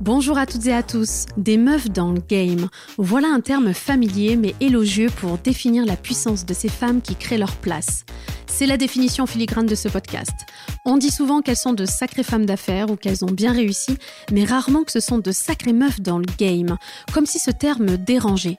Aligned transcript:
Bonjour 0.00 0.38
à 0.38 0.46
toutes 0.46 0.66
et 0.66 0.72
à 0.72 0.84
tous. 0.84 1.26
Des 1.36 1.56
meufs 1.56 1.90
dans 1.90 2.12
le 2.12 2.20
game. 2.20 2.68
Voilà 2.96 3.26
un 3.26 3.40
terme 3.40 3.74
familier 3.74 4.36
mais 4.36 4.54
élogieux 4.60 5.08
pour 5.10 5.36
définir 5.38 5.84
la 5.84 5.96
puissance 5.96 6.46
de 6.46 6.54
ces 6.54 6.68
femmes 6.68 7.00
qui 7.00 7.16
créent 7.16 7.38
leur 7.38 7.56
place. 7.56 8.04
C'est 8.46 8.66
la 8.66 8.76
définition 8.76 9.26
filigrane 9.26 9.66
de 9.66 9.74
ce 9.74 9.88
podcast. 9.88 10.32
On 10.84 10.96
dit 10.96 11.10
souvent 11.10 11.42
qu'elles 11.42 11.56
sont 11.56 11.72
de 11.72 11.84
sacrées 11.84 12.22
femmes 12.22 12.46
d'affaires 12.46 12.90
ou 12.90 12.96
qu'elles 12.96 13.24
ont 13.24 13.30
bien 13.30 13.52
réussi, 13.52 13.98
mais 14.32 14.44
rarement 14.44 14.84
que 14.84 14.92
ce 14.92 15.00
sont 15.00 15.18
de 15.18 15.32
sacrées 15.32 15.72
meufs 15.72 16.00
dans 16.00 16.18
le 16.18 16.26
game, 16.38 16.78
comme 17.12 17.26
si 17.26 17.38
ce 17.38 17.50
terme 17.50 17.96
dérangeait. 17.96 18.58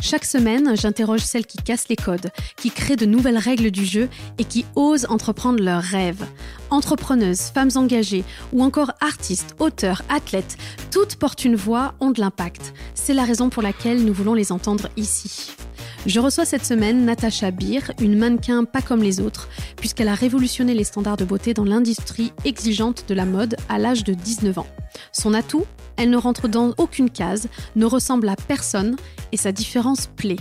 Chaque 0.00 0.24
semaine, 0.24 0.76
j'interroge 0.76 1.20
celles 1.20 1.46
qui 1.46 1.58
cassent 1.58 1.88
les 1.88 1.96
codes, 1.96 2.30
qui 2.56 2.70
créent 2.70 2.96
de 2.96 3.06
nouvelles 3.06 3.38
règles 3.38 3.70
du 3.70 3.84
jeu 3.84 4.08
et 4.38 4.44
qui 4.44 4.64
osent 4.74 5.06
entreprendre 5.08 5.62
leurs 5.62 5.82
rêves. 5.82 6.24
Entrepreneuses, 6.70 7.50
femmes 7.54 7.70
engagées 7.76 8.24
ou 8.52 8.62
encore 8.62 8.92
artistes, 9.00 9.54
auteurs, 9.58 10.02
athlètes, 10.08 10.56
toutes 10.90 11.16
portent 11.16 11.44
une 11.44 11.56
voix, 11.56 11.94
ont 12.00 12.10
de 12.10 12.20
l'impact. 12.20 12.72
C'est 12.94 13.14
la 13.14 13.24
raison 13.24 13.48
pour 13.48 13.62
laquelle 13.62 14.04
nous 14.04 14.12
voulons 14.12 14.34
les 14.34 14.52
entendre 14.52 14.88
ici. 14.96 15.52
Je 16.06 16.20
reçois 16.20 16.44
cette 16.44 16.64
semaine 16.64 17.04
Natacha 17.04 17.50
Beer, 17.50 17.80
une 18.00 18.16
mannequin 18.16 18.64
pas 18.64 18.80
comme 18.80 19.02
les 19.02 19.18
autres, 19.18 19.48
puisqu'elle 19.74 20.06
a 20.06 20.14
révolutionné 20.14 20.72
les 20.72 20.84
standards 20.84 21.16
de 21.16 21.24
beauté 21.24 21.52
dans 21.52 21.64
l'industrie 21.64 22.32
exigeante 22.44 23.06
de 23.08 23.14
la 23.14 23.24
mode 23.24 23.56
à 23.68 23.78
l'âge 23.78 24.04
de 24.04 24.14
19 24.14 24.56
ans. 24.58 24.68
Son 25.10 25.34
atout 25.34 25.64
Elle 25.96 26.10
ne 26.10 26.16
rentre 26.16 26.46
dans 26.46 26.74
aucune 26.78 27.10
case, 27.10 27.48
ne 27.74 27.84
ressemble 27.84 28.28
à 28.28 28.36
personne 28.36 28.94
et 29.32 29.36
sa 29.36 29.50
différence 29.50 30.06
plaît. 30.06 30.36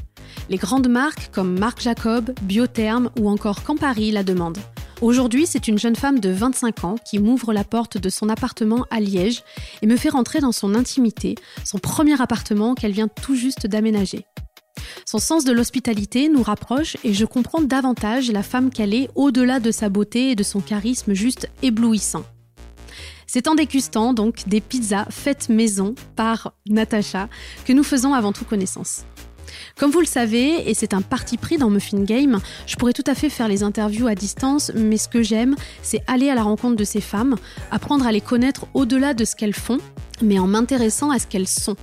Les 0.50 0.58
grandes 0.58 0.88
marques 0.88 1.32
comme 1.32 1.58
Marc 1.58 1.82
Jacob, 1.82 2.32
Biotherm 2.44 3.10
ou 3.20 3.28
encore 3.28 3.64
Campari 3.64 4.12
la 4.12 4.22
demandent. 4.22 4.60
Aujourd'hui, 5.02 5.48
c'est 5.48 5.68
une 5.68 5.80
jeune 5.80 5.96
femme 5.96 6.20
de 6.20 6.30
25 6.30 6.84
ans 6.84 6.96
qui 7.04 7.18
m'ouvre 7.18 7.54
la 7.54 7.64
porte 7.64 7.98
de 7.98 8.10
son 8.10 8.30
appartement 8.30 8.86
à 8.92 9.00
Liège 9.00 9.42
et 9.82 9.88
me 9.88 9.98
fait 9.98 10.10
rentrer 10.10 10.42
dans 10.42 10.52
son 10.52 10.76
intimité, 10.76 11.34
son 11.64 11.80
premier 11.80 12.22
appartement 12.22 12.76
qu'elle 12.76 12.94
vient 12.94 13.08
tout 13.08 13.36
juste 13.36 13.66
d'aménager. 13.66 14.28
Son 15.06 15.20
sens 15.20 15.46
de 15.46 15.52
l'hospitalité 15.52 16.30
nous 16.30 16.44
rapproche 16.44 16.98
et 17.04 17.14
je 17.14 17.26
comprends 17.26 17.62
davantage 17.62 18.32
la 18.32 18.44
femme 18.44 18.70
qu'elle 18.70 18.94
est 18.94 19.10
au-delà 19.16 19.60
de 19.60 19.72
sa 19.72 19.90
beauté 19.90 20.32
et 20.32 20.36
de 20.36 20.44
son 20.44 20.62
charisme 20.62 21.14
juste 21.14 21.50
éblouissant. 21.62 22.26
C'est 23.28 23.48
en 23.48 23.56
dégustant 23.56 24.14
donc 24.14 24.48
des 24.48 24.62
pizzas 24.62 25.08
faites 25.10 25.50
maison 25.50 25.96
par 26.16 26.54
Natacha 26.68 27.28
que 27.66 27.74
nous 27.74 27.84
faisons 27.84 28.14
avant 28.14 28.32
tout 28.32 28.46
connaissance. 28.46 29.04
Comme 29.78 29.92
vous 29.92 30.00
le 30.00 30.06
savez, 30.06 30.70
et 30.70 30.74
c'est 30.74 30.94
un 30.94 31.02
parti 31.02 31.38
pris 31.38 31.58
dans 31.58 31.70
Muffin 31.70 32.04
Game, 32.04 32.40
je 32.66 32.76
pourrais 32.76 32.94
tout 32.94 33.04
à 33.08 33.16
fait 33.16 33.30
faire 33.30 33.48
les 33.48 33.64
interviews 33.64 34.08
à 34.08 34.16
distance, 34.16 34.72
mais 34.74 34.98
ce 34.98 35.10
que 35.10 35.22
j'aime, 35.22 35.56
c'est 35.82 36.02
aller 36.08 36.30
à 36.30 36.36
la 36.36 36.44
rencontre 36.44 36.76
de 36.76 36.84
ces 36.84 37.02
femmes, 37.02 37.36
apprendre 37.72 38.08
à 38.08 38.12
les 38.12 38.22
connaître 38.22 38.68
au-delà 38.74 39.14
de 39.14 39.26
ce 39.26 39.36
qu'elles 39.36 39.54
font, 39.54 39.80
mais 40.22 40.40
en 40.40 40.48
m'intéressant 40.48 41.12
à 41.12 41.20
ce 41.20 41.28
qu'elles 41.28 41.48
sont 41.48 41.76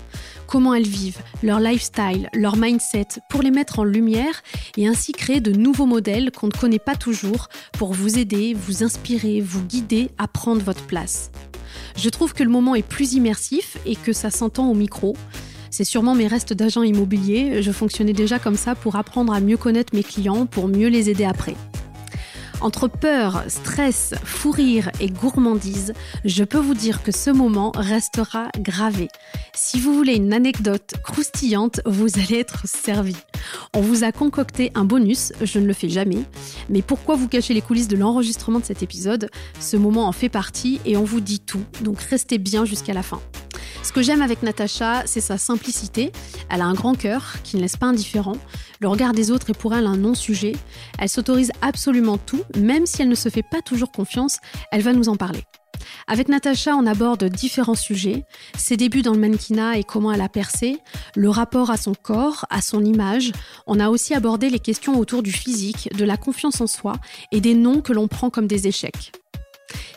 comment 0.53 0.75
elles 0.75 0.87
vivent, 0.87 1.23
leur 1.43 1.61
lifestyle, 1.61 2.29
leur 2.35 2.59
mindset, 2.59 3.07
pour 3.31 3.41
les 3.41 3.51
mettre 3.51 3.79
en 3.79 3.85
lumière 3.85 4.43
et 4.77 4.87
ainsi 4.87 5.13
créer 5.13 5.41
de 5.41 5.51
nouveaux 5.51 5.87
modèles 5.87 6.31
qu'on 6.31 6.49
ne 6.49 6.53
connaît 6.53 6.79
pas 6.79 6.95
toujours 6.95 7.49
pour 7.73 7.95
vous 7.95 8.19
aider, 8.19 8.53
vous 8.53 8.85
inspirer, 8.85 9.41
vous 9.41 9.63
guider 9.63 10.11
à 10.19 10.29
prendre 10.29 10.61
votre 10.61 10.85
place. 10.85 11.31
Je 11.97 12.11
trouve 12.11 12.35
que 12.35 12.43
le 12.43 12.51
moment 12.51 12.75
est 12.75 12.87
plus 12.87 13.15
immersif 13.15 13.79
et 13.87 13.97
que 13.97 14.13
ça 14.13 14.29
s'entend 14.29 14.71
au 14.71 14.75
micro. 14.75 15.17
C'est 15.71 15.85
sûrement 15.85 16.15
mes 16.15 16.27
restes 16.27 16.53
d'agent 16.53 16.83
immobilier, 16.83 17.63
je 17.63 17.73
fonctionnais 17.73 18.13
déjà 18.13 18.39
comme 18.39 18.57
ça 18.57 18.75
pour 18.75 18.97
apprendre 18.97 19.33
à 19.33 19.41
mieux 19.41 19.57
connaître 19.57 19.95
mes 19.95 20.05
clients, 20.05 20.45
pour 20.45 20.69
mieux 20.69 20.89
les 20.89 21.09
aider 21.09 21.25
après. 21.25 21.55
Entre 22.63 22.87
peur, 22.87 23.43
stress, 23.49 24.15
fou 24.23 24.53
rire 24.53 24.89
et 25.01 25.09
gourmandise, 25.09 25.95
je 26.25 26.45
peux 26.45 26.59
vous 26.59 26.75
dire 26.75 27.03
que 27.03 27.11
ce 27.11 27.31
moment 27.31 27.73
restera 27.75 28.51
gravé. 28.57 29.09
Si 29.53 29.81
vous 29.81 29.93
voulez 29.93 30.15
une 30.15 30.33
anecdote 30.33 30.95
croustillante, 31.03 31.81
vous 31.87 32.21
allez 32.21 32.39
être 32.39 32.69
servi. 32.69 33.17
On 33.75 33.81
vous 33.81 34.05
a 34.05 34.13
concocté 34.13 34.71
un 34.77 34.85
bonus, 34.85 35.33
je 35.43 35.59
ne 35.59 35.67
le 35.67 35.73
fais 35.73 35.89
jamais, 35.89 36.23
mais 36.71 36.83
pourquoi 36.83 37.17
vous 37.17 37.27
cacher 37.27 37.53
les 37.53 37.63
coulisses 37.63 37.89
de 37.89 37.97
l'enregistrement 37.97 38.61
de 38.61 38.65
cet 38.65 38.85
épisode? 38.85 39.29
Ce 39.59 39.77
moment 39.77 40.07
en 40.07 40.13
fait 40.13 40.29
partie 40.29 40.81
et 40.85 40.97
on 40.97 41.05
vous 41.05 41.21
dit 41.21 41.41
tout, 41.41 41.65
donc 41.81 42.01
restez 42.01 42.39
bien 42.39 42.65
jusqu'à 42.65 42.95
la 42.95 43.03
fin. 43.03 43.21
Ce 43.93 43.95
que 43.95 44.03
j'aime 44.03 44.23
avec 44.23 44.43
Natacha, 44.43 45.03
c'est 45.05 45.21
sa 45.21 45.37
simplicité. 45.37 46.13
Elle 46.49 46.63
a 46.63 46.65
un 46.65 46.73
grand 46.73 46.95
cœur 46.95 47.35
qui 47.45 47.57
ne 47.57 47.61
laisse 47.61 47.77
pas 47.77 47.89
indifférent. 47.89 48.39
Le 48.81 48.89
regard 48.89 49.13
des 49.13 49.31
autres 49.31 49.51
est 49.51 49.59
pour 49.59 49.75
elle 49.75 49.87
un 49.87 49.99
non-sujet. 49.99 50.55
Elle 50.99 51.11
s'autorise 51.11 51.53
absolument 51.61 52.17
tout, 52.17 52.43
même 52.57 52.87
si 52.87 53.03
elle 53.03 53.11
ne 53.11 53.15
se 53.15 53.29
fait 53.29 53.43
pas 53.43 53.61
toujours 53.61 53.93
confiance, 53.93 54.39
elle 54.71 54.81
va 54.81 54.95
nous 54.95 55.11
en 55.11 55.17
parler. 55.17 55.43
Avec 56.07 56.31
Natacha, 56.31 56.75
on 56.75 56.87
aborde 56.87 57.25
différents 57.25 57.75
sujets, 57.75 58.25
ses 58.57 58.79
débuts 58.79 59.03
dans 59.03 59.13
le 59.13 59.21
mannequinat 59.21 59.77
et 59.77 59.85
comment 59.85 60.11
elle 60.11 60.23
a 60.23 60.31
percé, 60.31 60.79
le 61.15 61.29
rapport 61.29 61.71
à 61.71 61.77
son 61.77 61.93
corps, 61.93 62.47
à 62.49 62.63
son 62.63 62.83
image. 62.83 63.33
On 63.67 63.79
a 63.79 63.91
aussi 63.91 64.15
abordé 64.15 64.49
les 64.49 64.59
questions 64.59 64.99
autour 64.99 65.23
du 65.23 65.33
physique, 65.33 65.91
de 65.95 66.07
la 66.07 66.17
confiance 66.17 66.63
en 66.63 66.67
soi 66.67 66.95
et 67.31 67.43
des 67.43 67.53
noms 67.53 67.83
que 67.83 67.93
l'on 67.93 68.09
prend 68.09 68.31
comme 68.31 68.47
des 68.47 68.67
échecs. 68.67 69.13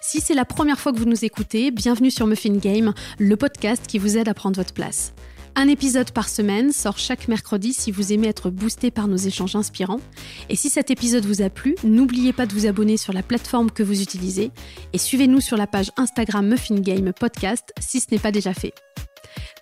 Si 0.02 0.22
c'est 0.22 0.34
la 0.34 0.46
première 0.46 0.80
fois 0.80 0.92
que 0.92 0.98
vous 0.98 1.06
nous 1.06 1.26
écoutez, 1.26 1.72
bienvenue 1.72 2.12
sur 2.12 2.28
Muffin 2.28 2.58
Game, 2.58 2.94
le 3.20 3.36
podcast 3.36 3.86
qui 3.88 3.98
vous 3.98 4.18
aide 4.18 4.28
à 4.28 4.34
prendre 4.34 4.56
votre 4.56 4.74
place. 4.74 5.14
Un 5.58 5.70
épisode 5.70 6.12
par 6.12 6.28
semaine 6.28 6.74
sort 6.74 6.98
chaque 6.98 7.30
mercredi 7.30 7.72
si 7.72 7.90
vous 7.90 8.12
aimez 8.12 8.28
être 8.28 8.50
boosté 8.50 8.92
par 8.92 9.08
nos 9.08 9.16
échanges 9.16 9.56
inspirants. 9.56 10.02
Et 10.50 10.58
si 10.58 10.70
cet 10.70 10.92
épisode 10.92 11.26
vous 11.26 11.42
a 11.42 11.50
plu, 11.50 11.76
n'oubliez 11.86 12.34
pas 12.34 12.46
de 12.46 12.54
vous 12.54 12.66
abonner 12.66 12.98
sur 12.98 13.14
la 13.14 13.24
plateforme 13.24 13.72
que 13.72 13.82
vous 13.82 14.02
utilisez 14.02 14.52
et 14.92 14.98
suivez-nous 14.98 15.40
sur 15.40 15.56
la 15.56 15.66
page 15.66 15.92
Instagram 15.96 16.46
Muffin 16.46 16.82
Game 16.82 17.14
Podcast 17.14 17.72
si 17.80 18.02
ce 18.02 18.08
n'est 18.12 18.20
pas 18.20 18.32
déjà 18.32 18.54
fait. 18.54 18.74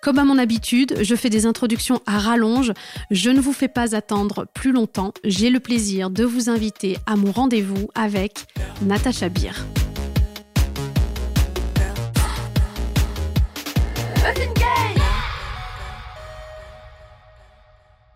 Comme 0.02 0.18
à 0.18 0.24
mon 0.24 0.36
habitude, 0.36 0.96
je 1.00 1.14
fais 1.14 1.30
des 1.30 1.46
introductions 1.46 2.02
à 2.06 2.18
rallonge. 2.18 2.72
Je 3.10 3.30
ne 3.30 3.40
vous 3.40 3.52
fais 3.52 3.68
pas 3.68 3.94
attendre 3.94 4.46
plus 4.52 4.72
longtemps. 4.72 5.14
J'ai 5.22 5.48
le 5.48 5.60
plaisir 5.60 6.10
de 6.10 6.24
vous 6.24 6.50
inviter 6.50 6.98
à 7.06 7.16
mon 7.16 7.30
rendez-vous 7.30 7.88
avec 7.94 8.46
Natacha 8.82 9.28
Beer. 9.28 9.54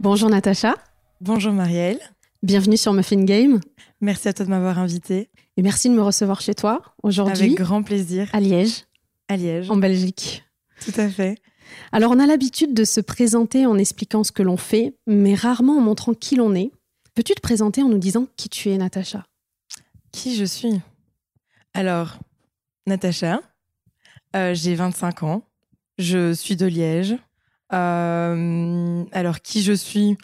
Bonjour 0.00 0.30
Natacha. 0.30 0.76
Bonjour 1.20 1.52
Marielle. 1.52 1.98
Bienvenue 2.44 2.76
sur 2.76 2.92
Muffin 2.92 3.24
Game. 3.24 3.58
Merci 4.00 4.28
à 4.28 4.32
toi 4.32 4.44
de 4.44 4.50
m'avoir 4.50 4.78
invité. 4.78 5.28
Et 5.56 5.62
merci 5.62 5.88
de 5.88 5.94
me 5.94 6.02
recevoir 6.02 6.40
chez 6.40 6.54
toi 6.54 6.82
aujourd'hui. 7.02 7.46
Avec 7.46 7.58
grand 7.58 7.82
plaisir. 7.82 8.28
À 8.32 8.38
Liège. 8.38 8.84
À 9.26 9.36
Liège. 9.36 9.68
En 9.68 9.76
Belgique. 9.76 10.44
Tout 10.84 10.92
à 11.00 11.08
fait. 11.08 11.38
Alors 11.90 12.12
on 12.12 12.20
a 12.20 12.26
l'habitude 12.26 12.74
de 12.74 12.84
se 12.84 13.00
présenter 13.00 13.66
en 13.66 13.76
expliquant 13.76 14.22
ce 14.22 14.30
que 14.30 14.44
l'on 14.44 14.56
fait, 14.56 14.94
mais 15.08 15.34
rarement 15.34 15.78
en 15.78 15.80
montrant 15.80 16.14
qui 16.14 16.36
l'on 16.36 16.54
est. 16.54 16.70
Peux-tu 17.16 17.34
te 17.34 17.40
présenter 17.40 17.82
en 17.82 17.88
nous 17.88 17.98
disant 17.98 18.28
qui 18.36 18.48
tu 18.48 18.70
es, 18.70 18.76
Natacha? 18.78 19.26
Qui 20.12 20.36
je 20.36 20.44
suis? 20.44 20.80
Alors, 21.74 22.18
Natacha, 22.86 23.40
euh, 24.36 24.54
j'ai 24.54 24.76
25 24.76 25.24
ans, 25.24 25.42
je 25.98 26.32
suis 26.32 26.54
de 26.54 26.66
Liège, 26.66 27.16
euh, 27.72 29.04
alors, 29.12 29.40
qui 29.40 29.62
je 29.62 29.72
suis? 29.72 30.16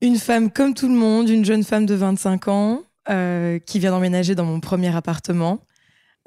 Une 0.00 0.16
femme 0.16 0.50
comme 0.50 0.74
tout 0.74 0.88
le 0.88 0.94
monde, 0.94 1.28
une 1.28 1.44
jeune 1.44 1.62
femme 1.62 1.86
de 1.86 1.94
25 1.94 2.48
ans 2.48 2.82
euh, 3.08 3.58
qui 3.60 3.78
vient 3.78 3.92
d'emménager 3.92 4.34
dans 4.34 4.44
mon 4.44 4.60
premier 4.60 4.94
appartement. 4.94 5.60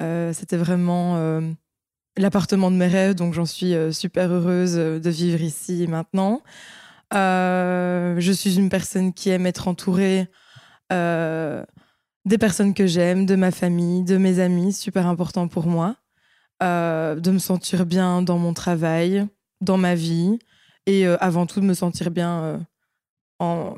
Euh, 0.01 0.33
c'était 0.33 0.57
vraiment 0.57 1.41
l'appartement 2.17 2.71
de 2.71 2.77
mes 2.77 2.87
rêves, 2.87 3.15
donc 3.15 3.33
j'en 3.33 3.45
suis 3.45 3.73
super 3.91 4.31
heureuse 4.31 4.75
de 4.75 5.09
vivre 5.09 5.41
ici 5.41 5.87
maintenant. 5.87 6.41
je 7.11 8.31
suis 8.33 8.57
une 8.57 8.69
personne 8.69 9.13
qui 9.13 9.29
aime 9.29 9.45
être 9.45 9.67
entourée 9.67 10.27
des 10.89 12.37
personnes 12.39 12.73
que 12.73 12.87
j'aime, 12.87 13.25
de 13.25 13.35
ma 13.35 13.51
famille, 13.51 14.03
de 14.03 14.17
mes 14.17 14.39
amis, 14.39 14.71
super 14.71 15.07
important 15.07 15.49
pour 15.49 15.67
moi. 15.67 15.97
de 16.61 17.31
me 17.31 17.39
sentir 17.39 17.85
bien 17.85 18.21
dans 18.21 18.37
mon 18.37 18.53
travail, 18.53 19.27
dans 19.65 19.77
ma 19.77 19.95
vie 19.95 20.39
et 20.85 21.05
euh, 21.07 21.17
avant 21.19 21.45
tout 21.45 21.59
de 21.59 21.65
me 21.65 21.73
sentir 21.73 22.11
bien 22.11 22.59
euh, 23.41 23.71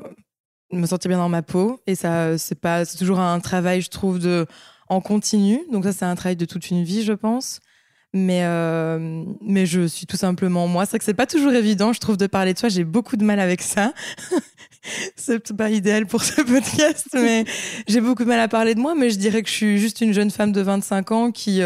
me 0.72 0.86
sentir 0.86 1.08
bien 1.08 1.18
dans 1.18 1.28
ma 1.28 1.42
peau. 1.42 1.80
Et 1.86 1.94
ça 1.94 2.38
c'est 2.38 2.60
pas 2.60 2.84
c'est 2.84 2.98
toujours 2.98 3.20
un 3.20 3.40
travail 3.40 3.80
je 3.80 3.90
trouve 3.90 4.18
de 4.18 4.46
en 4.88 5.00
continu. 5.00 5.60
Donc 5.72 5.84
ça 5.84 5.92
c'est 5.92 6.04
un 6.04 6.14
travail 6.14 6.36
de 6.36 6.44
toute 6.44 6.70
une 6.70 6.84
vie 6.84 7.02
je 7.02 7.12
pense. 7.12 7.60
Mais 8.14 8.44
euh, 8.44 9.24
mais 9.42 9.66
je 9.66 9.86
suis 9.86 10.06
tout 10.06 10.16
simplement 10.16 10.66
moi 10.66 10.86
c'est 10.86 10.92
vrai 10.92 10.98
que 10.98 11.04
c'est 11.04 11.12
pas 11.12 11.26
toujours 11.26 11.52
évident 11.52 11.92
je 11.92 12.00
trouve 12.00 12.16
de 12.16 12.26
parler 12.26 12.54
de 12.54 12.58
soi. 12.58 12.68
J'ai 12.68 12.84
beaucoup 12.84 13.16
de 13.16 13.24
mal 13.24 13.40
avec 13.40 13.62
ça. 13.62 13.92
C'est 15.16 15.52
pas 15.54 15.68
idéal 15.68 16.06
pour 16.06 16.22
ce 16.22 16.40
podcast 16.40 17.08
mais 17.12 17.44
j'ai 17.88 18.00
beaucoup 18.00 18.22
de 18.22 18.28
mal 18.28 18.40
à 18.40 18.48
parler 18.48 18.74
de 18.74 18.80
moi. 18.80 18.94
Mais 18.94 19.10
je 19.10 19.18
dirais 19.18 19.42
que 19.42 19.48
je 19.48 19.54
suis 19.54 19.78
juste 19.78 20.00
une 20.00 20.14
jeune 20.14 20.30
femme 20.30 20.52
de 20.52 20.62
25 20.62 21.12
ans 21.12 21.30
qui 21.30 21.60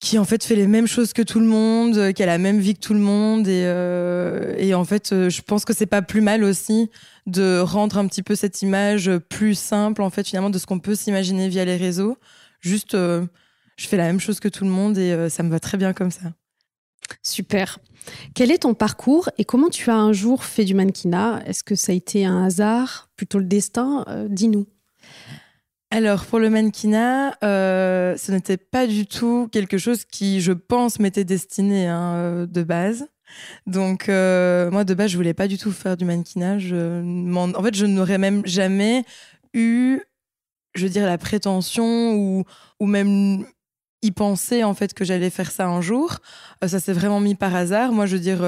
qui 0.00 0.18
en 0.18 0.24
fait 0.24 0.44
fait 0.44 0.56
les 0.56 0.66
mêmes 0.66 0.86
choses 0.86 1.12
que 1.12 1.22
tout 1.22 1.40
le 1.40 1.46
monde, 1.46 1.96
euh, 1.96 2.12
qui 2.12 2.22
a 2.22 2.26
la 2.26 2.38
même 2.38 2.58
vie 2.58 2.74
que 2.74 2.80
tout 2.80 2.94
le 2.94 3.00
monde 3.00 3.48
et, 3.48 3.62
euh, 3.64 4.74
en 4.74 4.84
fait 4.84 5.12
euh, 5.12 5.30
je 5.30 5.42
pense 5.42 5.64
que 5.64 5.72
c'est 5.72 5.86
pas 5.86 6.02
plus 6.02 6.20
mal 6.20 6.44
aussi 6.44 6.90
de 7.26 7.60
rendre 7.60 7.96
un 7.98 8.06
petit 8.06 8.22
peu 8.22 8.34
cette 8.34 8.62
image 8.62 9.10
plus 9.30 9.54
simple 9.54 10.02
en 10.02 10.10
fait 10.10 10.26
finalement 10.26 10.50
de 10.50 10.58
ce 10.58 10.66
qu'on 10.66 10.78
peut 10.78 10.94
s'imaginer 10.94 11.48
via 11.48 11.64
les 11.64 11.76
réseaux. 11.76 12.18
Juste 12.60 12.92
je 12.94 13.88
fais 13.88 13.96
la 13.96 14.04
même 14.04 14.20
chose 14.20 14.40
que 14.40 14.48
tout 14.48 14.64
le 14.64 14.70
monde 14.70 14.96
et 14.98 15.28
ça 15.28 15.42
me 15.42 15.50
va 15.50 15.60
très 15.60 15.76
bien 15.76 15.92
comme 15.92 16.10
ça. 16.10 16.32
Super. 17.22 17.78
Quel 18.34 18.50
est 18.50 18.58
ton 18.58 18.74
parcours 18.74 19.28
et 19.38 19.44
comment 19.44 19.68
tu 19.68 19.90
as 19.90 19.96
un 19.96 20.12
jour 20.12 20.44
fait 20.44 20.64
du 20.64 20.74
mannequinat? 20.74 21.42
Est-ce 21.46 21.64
que 21.64 21.74
ça 21.74 21.92
a 21.92 21.94
été 21.94 22.24
un 22.24 22.44
hasard, 22.44 23.10
plutôt 23.16 23.38
le 23.38 23.44
destin? 23.44 24.04
Dis-nous. 24.28 24.66
Alors 25.96 26.26
pour 26.26 26.38
le 26.40 26.50
mannequinat, 26.50 27.38
euh, 27.42 28.18
ce 28.18 28.30
n'était 28.30 28.58
pas 28.58 28.86
du 28.86 29.06
tout 29.06 29.48
quelque 29.50 29.78
chose 29.78 30.04
qui, 30.04 30.42
je 30.42 30.52
pense, 30.52 31.00
m'était 31.00 31.24
destiné 31.24 31.86
hein, 31.86 32.12
euh, 32.16 32.46
de 32.46 32.62
base. 32.62 33.08
Donc 33.66 34.10
euh, 34.10 34.70
moi 34.70 34.84
de 34.84 34.92
base, 34.92 35.12
je 35.12 35.16
voulais 35.16 35.32
pas 35.32 35.48
du 35.48 35.56
tout 35.56 35.72
faire 35.72 35.96
du 35.96 36.04
mannequinat. 36.04 36.56
en... 36.56 37.62
fait, 37.62 37.74
je 37.74 37.86
n'aurais 37.86 38.18
même 38.18 38.44
jamais 38.44 39.06
eu, 39.54 40.00
je 40.74 40.82
veux 40.82 40.90
dire, 40.90 41.06
la 41.06 41.16
prétention 41.16 42.12
ou, 42.12 42.44
ou 42.78 42.84
même 42.84 43.46
y 44.02 44.10
penser 44.10 44.64
en 44.64 44.74
fait 44.74 44.92
que 44.92 45.02
j'allais 45.02 45.30
faire 45.30 45.50
ça 45.50 45.66
un 45.66 45.80
jour. 45.80 46.18
ça 46.60 46.78
s'est 46.78 46.92
vraiment 46.92 47.20
mis 47.20 47.36
par 47.36 47.54
hasard. 47.54 47.92
Moi, 47.92 48.04
je 48.04 48.16
veux 48.16 48.22
dire, 48.22 48.44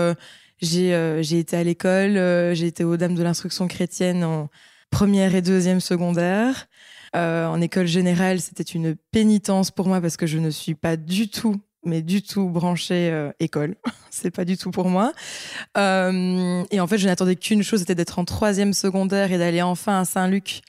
j'ai 0.61 1.19
j'ai 1.23 1.39
été 1.39 1.57
à 1.57 1.65
l'école, 1.65 2.13
j'ai 2.55 2.67
été 2.67 2.85
aux 2.85 2.99
Dames 2.99 3.15
de 3.15 3.23
l'instruction 3.23 3.69
chrétienne 3.69 4.23
en 4.23 4.51
première 4.91 5.35
et 5.35 5.41
deuxième 5.41 5.81
secondaire. 5.81 6.69
Euh, 7.17 7.47
en 7.47 7.61
école 7.61 7.87
générale, 7.87 8.41
c'était 8.41 8.63
une 8.63 8.97
pénitence 9.11 9.71
pour 9.71 9.87
moi 9.89 10.01
parce 10.01 10.17
que 10.17 10.27
je 10.27 10.39
ne 10.39 10.51
suis 10.51 10.75
pas 10.75 10.97
du 10.97 11.29
tout 11.29 11.61
mais 11.85 12.03
du 12.03 12.23
tout 12.23 12.51
branchée 12.51 13.09
euh, 13.11 13.31
école. 13.41 13.77
c'est 14.11 14.33
pas 14.33 14.45
du 14.45 14.59
tout 14.59 14.71
pour 14.71 14.89
moi. 14.89 15.13
Euh, 15.79 16.63
et 16.71 16.81
en 16.81 16.87
fait, 16.87 16.99
je 16.99 17.07
n'attendais 17.07 17.37
qu'une 17.37 17.63
chose, 17.63 17.81
c'était 17.81 17.95
d'être 17.95 18.19
en 18.19 18.25
troisième 18.25 18.75
secondaire 18.75 19.33
et 19.33 19.39
d'aller 19.39 19.63
enfin 19.63 20.01
à 20.01 20.05
Saint-Luc 20.05 20.63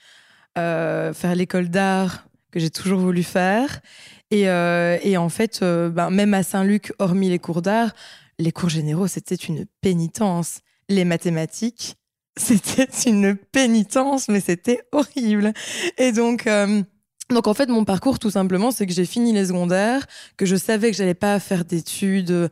faire 0.56 1.36
l'école 1.36 1.69
d'art 1.69 2.25
que 2.51 2.59
j'ai 2.59 2.69
toujours 2.69 3.00
voulu 3.00 3.24
faire. 3.24 3.80
Et, 4.30 4.44
et 4.44 5.18
en 5.18 5.30
fait, 5.30 5.62
ben, 5.62 6.09
même 6.09 6.33
à 6.33 6.44
Saint-Luc, 6.44 6.94
hormis 7.00 7.30
les 7.30 7.39
cours 7.39 7.62
d'art, 7.62 7.92
les 8.39 8.51
cours 8.51 8.69
généraux, 8.69 9.07
c'était 9.07 9.35
une 9.35 9.65
pénitence. 9.81 10.59
Les 10.89 11.06
mathématiques, 11.06 11.95
c'était 12.39 12.88
une 13.06 13.36
pénitence, 13.36 14.30
mais 14.30 14.39
c'était 14.39 14.81
horrible. 14.91 15.53
Et 15.97 16.12
donc, 16.12 16.47
euh, 16.47 16.81
donc 17.30 17.47
en 17.47 17.53
fait, 17.53 17.68
mon 17.68 17.86
parcours, 17.86 18.18
tout 18.18 18.31
simplement, 18.31 18.71
c'est 18.71 18.88
que 18.88 18.94
j'ai 18.94 19.06
fini 19.06 19.33
les 19.33 19.47
secondaires, 19.47 20.07
que 20.38 20.45
je 20.45 20.56
savais 20.56 20.89
que 20.91 20.97
j'allais 20.97 21.13
pas 21.13 21.39
faire 21.39 21.65
d'études 21.65 22.50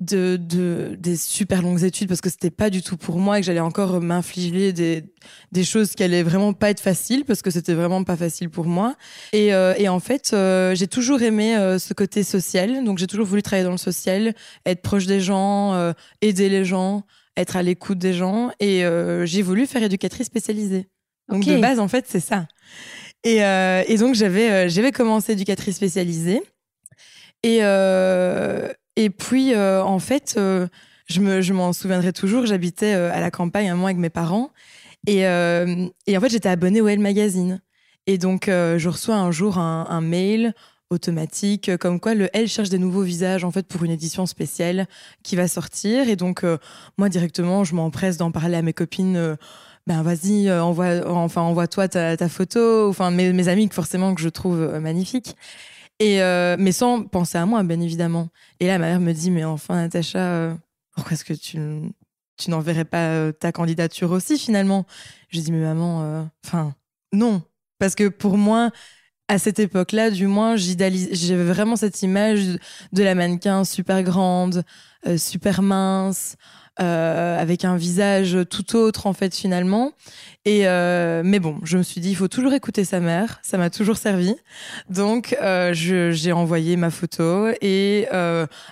de, 0.00 0.36
de, 0.36 0.96
des 0.96 1.16
super 1.16 1.60
longues 1.60 1.82
études 1.82 2.06
parce 2.06 2.20
que 2.20 2.30
c'était 2.30 2.50
pas 2.50 2.70
du 2.70 2.82
tout 2.82 2.96
pour 2.96 3.18
moi 3.18 3.38
et 3.38 3.40
que 3.40 3.46
j'allais 3.46 3.58
encore 3.58 4.00
m'infliger 4.00 4.72
des, 4.72 5.04
des 5.50 5.64
choses 5.64 5.94
qui 5.94 6.04
allaient 6.04 6.22
vraiment 6.22 6.52
pas 6.52 6.70
être 6.70 6.80
faciles 6.80 7.24
parce 7.24 7.42
que 7.42 7.50
c'était 7.50 7.74
vraiment 7.74 8.04
pas 8.04 8.16
facile 8.16 8.48
pour 8.48 8.66
moi. 8.66 8.94
Et, 9.32 9.52
euh, 9.54 9.74
et 9.76 9.88
en 9.88 9.98
fait, 9.98 10.30
euh, 10.32 10.74
j'ai 10.74 10.86
toujours 10.86 11.22
aimé 11.22 11.56
ce 11.78 11.94
côté 11.94 12.22
social. 12.22 12.84
Donc, 12.84 12.98
j'ai 12.98 13.06
toujours 13.06 13.26
voulu 13.26 13.42
travailler 13.42 13.64
dans 13.64 13.72
le 13.72 13.76
social, 13.76 14.34
être 14.66 14.82
proche 14.82 15.06
des 15.06 15.20
gens, 15.20 15.92
aider 16.20 16.48
les 16.48 16.64
gens 16.64 17.04
être 17.40 17.56
à 17.56 17.62
l'écoute 17.62 17.98
des 17.98 18.12
gens. 18.12 18.50
Et 18.60 18.84
euh, 18.84 19.26
j'ai 19.26 19.42
voulu 19.42 19.66
faire 19.66 19.82
éducatrice 19.82 20.26
spécialisée. 20.26 20.88
Donc 21.28 21.44
de 21.44 21.58
base, 21.58 21.78
en 21.78 21.88
fait, 21.88 22.06
c'est 22.08 22.20
ça. 22.20 22.46
Et, 23.24 23.44
euh, 23.44 23.82
et 23.86 23.96
donc 23.96 24.14
j'avais 24.14 24.50
euh, 24.50 24.68
j'avais 24.68 24.92
commencé 24.92 25.32
éducatrice 25.32 25.76
spécialisée. 25.76 26.42
Et, 27.42 27.58
et 28.96 29.10
puis, 29.10 29.54
en 29.56 29.98
fait, 29.98 30.34
je 30.36 31.20
me 31.20 31.40
je 31.40 31.52
m'en 31.52 31.72
souviendrai 31.72 32.12
toujours, 32.12 32.46
j'habitais 32.46 32.92
à 32.92 33.20
la 33.20 33.30
campagne 33.30 33.70
un 33.70 33.76
mois 33.76 33.90
avec 33.90 33.98
mes 33.98 34.10
parents. 34.10 34.50
Et, 35.06 35.20
et 35.20 36.16
en 36.16 36.20
fait, 36.20 36.30
j'étais 36.30 36.48
abonnée 36.48 36.80
au 36.80 36.88
Elle 36.88 36.98
Magazine. 36.98 37.60
Et 38.06 38.18
donc, 38.18 38.46
je 38.46 38.88
reçois 38.88 39.16
un 39.16 39.30
jour 39.30 39.58
un, 39.58 39.86
un 39.88 40.00
mail 40.00 40.52
automatique, 40.90 41.76
comme 41.76 42.00
quoi 42.00 42.14
le 42.14 42.28
L 42.34 42.48
cherche 42.48 42.70
des 42.70 42.78
nouveaux 42.78 43.02
visages 43.02 43.44
en 43.44 43.50
fait 43.50 43.66
pour 43.66 43.84
une 43.84 43.90
édition 43.90 44.26
spéciale 44.26 44.86
qui 45.22 45.36
va 45.36 45.48
sortir. 45.48 46.08
Et 46.08 46.16
donc 46.16 46.44
euh, 46.44 46.58
moi 46.96 47.08
directement, 47.08 47.64
je 47.64 47.74
m'empresse 47.74 48.16
d'en 48.16 48.30
parler 48.30 48.56
à 48.56 48.62
mes 48.62 48.72
copines. 48.72 49.16
Euh, 49.16 49.36
ben 49.86 50.02
vas-y, 50.02 50.48
euh, 50.48 50.62
envoie, 50.62 51.06
enfin 51.06 51.42
envoie-toi 51.42 51.88
ta, 51.88 52.28
photo. 52.28 52.88
Enfin 52.88 53.10
mes, 53.10 53.32
mes 53.32 53.48
amis 53.48 53.68
forcément 53.70 54.14
que 54.14 54.20
je 54.20 54.28
trouve 54.28 54.78
magnifiques. 54.80 55.36
Et 56.00 56.18
mais 56.58 56.72
sans 56.72 57.02
penser 57.02 57.38
à 57.38 57.46
moi 57.46 57.62
bien 57.64 57.80
évidemment. 57.80 58.28
Et 58.60 58.66
là 58.66 58.78
ma 58.78 58.86
mère 58.86 59.00
me 59.00 59.12
dit 59.12 59.30
mais 59.30 59.44
enfin 59.44 59.76
Natacha, 59.76 60.56
pourquoi 60.94 61.12
est-ce 61.12 61.24
que 61.24 61.34
tu 61.34 61.58
tu 62.36 62.50
n'enverrais 62.50 62.84
pas 62.84 63.32
ta 63.32 63.50
candidature 63.50 64.12
aussi 64.12 64.38
finalement? 64.38 64.86
Je 65.28 65.40
dis 65.40 65.50
mais 65.50 65.60
maman, 65.60 66.28
enfin 66.44 66.72
non 67.12 67.42
parce 67.80 67.94
que 67.94 68.08
pour 68.08 68.36
moi 68.36 68.70
à 69.28 69.38
cette 69.38 69.58
époque-là, 69.58 70.10
du 70.10 70.26
moins, 70.26 70.56
j'avais 70.56 71.44
vraiment 71.44 71.76
cette 71.76 72.02
image 72.02 72.58
de 72.92 73.02
la 73.02 73.14
mannequin 73.14 73.62
super 73.64 74.02
grande, 74.02 74.64
euh, 75.06 75.18
super 75.18 75.60
mince, 75.60 76.36
euh, 76.80 77.38
avec 77.38 77.64
un 77.64 77.76
visage 77.76 78.38
tout 78.48 78.76
autre 78.76 79.06
en 79.06 79.12
fait 79.12 79.34
finalement. 79.34 79.92
Et 80.46 80.66
euh, 80.66 81.22
mais 81.24 81.40
bon, 81.40 81.58
je 81.62 81.76
me 81.76 81.82
suis 81.82 82.00
dit 82.00 82.10
il 82.10 82.16
faut 82.16 82.28
toujours 82.28 82.54
écouter 82.54 82.84
sa 82.84 83.00
mère, 83.00 83.38
ça 83.42 83.58
m'a 83.58 83.68
toujours 83.68 83.98
servi. 83.98 84.34
Donc 84.88 85.36
j'ai 85.72 86.32
envoyé 86.32 86.76
ma 86.76 86.90
photo 86.90 87.48
et 87.60 88.08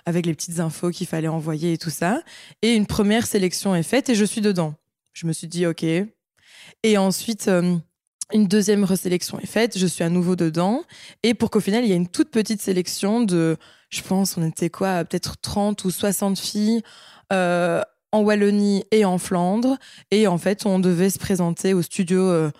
avec 0.06 0.24
les 0.24 0.32
petites 0.32 0.60
infos 0.60 0.90
qu'il 0.90 1.06
fallait 1.06 1.28
envoyer 1.28 1.74
et 1.74 1.78
tout 1.78 1.90
ça. 1.90 2.22
Et 2.62 2.74
une 2.74 2.86
première 2.86 3.26
sélection 3.26 3.74
est 3.74 3.82
faite 3.82 4.08
et 4.08 4.14
je 4.14 4.24
suis 4.24 4.40
dedans. 4.40 4.74
Je 5.12 5.26
me 5.26 5.32
suis 5.32 5.48
dit 5.48 5.66
ok. 5.66 5.84
Et 6.82 6.98
ensuite 6.98 7.50
une 8.32 8.46
deuxième 8.46 8.84
resélection 8.84 9.38
est 9.38 9.46
faite, 9.46 9.78
je 9.78 9.86
suis 9.86 10.02
à 10.02 10.08
nouveau 10.08 10.36
dedans. 10.36 10.82
Et 11.22 11.34
pour 11.34 11.50
qu'au 11.50 11.60
final, 11.60 11.84
il 11.84 11.88
y 11.88 11.92
ait 11.92 11.96
une 11.96 12.08
toute 12.08 12.30
petite 12.30 12.60
sélection 12.60 13.22
de, 13.22 13.56
je 13.90 14.02
pense, 14.02 14.36
on 14.36 14.46
était 14.46 14.70
quoi, 14.70 15.04
peut-être 15.04 15.36
30 15.40 15.84
ou 15.84 15.90
60 15.90 16.38
filles 16.38 16.82
euh, 17.32 17.82
en 18.12 18.22
Wallonie 18.22 18.84
et 18.90 19.04
en 19.04 19.18
Flandre. 19.18 19.76
Et 20.10 20.26
en 20.26 20.38
fait, 20.38 20.66
on 20.66 20.78
devait 20.78 21.10
se 21.10 21.18
présenter 21.18 21.72
au 21.72 21.82
studio, 21.82 22.22
euh, 22.22 22.50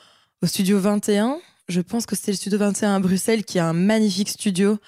au 0.43 0.47
studio 0.47 0.79
21. 0.79 1.39
Je 1.69 1.81
pense 1.81 2.07
que 2.07 2.15
c'était 2.15 2.33
le 2.33 2.37
studio 2.37 2.59
21 2.59 2.95
à 2.95 3.01
Bruxelles, 3.01 3.45
qui 3.45 3.59
est 3.59 3.63
un 3.63 3.73
magnifique 3.73 4.29
studio. 4.29 4.79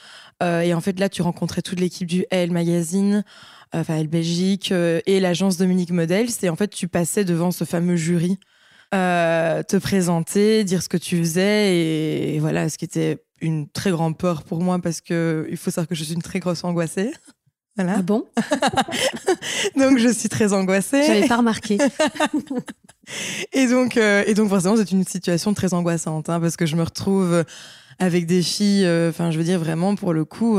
Euh, 0.44 0.60
et 0.60 0.74
en 0.74 0.80
fait, 0.80 1.00
là, 1.00 1.08
tu 1.08 1.22
rencontrais 1.22 1.62
toute 1.62 1.80
l'équipe 1.80 2.06
du 2.06 2.24
L 2.30 2.52
Magazine, 2.52 3.24
enfin 3.72 3.96
L 3.96 4.06
Belgique 4.06 4.70
et 4.70 5.18
l'agence 5.18 5.56
Dominique 5.56 5.90
Models. 5.90 6.28
Et 6.42 6.48
en 6.48 6.54
fait, 6.54 6.68
tu 6.68 6.86
passais 6.86 7.24
devant 7.24 7.50
ce 7.50 7.64
fameux 7.64 7.96
jury 7.96 8.38
euh, 8.94 9.62
te 9.62 9.76
présenter, 9.76 10.64
dire 10.64 10.82
ce 10.82 10.88
que 10.88 10.96
tu 10.96 11.18
faisais 11.18 11.76
et, 11.76 12.38
voilà, 12.38 12.68
ce 12.70 12.78
qui 12.78 12.86
était 12.86 13.22
une 13.40 13.68
très 13.68 13.90
grande 13.90 14.16
peur 14.16 14.42
pour 14.42 14.62
moi 14.62 14.78
parce 14.78 15.00
que 15.00 15.46
il 15.50 15.56
faut 15.58 15.70
savoir 15.70 15.88
que 15.88 15.94
je 15.94 16.04
suis 16.04 16.14
une 16.14 16.22
très 16.22 16.40
grosse 16.40 16.64
angoissée. 16.64 17.12
Voilà. 17.76 17.94
Ah 17.98 18.02
bon? 18.02 18.26
Donc 19.76 19.98
je 19.98 20.08
suis 20.12 20.28
très 20.28 20.52
angoissée. 20.52 21.04
J'avais 21.06 21.28
pas 21.28 21.36
remarqué. 21.36 21.78
et 23.52 23.68
donc 23.68 23.96
euh, 23.96 24.24
et 24.26 24.34
donc 24.34 24.48
forcément 24.48 24.76
c'est 24.76 24.90
une 24.90 25.04
situation 25.04 25.54
très 25.54 25.72
angoissante 25.74 26.28
hein, 26.28 26.40
parce 26.40 26.56
que 26.56 26.66
je 26.66 26.74
me 26.74 26.82
retrouve 26.82 27.44
avec 28.00 28.26
des 28.26 28.42
filles. 28.42 28.84
Euh, 28.84 29.10
enfin 29.10 29.30
je 29.30 29.38
veux 29.38 29.44
dire 29.44 29.60
vraiment 29.60 29.94
pour 29.94 30.12
le 30.12 30.24
coup. 30.24 30.58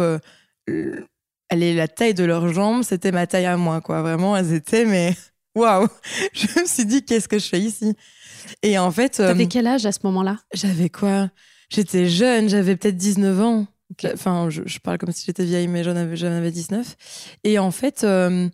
elle 0.70 1.04
est 1.50 1.74
la 1.74 1.90
taille 1.90 2.14
de 2.14 2.24
leurs 2.24 2.54
jambes, 2.54 2.84
c'était 2.84 3.12
ma 3.12 3.28
taille 3.28 3.48
à 3.48 3.58
moi, 3.58 3.82
quoi. 3.82 4.02
Vraiment, 4.02 4.38
elles 4.38 4.54
étaient, 4.54 4.86
mais 4.86 5.14
waouh 5.56 5.90
Je 6.32 6.62
me 6.62 6.66
suis 6.66 6.86
dit, 6.86 7.04
qu'est-ce 7.04 7.28
que 7.28 7.40
je 7.40 7.48
fais 7.48 7.60
ici? 7.60 7.96
Et 8.64 8.78
en 8.78 8.92
fait. 8.92 9.18
T'avais 9.18 9.46
euh, 9.46 9.48
quel 9.50 9.68
âge 9.68 9.86
à 9.86 9.92
ce 9.92 10.00
moment-là? 10.04 10.38
J'avais 10.54 10.90
quoi? 10.90 11.30
J'étais 11.70 12.08
jeune, 12.08 12.50
j'avais 12.50 12.76
peut-être 12.76 12.98
19 12.98 13.42
ans. 13.42 13.68
Enfin, 14.14 14.50
je, 14.50 14.80
parle 14.80 14.98
comme 14.98 15.12
si 15.12 15.26
j'étais 15.26 15.46
vieille, 15.46 15.68
mais 15.68 15.84
j'en 15.84 15.96
avais, 15.96 16.24
avais 16.24 16.52
19. 16.52 16.96
Et 17.44 17.58
en 17.58 17.72
fait, 17.72 18.04
euh, 18.04 18.48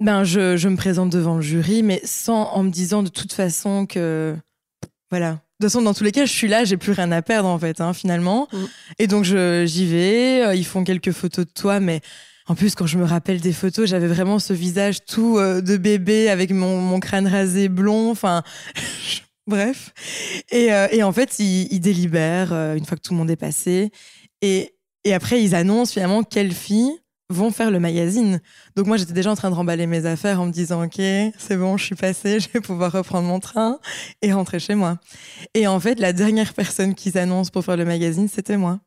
ben, 0.00 0.24
je, 0.24 0.56
je, 0.56 0.68
me 0.68 0.76
présente 0.76 1.10
devant 1.10 1.36
le 1.36 1.42
jury, 1.42 1.82
mais 1.82 2.00
sans 2.04 2.50
en 2.52 2.62
me 2.62 2.70
disant 2.70 3.02
de 3.02 3.08
toute 3.08 3.32
façon 3.32 3.86
que. 3.86 4.36
Voilà. 5.10 5.32
De 5.32 5.66
toute 5.66 5.72
façon, 5.72 5.82
dans 5.82 5.94
tous 5.94 6.04
les 6.04 6.12
cas, 6.12 6.26
je 6.26 6.32
suis 6.32 6.48
là, 6.48 6.64
j'ai 6.64 6.76
plus 6.76 6.92
rien 6.92 7.10
à 7.12 7.22
perdre, 7.22 7.48
en 7.48 7.58
fait, 7.58 7.80
hein, 7.80 7.94
finalement. 7.94 8.48
Mm. 8.52 8.64
Et 8.98 9.06
donc, 9.06 9.24
j'y 9.24 9.86
vais. 9.86 10.44
Euh, 10.44 10.54
ils 10.54 10.66
font 10.66 10.84
quelques 10.84 11.12
photos 11.12 11.46
de 11.46 11.52
toi, 11.52 11.80
mais. 11.80 12.00
En 12.48 12.54
plus, 12.54 12.76
quand 12.76 12.86
je 12.86 12.96
me 12.96 13.04
rappelle 13.04 13.40
des 13.40 13.52
photos, 13.52 13.88
j'avais 13.88 14.06
vraiment 14.06 14.38
ce 14.38 14.52
visage 14.52 15.04
tout 15.04 15.36
de 15.40 15.76
bébé 15.76 16.28
avec 16.28 16.52
mon, 16.52 16.80
mon 16.80 17.00
crâne 17.00 17.26
rasé 17.26 17.68
blond. 17.68 18.12
Enfin, 18.12 18.44
Bref. 19.46 19.92
Et, 20.50 20.72
euh, 20.72 20.88
et, 20.90 21.02
en 21.02 21.12
fait, 21.12 21.38
ils, 21.38 21.80
délibèrent 21.80 22.52
euh, 22.52 22.74
une 22.74 22.84
fois 22.84 22.96
que 22.96 23.02
tout 23.02 23.12
le 23.12 23.18
monde 23.18 23.30
est 23.30 23.36
passé. 23.36 23.90
Et, 24.42 24.74
et 25.04 25.14
après, 25.14 25.42
ils 25.42 25.54
annoncent 25.54 25.92
finalement 25.92 26.24
quelles 26.24 26.52
filles 26.52 26.98
vont 27.28 27.50
faire 27.50 27.70
le 27.70 27.80
magazine. 27.80 28.40
Donc 28.76 28.86
moi, 28.86 28.96
j'étais 28.96 29.12
déjà 29.12 29.30
en 29.30 29.36
train 29.36 29.50
de 29.50 29.54
remballer 29.54 29.86
mes 29.86 30.06
affaires 30.06 30.40
en 30.40 30.46
me 30.46 30.52
disant, 30.52 30.84
OK, 30.84 30.96
c'est 30.96 31.56
bon, 31.56 31.76
je 31.76 31.84
suis 31.84 31.94
passée, 31.94 32.40
je 32.40 32.48
vais 32.48 32.60
pouvoir 32.60 32.92
reprendre 32.92 33.26
mon 33.26 33.40
train 33.40 33.78
et 34.22 34.32
rentrer 34.32 34.58
chez 34.58 34.74
moi. 34.74 34.98
Et 35.54 35.66
en 35.66 35.78
fait, 35.80 35.98
la 35.98 36.12
dernière 36.12 36.54
personne 36.54 36.94
qu'ils 36.94 37.18
annoncent 37.18 37.50
pour 37.50 37.64
faire 37.64 37.76
le 37.76 37.84
magazine, 37.84 38.28
c'était 38.28 38.56
moi. 38.56 38.80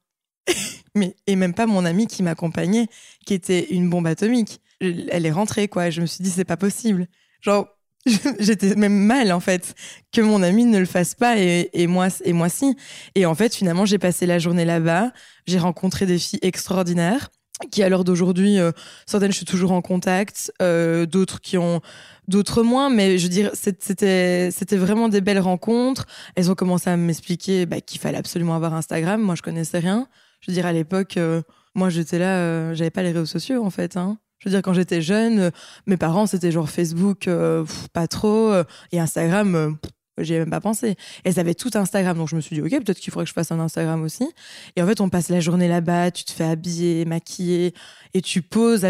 Mais, 0.96 1.16
et 1.28 1.36
même 1.36 1.54
pas 1.54 1.68
mon 1.68 1.86
amie 1.86 2.08
qui 2.08 2.24
m'accompagnait, 2.24 2.88
qui 3.25 3.34
était 3.34 3.68
une 3.72 3.89
bombe 3.89 4.08
atomique. 4.08 4.62
Elle 4.82 5.25
est 5.25 5.32
rentrée, 5.32 5.68
quoi. 5.68 5.88
Et 5.88 5.92
je 5.92 6.01
me 6.01 6.06
suis 6.06 6.24
dit, 6.24 6.30
c'est 6.30 6.46
pas 6.46 6.58
possible. 6.58 7.08
Genre, 7.42 7.68
j'étais 8.39 8.75
même 8.75 8.98
mal 8.98 9.32
en 9.32 9.39
fait 9.39 9.75
que 10.12 10.22
mon 10.22 10.41
ami 10.41 10.65
ne 10.65 10.79
le 10.79 10.86
fasse 10.86 11.15
pas 11.15 11.38
et, 11.38 11.88
moi 11.88 12.08
et 12.24 12.34
moi 12.34 12.50
si. 12.50 12.75
Et 13.15 13.25
en 13.25 13.36
fait 13.36 13.53
finalement 13.53 13.86
j'ai 13.86 13.98
passé 13.98 14.25
la 14.25 14.39
journée 14.39 14.65
là-bas. 14.65 15.12
J'ai 15.48 15.60
rencontré 15.60 16.06
des 16.06 16.18
filles 16.18 16.39
extraordinaires 16.41 17.29
qui 17.72 17.84
à 17.84 17.89
l'heure 17.89 18.06
d'aujourd'hui 18.06 18.58
euh, 18.58 18.72
certaines 19.06 19.32
je 19.32 19.38
suis 19.38 19.46
toujours 19.46 19.74
en 19.74 19.82
contact 19.82 20.50
euh, 20.62 21.06
d'autres 21.06 21.41
qui 21.41 21.58
ont 21.58 21.82
d'autres 22.27 22.63
moins. 22.63 22.89
Mais 22.89 23.18
je 23.18 23.24
veux 23.24 23.29
dire 23.29 23.51
c'était 23.53 24.50
c'était 24.51 24.77
vraiment 24.77 25.10
des 25.10 25.22
belles 25.22 25.39
rencontres. 25.39 26.06
Elles 26.36 26.50
ont 26.50 26.56
commencé 26.56 26.89
à 26.89 26.98
m'expliquer 26.98 27.65
bah, 27.65 27.82
qu'il 27.82 28.00
fallait 28.00 28.18
absolument 28.18 28.56
avoir 28.56 28.74
Instagram. 28.74 29.22
Moi 29.22 29.36
je 29.36 29.41
connaissais 29.41 29.79
rien. 29.79 30.08
Je 30.39 30.51
veux 30.51 30.56
dire 30.56 30.65
à 30.65 30.72
l'époque 30.72 31.18
euh, 31.18 31.41
moi 31.75 31.89
j'étais 31.89 32.18
là 32.18 32.74
j'avais 32.74 32.91
pas 32.91 33.03
les 33.03 33.12
réseaux 33.12 33.25
sociaux 33.25 33.63
en 33.63 33.70
fait 33.70 33.98
hein 33.98 34.18
je 34.39 34.48
veux 34.48 34.51
dire, 34.51 34.62
quand 34.62 34.74
j'étais 34.74 35.01
jeune, 35.01 35.39
euh, 35.39 35.51
mes 35.86 35.98
parents, 35.98 36.25
c'était 36.25 36.51
genre 36.51 36.69
Facebook, 36.69 37.27
euh, 37.27 37.65
pas 37.93 38.08
trop, 38.08 38.51
euh, 38.51 38.63
et 38.91 39.00
Instagram, 39.00 39.77
j'y 40.17 40.34
ai 40.34 40.39
même 40.39 40.50
pas 40.50 40.62
pensé. 40.62 40.96
Elles 41.24 41.39
avaient 41.39 41.55
tout 41.55 41.72
Instagram, 41.74 42.17
donc 42.17 42.29
je 42.29 42.36
me 42.36 42.41
suis 42.41 42.55
dit, 42.55 42.62
ok, 42.62 42.69
peut-être 42.84 43.00
qu'il 43.00 43.12
faudrait 43.12 43.25
que 43.25 43.29
je 43.29 43.34
fasse 43.34 43.51
un 43.51 43.60
Instagram 43.60 44.01
aussi. 44.01 44.29
Et 44.75 44.81
en 44.81 44.88
fait, 44.88 45.01
on 45.01 45.10
passe 45.10 45.29
la 45.29 45.41
journée 45.41 45.67
là-bas, 45.67 46.12
tu 46.12 46.24
te 46.24 46.31
fais 46.31 46.46
habiller, 46.46 47.05
maquiller, 47.05 47.74
et 48.13 48.22
tu 48.22 48.41
poses 48.41 48.86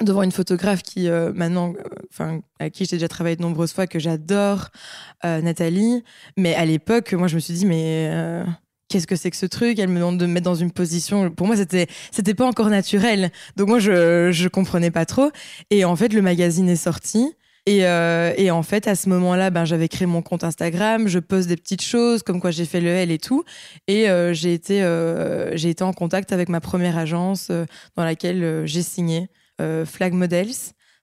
devant 0.00 0.22
une 0.22 0.32
photographe 0.32 0.82
qui 0.82 1.10
maintenant, 1.10 1.74
enfin, 2.10 2.40
à 2.58 2.70
qui 2.70 2.86
j'ai 2.86 2.96
déjà 2.96 3.08
travaillé 3.08 3.36
de 3.36 3.42
nombreuses 3.42 3.72
fois, 3.72 3.86
que 3.86 3.98
j'adore, 3.98 4.68
Nathalie. 5.22 6.02
Mais 6.38 6.54
à 6.54 6.64
l'époque, 6.64 7.12
moi, 7.12 7.28
je 7.28 7.34
me 7.34 7.40
suis 7.40 7.54
dit, 7.54 7.66
mais 7.66 8.44
qu'est-ce 8.90 9.06
que 9.06 9.16
c'est 9.16 9.30
que 9.30 9.36
ce 9.36 9.46
truc? 9.46 9.78
Elle 9.78 9.88
me 9.88 9.98
demande 9.98 10.18
de 10.18 10.26
me 10.26 10.32
mettre 10.32 10.44
dans 10.44 10.54
une 10.54 10.72
position. 10.72 11.30
Pour 11.30 11.46
moi, 11.46 11.56
c'était 11.56 11.86
c'était 12.10 12.34
pas 12.34 12.46
encore 12.46 12.68
naturel. 12.68 13.30
Donc 13.56 13.68
moi, 13.68 13.78
je 13.78 14.30
je 14.32 14.48
comprenais 14.48 14.90
pas 14.90 15.06
trop. 15.06 15.30
Et 15.70 15.86
en 15.86 15.96
fait, 15.96 16.12
le 16.12 16.20
magazine 16.20 16.68
est 16.68 16.76
sorti. 16.76 17.34
Et, 17.66 17.86
euh, 17.86 18.32
et 18.36 18.50
en 18.50 18.62
fait, 18.62 18.88
à 18.88 18.94
ce 18.94 19.08
moment-là, 19.10 19.50
ben, 19.50 19.64
j'avais 19.64 19.88
créé 19.88 20.06
mon 20.06 20.22
compte 20.22 20.44
Instagram. 20.44 21.08
Je 21.08 21.18
pose 21.18 21.46
des 21.46 21.56
petites 21.56 21.82
choses, 21.82 22.22
comme 22.22 22.40
quoi 22.40 22.50
j'ai 22.50 22.64
fait 22.64 22.80
le 22.80 22.88
L 22.88 23.10
et 23.10 23.18
tout. 23.18 23.44
Et 23.86 24.08
euh, 24.08 24.32
j'ai 24.32 24.54
été 24.54 24.82
euh, 24.82 25.54
été 25.56 25.84
en 25.84 25.92
contact 25.92 26.32
avec 26.32 26.48
ma 26.48 26.60
première 26.60 26.96
agence 26.98 27.50
dans 27.96 28.04
laquelle 28.04 28.66
j'ai 28.66 28.82
signé 28.82 29.28
Flag 29.84 30.14
Models. 30.14 30.54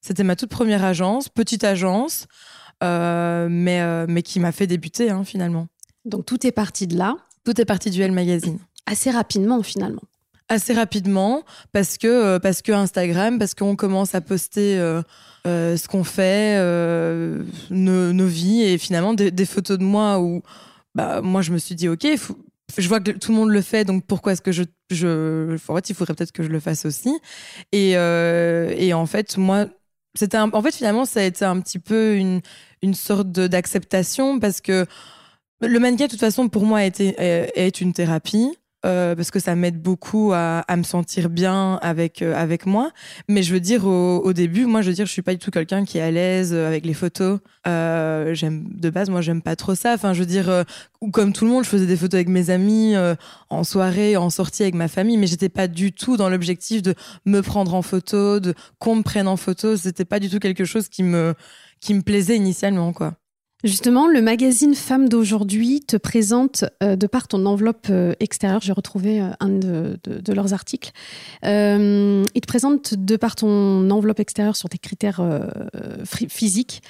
C'était 0.01 0.24
ma 0.24 0.36
toute 0.36 0.50
première 0.50 0.84
agence, 0.84 1.29
petite 1.29 1.63
agence, 1.63 2.27
mais 2.82 4.08
mais 4.08 4.22
qui 4.24 4.39
m'a 4.39 4.51
fait 4.51 4.67
débuter 4.67 5.12
hein, 5.12 5.24
finalement. 5.24 5.67
Donc 6.06 6.25
tout 6.25 6.46
est 6.48 6.51
parti 6.51 6.88
de 6.88 6.98
là. 6.98 7.26
Tout 7.47 7.61
est 7.61 7.65
parti 7.65 7.91
du 7.91 8.01
L 8.01 8.11
Magazine. 8.11 8.59
Assez 8.85 9.09
rapidement, 9.09 9.63
finalement. 9.63 10.01
Assez 10.49 10.73
rapidement, 10.73 11.43
parce 11.71 11.97
que, 11.97 12.07
euh, 12.07 12.39
parce 12.39 12.61
que 12.61 12.73
Instagram, 12.73 13.39
parce 13.39 13.53
qu'on 13.53 13.77
commence 13.77 14.15
à 14.15 14.19
poster 14.19 14.77
euh, 14.77 15.01
euh, 15.45 15.77
ce 15.77 15.87
qu'on 15.87 16.03
fait, 16.03 16.57
nos, 17.69 18.11
nos, 18.11 18.27
vies, 18.27 18.63
et 18.63 18.77
finalement 18.77 19.13
des, 19.13 19.45
photos 19.45 19.77
de 19.77 19.85
moi 19.85 20.19
où 20.19 20.41
bah, 20.93 21.21
moi 21.21 21.41
je 21.41 21.53
me 21.53 21.57
suis 21.57 21.73
dit, 21.73 21.87
ok, 21.87 22.05
je 22.77 22.87
vois 22.89 22.99
que 22.99 23.11
tout 23.11 23.31
le 23.31 23.37
monde 23.37 23.51
le 23.51 23.61
fait, 23.61 23.85
donc 23.85 24.05
pourquoi 24.05 24.33
est-ce 24.33 24.41
que 24.41 24.51
je, 24.51 24.63
je, 24.91 25.55
en 25.69 25.75
fait, 25.75 25.89
il 25.89 25.95
faudrait 25.95 26.15
peut-être 26.15 26.33
que 26.33 26.43
je 26.43 26.49
le 26.49 26.59
fasse 26.59 26.85
aussi. 26.85 27.17
Et, 27.71 27.91
et 27.91 28.93
en 28.93 29.05
fait, 29.05 29.37
moi, 29.37 29.67
c'était 30.15 30.37
en 30.37 30.61
fait 30.61 30.75
finalement 30.75 31.05
ça 31.05 31.21
a 31.21 31.23
été 31.23 31.45
un 31.45 31.61
petit 31.61 31.79
peu 31.79 32.15
une, 32.15 32.41
une 32.81 32.93
sorte 32.93 33.29
d'acceptation 33.29 34.37
parce 34.37 34.59
que 34.59 34.85
le 35.61 35.79
mannequin, 35.79 36.05
de 36.05 36.11
toute 36.11 36.19
façon, 36.19 36.49
pour 36.49 36.65
moi, 36.65 36.85
est, 36.85 36.99
est 36.99 37.81
une 37.81 37.93
thérapie. 37.93 38.51
Euh, 38.85 39.15
parce 39.15 39.31
que 39.31 39.39
ça 39.39 39.55
m'aide 39.55 39.81
beaucoup 39.81 40.31
à, 40.33 40.63
me 40.77 40.83
sentir 40.83 41.29
bien 41.29 41.79
avec 41.81 42.21
euh, 42.21 42.35
avec 42.35 42.67
moi. 42.67 42.91
Mais 43.27 43.41
je 43.41 43.51
veux 43.51 43.59
dire 43.59 43.85
au, 43.85 44.33
début, 44.33 44.65
moi 44.65 44.81
je 44.81 44.89
veux 44.89 44.93
dire 44.93 45.07
je 45.07 45.11
suis 45.11 45.23
pas 45.23 45.33
du 45.33 45.39
tout 45.39 45.49
quelqu'un 45.49 45.83
qui 45.83 45.97
est 45.97 46.01
à 46.01 46.11
l'aise 46.11 46.53
euh, 46.53 46.67
avec 46.67 46.85
les 46.85 46.93
photos. 46.93 47.39
j'aime 47.65 48.67
de 48.71 48.89
base, 48.91 49.09
moi 49.09 49.21
j'aime 49.21 49.41
pas 49.41 49.55
trop 49.55 49.73
ça. 49.73 49.93
Enfin 49.95 50.13
je 50.13 50.19
veux 50.19 50.27
dire 50.27 50.63
comme 51.11 51.33
tout 51.33 51.45
le 51.45 51.51
monde, 51.51 51.63
je 51.63 51.69
faisais 51.69 51.87
des 51.87 51.97
photos 51.97 52.15
avec 52.15 52.29
mes 52.29 52.51
amis 52.51 52.93
en 53.49 53.63
soirée, 53.63 54.15
en 54.15 54.29
sortie 54.29 54.63
avec 54.63 54.75
ma 54.75 54.87
famille, 54.87 55.17
mais 55.17 55.27
j'étais 55.27 55.49
pas 55.49 55.67
du 55.67 55.91
tout 55.91 56.15
dans 56.15 56.29
l'objectif 56.29 56.81
de 56.83 56.93
me 57.25 57.41
prendre 57.41 57.73
en 57.73 57.81
photo, 57.81 58.39
de 58.39 58.53
qu'on 58.79 58.97
me 58.97 59.03
prenne 59.03 59.27
en 59.27 59.37
photo. 59.37 59.75
C'était 59.75 60.05
pas 60.05 60.19
du 60.19 60.29
tout 60.29 60.39
quelque 60.39 60.65
chose 60.65 60.87
qui 60.87 61.03
me 61.03 61.33
qui 61.81 61.93
me 61.95 62.01
plaisait 62.01 62.37
initialement 62.37 62.93
quoi. 62.93 63.15
Justement, 63.63 64.07
le 64.07 64.21
magazine 64.21 64.75
Femmes 64.75 65.09
d'aujourd'hui 65.09 65.81
te 65.81 65.97
présente, 65.97 66.63
euh, 66.83 66.95
de 66.95 67.07
par 67.07 67.27
ton 67.27 67.43
enveloppe 67.47 67.87
euh, 67.89 68.13
extérieure, 68.19 68.61
j'ai 68.61 68.71
retrouvé 68.71 69.19
euh, 69.19 69.31
un 69.39 69.49
de, 69.49 69.97
leurs 70.31 70.53
articles, 70.53 70.91
il 71.43 72.41
te 72.41 72.47
présente, 72.47 72.93
de 72.93 73.15
par 73.15 73.35
ton 73.35 73.89
enveloppe 73.89 74.19
extérieure, 74.19 74.55
sur 74.55 74.69
tes 74.69 74.77
critères 74.77 75.21
physiques 76.05 76.83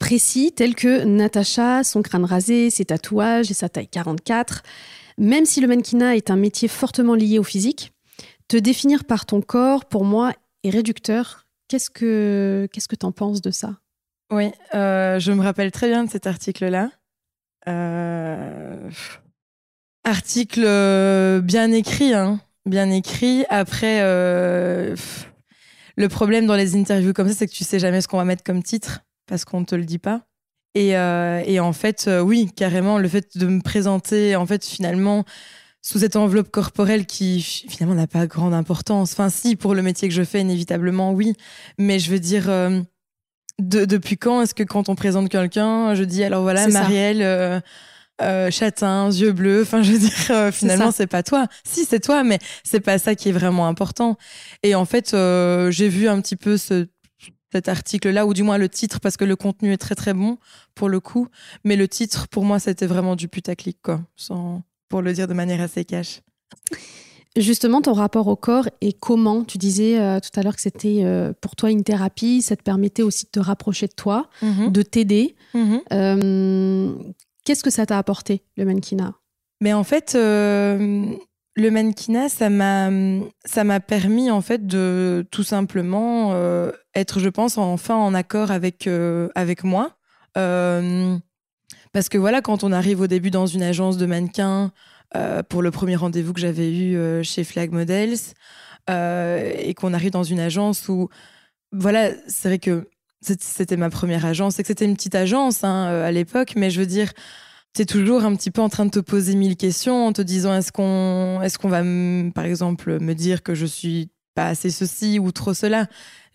précis, 0.00 0.52
tels 0.52 0.74
que 0.74 1.04
Natacha, 1.04 1.84
son 1.84 2.02
crâne 2.02 2.24
rasé, 2.24 2.70
ses 2.70 2.86
tatouages 2.86 3.50
et 3.50 3.54
sa 3.54 3.68
taille 3.68 3.88
44. 3.88 4.62
Même 5.18 5.44
si 5.44 5.60
le 5.60 5.68
mannequinat 5.68 6.16
est 6.16 6.30
un 6.30 6.36
métier 6.36 6.66
fortement 6.66 7.14
lié 7.14 7.38
au 7.38 7.44
physique, 7.44 7.92
te 8.48 8.56
définir 8.56 9.04
par 9.04 9.26
ton 9.26 9.40
corps, 9.40 9.84
pour 9.84 10.04
moi, 10.04 10.32
est 10.64 10.70
réducteur. 10.70 11.46
Qu'est-ce 11.68 11.90
que 11.90 12.66
qu'est-ce 12.72 12.88
que 12.88 12.96
t'en 12.96 13.12
penses 13.12 13.42
de 13.42 13.50
ça? 13.50 13.78
Oui, 14.30 14.50
euh, 14.74 15.18
je 15.18 15.32
me 15.32 15.42
rappelle 15.42 15.72
très 15.72 15.88
bien 15.88 16.04
de 16.04 16.10
cet 16.10 16.26
article-là. 16.26 16.90
Euh, 17.66 18.90
article 20.04 20.64
euh, 20.64 21.40
bien 21.40 21.72
écrit, 21.72 22.12
hein, 22.12 22.40
bien 22.66 22.90
écrit. 22.90 23.44
Après, 23.48 24.02
le 24.02 24.96
problème 26.08 26.46
dans 26.46 26.56
les 26.56 26.76
interviews 26.76 27.12
comme 27.12 27.28
ça, 27.28 27.34
c'est 27.34 27.46
que 27.46 27.52
tu 27.52 27.64
sais 27.64 27.78
jamais 27.78 28.00
ce 28.00 28.08
qu'on 28.08 28.18
va 28.18 28.24
mettre 28.24 28.44
comme 28.44 28.62
titre 28.62 29.00
parce 29.26 29.44
qu'on 29.44 29.60
ne 29.60 29.64
te 29.64 29.74
le 29.74 29.84
dit 29.84 29.98
pas. 29.98 30.22
Et, 30.74 30.90
et 30.90 31.60
en 31.60 31.72
fait, 31.72 32.08
oui, 32.22 32.50
carrément, 32.54 32.98
le 32.98 33.08
fait 33.08 33.36
de 33.36 33.46
me 33.46 33.62
présenter, 33.62 34.36
en 34.36 34.46
fait, 34.46 34.64
finalement, 34.64 35.24
sous 35.80 36.00
cette 36.00 36.16
enveloppe 36.16 36.50
corporelle 36.50 37.06
qui 37.06 37.40
finalement 37.40 37.94
n'a 37.94 38.06
pas 38.06 38.26
grande 38.26 38.52
importance. 38.52 39.12
Enfin, 39.12 39.30
si, 39.30 39.56
pour 39.56 39.74
le 39.74 39.82
métier 39.82 40.06
que 40.06 40.14
je 40.14 40.22
fais, 40.22 40.42
inévitablement, 40.42 41.12
oui. 41.12 41.32
Mais 41.78 41.98
je 41.98 42.10
veux 42.10 42.20
dire 42.20 42.50
depuis 43.58 44.16
quand 44.16 44.42
est-ce 44.42 44.54
que 44.54 44.62
quand 44.62 44.88
on 44.88 44.94
présente 44.94 45.28
quelqu'un, 45.28 45.94
je 45.94 46.04
dis 46.04 46.22
alors 46.24 46.42
voilà, 46.42 46.68
Marielle, 46.68 47.22
euh, 47.22 47.60
euh, 48.22 48.50
châtain, 48.50 49.10
yeux 49.10 49.32
bleus, 49.32 49.62
enfin 49.62 49.82
je 49.82 49.92
veux 49.92 49.98
dire, 49.98 50.30
euh, 50.30 50.52
finalement 50.52 50.90
c'est 50.90 51.06
pas 51.06 51.22
toi. 51.22 51.46
Si 51.64 51.84
c'est 51.84 52.00
toi, 52.00 52.24
mais 52.24 52.38
c'est 52.64 52.80
pas 52.80 52.98
ça 52.98 53.14
qui 53.14 53.28
est 53.28 53.32
vraiment 53.32 53.66
important. 53.66 54.16
Et 54.62 54.74
en 54.74 54.84
fait, 54.84 55.10
j'ai 55.10 55.88
vu 55.88 56.08
un 56.08 56.20
petit 56.20 56.36
peu 56.36 56.56
ce, 56.56 56.86
cet 57.52 57.68
article-là, 57.68 58.26
ou 58.26 58.34
du 58.34 58.42
moins 58.42 58.58
le 58.58 58.68
titre, 58.68 59.00
parce 59.00 59.16
que 59.16 59.24
le 59.24 59.36
contenu 59.36 59.72
est 59.72 59.78
très 59.78 59.94
très 59.94 60.14
bon 60.14 60.38
pour 60.74 60.88
le 60.88 61.00
coup, 61.00 61.28
mais 61.64 61.76
le 61.76 61.88
titre 61.88 62.28
pour 62.28 62.44
moi 62.44 62.58
c'était 62.58 62.86
vraiment 62.86 63.16
du 63.16 63.28
putaclic 63.28 63.78
quoi, 63.82 64.00
sans, 64.16 64.62
pour 64.88 65.02
le 65.02 65.12
dire 65.12 65.26
de 65.26 65.34
manière 65.34 65.60
assez 65.60 65.84
cash. 65.84 66.20
Justement, 67.38 67.80
ton 67.80 67.92
rapport 67.92 68.26
au 68.26 68.34
corps 68.34 68.68
et 68.80 68.92
comment 68.92 69.44
Tu 69.44 69.58
disais 69.58 70.00
euh, 70.00 70.18
tout 70.18 70.38
à 70.38 70.42
l'heure 70.42 70.56
que 70.56 70.60
c'était 70.60 71.02
euh, 71.04 71.32
pour 71.40 71.54
toi 71.54 71.70
une 71.70 71.84
thérapie, 71.84 72.42
ça 72.42 72.56
te 72.56 72.62
permettait 72.62 73.02
aussi 73.02 73.26
de 73.26 73.30
te 73.30 73.38
rapprocher 73.38 73.86
de 73.86 73.92
toi, 73.92 74.28
mhm. 74.42 74.72
de 74.72 74.82
t'aider. 74.82 75.36
Mhm. 75.54 75.80
Euh, 75.92 76.94
qu'est-ce 77.44 77.62
que 77.62 77.70
ça 77.70 77.86
t'a 77.86 77.96
apporté, 77.96 78.42
le 78.56 78.64
mannequinat? 78.64 79.14
Mais 79.60 79.72
en 79.72 79.84
fait, 79.84 80.14
le 80.14 81.18
mannequinat, 81.56 82.28
ça 82.28 82.50
m'a, 82.50 83.80
permis 83.80 84.30
en 84.30 84.40
fait 84.40 84.66
de 84.66 85.26
tout 85.30 85.42
simplement 85.42 86.32
être, 86.94 87.18
je 87.18 87.28
pense, 87.28 87.58
enfin 87.58 87.96
en 87.96 88.14
accord 88.14 88.50
avec, 88.52 88.88
avec 89.34 89.64
moi. 89.64 89.96
parce 90.34 92.08
que 92.08 92.18
voilà, 92.18 92.40
quand 92.40 92.62
on 92.62 92.70
arrive 92.70 93.00
au 93.00 93.08
début 93.08 93.30
dans 93.30 93.46
une 93.46 93.62
agence 93.62 93.96
de 93.96 94.06
mannequins, 94.06 94.70
pour 95.48 95.62
le 95.62 95.70
premier 95.70 95.96
rendez-vous 95.96 96.32
que 96.32 96.40
j'avais 96.40 96.70
eu 96.70 96.96
euh, 96.96 97.22
chez 97.22 97.44
Flag 97.44 97.72
Models 97.72 98.18
euh, 98.90 99.52
et 99.58 99.74
qu'on 99.74 99.94
arrive 99.94 100.10
dans 100.10 100.24
une 100.24 100.40
agence 100.40 100.88
où, 100.88 101.08
voilà, 101.72 102.10
c'est 102.26 102.48
vrai 102.48 102.58
que 102.58 102.88
c'était 103.20 103.76
ma 103.76 103.90
première 103.90 104.24
agence 104.24 104.58
et 104.58 104.62
que 104.62 104.68
c'était 104.68 104.84
une 104.84 104.94
petite 104.94 105.14
agence 105.14 105.64
hein, 105.64 105.86
à 105.86 106.12
l'époque, 106.12 106.52
mais 106.56 106.70
je 106.70 106.80
veux 106.80 106.86
dire, 106.86 107.12
tu 107.74 107.82
es 107.82 107.84
toujours 107.84 108.24
un 108.24 108.34
petit 108.34 108.50
peu 108.50 108.60
en 108.60 108.68
train 108.68 108.86
de 108.86 108.90
te 108.90 109.00
poser 109.00 109.34
mille 109.34 109.56
questions 109.56 110.06
en 110.06 110.12
te 110.12 110.22
disant 110.22 110.54
est-ce 110.54 110.72
qu'on 110.72 111.40
est 111.42 111.56
qu'on 111.56 111.68
va, 111.68 111.82
par 112.32 112.44
exemple, 112.44 113.00
me 113.00 113.14
dire 113.14 113.42
que 113.42 113.54
je 113.54 113.66
suis 113.66 114.10
pas 114.34 114.46
assez 114.46 114.70
ceci 114.70 115.18
ou 115.18 115.32
trop 115.32 115.54
cela? 115.54 115.86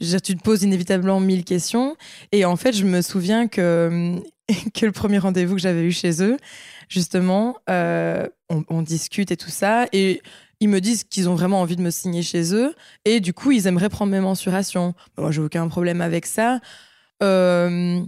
Je 0.02 0.18
tu 0.18 0.36
te 0.36 0.44
poses 0.44 0.64
inévitablement 0.64 1.20
mille 1.20 1.46
questions. 1.46 1.96
Et 2.32 2.46
en 2.46 2.56
fait, 2.56 2.74
je 2.74 2.84
me 2.84 3.02
souviens 3.02 3.48
que, 3.48 4.20
que 4.74 4.86
le 4.86 4.92
premier 4.92 5.20
rendez-vous 5.20 5.56
que 5.56 5.62
j'avais 5.62 5.84
eu 5.84 5.92
chez 5.92 6.22
eux, 6.22 6.38
justement, 6.90 7.58
euh, 7.70 8.28
on, 8.50 8.82
discute 8.82 9.32
et 9.32 9.38
tout 9.38 9.50
ça. 9.50 9.86
Et 9.94 10.22
ils 10.60 10.70
me 10.70 10.80
disent 10.80 11.04
qu'ils 11.04 11.30
ont 11.30 11.36
vraiment 11.36 11.62
envie 11.62 11.76
de 11.76 11.82
me 11.82 11.90
signer 11.90 12.22
chez 12.22 12.54
eux. 12.56 12.74
Et 13.06 13.20
du 13.20 13.34
coup, 13.34 13.52
ils 13.52 13.68
aimeraient 13.68 13.90
prendre 13.90 14.12
mes 14.12 14.20
mensurations. 14.20 14.94
Moi, 15.18 15.32
j'ai 15.32 15.42
aucun 15.42 15.68
problème 15.68 16.02
avec 16.02 16.26
ça. 16.26 16.60
Euh, 17.22 18.02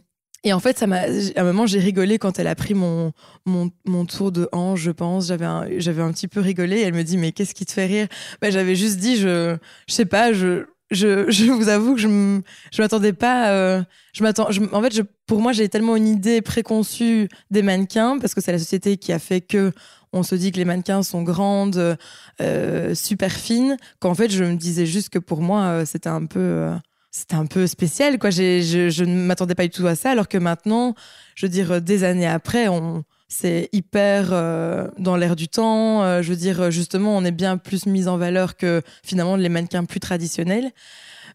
et 0.43 0.53
en 0.53 0.59
fait, 0.59 0.77
ça 0.77 0.85
à 0.85 1.41
un 1.41 1.43
moment, 1.43 1.65
j'ai 1.65 1.79
rigolé 1.79 2.19
quand 2.19 2.37
elle 2.37 2.47
a 2.47 2.53
pris 2.53 2.75
mon, 2.75 3.13
mon, 3.45 3.71
mon 3.85 4.05
tour 4.05 4.31
de 4.31 4.47
hanche, 4.51 4.79
je 4.81 4.91
pense. 4.91 5.27
J'avais 5.27 5.45
un, 5.45 5.63
un 5.63 6.11
petit 6.11 6.27
peu 6.27 6.39
rigolé. 6.39 6.81
elle 6.81 6.93
me 6.93 7.03
dit, 7.03 7.17
mais 7.17 7.31
qu'est-ce 7.31 7.55
qui 7.55 7.65
te 7.65 7.71
fait 7.71 7.87
rire? 7.87 8.07
Ben, 8.41 8.51
J'avais 8.51 8.75
juste 8.75 8.97
dit, 8.97 9.17
je, 9.17 9.57
je 9.87 9.93
sais 9.93 10.05
pas, 10.05 10.33
je, 10.33 10.65
je, 10.91 11.51
vous 11.51 11.69
avoue 11.69 11.95
que 11.95 12.01
je 12.01 12.41
je 12.71 12.81
m'attendais 12.81 13.13
pas. 13.13 13.49
euh, 13.49 13.83
je 14.13 14.23
m'attends. 14.23 14.47
En 14.71 14.81
fait, 14.81 15.01
pour 15.25 15.41
moi, 15.41 15.51
j'ai 15.51 15.69
tellement 15.69 15.95
une 15.95 16.07
idée 16.07 16.41
préconçue 16.41 17.27
des 17.51 17.61
mannequins 17.61 18.19
parce 18.19 18.33
que 18.33 18.41
c'est 18.41 18.51
la 18.51 18.59
société 18.59 18.97
qui 18.97 19.11
a 19.11 19.19
fait 19.19 19.41
que 19.41 19.71
on 20.13 20.23
se 20.23 20.35
dit 20.35 20.51
que 20.51 20.57
les 20.57 20.65
mannequins 20.65 21.03
sont 21.03 21.23
grandes, 21.23 21.97
euh, 22.41 22.95
super 22.95 23.31
fines. 23.31 23.77
Qu'en 23.99 24.15
fait, 24.15 24.29
je 24.31 24.43
me 24.43 24.55
disais 24.55 24.85
juste 24.85 25.09
que 25.09 25.19
pour 25.19 25.41
moi, 25.41 25.63
euh, 25.63 25.85
c'était 25.85 26.09
un 26.09 26.25
peu. 26.25 26.69
c'était 27.11 27.35
un 27.35 27.45
peu 27.45 27.67
spécial, 27.67 28.17
quoi. 28.19 28.29
Je, 28.29 28.89
je 28.89 29.03
ne 29.03 29.15
m'attendais 29.15 29.55
pas 29.55 29.63
du 29.63 29.71
tout 29.71 29.87
à 29.87 29.95
ça, 29.95 30.11
alors 30.11 30.27
que 30.27 30.37
maintenant, 30.37 30.95
je 31.35 31.45
veux 31.45 31.51
dire, 31.51 31.81
des 31.81 32.03
années 32.03 32.27
après, 32.27 32.67
on, 32.67 33.03
c'est 33.37 33.69
hyper 33.73 34.29
euh, 34.31 34.87
dans 34.97 35.17
l'air 35.17 35.35
du 35.35 35.47
temps. 35.47 36.03
Euh, 36.03 36.21
je 36.21 36.29
veux 36.29 36.35
dire, 36.35 36.71
justement, 36.71 37.17
on 37.17 37.25
est 37.25 37.31
bien 37.31 37.57
plus 37.57 37.85
mis 37.85 38.07
en 38.07 38.17
valeur 38.17 38.55
que 38.55 38.81
finalement 39.03 39.35
les 39.35 39.49
mannequins 39.49 39.83
plus 39.85 39.99
traditionnels. 39.99 40.71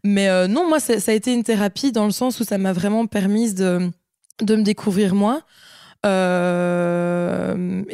Mais 0.02 0.28
euh, 0.28 0.46
non, 0.46 0.66
moi, 0.68 0.80
ça 0.80 0.94
a 0.94 1.12
été 1.12 1.32
une 1.32 1.44
thérapie 1.44 1.92
dans 1.92 2.06
le 2.06 2.10
sens 2.10 2.40
où 2.40 2.44
ça 2.44 2.56
m'a 2.56 2.72
vraiment 2.72 3.06
permis 3.06 3.52
de, 3.52 3.90
de 4.40 4.56
me 4.56 4.62
découvrir 4.62 5.14
moi. 5.14 5.42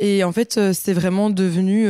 Et 0.00 0.22
en 0.22 0.32
fait, 0.32 0.72
c'est 0.72 0.92
vraiment 0.92 1.28
devenu 1.28 1.88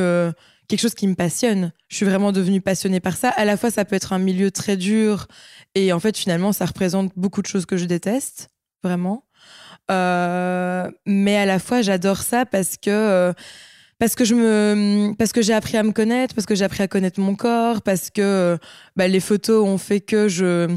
quelque 0.69 0.81
chose 0.81 0.95
qui 0.95 1.07
me 1.07 1.15
passionne. 1.15 1.73
Je 1.89 1.97
suis 1.97 2.07
vraiment 2.07 2.33
devenue 2.33 2.63
passionnée 2.63 3.01
par 3.01 3.19
ça. 3.19 3.29
À 3.29 3.45
la 3.45 3.59
fois, 3.59 3.71
ça 3.71 3.85
peut 3.85 3.97
être 3.97 4.15
un 4.15 4.19
milieu 4.19 4.51
très 4.51 4.79
dur. 4.79 5.27
Et 5.75 5.93
en 5.93 6.01
fait, 6.01 6.17
finalement, 6.17 6.53
ça 6.53 6.65
représente 6.65 7.13
beaucoup 7.17 7.43
de 7.43 7.47
choses 7.47 7.67
que 7.67 7.77
je 7.77 7.85
déteste, 7.85 8.49
vraiment. 8.83 9.26
Euh, 9.91 10.91
mais 11.07 11.37
à 11.37 11.47
la 11.47 11.59
fois, 11.59 11.83
j'adore 11.83 12.19
ça 12.19 12.45
parce 12.45 12.77
que 12.77 12.91
euh, 12.91 13.33
parce 13.99 14.15
que 14.15 14.25
je 14.25 14.35
me 14.35 15.15
parce 15.15 15.33
que 15.33 15.43
j'ai 15.43 15.55
appris 15.55 15.77
à 15.77 15.83
me 15.83 15.93
connaître, 15.93 16.35
parce 16.35 16.47
que 16.47 16.55
j'ai 16.55 16.65
appris 16.65 16.83
à 16.83 16.89
connaître 16.89 17.21
mon 17.21 17.35
corps, 17.35 17.83
parce 17.83 18.11
que 18.11 18.23
euh, 18.23 18.57
bah, 18.97 19.09
les 19.09 19.21
photos 19.21 19.67
ont 19.67 19.79
fait 19.79 20.01
que 20.01 20.29
je 20.29 20.69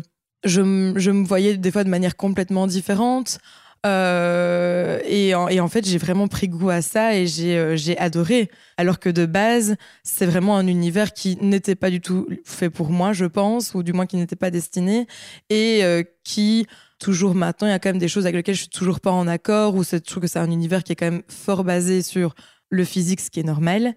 je, 0.46 0.62
me 0.62 1.26
voyais 1.26 1.58
des 1.58 1.72
fois 1.72 1.84
de 1.84 1.90
manière 1.90 2.16
complètement 2.16 2.68
différente. 2.68 3.40
Euh, 3.86 5.00
et, 5.06 5.34
en, 5.36 5.68
fait, 5.70 5.86
j'ai 5.86 5.98
vraiment 5.98 6.28
pris 6.28 6.50
goût 6.50 6.70
à 6.70 6.82
ça 6.82 7.16
et 7.16 7.28
j'ai 7.28 7.58
euh, 7.58 7.76
adoré. 7.98 8.50
Alors 8.78 9.00
que 9.00 9.10
de 9.10 9.26
base, 9.26 9.76
c'est 10.04 10.26
vraiment 10.26 10.58
un 10.58 10.68
univers 10.68 11.14
qui 11.14 11.38
n'était 11.42 11.76
pas 11.76 11.90
du 11.90 12.02
tout 12.02 12.28
fait 12.46 12.70
pour 12.70 12.90
moi, 12.90 13.14
je 13.14 13.26
pense, 13.26 13.74
ou 13.74 13.84
du 13.84 13.94
moins 13.94 14.06
qui 14.06 14.18
n'était 14.18 14.36
pas 14.38 14.52
destiné, 14.52 15.08
et 15.50 16.06
qui 16.24 16.68
toujours 17.00 17.34
maintenant, 17.34 17.68
il 17.68 17.72
y 17.72 17.74
a 17.74 17.80
quand 17.80 17.90
même 17.90 17.98
des 17.98 18.08
choses 18.08 18.26
avec 18.26 18.36
lesquelles 18.36 18.56
je 18.56 18.62
suis 18.62 18.70
toujours 18.70 19.00
pas 19.00 19.12
en 19.12 19.28
accord, 19.28 19.76
ou 19.76 19.84
je 19.84 19.98
trouve 19.98 20.22
que 20.22 20.28
c'est 20.28 20.40
un 20.40 20.52
univers 20.52 20.84
qui 20.84 20.92
est 20.92 20.96
quand 20.96 21.10
même 21.10 21.24
fort 21.28 21.64
basé 21.64 22.02
sur 22.02 22.36
le 22.70 22.84
physique, 22.84 23.20
ce 23.20 23.30
qui 23.30 23.40
est 23.40 23.44
normal. 23.44 23.96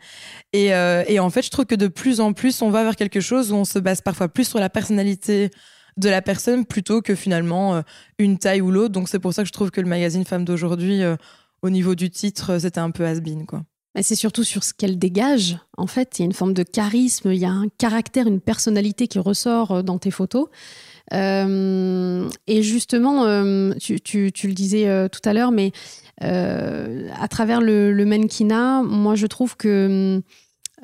Et, 0.52 0.74
euh, 0.74 1.04
et 1.06 1.20
en 1.20 1.30
fait, 1.30 1.42
je 1.42 1.50
trouve 1.50 1.66
que 1.66 1.74
de 1.74 1.88
plus 1.88 2.20
en 2.20 2.32
plus, 2.32 2.62
on 2.62 2.70
va 2.70 2.84
vers 2.84 2.96
quelque 2.96 3.20
chose 3.20 3.52
où 3.52 3.56
on 3.56 3.64
se 3.64 3.78
base 3.78 4.00
parfois 4.00 4.28
plus 4.28 4.44
sur 4.44 4.58
la 4.58 4.70
personnalité 4.70 5.50
de 5.98 6.08
la 6.08 6.22
personne 6.22 6.64
plutôt 6.64 7.02
que 7.02 7.14
finalement 7.14 7.74
euh, 7.74 7.82
une 8.18 8.38
taille 8.38 8.62
ou 8.62 8.70
l'autre. 8.70 8.92
Donc 8.92 9.10
c'est 9.10 9.18
pour 9.18 9.34
ça 9.34 9.42
que 9.42 9.48
je 9.48 9.52
trouve 9.52 9.70
que 9.70 9.80
le 9.80 9.88
magazine 9.88 10.24
Femme 10.24 10.44
d'aujourd'hui, 10.44 11.02
euh, 11.02 11.16
au 11.60 11.68
niveau 11.68 11.94
du 11.94 12.08
titre, 12.08 12.58
c'était 12.58 12.80
un 12.80 12.90
peu 12.90 13.04
has-been, 13.04 13.44
quoi. 13.44 13.62
Mais 13.94 14.02
c'est 14.02 14.14
surtout 14.14 14.42
sur 14.42 14.64
ce 14.64 14.72
qu'elle 14.72 14.98
dégage. 14.98 15.58
En 15.76 15.86
fait, 15.86 16.18
il 16.18 16.22
y 16.22 16.24
a 16.24 16.24
une 16.24 16.32
forme 16.32 16.54
de 16.54 16.62
charisme, 16.62 17.30
il 17.30 17.38
y 17.38 17.44
a 17.44 17.50
un 17.50 17.68
caractère, 17.76 18.26
une 18.26 18.40
personnalité 18.40 19.06
qui 19.06 19.18
ressort 19.18 19.84
dans 19.84 19.98
tes 19.98 20.10
photos. 20.10 20.48
Euh, 21.12 22.28
et 22.46 22.62
justement, 22.62 23.24
euh, 23.26 23.72
tu, 23.80 24.00
tu- 24.00 24.32
tu 24.32 24.48
le 24.48 24.54
disais 24.54 24.88
euh, 24.88 25.08
tout 25.08 25.20
à 25.28 25.32
l'heure, 25.32 25.52
mais 25.52 25.72
à 26.20 27.28
travers 27.28 27.60
le, 27.60 27.92
le 27.92 28.04
mannequinat, 28.04 28.82
moi 28.82 29.14
je 29.16 29.26
trouve 29.26 29.56
que 29.56 30.22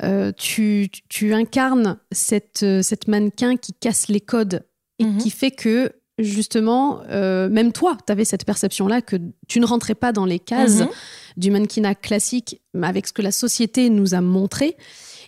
euh, 0.02 0.32
tu, 0.36 0.88
tu 1.08 1.32
incarnes 1.32 1.98
cette, 2.12 2.64
cette 2.82 3.06
mannequin 3.08 3.56
qui 3.56 3.72
casse 3.72 4.08
les 4.08 4.20
codes 4.20 4.62
et 4.98 5.04
Mhm. 5.04 5.18
qui 5.18 5.30
fait 5.30 5.50
que 5.52 5.92
justement, 6.18 7.02
euh, 7.10 7.48
même 7.48 7.70
toi, 7.72 7.96
tu 8.04 8.10
avais 8.12 8.24
cette 8.24 8.44
perception-là 8.44 9.00
que 9.00 9.14
tu 9.46 9.60
ne 9.60 9.66
rentrais 9.66 9.94
pas 9.94 10.10
dans 10.12 10.24
les 10.24 10.40
cases 10.40 10.80
Mhm. 10.80 10.88
du 11.36 11.50
mannequinat 11.52 11.94
classique 11.94 12.60
avec 12.82 13.06
ce 13.06 13.12
que 13.12 13.22
la 13.22 13.30
société 13.30 13.90
nous 13.90 14.14
a 14.14 14.20
montré. 14.20 14.76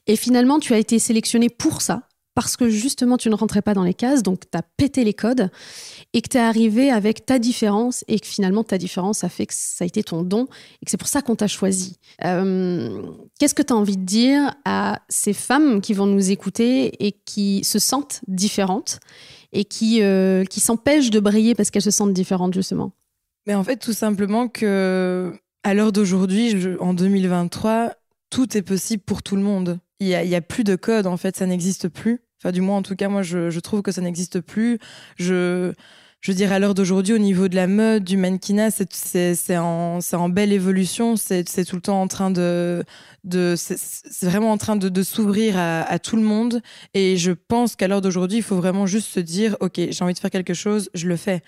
Et 0.08 0.16
finalement, 0.16 0.58
tu 0.58 0.74
as 0.74 0.78
été 0.78 0.98
sélectionné 0.98 1.48
pour 1.50 1.82
ça, 1.82 2.08
parce 2.42 2.56
que 2.56 2.68
justement, 2.68 3.16
tu 3.16 3.28
ne 3.28 3.34
rentrais 3.34 3.62
pas 3.62 3.74
dans 3.74 3.82
les 3.82 3.94
cases, 3.94 4.22
donc 4.22 4.50
tu 4.50 4.56
as 4.56 4.62
pété 4.62 5.04
les 5.04 5.14
codes 5.14 5.50
et 6.12 6.22
que 6.22 6.28
tu 6.28 6.36
es 6.36 6.40
arrivé 6.40 6.90
avec 6.90 7.26
ta 7.26 7.38
différence 7.38 8.04
et 8.08 8.18
que 8.18 8.26
finalement, 8.26 8.64
ta 8.64 8.78
différence 8.78 9.24
a 9.24 9.28
fait 9.28 9.46
que 9.46 9.54
ça 9.54 9.84
a 9.84 9.86
été 9.86 10.02
ton 10.02 10.22
don 10.22 10.46
et 10.80 10.84
que 10.84 10.90
c'est 10.90 10.96
pour 10.96 11.08
ça 11.08 11.22
qu'on 11.22 11.36
t'a 11.36 11.46
choisi. 11.46 11.96
Euh, 12.24 13.02
Qu'est-ce 13.38 13.54
que 13.54 13.62
tu 13.62 13.72
as 13.72 13.76
envie 13.76 13.96
de 13.96 14.04
dire 14.04 14.54
à 14.64 15.00
ces 15.08 15.32
femmes 15.32 15.80
qui 15.80 15.94
vont 15.94 16.06
nous 16.06 16.30
écouter 16.30 17.06
et 17.06 17.12
qui 17.12 17.62
se 17.64 17.78
sentent 17.78 18.20
différentes 18.26 19.00
et 19.52 19.64
qui, 19.64 20.02
euh, 20.02 20.44
qui 20.44 20.60
s'empêchent 20.60 21.10
de 21.10 21.20
briller 21.20 21.54
parce 21.54 21.70
qu'elles 21.70 21.82
se 21.82 21.90
sentent 21.90 22.14
différentes, 22.14 22.54
justement? 22.54 22.92
Mais 23.46 23.54
en 23.54 23.64
fait, 23.64 23.76
tout 23.76 23.92
simplement 23.92 24.48
que 24.48 25.32
à 25.62 25.74
l'heure 25.74 25.92
d'aujourd'hui, 25.92 26.56
en 26.80 26.94
2023, 26.94 27.92
tout 28.30 28.56
est 28.56 28.62
possible 28.62 29.02
pour 29.02 29.22
tout 29.22 29.36
le 29.36 29.42
monde. 29.42 29.78
Il 29.98 30.06
y 30.06 30.14
a, 30.14 30.36
a 30.36 30.40
plus 30.40 30.64
de 30.64 30.76
code, 30.76 31.06
en 31.06 31.18
fait, 31.18 31.36
ça 31.36 31.46
n'existe 31.46 31.88
plus. 31.88 32.22
Enfin, 32.42 32.52
du 32.52 32.60
moins, 32.62 32.78
en 32.78 32.82
tout 32.82 32.96
cas, 32.96 33.08
moi, 33.08 33.22
je, 33.22 33.58
trouve 33.60 33.82
que 33.82 33.92
ça 33.92 34.00
n'existe 34.00 34.40
plus. 34.40 34.78
Je, 35.18 35.72
je 36.22 36.32
dire, 36.32 36.52
à 36.52 36.58
l'heure 36.58 36.74
d'aujourd'hui, 36.74 37.12
au 37.12 37.18
niveau 37.18 37.48
de 37.48 37.54
la 37.54 37.66
mode, 37.66 38.02
du 38.04 38.16
mannequinat, 38.16 38.70
c'est- 38.70 39.58
en, 39.58 39.98
en 40.12 40.28
belle 40.30 40.52
évolution. 40.52 41.16
C'est 41.16 41.44
tout 41.64 41.76
le 41.76 41.82
temps 41.82 42.00
en 42.00 42.08
train 42.08 42.30
de. 42.30 42.82
de 43.24 43.54
c'est 43.56 44.26
vraiment 44.26 44.52
en 44.52 44.58
train 44.58 44.76
de, 44.76 45.02
s'ouvrir 45.02 45.58
à 45.58 45.98
tout 45.98 46.16
le 46.16 46.22
monde. 46.22 46.62
Et 46.94 47.18
je 47.18 47.32
pense 47.32 47.76
qu'à 47.76 47.88
l'heure 47.88 48.00
d'aujourd'hui, 48.00 48.38
il 48.38 48.42
faut 48.42 48.56
vraiment 48.56 48.86
juste 48.86 49.08
se 49.08 49.20
dire 49.20 49.56
OK, 49.60 49.74
j'ai 49.76 50.02
envie 50.04 50.14
de 50.14 50.18
faire 50.18 50.30
quelque 50.30 50.54
chose, 50.54 50.88
je 50.94 51.08
le 51.08 51.16
fais. 51.16 51.42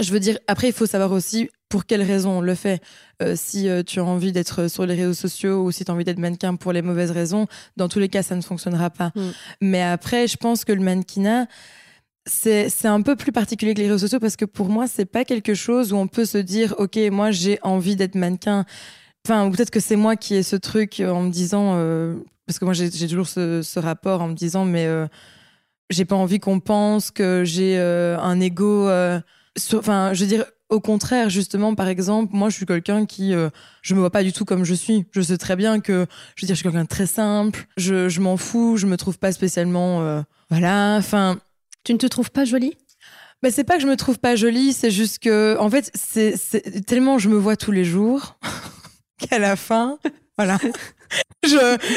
Je 0.00 0.12
veux 0.12 0.20
dire, 0.20 0.38
après, 0.46 0.68
il 0.68 0.72
faut 0.72 0.86
savoir 0.86 1.12
aussi 1.12 1.50
pour 1.68 1.86
quelles 1.86 2.02
raisons 2.02 2.38
on 2.38 2.40
le 2.40 2.54
fait. 2.54 2.82
Euh, 3.22 3.34
si 3.36 3.68
euh, 3.68 3.82
tu 3.82 4.00
as 4.00 4.04
envie 4.04 4.32
d'être 4.32 4.68
sur 4.68 4.86
les 4.86 4.94
réseaux 4.94 5.14
sociaux 5.14 5.62
ou 5.62 5.70
si 5.70 5.84
tu 5.84 5.90
as 5.90 5.94
envie 5.94 6.04
d'être 6.04 6.18
mannequin 6.18 6.56
pour 6.56 6.72
les 6.72 6.82
mauvaises 6.82 7.10
raisons, 7.10 7.46
dans 7.76 7.88
tous 7.88 7.98
les 7.98 8.08
cas, 8.08 8.22
ça 8.22 8.34
ne 8.34 8.40
fonctionnera 8.40 8.90
pas. 8.90 9.12
Mm. 9.14 9.30
Mais 9.62 9.82
après, 9.82 10.26
je 10.26 10.36
pense 10.36 10.64
que 10.64 10.72
le 10.72 10.80
mannequinat, 10.80 11.46
c'est 12.26 12.86
un 12.86 13.02
peu 13.02 13.16
plus 13.16 13.32
particulier 13.32 13.74
que 13.74 13.80
les 13.80 13.86
réseaux 13.86 13.98
sociaux 13.98 14.20
parce 14.20 14.36
que 14.36 14.44
pour 14.44 14.68
moi, 14.68 14.86
c'est 14.86 15.06
pas 15.06 15.24
quelque 15.24 15.54
chose 15.54 15.92
où 15.92 15.96
on 15.96 16.06
peut 16.06 16.24
se 16.24 16.38
dire, 16.38 16.74
OK, 16.78 16.96
moi, 17.10 17.30
j'ai 17.30 17.58
envie 17.62 17.96
d'être 17.96 18.14
mannequin. 18.14 18.64
Enfin, 19.26 19.50
peut-être 19.50 19.70
que 19.70 19.80
c'est 19.80 19.96
moi 19.96 20.16
qui 20.16 20.34
ai 20.34 20.42
ce 20.42 20.56
truc 20.56 21.00
en 21.00 21.22
me 21.22 21.30
disant, 21.30 21.74
euh, 21.76 22.16
parce 22.46 22.58
que 22.58 22.64
moi, 22.64 22.74
j'ai 22.74 22.90
toujours 22.90 23.28
ce, 23.28 23.62
ce 23.62 23.78
rapport 23.78 24.22
en 24.22 24.28
me 24.28 24.34
disant, 24.34 24.64
mais 24.64 24.86
euh, 24.86 25.06
j'ai 25.88 26.04
pas 26.04 26.16
envie 26.16 26.40
qu'on 26.40 26.60
pense 26.60 27.10
que 27.10 27.42
j'ai 27.44 27.78
euh, 27.78 28.18
un 28.18 28.40
ego. 28.40 28.88
Enfin, 29.74 30.12
je 30.14 30.20
veux 30.22 30.28
dire, 30.28 30.44
au 30.68 30.80
contraire, 30.80 31.30
justement, 31.30 31.74
par 31.74 31.88
exemple, 31.88 32.34
moi, 32.34 32.48
je 32.48 32.56
suis 32.56 32.66
quelqu'un 32.66 33.06
qui, 33.06 33.34
euh, 33.34 33.50
je 33.82 33.94
me 33.94 34.00
vois 34.00 34.10
pas 34.10 34.22
du 34.22 34.32
tout 34.32 34.44
comme 34.44 34.64
je 34.64 34.74
suis. 34.74 35.06
Je 35.12 35.20
sais 35.20 35.36
très 35.38 35.56
bien 35.56 35.80
que, 35.80 36.06
je 36.36 36.44
veux 36.44 36.46
dire, 36.46 36.54
je 36.54 36.60
suis 36.60 36.62
quelqu'un 36.62 36.84
de 36.84 36.88
très 36.88 37.06
simple. 37.06 37.66
Je, 37.76 38.08
je 38.08 38.20
m'en 38.20 38.36
fous. 38.36 38.76
Je 38.76 38.86
me 38.86 38.96
trouve 38.96 39.18
pas 39.18 39.32
spécialement, 39.32 40.02
euh, 40.02 40.22
voilà. 40.48 40.96
Enfin, 40.98 41.38
Tu 41.84 41.92
ne 41.92 41.98
te 41.98 42.06
trouves 42.06 42.30
pas 42.30 42.44
jolie? 42.44 42.74
Mais 43.42 43.50
c'est 43.50 43.64
pas 43.64 43.76
que 43.76 43.82
je 43.82 43.86
me 43.86 43.96
trouve 43.96 44.18
pas 44.18 44.36
jolie, 44.36 44.74
c'est 44.74 44.90
juste 44.90 45.18
que, 45.18 45.56
en 45.58 45.70
fait, 45.70 45.90
c'est 45.94 46.36
tellement 46.84 47.18
je 47.18 47.30
me 47.30 47.38
vois 47.38 47.56
tous 47.56 47.72
les 47.72 47.84
jours 47.84 48.36
qu'à 49.18 49.38
la 49.38 49.56
fin, 49.56 49.98
voilà, 50.36 50.58
je, 51.42 51.48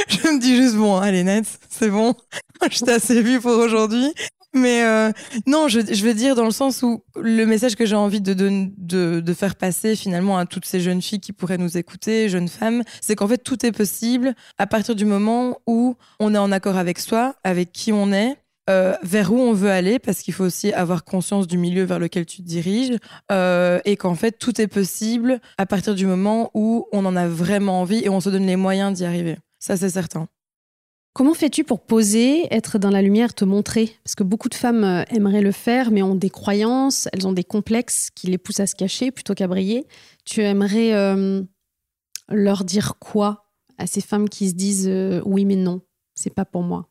je 0.08 0.28
me 0.30 0.40
dis 0.40 0.56
juste 0.56 0.76
bon, 0.76 0.96
allez 0.96 1.24
net, 1.24 1.46
c'est 1.70 1.90
bon, 1.90 2.16
je 2.72 2.86
t'ai 2.86 2.94
assez 2.94 3.22
vu 3.22 3.42
pour 3.42 3.58
aujourd'hui. 3.58 4.14
Mais 4.54 4.84
euh, 4.84 5.12
non, 5.48 5.68
je, 5.68 5.80
je 5.80 6.06
veux 6.06 6.14
dire 6.14 6.36
dans 6.36 6.46
le 6.46 6.52
sens 6.52 6.84
où 6.84 7.04
le 7.16 7.46
message 7.46 7.76
que 7.76 7.88
j'ai 7.88 7.96
envie 7.96 8.22
de, 8.22 8.34
de, 8.34 8.68
de, 8.78 9.20
de 9.20 9.34
faire 9.34 9.56
passer 9.56 9.96
finalement 9.96 10.38
à 10.38 10.46
toutes 10.46 10.66
ces 10.66 10.80
jeunes 10.80 11.02
filles 11.02 11.20
qui 11.20 11.34
pourraient 11.34 11.58
nous 11.58 11.76
écouter, 11.78 12.30
jeunes 12.30 12.48
femmes, 12.48 12.84
c'est 13.02 13.16
qu'en 13.16 13.28
fait 13.28 13.40
tout 13.40 13.66
est 13.66 13.72
possible 13.72 14.36
à 14.60 14.68
partir 14.68 14.94
du 14.96 15.06
moment 15.06 15.58
où 15.66 15.96
on 16.20 16.36
est 16.36 16.38
en 16.38 16.52
accord 16.52 16.78
avec 16.78 17.00
soi, 17.00 17.36
avec 17.44 17.72
qui 17.72 17.92
on 17.92 18.12
est, 18.14 18.38
euh, 18.70 18.96
vers 19.02 19.34
où 19.34 19.40
on 19.40 19.54
veut 19.54 19.72
aller, 19.72 19.98
parce 19.98 20.20
qu'il 20.22 20.36
faut 20.36 20.46
aussi 20.46 20.72
avoir 20.72 21.04
conscience 21.04 21.48
du 21.48 21.58
milieu 21.58 21.84
vers 21.84 22.00
lequel 22.00 22.26
tu 22.28 22.38
te 22.38 22.48
diriges, 22.48 22.96
euh, 23.32 23.80
et 23.86 23.98
qu'en 23.98 24.16
fait 24.16 24.38
tout 24.38 24.62
est 24.62 24.68
possible 24.68 25.40
à 25.58 25.66
partir 25.66 25.96
du 25.96 26.06
moment 26.06 26.52
où 26.54 26.86
on 26.92 27.06
en 27.06 27.16
a 27.16 27.28
vraiment 27.28 27.82
envie 27.82 28.04
et 28.04 28.10
on 28.10 28.22
se 28.22 28.30
donne 28.30 28.46
les 28.46 28.56
moyens 28.56 28.94
d'y 28.94 29.04
arriver. 29.04 29.38
Ça 29.60 29.78
c'est 29.78 29.90
certain. 29.90 30.28
Comment 31.14 31.36
fais-tu 31.36 31.64
pour 31.64 31.86
poser, 31.86 32.48
être 32.52 32.80
dans 32.80 32.90
la 32.90 33.04
lumière, 33.04 33.36
te 33.36 33.46
montrer? 33.46 33.96
Parce 34.04 34.16
que 34.16 34.24
beaucoup 34.24 34.50
de 34.50 34.56
femmes 34.56 34.84
euh, 34.84 35.04
aimeraient 35.12 35.44
le 35.44 35.52
faire, 35.52 35.92
mais 35.92 36.02
ont 36.02 36.16
des 36.16 36.32
croyances, 36.32 37.08
elles 37.14 37.28
ont 37.28 37.34
des 37.34 37.44
complexes 37.44 38.10
qui 38.10 38.28
les 38.28 38.40
poussent 38.40 38.60
à 38.60 38.66
se 38.66 38.74
cacher 38.74 39.12
plutôt 39.12 39.36
qu'à 39.36 39.48
briller. 39.48 39.86
Tu 40.26 40.42
aimerais 40.42 40.94
euh, 40.94 41.44
leur 42.30 42.64
dire 42.64 42.96
quoi 43.00 43.52
à 43.78 43.86
ces 43.86 44.02
femmes 44.02 44.28
qui 44.28 44.50
se 44.50 44.56
disent 44.56 44.88
euh, 44.90 45.22
oui 45.24 45.46
mais 45.46 45.56
non, 45.56 45.82
c'est 46.16 46.34
pas 46.34 46.46
pour 46.46 46.64
moi? 46.64 46.90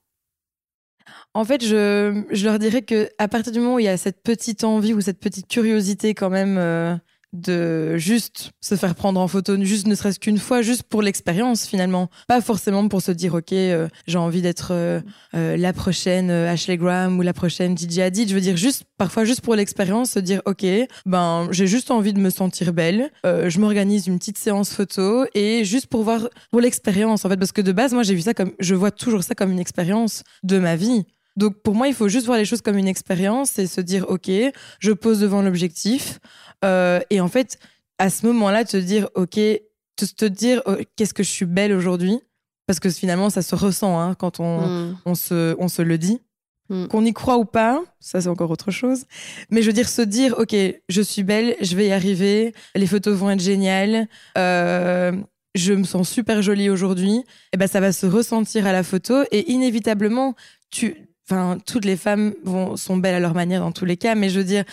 En 1.34 1.44
fait, 1.44 1.64
je, 1.64 2.44
leur 2.44 2.60
dirais 2.60 2.82
que 2.82 3.08
à 3.18 3.26
partir 3.26 3.52
du 3.52 3.58
moment 3.58 3.74
où 3.74 3.78
il 3.80 3.86
y 3.86 3.88
a 3.88 3.96
cette 3.96 4.22
petite 4.22 4.62
envie 4.62 4.94
ou 4.94 5.00
cette 5.00 5.18
petite 5.18 5.48
curiosité 5.48 6.14
quand 6.14 6.30
même 6.30 7.00
de 7.32 7.96
juste 7.96 8.52
se 8.60 8.74
faire 8.74 8.94
prendre 8.94 9.18
en 9.18 9.26
photo, 9.26 9.56
juste 9.62 9.86
ne 9.86 9.94
serait-ce 9.94 10.20
qu'une 10.20 10.38
fois, 10.38 10.62
juste 10.62 10.82
pour 10.82 11.02
l'expérience 11.02 11.66
finalement. 11.66 12.10
Pas 12.28 12.40
forcément 12.40 12.86
pour 12.88 13.00
se 13.00 13.10
dire, 13.12 13.34
ok, 13.34 13.52
euh, 13.52 13.88
j'ai 14.06 14.18
envie 14.18 14.42
d'être 14.42 14.68
euh, 14.72 15.00
euh, 15.34 15.56
la 15.56 15.72
prochaine 15.72 16.30
Ashley 16.30 16.76
Graham 16.76 17.18
ou 17.18 17.22
la 17.22 17.32
prochaine 17.32 17.76
DJ 17.76 18.00
Hadid. 18.00 18.28
Je 18.28 18.34
veux 18.34 18.40
dire, 18.40 18.56
juste 18.56 18.84
parfois 18.98 19.24
juste 19.24 19.40
pour 19.40 19.54
l'expérience, 19.54 20.10
se 20.10 20.18
dire, 20.18 20.42
ok, 20.44 20.66
ben 21.06 21.48
j'ai 21.50 21.66
juste 21.66 21.90
envie 21.90 22.12
de 22.12 22.20
me 22.20 22.30
sentir 22.30 22.72
belle. 22.72 23.10
je 23.24 23.58
m'organise 23.58 24.06
une 24.06 24.18
petite 24.18 24.38
séance 24.38 24.72
photo 24.72 25.24
et 25.34 25.64
juste 25.64 25.86
pour 25.86 26.02
voir, 26.02 26.28
pour 26.50 26.60
l'expérience 26.60 27.24
en 27.24 27.28
fait, 27.28 27.36
parce 27.36 27.52
que 27.52 27.62
de 27.62 27.72
base, 27.72 27.92
moi 27.92 28.02
j'ai 28.02 28.14
vu 28.14 28.20
ça 28.20 28.34
comme, 28.34 28.52
je 28.58 28.74
vois 28.74 28.90
toujours 28.90 29.22
ça 29.22 29.34
comme 29.34 29.50
une 29.50 29.58
expérience 29.60 30.22
de 30.42 30.58
ma 30.58 30.76
vie. 30.76 31.04
Donc 31.36 31.62
pour 31.62 31.74
moi, 31.74 31.88
il 31.88 31.94
faut 31.94 32.08
juste 32.08 32.26
voir 32.26 32.38
les 32.38 32.44
choses 32.44 32.60
comme 32.60 32.76
une 32.76 32.88
expérience 32.88 33.58
et 33.58 33.66
se 33.66 33.80
dire, 33.80 34.06
OK, 34.08 34.30
je 34.78 34.92
pose 34.92 35.20
devant 35.20 35.42
l'objectif. 35.42 36.18
Euh, 36.64 37.00
et 37.10 37.20
en 37.20 37.28
fait, 37.28 37.58
à 37.98 38.10
ce 38.10 38.26
moment-là, 38.26 38.64
te 38.64 38.76
dire, 38.76 39.08
OK, 39.14 39.34
te, 39.34 40.04
te 40.04 40.24
dire, 40.24 40.62
oh, 40.66 40.76
qu'est-ce 40.96 41.14
que 41.14 41.22
je 41.22 41.30
suis 41.30 41.46
belle 41.46 41.72
aujourd'hui 41.72 42.18
Parce 42.66 42.80
que 42.80 42.90
finalement, 42.90 43.30
ça 43.30 43.42
se 43.42 43.54
ressent 43.54 43.98
hein, 44.00 44.14
quand 44.14 44.40
on, 44.40 44.66
mm. 44.66 44.98
on, 45.04 45.14
se, 45.14 45.54
on 45.58 45.68
se 45.68 45.82
le 45.82 45.98
dit. 45.98 46.20
Mm. 46.68 46.86
Qu'on 46.86 47.04
y 47.04 47.12
croit 47.12 47.38
ou 47.38 47.44
pas, 47.44 47.82
ça 48.00 48.20
c'est 48.20 48.28
encore 48.28 48.50
autre 48.50 48.70
chose. 48.70 49.04
Mais 49.50 49.62
je 49.62 49.66
veux 49.66 49.72
dire, 49.72 49.88
se 49.88 50.02
dire, 50.02 50.34
OK, 50.38 50.54
je 50.88 51.02
suis 51.02 51.22
belle, 51.22 51.56
je 51.60 51.76
vais 51.76 51.88
y 51.88 51.92
arriver, 51.92 52.54
les 52.74 52.86
photos 52.86 53.16
vont 53.16 53.30
être 53.30 53.42
géniales, 53.42 54.08
euh, 54.38 55.12
je 55.54 55.74
me 55.74 55.84
sens 55.84 56.08
super 56.08 56.40
jolie 56.40 56.70
aujourd'hui, 56.70 57.16
et 57.16 57.24
eh 57.52 57.56
ben 57.58 57.66
ça 57.66 57.80
va 57.80 57.92
se 57.92 58.06
ressentir 58.06 58.66
à 58.66 58.72
la 58.72 58.82
photo 58.82 59.22
et 59.32 59.50
inévitablement, 59.50 60.34
tu, 60.70 60.96
enfin, 61.28 61.58
toutes 61.66 61.84
les 61.84 61.96
femmes 61.96 62.32
vont, 62.42 62.76
sont 62.76 62.96
belles 62.96 63.16
à 63.16 63.20
leur 63.20 63.34
manière 63.34 63.60
dans 63.60 63.72
tous 63.72 63.84
les 63.84 63.96
cas, 63.98 64.14
mais 64.14 64.30
je 64.30 64.38
veux 64.38 64.46
dire, 64.46 64.64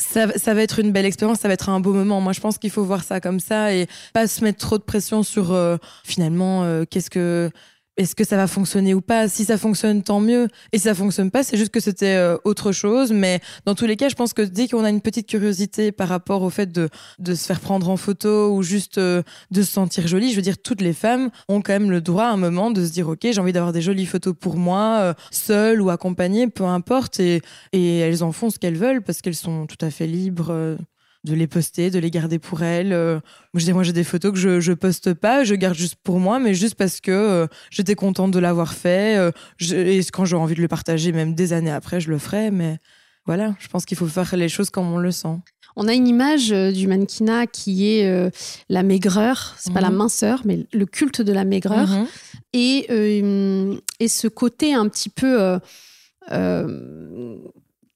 ça, 0.00 0.54
va 0.54 0.62
être 0.62 0.78
une 0.78 0.92
belle 0.92 1.06
expérience, 1.06 1.40
ça 1.40 1.48
va 1.48 1.54
être 1.54 1.68
un 1.68 1.80
beau 1.80 1.92
moment. 1.92 2.20
Moi, 2.20 2.32
je 2.32 2.40
pense 2.40 2.58
qu'il 2.58 2.70
faut 2.70 2.84
voir 2.84 3.04
ça 3.04 3.20
comme 3.20 3.40
ça 3.40 3.74
et 3.74 3.86
pas 4.12 4.26
se 4.26 4.42
mettre 4.42 4.58
trop 4.58 4.78
de 4.78 4.82
pression 4.82 5.22
sur 5.22 5.52
euh, 5.52 5.76
finalement 6.04 6.64
euh, 6.64 6.84
qu'est-ce 6.88 7.10
que 7.10 7.50
est-ce 7.96 8.14
que 8.14 8.24
ça 8.24 8.36
va 8.36 8.46
fonctionner 8.46 8.94
ou 8.94 9.00
pas? 9.00 9.28
Si 9.28 9.44
ça 9.44 9.58
fonctionne, 9.58 10.02
tant 10.02 10.20
mieux. 10.20 10.48
Et 10.72 10.78
si 10.78 10.84
ça 10.84 10.94
fonctionne 10.94 11.30
pas, 11.30 11.42
c'est 11.42 11.56
juste 11.56 11.72
que 11.72 11.80
c'était 11.80 12.16
euh, 12.16 12.36
autre 12.44 12.72
chose. 12.72 13.12
Mais 13.12 13.40
dans 13.66 13.74
tous 13.74 13.86
les 13.86 13.96
cas, 13.96 14.08
je 14.08 14.14
pense 14.14 14.32
que 14.32 14.42
dès 14.42 14.68
qu'on 14.68 14.84
a 14.84 14.90
une 14.90 15.00
petite 15.00 15.28
curiosité 15.28 15.92
par 15.92 16.08
rapport 16.08 16.42
au 16.42 16.50
fait 16.50 16.72
de, 16.72 16.88
de 17.18 17.34
se 17.34 17.44
faire 17.44 17.60
prendre 17.60 17.88
en 17.90 17.96
photo 17.96 18.54
ou 18.54 18.62
juste 18.62 18.98
euh, 18.98 19.22
de 19.50 19.62
se 19.62 19.72
sentir 19.72 20.06
jolie, 20.06 20.30
je 20.30 20.36
veux 20.36 20.42
dire, 20.42 20.56
toutes 20.62 20.80
les 20.80 20.94
femmes 20.94 21.30
ont 21.48 21.60
quand 21.60 21.72
même 21.72 21.90
le 21.90 22.00
droit 22.00 22.24
à 22.24 22.30
un 22.30 22.36
moment 22.36 22.70
de 22.70 22.84
se 22.84 22.90
dire, 22.90 23.08
OK, 23.08 23.20
j'ai 23.22 23.38
envie 23.38 23.52
d'avoir 23.52 23.72
des 23.72 23.82
jolies 23.82 24.06
photos 24.06 24.34
pour 24.38 24.56
moi, 24.56 24.98
euh, 25.00 25.14
seule 25.30 25.82
ou 25.82 25.90
accompagnée, 25.90 26.46
peu 26.46 26.64
importe. 26.64 27.20
Et, 27.20 27.42
et 27.72 27.98
elles 27.98 28.24
en 28.24 28.32
font 28.32 28.50
ce 28.50 28.58
qu'elles 28.58 28.78
veulent 28.78 29.02
parce 29.02 29.20
qu'elles 29.20 29.34
sont 29.34 29.66
tout 29.66 29.84
à 29.84 29.90
fait 29.90 30.06
libres 30.06 30.76
de 31.24 31.34
les 31.34 31.46
poster, 31.46 31.90
de 31.90 31.98
les 31.98 32.10
garder 32.10 32.38
pour 32.38 32.62
elles. 32.62 32.92
Euh, 32.92 33.20
moi, 33.52 33.82
j'ai 33.82 33.92
des 33.92 34.04
photos 34.04 34.32
que 34.32 34.38
je, 34.38 34.60
je 34.60 34.72
poste 34.72 35.14
pas, 35.14 35.44
je 35.44 35.54
garde 35.54 35.74
juste 35.74 35.96
pour 36.02 36.18
moi, 36.18 36.38
mais 36.38 36.54
juste 36.54 36.74
parce 36.74 37.00
que 37.00 37.10
euh, 37.10 37.46
j'étais 37.70 37.94
contente 37.94 38.30
de 38.30 38.38
l'avoir 38.38 38.72
fait. 38.72 39.18
Euh, 39.18 39.30
et 39.70 40.00
quand 40.12 40.24
j'ai 40.24 40.36
envie 40.36 40.54
de 40.54 40.62
le 40.62 40.68
partager, 40.68 41.12
même 41.12 41.34
des 41.34 41.52
années 41.52 41.70
après, 41.70 42.00
je 42.00 42.10
le 42.10 42.18
ferai. 42.18 42.50
Mais 42.50 42.78
voilà, 43.26 43.54
je 43.58 43.68
pense 43.68 43.84
qu'il 43.84 43.96
faut 43.96 44.06
faire 44.06 44.34
les 44.36 44.48
choses 44.48 44.70
comme 44.70 44.90
on 44.90 44.98
le 44.98 45.10
sent. 45.10 45.38
On 45.76 45.86
a 45.86 45.94
une 45.94 46.08
image 46.08 46.48
du 46.48 46.88
mannequinat 46.88 47.46
qui 47.46 47.88
est 47.88 48.32
la 48.68 48.82
maigreur, 48.82 49.54
c'est 49.56 49.72
pas 49.72 49.80
la 49.80 49.90
mhm. 49.90 49.96
minceur, 49.98 50.42
mais 50.44 50.66
le 50.72 50.84
culte 50.84 51.22
de 51.22 51.32
la 51.32 51.44
maigreur. 51.44 51.88
Mhm. 51.88 52.06
Et, 52.52 53.72
et 54.00 54.08
ce 54.08 54.26
côté 54.26 54.74
un 54.74 54.88
petit 54.88 55.10
peu 55.10 55.60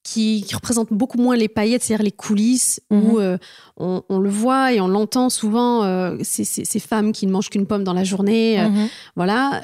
qui, 0.04 0.44
représente 0.54 0.92
beaucoup 0.92 1.18
moins 1.18 1.34
les 1.34 1.48
paillettes, 1.48 1.82
c'est-à-dire 1.82 2.04
les 2.04 2.12
coulisses, 2.12 2.80
où 2.90 3.18
mhm. 3.18 3.18
euh, 3.18 3.38
on, 3.78 4.18
le 4.18 4.28
voit 4.28 4.72
et 4.72 4.80
on 4.80 4.86
l'entend 4.86 5.30
souvent, 5.30 5.82
euh, 5.82 6.16
ces, 6.22 6.78
femmes 6.78 7.12
qui 7.12 7.26
ne 7.26 7.32
mangent 7.32 7.50
qu'une 7.50 7.66
pomme 7.66 7.82
dans 7.82 7.94
la 7.94 8.04
journée. 8.04 8.60
Euh, 8.60 8.68
mhm. 8.68 8.88
voilà. 9.16 9.62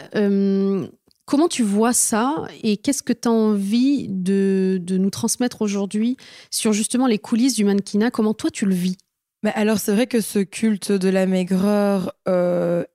comment 1.26 1.48
tu 1.48 1.62
vois 1.62 1.92
ça 1.92 2.46
et 2.62 2.78
qu'est-ce 2.78 3.02
que 3.02 3.12
tu 3.12 3.28
as 3.28 3.30
envie 3.30 4.08
de, 4.08 4.82
nous 4.88 5.10
transmettre 5.10 5.62
aujourd'hui 5.62 6.16
sur 6.50 6.72
justement 6.72 7.06
les 7.06 7.18
coulisses 7.18 7.54
du 7.54 7.64
mannequinat? 7.64 8.10
Comment 8.10 8.34
toi 8.34 8.50
tu 8.50 8.64
le 8.64 8.74
vis? 8.74 8.96
Mais 9.42 9.52
alors 9.54 9.78
c'est 9.78 9.92
vrai 9.92 10.06
que 10.06 10.20
ce 10.20 10.38
culte 10.38 10.90
de 10.92 11.08
la 11.08 11.26
maigreur 11.26 12.12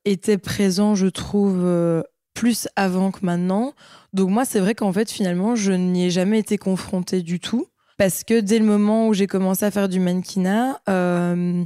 était 0.03 0.37
présent, 0.39 0.95
je 0.95 1.07
trouve, 1.07 1.63
plus 2.35 2.67
avant 2.75 3.09
que 3.09 3.25
maintenant. 3.25 3.73
Donc 4.13 4.29
moi, 4.29 4.45
c'est 4.45 4.59
vrai 4.59 4.75
qu'en 4.75 4.93
fait, 4.93 5.09
finalement, 5.09 5.55
je 5.55 5.71
n'y 5.71 6.05
ai 6.05 6.09
jamais 6.11 6.37
été 6.37 6.59
confrontée 6.59 7.23
du 7.23 7.39
tout. 7.39 7.65
Parce 7.97 8.23
que 8.23 8.41
dès 8.41 8.59
le 8.59 8.65
moment 8.65 9.07
où 9.07 9.13
j'ai 9.13 9.25
commencé 9.25 9.65
à 9.65 9.71
faire 9.71 9.89
du 9.89 9.99
mannequinat, 9.99 10.79
euh, 10.89 11.63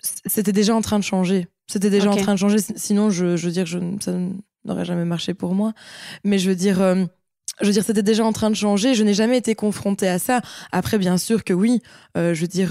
c'était 0.00 0.52
déjà 0.52 0.74
en 0.74 0.80
train 0.80 0.98
de 0.98 1.04
changer. 1.04 1.48
C'était 1.66 1.90
déjà 1.90 2.10
en 2.10 2.16
train 2.16 2.34
de 2.34 2.38
changer. 2.38 2.58
Sinon, 2.76 3.10
je, 3.10 3.26
veux 3.26 3.50
dire, 3.50 3.66
je, 3.66 3.78
ça 4.00 4.12
n'aurait 4.64 4.84
jamais 4.84 5.04
marché 5.04 5.34
pour 5.34 5.54
moi. 5.54 5.74
Mais 6.22 6.38
je 6.38 6.48
veux 6.48 6.56
dire... 6.56 6.80
Euh, 6.80 7.04
je 7.60 7.66
veux 7.66 7.72
dire, 7.72 7.84
c'était 7.84 8.02
déjà 8.02 8.24
en 8.24 8.32
train 8.32 8.50
de 8.50 8.56
changer. 8.56 8.94
Je 8.94 9.04
n'ai 9.04 9.14
jamais 9.14 9.36
été 9.36 9.54
confrontée 9.54 10.08
à 10.08 10.18
ça. 10.18 10.40
Après, 10.72 10.98
bien 10.98 11.16
sûr 11.18 11.44
que 11.44 11.52
oui. 11.52 11.82
Euh, 12.16 12.34
je 12.34 12.40
veux 12.40 12.48
dire, 12.48 12.70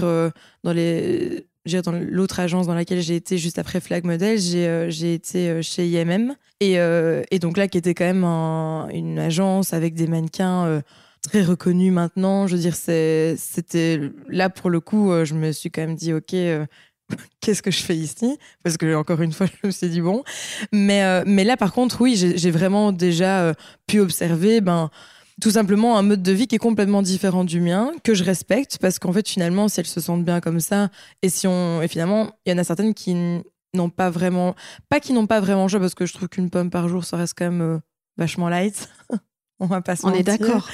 dans 0.62 0.72
les 0.72 1.46
dans 1.64 1.92
l'autre 1.92 2.40
agence 2.40 2.66
dans 2.66 2.74
laquelle 2.74 3.00
j'ai 3.00 3.16
été 3.16 3.38
juste 3.38 3.58
après 3.58 3.80
Flag 3.80 4.04
Model, 4.04 4.38
j'ai 4.38 4.66
euh, 4.68 4.90
été 4.90 5.48
euh, 5.48 5.62
chez 5.62 5.88
IMM. 5.88 6.34
Et, 6.60 6.78
euh, 6.78 7.22
et, 7.30 7.38
donc 7.38 7.56
là, 7.56 7.68
qui 7.68 7.78
était 7.78 7.94
quand 7.94 8.04
même 8.04 8.24
une 8.24 9.18
agence 9.18 9.72
avec 9.72 9.94
des 9.94 10.06
mannequins 10.06 10.82
très 11.22 11.42
reconnus 11.42 11.92
maintenant. 11.92 12.46
Je 12.46 12.56
veux 12.56 12.62
dire, 12.62 12.76
c'était 12.76 14.00
là 14.28 14.50
pour 14.50 14.70
le 14.70 14.80
coup, 14.80 15.12
je 15.24 15.34
me 15.34 15.52
suis 15.52 15.70
quand 15.70 15.82
même 15.82 15.96
dit, 15.96 16.12
OK, 16.12 16.30
qu'est-ce 17.40 17.62
que 17.62 17.70
je 17.70 17.82
fais 17.82 17.96
ici? 17.96 18.38
Parce 18.62 18.76
que 18.76 18.94
encore 18.94 19.20
une 19.20 19.32
fois, 19.32 19.46
je 19.62 19.66
me 19.66 19.72
suis 19.72 19.88
dit, 19.88 20.00
bon. 20.00 20.22
Mais, 20.72 21.24
mais 21.24 21.44
là, 21.44 21.56
par 21.56 21.72
contre, 21.72 22.00
oui, 22.00 22.14
j'ai 22.16 22.50
vraiment 22.50 22.92
déjà 22.92 23.52
pu 23.86 24.00
observer, 24.00 24.60
ben, 24.60 24.90
tout 25.40 25.50
simplement 25.50 25.98
un 25.98 26.02
mode 26.02 26.22
de 26.22 26.32
vie 26.32 26.46
qui 26.46 26.56
est 26.56 26.58
complètement 26.58 27.02
différent 27.02 27.44
du 27.44 27.60
mien, 27.60 27.92
que 28.04 28.14
je 28.14 28.24
respecte, 28.24 28.78
parce 28.80 28.98
qu'en 28.98 29.12
fait, 29.12 29.28
finalement, 29.28 29.68
si 29.68 29.80
elles 29.80 29.86
se 29.86 30.00
sentent 30.00 30.24
bien 30.24 30.40
comme 30.40 30.60
ça, 30.60 30.90
et 31.22 31.28
si 31.28 31.46
on. 31.46 31.82
Et 31.82 31.88
finalement, 31.88 32.32
il 32.46 32.52
y 32.52 32.54
en 32.54 32.58
a 32.58 32.64
certaines 32.64 32.94
qui 32.94 33.14
n'ont 33.74 33.90
pas 33.90 34.10
vraiment. 34.10 34.54
Pas 34.88 35.00
qui 35.00 35.12
n'ont 35.12 35.26
pas 35.26 35.40
vraiment 35.40 35.68
choix, 35.68 35.80
parce 35.80 35.94
que 35.94 36.06
je 36.06 36.12
trouve 36.12 36.28
qu'une 36.28 36.50
pomme 36.50 36.70
par 36.70 36.88
jour, 36.88 37.04
ça 37.04 37.16
reste 37.16 37.34
quand 37.36 37.50
même 37.50 37.62
euh, 37.62 37.78
vachement 38.16 38.48
light. 38.48 38.88
on 39.60 39.66
va 39.66 39.80
pas 39.80 39.96
se 39.96 40.06
On 40.06 40.12
est 40.12 40.22
d'accord. 40.22 40.68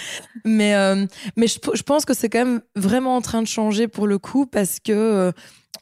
Mais, 0.45 0.75
euh, 0.75 1.07
mais 1.37 1.47
je, 1.47 1.59
je, 1.75 1.83
pense 1.83 2.05
que 2.05 2.15
c'est 2.15 2.29
quand 2.29 2.45
même 2.45 2.63
vraiment 2.77 3.17
en 3.17 3.21
train 3.21 3.43
de 3.43 3.47
changer 3.47 3.89
pour 3.89 4.07
le 4.07 4.19
coup, 4.19 4.47
parce 4.47 4.79
que. 4.81 4.93
Euh, 4.93 5.33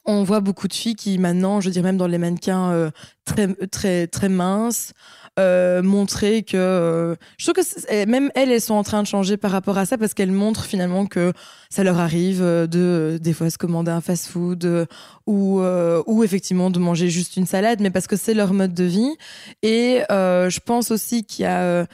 on 0.05 0.23
voit 0.23 0.41
beaucoup 0.41 0.69
de 0.69 0.73
filles 0.73 0.95
qui 0.95 1.19
maintenant, 1.19 1.61
je 1.61 1.69
dirais 1.69 1.83
même 1.83 1.99
dans 1.99 2.07
les 2.07 2.17
mannequins 2.17 2.91
très 3.27 3.55
très 3.67 4.07
très 4.07 4.31
minces, 4.31 4.95
euh, 5.39 5.83
montrer 5.83 6.43
que 6.43 6.57
euh, 6.57 7.15
je 7.37 7.49
trouve 7.49 7.65
que 7.65 8.05
même 8.07 8.29
elles 8.35 8.51
elles 8.51 8.61
sont 8.61 8.75
en 8.75 8.83
train 8.83 9.03
de 9.03 9.07
changer 9.07 9.37
par 9.37 9.53
rapport 9.53 9.79
à 9.79 9.87
ça 9.87 9.97
parce 9.97 10.13
qu'elles 10.13 10.33
montrent 10.33 10.65
finalement 10.65 11.07
que 11.07 11.33
ça 11.71 11.85
leur 11.85 12.01
arrive 12.01 12.43
euh, 12.43 12.67
de 12.67 13.21
des 13.23 13.33
fois 13.33 13.49
se 13.49 13.57
commander 13.57 13.93
un 13.93 14.01
fast-food 14.01 14.89
ou 15.27 15.61
ou 15.61 16.25
effectivement 16.25 16.71
de 16.71 16.81
manger 16.81 17.09
juste 17.09 17.37
une 17.37 17.47
salade 17.47 17.81
mais 17.81 17.91
parce 17.91 18.09
que 18.09 18.17
c'est 18.17 18.35
leur 18.35 18.53
mode 18.53 18.75
de 18.75 18.85
vie 18.85 19.15
et 19.63 20.01
je 20.11 20.61
pense 20.61 20.91
aussi 20.91 21.25
qu'il 21.25 21.45
y 21.45 21.47
a 21.47 21.87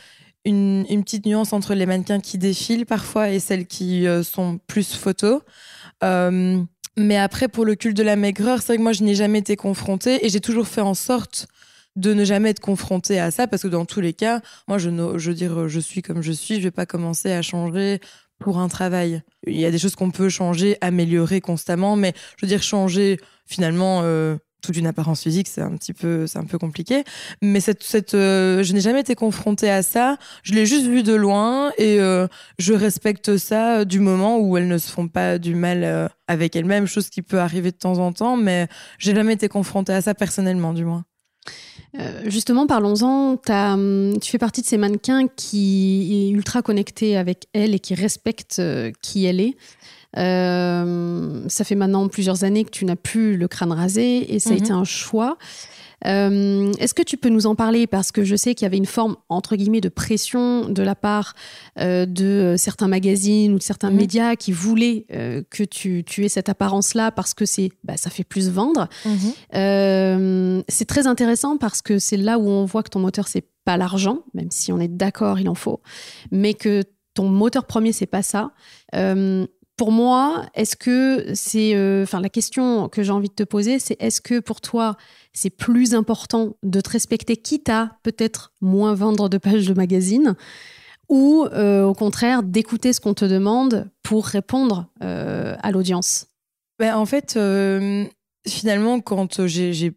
une, 0.44 0.84
petite 1.04 1.26
nuance 1.26 1.52
entre 1.52 1.74
les 1.74 1.86
mannequins 1.86 2.20
qui 2.20 2.38
défilent 2.38 2.86
parfois 2.86 3.30
et 3.30 3.40
celles 3.40 3.66
qui 3.66 4.06
sont 4.22 4.58
plus 4.66 4.94
photos 4.94 5.40
mais 6.96 7.16
après, 7.16 7.48
pour 7.48 7.64
le 7.64 7.74
culte 7.74 7.96
de 7.96 8.02
la 8.02 8.16
maigreur, 8.16 8.60
c'est 8.60 8.68
vrai 8.68 8.76
que 8.76 8.82
moi, 8.82 8.92
je 8.92 9.02
n'ai 9.02 9.14
jamais 9.14 9.40
été 9.40 9.56
confrontée 9.56 10.24
et 10.24 10.28
j'ai 10.28 10.40
toujours 10.40 10.68
fait 10.68 10.80
en 10.80 10.94
sorte 10.94 11.46
de 11.96 12.12
ne 12.12 12.24
jamais 12.24 12.50
être 12.50 12.60
confronté 12.60 13.18
à 13.20 13.30
ça 13.30 13.46
parce 13.46 13.62
que 13.62 13.68
dans 13.68 13.84
tous 13.84 14.00
les 14.00 14.12
cas, 14.12 14.40
moi, 14.68 14.78
je, 14.78 14.90
je 14.90 15.30
veux 15.30 15.34
dire, 15.34 15.68
je 15.68 15.80
suis 15.80 16.02
comme 16.02 16.22
je 16.22 16.32
suis, 16.32 16.56
je 16.56 16.62
vais 16.62 16.70
pas 16.70 16.86
commencer 16.86 17.32
à 17.32 17.42
changer 17.42 18.00
pour 18.38 18.58
un 18.58 18.68
travail. 18.68 19.22
Il 19.46 19.58
y 19.58 19.64
a 19.64 19.70
des 19.70 19.78
choses 19.78 19.94
qu'on 19.94 20.10
peut 20.10 20.28
changer, 20.28 20.76
améliorer 20.80 21.40
constamment, 21.40 21.96
mais 21.96 22.12
je 22.36 22.46
veux 22.46 22.48
dire, 22.48 22.62
changer 22.62 23.18
finalement 23.46 24.00
euh, 24.02 24.36
toute 24.64 24.76
une 24.76 24.86
apparence 24.86 25.22
physique, 25.22 25.48
c'est 25.48 25.60
un 25.60 25.76
petit 25.76 25.92
peu, 25.92 26.26
c'est 26.26 26.38
un 26.38 26.44
peu 26.44 26.58
compliqué. 26.58 27.04
Mais 27.42 27.60
cette, 27.60 28.14
euh, 28.14 28.62
je 28.62 28.72
n'ai 28.72 28.80
jamais 28.80 29.00
été 29.00 29.14
confrontée 29.14 29.70
à 29.70 29.82
ça. 29.82 30.16
Je 30.42 30.54
l'ai 30.54 30.66
juste 30.66 30.86
vu 30.86 31.02
de 31.02 31.14
loin 31.14 31.70
et 31.78 32.00
euh, 32.00 32.26
je 32.58 32.72
respecte 32.72 33.36
ça 33.36 33.84
du 33.84 34.00
moment 34.00 34.38
où 34.38 34.56
elles 34.56 34.68
ne 34.68 34.78
se 34.78 34.90
font 34.90 35.08
pas 35.08 35.38
du 35.38 35.54
mal 35.54 36.10
avec 36.28 36.56
elles-mêmes, 36.56 36.86
chose 36.86 37.10
qui 37.10 37.22
peut 37.22 37.38
arriver 37.38 37.70
de 37.70 37.76
temps 37.76 37.98
en 37.98 38.12
temps, 38.12 38.36
mais 38.36 38.68
j'ai 38.98 39.14
jamais 39.14 39.34
été 39.34 39.48
confrontée 39.48 39.92
à 39.92 40.00
ça 40.00 40.14
personnellement, 40.14 40.72
du 40.72 40.84
moins. 40.84 41.04
Euh, 41.98 42.22
justement, 42.26 42.66
parlons-en. 42.66 43.38
Hum, 43.48 44.18
tu 44.20 44.30
fais 44.30 44.38
partie 44.38 44.62
de 44.62 44.66
ces 44.66 44.78
mannequins 44.78 45.28
qui 45.28 46.28
est 46.28 46.30
ultra 46.30 46.62
connectés 46.62 47.16
avec 47.16 47.46
elle 47.52 47.74
et 47.74 47.78
qui 47.78 47.94
respectent 47.94 48.58
euh, 48.58 48.90
qui 49.02 49.26
elle 49.26 49.40
est. 49.40 49.56
Euh, 50.16 51.42
ça 51.48 51.64
fait 51.64 51.74
maintenant 51.74 52.08
plusieurs 52.08 52.44
années 52.44 52.64
que 52.64 52.70
tu 52.70 52.84
n'as 52.84 52.96
plus 52.96 53.36
le 53.36 53.48
crâne 53.48 53.72
rasé 53.72 54.34
et 54.34 54.38
ça 54.38 54.50
a 54.50 54.52
mhm. 54.52 54.58
été 54.58 54.72
un 54.72 54.84
choix. 54.84 55.36
Euh, 56.06 56.72
est-ce 56.78 56.94
que 56.94 57.02
tu 57.02 57.16
peux 57.16 57.28
nous 57.28 57.46
en 57.46 57.54
parler? 57.54 57.86
Parce 57.86 58.12
que 58.12 58.24
je 58.24 58.36
sais 58.36 58.54
qu'il 58.54 58.64
y 58.64 58.66
avait 58.66 58.76
une 58.76 58.86
forme, 58.86 59.16
entre 59.28 59.56
guillemets, 59.56 59.80
de 59.80 59.88
pression 59.88 60.68
de 60.68 60.82
la 60.82 60.94
part 60.94 61.34
euh, 61.80 62.04
de 62.06 62.56
certains 62.58 62.88
magazines 62.88 63.54
ou 63.54 63.58
de 63.58 63.62
certains 63.62 63.90
Mhm. 63.90 63.96
médias 63.96 64.36
qui 64.36 64.52
voulaient 64.52 65.06
euh, 65.12 65.42
que 65.48 65.62
tu, 65.62 66.04
tu 66.04 66.24
aies 66.24 66.28
cette 66.28 66.48
apparence-là 66.48 67.10
parce 67.10 67.34
que 67.34 67.46
c'est, 67.46 67.70
bah, 67.84 67.96
ça 67.96 68.10
fait 68.10 68.24
plus 68.24 68.50
vendre. 68.50 68.88
Euh, 69.54 70.62
c'est 70.68 70.86
très 70.86 71.06
intéressant 71.06 71.56
parce 71.56 71.80
que 71.80 71.98
c'est 71.98 72.16
là 72.16 72.38
où 72.38 72.48
on 72.48 72.64
voit 72.64 72.82
que 72.82 72.90
ton 72.90 73.00
moteur, 73.00 73.26
c'est 73.26 73.46
pas 73.64 73.76
l'argent, 73.78 74.18
même 74.34 74.50
si 74.50 74.72
on 74.72 74.80
est 74.80 74.88
d'accord, 74.88 75.40
il 75.40 75.48
en 75.48 75.54
faut, 75.54 75.80
mais 76.30 76.52
que 76.52 76.82
ton 77.14 77.28
moteur 77.28 77.64
premier, 77.64 77.92
c'est 77.92 78.06
pas 78.06 78.22
ça. 78.22 78.50
Euh, 78.94 79.46
pour 79.76 79.90
moi, 79.90 80.46
est-ce 80.54 80.76
que 80.76 81.34
c'est, 81.34 81.74
euh, 81.74 82.04
enfin, 82.04 82.20
la 82.20 82.28
question 82.28 82.88
que 82.88 83.02
j'ai 83.02 83.10
envie 83.10 83.28
de 83.28 83.34
te 83.34 83.42
poser, 83.42 83.78
c'est 83.78 84.00
est-ce 84.00 84.20
que 84.20 84.38
pour 84.40 84.60
toi, 84.60 84.96
c'est 85.32 85.50
plus 85.50 85.94
important 85.94 86.56
de 86.62 86.80
te 86.80 86.90
respecter, 86.90 87.36
quitte 87.36 87.68
à 87.68 87.98
peut-être 88.02 88.52
moins 88.60 88.94
vendre 88.94 89.28
de 89.28 89.38
pages 89.38 89.66
de 89.66 89.74
magazine, 89.74 90.36
ou 91.08 91.46
euh, 91.52 91.84
au 91.84 91.94
contraire 91.94 92.42
d'écouter 92.42 92.92
ce 92.92 93.00
qu'on 93.00 93.14
te 93.14 93.24
demande 93.24 93.90
pour 94.02 94.26
répondre 94.26 94.86
euh, 95.02 95.56
à 95.60 95.70
l'audience? 95.70 96.26
Ben, 96.78 96.96
en 96.96 97.06
fait, 97.06 97.38
finalement, 98.46 99.00
quand 99.00 99.46
j'ai- 99.46 99.96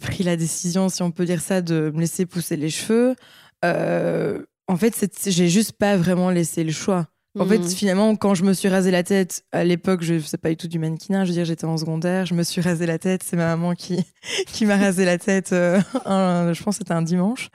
pris 0.00 0.22
la 0.24 0.36
décision, 0.36 0.88
si 0.88 1.02
on 1.02 1.10
peut 1.10 1.24
dire 1.24 1.40
ça, 1.40 1.62
de 1.62 1.90
me 1.94 2.00
laisser 2.00 2.26
pousser 2.26 2.56
les 2.56 2.70
cheveux, 2.70 3.14
en 3.62 4.76
fait, 4.76 5.08
j'ai 5.26 5.48
juste 5.48 5.72
pas 5.72 5.96
vraiment 5.96 6.30
laissé 6.30 6.64
le 6.64 6.72
choix. 6.72 7.06
En 7.38 7.46
fait, 7.46 7.58
Mhm. 7.58 7.68
finalement, 7.68 8.16
quand 8.16 8.34
je 8.34 8.44
me 8.44 8.52
suis 8.54 8.68
rasé 8.68 8.90
la 8.90 9.02
tête, 9.02 9.44
à 9.52 9.62
l'époque, 9.64 10.02
je 10.02 10.18
faisais 10.18 10.38
pas 10.38 10.48
du 10.48 10.56
tout 10.56 10.68
du 10.68 10.78
mannequinat, 10.78 11.24
je 11.24 11.30
veux 11.30 11.34
dire, 11.34 11.44
j'étais 11.44 11.64
en 11.66 11.76
secondaire, 11.76 12.24
je 12.26 12.34
me 12.34 12.42
suis 12.42 12.60
rasé 12.62 12.86
la 12.86 12.98
tête, 12.98 13.22
c'est 13.22 13.36
ma 13.36 13.46
maman 13.56 13.74
qui, 13.74 14.04
qui 14.46 14.64
m'a 14.64 14.76
rasé 14.76 15.04
la 15.04 15.18
tête, 15.18 15.52
euh, 15.52 15.80
un- 16.06 16.52
je 16.54 16.62
pense 16.62 16.76
que 16.76 16.84
c'était 16.84 16.94
un 16.94 17.02
dimanche. 17.02 17.48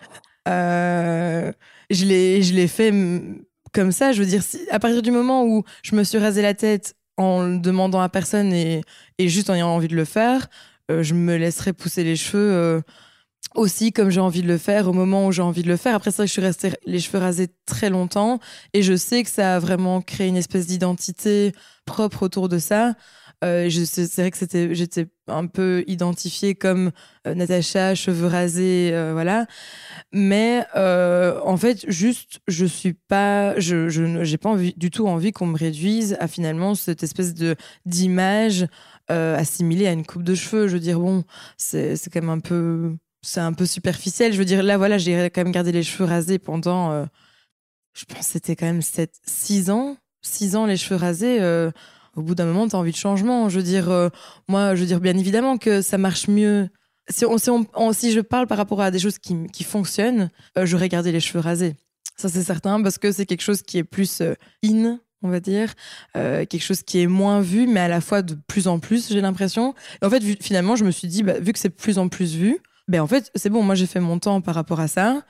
Euh, 0.48 1.52
je 1.90 2.06
l'ai 2.06 2.68
fait 2.68 2.92
mm, 2.92 3.44
comme 3.74 3.92
ça, 3.92 4.12
je 4.12 4.20
veux 4.22 4.28
dire, 4.28 4.44
si- 4.44 4.68
à 4.70 4.80
partir 4.80 5.02
du 5.02 5.12
moment 5.12 5.46
où 5.46 5.64
je 5.84 5.96
me 5.96 6.04
suis 6.04 6.18
rasé 6.18 6.42
la 6.42 6.54
tête 6.54 6.96
en 7.18 7.44
le 7.44 7.58
demandant 7.60 8.02
à 8.02 8.10
personne 8.10 8.52
et, 8.54 8.82
et 9.18 9.30
juste 9.30 9.50
en 9.50 9.54
ayant 9.56 9.70
envie 9.70 9.88
de 9.88 9.96
le 9.96 10.06
faire, 10.06 10.48
euh, 10.92 11.04
je 11.04 11.14
me 11.14 11.36
laisserai 11.38 11.74
pousser 11.74 12.04
les 12.04 12.16
cheveux 12.16 12.82
aussi 13.56 13.92
comme 13.92 14.10
j'ai 14.10 14.20
envie 14.20 14.42
de 14.42 14.48
le 14.48 14.58
faire 14.58 14.88
au 14.88 14.94
moment 14.94 15.28
où 15.28 15.32
j'ai 15.32 15.42
envie 15.42 15.64
de 15.64 15.68
le 15.68 15.78
faire. 15.78 15.96
Après, 15.96 16.12
que 16.12 16.26
je 16.26 16.32
suis 16.32 16.42
restée 16.42 16.72
les 16.86 17.00
cheveux 17.00 17.20
rasés 17.20 17.50
très 17.66 17.90
longtemps 17.90 18.40
et 18.74 18.82
je 18.82 18.96
sais 18.96 19.24
que 19.24 19.30
ça 19.30 19.56
a 19.56 19.60
vraiment 19.60 20.02
créé 20.02 20.28
une 20.28 20.38
espèce 20.38 20.68
d'identité 20.68 21.54
propre 21.86 22.24
autour 22.24 22.50
de 22.50 22.60
ça. 22.60 22.94
Euh, 23.44 23.70
c'est 23.70 24.16
vrai 24.18 24.30
que 24.30 24.38
c'était, 24.38 24.76
j'étais 24.76 25.08
un 25.28 25.48
peu 25.48 25.84
identifiée 25.88 26.54
comme 26.54 26.92
euh, 27.26 27.34
Natacha, 27.34 27.96
cheveux 27.96 28.28
rasés, 28.28 28.92
euh, 28.94 29.14
voilà. 29.14 29.48
Mais 30.14 30.64
en 30.76 31.58
fait, 31.58 31.90
juste, 31.90 32.40
je 32.48 32.66
suis 32.66 32.94
pas, 32.94 33.60
je, 33.60 33.90
je 33.90 34.24
j'ai 34.24 34.38
pas 34.38 34.50
envie, 34.50 34.74
du 34.78 34.92
tout 34.92 35.08
envie 35.08 35.32
qu'on 35.32 35.48
me 35.48 35.58
réduise 35.58 36.16
à 36.20 36.28
finalement 36.28 36.76
cette 36.76 37.04
espèce 37.04 37.34
de 37.34 37.56
d'image 37.86 38.68
assimilée 39.08 39.88
à 39.88 39.92
une 39.92 40.06
coupe 40.06 40.24
de 40.24 40.36
cheveux. 40.36 40.68
Je 40.68 40.74
veux 40.74 40.80
dire, 40.80 41.00
bon, 41.00 41.24
c'est 41.58 41.96
c'est 41.96 42.10
quand 42.10 42.22
même 42.22 42.30
un 42.30 42.40
peu, 42.40 42.96
c'est 43.22 43.40
un 43.40 43.54
peu 43.54 43.66
superficiel. 43.66 44.34
Je 44.34 44.38
veux 44.38 44.46
dire, 44.46 44.64
là, 44.64 44.78
voilà, 44.78 44.98
j'ai 44.98 45.30
quand 45.30 45.44
même 45.44 45.52
gardé 45.52 45.72
les 45.72 45.84
cheveux 45.84 46.06
rasés 46.06 46.40
pendant, 46.40 46.92
euh, 46.92 47.06
je 47.94 48.06
pense, 48.06 48.20
que 48.20 48.34
c'était 48.34 48.56
quand 48.56 48.66
même 48.66 48.82
7, 48.82 49.14
6 49.26 49.70
ans, 49.70 49.98
6 50.22 50.56
ans 50.56 50.66
les 50.66 50.78
cheveux 50.78 50.96
rasés. 50.96 51.40
euh, 51.42 51.72
au 52.16 52.22
bout 52.22 52.36
d'un 52.36 52.46
moment, 52.46 52.68
tu 52.68 52.76
as 52.76 52.80
envie 52.80 52.92
de 52.92 52.98
changement. 52.98 53.48
Je 53.48 53.58
veux 53.58 53.64
dire, 53.64 53.90
euh, 53.90 54.10
moi, 54.50 54.76
je 54.76 54.82
veux 54.82 54.88
dire, 54.88 55.00
bien 55.00 55.18
évidemment 55.18 55.58
que 55.58 55.82
ça 55.82 55.98
marche 55.98 56.28
mieux. 56.28 56.68
Si, 57.10 57.26
on, 57.26 57.94
si, 57.94 58.12
je 58.12 58.20
parle 58.20 58.48
par 58.48 58.58
rapport 58.58 58.82
à 58.82 58.92
des 58.92 59.00
choses 59.00 59.18
qui, 59.18 59.48
qui 59.48 59.64
fonctionnent, 59.64 60.30
j'aurais 60.64 60.90
gardé 60.90 61.12
les 61.12 61.20
cheveux 61.20 61.40
rasés. 61.40 61.76
Ça, 62.18 62.30
c'est 62.30 62.44
certain, 62.44 62.82
parce 62.82 62.98
que 62.98 63.12
c'est 63.12 63.26
quelque 63.26 63.42
chose 63.42 63.62
qui 63.62 63.78
est 63.78 63.84
plus 63.84 64.22
in, 64.64 65.00
on 65.22 65.30
va 65.30 65.40
dire, 65.40 65.74
quelque 66.14 66.62
chose 66.62 66.84
qui 66.84 67.02
est 67.02 67.08
moins 67.08 67.42
vu, 67.42 67.66
mais 67.68 67.80
à 67.80 67.88
la 67.88 68.02
fois 68.02 68.22
de 68.22 68.36
plus 68.48 68.68
en 68.68 68.80
plus, 68.80 69.10
j'ai 69.10 69.20
l'impression. 69.20 69.74
En 70.02 70.10
fait, 70.10 70.22
finalement, 70.42 70.76
je 70.76 70.86
me 70.86 70.92
suis 70.92 71.08
dit, 71.08 71.24
bah, 71.24 71.40
vu 71.40 71.54
que 71.54 71.60
c'est 71.60 71.70
de 71.70 71.74
plus 71.74 71.98
en 71.98 72.08
plus 72.08 72.36
vu, 72.36 72.60
ben 72.88 73.02
en 73.02 73.08
fait, 73.08 73.32
c'est 73.36 73.50
bon, 73.50 73.64
moi 73.64 73.76
j'ai 73.76 73.86
fait 73.86 74.00
mon 74.00 74.20
temps 74.20 74.42
par 74.42 74.56
rapport 74.56 74.80
à 74.80 74.88
ça. 74.88 75.24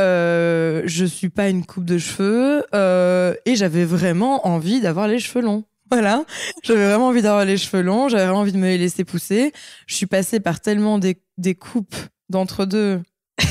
Euh, 0.00 0.82
je 0.86 1.04
suis 1.04 1.28
pas 1.28 1.48
une 1.48 1.64
coupe 1.64 1.84
de 1.84 1.98
cheveux 1.98 2.64
euh, 2.74 3.34
et 3.44 3.54
j'avais 3.54 3.84
vraiment 3.84 4.46
envie 4.46 4.80
d'avoir 4.80 5.08
les 5.08 5.18
cheveux 5.18 5.44
longs. 5.44 5.64
Voilà, 5.90 6.24
j'avais 6.64 6.86
vraiment 6.86 7.08
envie 7.08 7.20
d'avoir 7.22 7.44
les 7.44 7.58
cheveux 7.58 7.82
longs, 7.82 8.08
j'avais 8.08 8.24
vraiment 8.24 8.40
envie 8.40 8.52
de 8.52 8.58
me 8.58 8.66
les 8.66 8.78
laisser 8.78 9.04
pousser. 9.04 9.52
Je 9.86 9.94
suis 9.94 10.06
passée 10.06 10.40
par 10.40 10.58
tellement 10.60 10.98
des, 10.98 11.20
des 11.36 11.54
coupes 11.54 11.94
d'entre-deux 12.30 13.02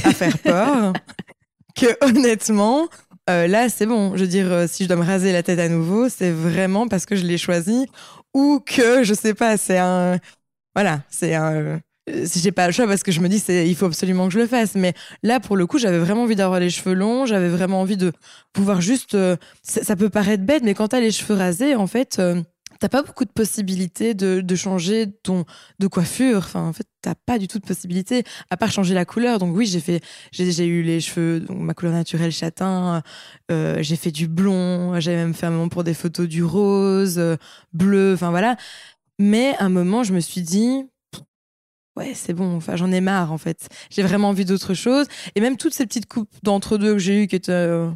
à 0.03 0.11
faire 0.13 0.37
peur 0.39 0.93
que 1.75 1.85
honnêtement, 2.03 2.87
euh, 3.29 3.47
là 3.47 3.69
c'est 3.69 3.85
bon. 3.85 4.15
Je 4.17 4.21
veux 4.21 4.27
dire, 4.27 4.51
euh, 4.51 4.67
si 4.67 4.83
je 4.83 4.89
dois 4.89 4.97
me 4.97 5.05
raser 5.05 5.31
la 5.31 5.43
tête 5.43 5.59
à 5.59 5.69
nouveau, 5.69 6.09
c'est 6.09 6.31
vraiment 6.31 6.87
parce 6.87 7.05
que 7.05 7.15
je 7.15 7.23
l'ai 7.23 7.37
choisi 7.37 7.85
ou 8.33 8.59
que 8.65 9.03
je 9.03 9.13
sais 9.13 9.35
pas, 9.35 9.55
c'est 9.57 9.77
un. 9.77 10.17
Voilà, 10.75 11.01
c'est 11.09 11.35
un. 11.35 11.79
Si 12.25 12.39
j'ai 12.39 12.51
pas 12.51 12.67
le 12.67 12.73
choix 12.73 12.85
parce 12.85 13.03
que 13.03 13.11
je 13.11 13.21
me 13.21 13.29
dis 13.29 13.43
il 13.47 13.75
faut 13.75 13.85
absolument 13.85 14.27
que 14.27 14.33
je 14.33 14.39
le 14.39 14.47
fasse. 14.47 14.75
Mais 14.75 14.93
là 15.21 15.39
pour 15.39 15.55
le 15.55 15.65
coup 15.65 15.77
j'avais 15.77 15.99
vraiment 15.99 16.23
envie 16.23 16.35
d'avoir 16.35 16.59
les 16.59 16.69
cheveux 16.69 16.93
longs 16.93 17.25
j'avais 17.25 17.49
vraiment 17.49 17.81
envie 17.81 17.97
de 17.97 18.11
pouvoir 18.51 18.81
juste 18.81 19.15
euh, 19.15 19.37
ça, 19.63 19.95
peut 19.95 20.09
paraître 20.09 20.43
bête 20.43 20.63
mais 20.63 20.73
quand 20.73 20.89
t'as 20.89 20.99
les 20.99 21.11
cheveux 21.11 21.35
rasés 21.35 21.75
en 21.75 21.87
fait 21.87 22.19
euh, 22.19 22.41
t'as 22.79 22.89
pas 22.89 23.03
beaucoup 23.03 23.23
de 23.23 23.31
possibilités 23.31 24.13
de, 24.13 24.55
changer 24.55 25.07
ton 25.23 25.45
de 25.79 25.87
coiffure. 25.87 26.39
Enfin 26.39 26.67
en 26.67 26.73
fait 26.73 26.85
t'as 27.01 27.15
pas 27.15 27.39
du 27.39 27.47
tout 27.47 27.59
de 27.59 27.65
possibilités 27.65 28.23
à 28.49 28.57
part 28.57 28.71
changer 28.71 28.93
la 28.93 29.05
couleur. 29.05 29.39
Donc 29.39 29.55
oui 29.55 29.65
j'ai 29.65 29.79
fait 29.79 30.01
j'ai 30.33 30.65
eu 30.65 30.83
les 30.83 30.99
cheveux 30.99 31.39
donc 31.39 31.59
ma 31.59 31.73
couleur 31.73 31.93
naturelle 31.93 32.31
châtain 32.31 33.01
euh, 33.49 33.77
j'ai 33.81 33.95
fait 33.95 34.11
du 34.11 34.27
blond 34.27 34.99
j'avais 34.99 35.17
même 35.17 35.33
fait 35.33 35.45
un 35.45 35.51
moment 35.51 35.69
pour 35.69 35.85
des 35.85 35.93
photos 35.93 36.27
du 36.27 36.43
rose 36.43 37.21
bleu 37.71 38.13
enfin 38.13 38.31
voilà. 38.31 38.57
Mais 39.19 39.55
à 39.59 39.65
un 39.65 39.69
moment 39.69 40.03
je 40.03 40.13
me 40.13 40.19
suis 40.19 40.41
dit 40.41 40.83
ouais, 41.97 42.13
c'est 42.15 42.33
bon, 42.33 42.55
enfin, 42.55 42.75
j'en 42.75 42.91
ai 42.91 43.01
marre 43.01 43.31
en 43.31 43.37
fait. 43.37 43.67
J'ai 43.89 44.03
vraiment 44.03 44.29
envie 44.29 44.45
d'autre 44.45 44.73
chose. 44.73 45.07
Et 45.35 45.41
même 45.41 45.57
toutes 45.57 45.73
ces 45.73 45.85
petites 45.85 46.07
coupes 46.07 46.29
d'entre-deux 46.43 46.93
que 46.93 46.99
j'ai 46.99 47.23
eues 47.23 47.27
qui 47.27 47.35
étaient 47.35 47.51
euh, 47.51 47.89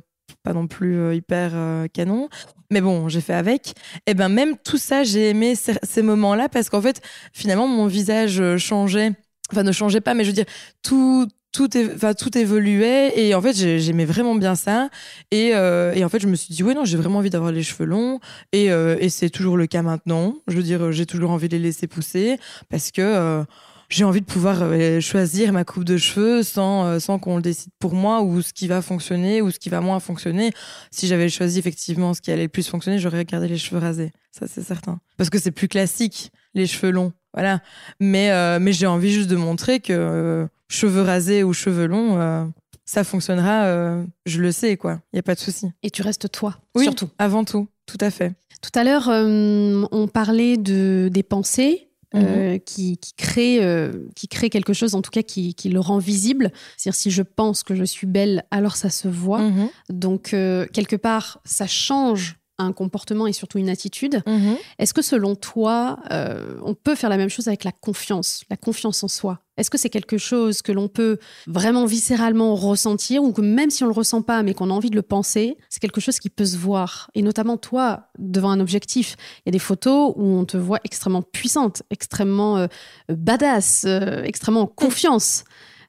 pas 0.43 0.53
non 0.53 0.67
plus 0.67 0.97
euh, 0.97 1.15
hyper 1.15 1.51
euh, 1.53 1.87
canon, 1.87 2.29
mais 2.71 2.81
bon, 2.81 3.09
j'ai 3.09 3.21
fait 3.21 3.33
avec. 3.33 3.73
Et 4.05 4.13
ben 4.13 4.29
même 4.29 4.57
tout 4.57 4.77
ça, 4.77 5.03
j'ai 5.03 5.29
aimé 5.29 5.55
ces, 5.55 6.01
moments-là 6.01 6.49
parce 6.49 6.69
qu'en 6.69 6.81
fait, 6.81 7.01
finalement, 7.33 7.67
mon 7.67 7.87
visage 7.87 8.39
euh, 8.39 8.57
changeait. 8.57 9.11
Enfin, 9.51 9.63
ne 9.63 9.71
changeait 9.71 10.01
pas, 10.01 10.13
mais 10.13 10.23
je 10.23 10.29
veux 10.29 10.35
dire, 10.35 10.45
tout. 10.83 11.27
Tout, 11.53 11.69
enfin, 11.95 12.13
tout 12.13 12.37
évoluait 12.37 13.17
et 13.17 13.33
en 13.33 13.41
fait 13.41 13.55
j'ai- 13.55 13.79
j'aimais 13.79 14.05
vraiment 14.05 14.35
bien 14.35 14.53
ça 14.53 14.89
et, 15.31 15.47
et 15.47 16.03
en 16.03 16.09
fait 16.09 16.19
je 16.19 16.27
me 16.27 16.35
suis 16.35 16.53
dit 16.53 16.61
ouais 16.61 16.75
non 16.75 16.85
j'ai 16.85 16.97
vraiment 16.97 17.19
envie 17.19 17.31
d'avoir 17.31 17.51
les 17.51 17.63
cheveux 17.63 17.85
longs 17.85 18.19
et, 18.51 18.65
et 18.65 19.09
c'est 19.09 19.29
toujours 19.31 19.57
le 19.57 19.65
cas 19.65 19.81
maintenant 19.81 20.35
je 20.47 20.57
veux 20.57 20.61
dire 20.61 20.91
j'ai 20.91 21.07
toujours 21.07 21.31
envie 21.31 21.47
de 21.47 21.55
les 21.55 21.63
laisser 21.63 21.87
pousser 21.87 22.37
parce 22.69 22.91
que 22.91 23.43
j'ai 23.89 24.03
envie 24.03 24.21
de 24.21 24.25
pouvoir 24.25 24.59
euh, 24.61 24.99
choisir 24.99 25.53
ma 25.53 25.63
coupe 25.63 25.83
de 25.83 25.97
cheveux 25.97 26.43
sans, 26.43 26.85
euh, 26.85 26.99
sans 26.99 27.19
qu'on 27.19 27.37
le 27.37 27.41
décide 27.41 27.71
pour 27.79 27.93
moi 27.93 28.21
ou 28.21 28.41
ce 28.41 28.53
qui 28.53 28.67
va 28.67 28.81
fonctionner 28.81 29.41
ou 29.41 29.51
ce 29.51 29.59
qui 29.59 29.69
va 29.69 29.81
moins 29.81 29.99
fonctionner. 29.99 30.51
Si 30.91 31.07
j'avais 31.07 31.29
choisi 31.29 31.59
effectivement 31.59 32.13
ce 32.13 32.21
qui 32.21 32.31
allait 32.31 32.43
le 32.43 32.49
plus 32.49 32.67
fonctionner, 32.67 32.99
j'aurais 32.99 33.25
gardé 33.25 33.47
les 33.47 33.57
cheveux 33.57 33.79
rasés. 33.79 34.11
Ça, 34.31 34.45
c'est 34.47 34.63
certain. 34.63 34.99
Parce 35.17 35.29
que 35.29 35.39
c'est 35.39 35.51
plus 35.51 35.67
classique, 35.67 36.31
les 36.53 36.67
cheveux 36.67 36.91
longs. 36.91 37.13
Voilà. 37.33 37.61
Mais, 37.99 38.31
euh, 38.31 38.59
mais 38.59 38.73
j'ai 38.73 38.87
envie 38.87 39.11
juste 39.11 39.29
de 39.29 39.35
montrer 39.35 39.79
que 39.79 39.93
euh, 39.93 40.47
cheveux 40.69 41.01
rasés 41.01 41.43
ou 41.43 41.53
cheveux 41.53 41.85
longs, 41.85 42.19
euh, 42.19 42.45
ça 42.85 43.03
fonctionnera. 43.03 44.03
je 44.25 44.41
le 44.41 44.51
sais, 44.51 44.77
quoi. 44.77 45.01
Il 45.13 45.17
n'y 45.17 45.19
a 45.19 45.23
pas 45.23 45.35
de 45.35 45.39
souci. 45.39 45.67
Et 45.83 45.91
tu 45.91 46.01
restes 46.01 46.31
toi, 46.31 46.57
Oui, 46.75 46.83
surtout. 46.85 47.09
Avant 47.19 47.43
tout. 47.43 47.67
Tout 47.85 47.97
à 48.01 48.09
fait. 48.09 48.33
Tout 48.61 48.71
à 48.79 48.83
l'heure, 48.83 49.07
on 49.09 50.07
parlait 50.07 50.57
de, 50.57 51.09
des 51.11 51.23
pensées. 51.23 51.86
Euh, 52.23 52.57
qui, 52.57 52.97
qui, 52.97 53.13
crée, 53.13 53.63
euh, 53.63 54.07
qui 54.15 54.27
crée 54.27 54.49
quelque 54.49 54.73
chose, 54.73 54.95
en 54.95 55.01
tout 55.01 55.11
cas 55.11 55.23
qui, 55.23 55.53
qui 55.53 55.69
le 55.69 55.79
rend 55.79 55.97
visible. 55.97 56.51
C'est-à-dire 56.77 56.99
si 56.99 57.11
je 57.11 57.23
pense 57.23 57.63
que 57.63 57.75
je 57.75 57.83
suis 57.83 58.07
belle, 58.07 58.45
alors 58.51 58.75
ça 58.75 58.89
se 58.89 59.07
voit. 59.07 59.41
Mhm. 59.41 59.69
Donc, 59.89 60.33
euh, 60.33 60.65
quelque 60.73 60.95
part, 60.95 61.39
ça 61.45 61.67
change 61.67 62.37
un 62.57 62.71
comportement 62.71 63.27
et 63.27 63.33
surtout 63.33 63.59
une 63.59 63.69
attitude. 63.69 64.21
Mhm. 64.25 64.57
Est-ce 64.79 64.93
que 64.93 65.01
selon 65.01 65.35
toi, 65.35 65.99
euh, 66.11 66.59
on 66.63 66.73
peut 66.73 66.95
faire 66.95 67.09
la 67.09 67.17
même 67.17 67.29
chose 67.29 67.47
avec 67.47 67.63
la 67.63 67.71
confiance, 67.71 68.43
la 68.49 68.57
confiance 68.57 69.03
en 69.03 69.07
soi? 69.07 69.39
Est-ce 69.57 69.69
que 69.69 69.77
c'est 69.77 69.89
quelque 69.89 70.17
chose 70.17 70.61
que 70.61 70.71
l'on 70.71 70.87
peut 70.87 71.17
vraiment 71.47 71.85
viscéralement 71.85 72.55
ressentir 72.55 73.23
ou 73.23 73.31
que 73.31 73.41
même 73.41 73.69
si 73.69 73.83
on 73.83 73.87
le 73.87 73.93
ressent 73.93 74.21
pas 74.21 74.43
mais 74.43 74.53
qu'on 74.53 74.69
a 74.69 74.73
envie 74.73 74.89
de 74.89 74.95
le 74.95 75.01
penser, 75.01 75.57
c'est 75.69 75.79
quelque 75.79 76.01
chose 76.01 76.19
qui 76.19 76.29
peut 76.29 76.45
se 76.45 76.57
voir? 76.57 77.09
Et 77.15 77.21
notamment 77.21 77.57
toi, 77.57 78.09
devant 78.19 78.51
un 78.51 78.59
objectif, 78.59 79.15
il 79.39 79.49
y 79.49 79.49
a 79.49 79.53
des 79.53 79.59
photos 79.59 80.13
où 80.15 80.23
on 80.23 80.45
te 80.45 80.57
voit 80.57 80.79
extrêmement 80.83 81.23
puissante, 81.23 81.83
extrêmement 81.89 82.57
euh, 82.57 82.67
badass, 83.09 83.85
euh, 83.87 84.23
extrêmement 84.23 84.61
en 84.61 84.67
confiance. 84.67 85.43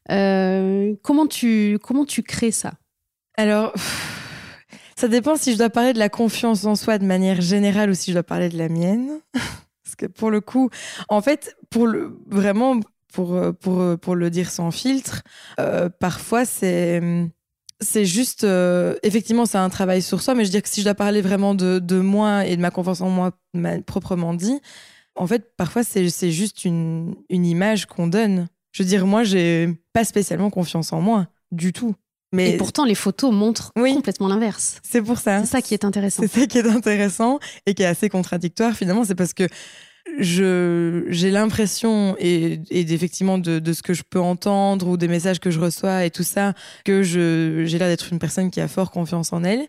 Comment, 0.09 1.27
tu, 1.29 1.79
comment 1.83 2.07
tu 2.07 2.23
crées 2.23 2.51
ça? 2.51 2.73
Alors, 3.37 3.75
ça 4.99 5.07
dépend 5.07 5.37
si 5.37 5.53
je 5.53 5.59
dois 5.59 5.71
parler 5.71 5.93
de 5.93 5.99
la 5.99 6.09
confiance 6.09 6.65
en 6.65 6.75
soi 6.75 6.99
de 6.99 7.05
manière 7.05 7.41
générale 7.41 7.91
ou 7.91 7.95
si 7.95 8.11
je 8.11 8.17
dois 8.17 8.25
parler 8.25 8.49
de 8.49 8.59
la 8.59 8.69
mienne. 8.69 9.21
Parce 9.85 9.95
que 9.97 10.07
pour 10.07 10.31
le 10.31 10.41
coup, 10.41 10.71
en 11.09 11.23
fait, 11.23 11.57
pour 11.71 11.89
vraiment 12.27 12.81
pour, 13.13 13.35
euh, 13.35 13.53
pour, 13.53 13.81
euh, 13.81 13.97
pour 13.97 14.17
le 14.17 14.29
dire 14.29 14.51
sans 14.51 14.71
filtre. 14.73 15.23
parfois, 16.01 16.45
c'est 16.45 17.01
c'est 17.81 18.05
juste, 18.05 18.45
effectivement, 19.05 19.47
c'est 19.47 19.59
un 19.59 19.69
travail 19.69 20.03
sur 20.03 20.21
soi, 20.21 20.35
mais 20.35 20.43
je 20.43 20.49
veux 20.49 20.53
dire 20.53 20.63
que 20.65 20.69
si 20.69 20.81
je 20.81 20.85
dois 20.85 20.97
parler 20.97 21.23
vraiment 21.23 21.55
de, 21.55 21.79
de 21.79 22.01
moi 22.01 22.45
et 22.45 22.57
de 22.57 22.61
ma 22.61 22.73
confiance 22.73 23.01
en 23.01 23.09
moi 23.09 23.31
proprement 23.87 24.35
dit, 24.35 24.61
en 25.15 25.29
fait, 25.29 25.55
parfois, 25.57 25.85
c'est 25.85 26.09
juste 26.33 26.65
une, 26.65 27.15
une 27.29 27.47
image 27.47 27.87
qu'on 27.87 28.09
donne. 28.09 28.49
Je 28.73 28.83
veux 28.83 28.89
dire, 28.89 29.07
moi, 29.07 29.23
j'ai 29.23 29.81
pas 29.93 30.05
spécialement 30.05 30.51
confiance 30.51 30.93
en 30.93 31.01
moi, 31.01 31.29
du 31.53 31.73
tout. 31.73 31.95
Mais 32.33 32.51
et 32.51 32.57
pourtant, 32.57 32.85
les 32.85 32.95
photos 32.95 33.33
montrent 33.33 33.73
complètement 33.73 34.29
l'inverse. 34.29 34.81
C'est 34.83 35.03
pour 35.03 35.19
ça. 35.19 35.41
C'est 35.41 35.51
ça 35.51 35.63
qui 35.63 35.75
est 35.75 35.85
intéressant. 35.85 36.23
C'est 36.23 36.41
ça 36.41 36.47
qui 36.47 36.59
est 36.59 36.67
intéressant 36.67 37.39
et 37.67 37.75
qui 37.75 37.83
est 37.83 37.87
assez 37.87 38.09
contradictoire 38.09 38.75
finalement. 38.75 39.05
C'est 39.05 39.15
parce 39.15 39.33
que 39.33 39.47
je 40.19 41.05
j'ai 41.09 41.31
l'impression 41.31 42.17
et, 42.19 42.61
et 42.71 42.93
effectivement 42.93 43.39
de, 43.39 43.59
de, 43.59 43.73
ce 43.73 43.83
que 43.83 43.95
je 43.95 44.03
peux 44.09 44.21
entendre 44.21 44.89
ou 44.89 44.97
des 44.97 45.09
messages 45.09 45.39
que 45.39 45.51
je 45.51 45.61
reçois 45.61 46.05
et 46.05 46.11
tout 46.11 46.23
ça 46.23 46.55
que 46.85 47.03
je 47.03 47.65
j'ai 47.67 47.79
l'air 47.79 47.89
d'être 47.89 48.13
une 48.13 48.19
personne 48.19 48.51
qui 48.51 48.61
a 48.61 48.69
fort 48.69 48.91
confiance 48.91 49.33
en 49.33 49.45
elle, 49.45 49.67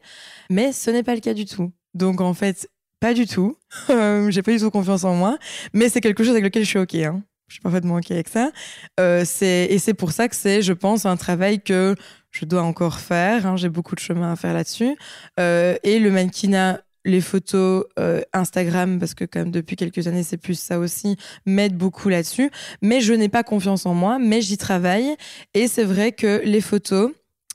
mais 0.50 0.72
ce 0.72 0.91
n'est 0.91 1.04
pas 1.04 1.15
le 1.15 1.22
cas 1.22 1.34
du 1.34 1.45
tout. 1.45 1.72
Donc 1.93 2.22
en 2.22 2.34
fait, 2.34 2.69
pas 3.00 3.13
du 3.13 3.26
tout. 3.26 3.56
Euh, 3.89 4.30
j'ai 4.30 4.41
pas 4.41 4.52
du 4.52 4.60
tout 4.60 4.72
confiance 4.72 5.04
en 5.04 5.15
moi, 5.15 5.38
mais 5.74 5.89
c'est 5.89 6.02
quelque 6.02 6.24
chose 6.24 6.34
avec 6.34 6.43
lequel 6.43 6.63
je 6.63 6.67
suis 6.67 6.80
ok. 6.80 6.95
Hein. 6.95 7.24
Je 7.48 7.56
suis 7.56 7.62
parfaitement 7.62 7.95
ok 7.95 8.12
avec 8.12 8.30
ça. 8.30 8.52
Euh, 9.00 9.26
et 9.41 9.80
c'est 9.80 9.93
pour 9.93 10.12
ça 10.12 10.28
que 10.28 10.36
c'est, 10.36 10.62
je 10.62 10.74
pense, 10.74 11.06
un 11.06 11.17
travail 11.17 11.62
que 11.62 11.95
je 12.32 12.46
dois 12.46 12.63
encore 12.63 13.00
faire. 13.00 13.46
Hein, 13.46 13.58
j'ai 13.58 13.70
beaucoup 13.70 13.96
de 13.96 14.00
chemin 14.00 14.32
à 14.32 14.36
faire 14.36 14.54
là-dessus. 14.54 14.96
Euh, 15.39 15.76
et 15.84 16.00
le 16.00 16.12
mannequinat, 16.12 16.82
les 17.06 17.22
photos, 17.22 17.86
euh, 17.98 18.22
Instagram, 18.34 19.00
parce 19.00 19.13
que 19.13 19.26
quand 19.26 19.39
même 19.39 19.52
depuis 19.52 19.76
quelques 19.76 20.08
années, 20.08 20.24
c'est 20.24 20.38
plus 20.38 20.60
ça 20.60 20.80
aussi, 20.80 21.15
m'aide 21.46 21.76
beaucoup 21.76 22.10
là-dessus. 22.10 22.52
Mais 22.82 23.02
je 23.02 23.13
n'ai 23.13 23.30
pas 23.30 23.44
confiance 23.44 23.86
en 23.86 23.94
moi, 23.94 24.20
mais 24.20 24.42
j'y 24.42 24.58
travaille. 24.58 25.15
Et 25.54 25.68
c'est 25.68 25.84
vrai 25.86 26.12
que 26.12 26.42
les 26.44 26.62
photos 26.62 27.12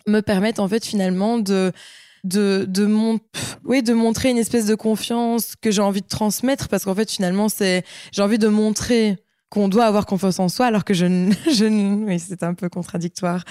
me 0.06 0.20
permettent 0.20 0.60
en 0.60 0.68
fait 0.68 0.84
finalement 0.84 1.38
de 1.38 1.72
de 2.24 2.66
de 2.66 2.84
montrer 3.92 4.30
une 4.30 4.38
espèce 4.38 4.66
de 4.66 4.74
confiance 4.74 5.54
que 5.60 5.70
j'ai 5.70 5.82
envie 5.82 6.00
de 6.00 6.06
transmettre 6.08 6.68
parce 6.68 6.84
qu'en 6.84 6.94
fait 6.94 7.10
finalement 7.10 7.48
c'est 7.48 7.84
j'ai 8.12 8.22
envie 8.22 8.38
de 8.38 8.48
montrer 8.48 9.16
qu'on 9.54 9.68
doit 9.68 9.84
avoir 9.84 10.04
confiance 10.04 10.40
en 10.40 10.48
soi, 10.48 10.66
alors 10.66 10.84
que 10.84 10.94
je, 10.94 11.06
je 11.46 11.64
oui, 12.04 12.18
c'est 12.18 12.42
un 12.42 12.54
peu 12.54 12.68
contradictoire. 12.68 13.44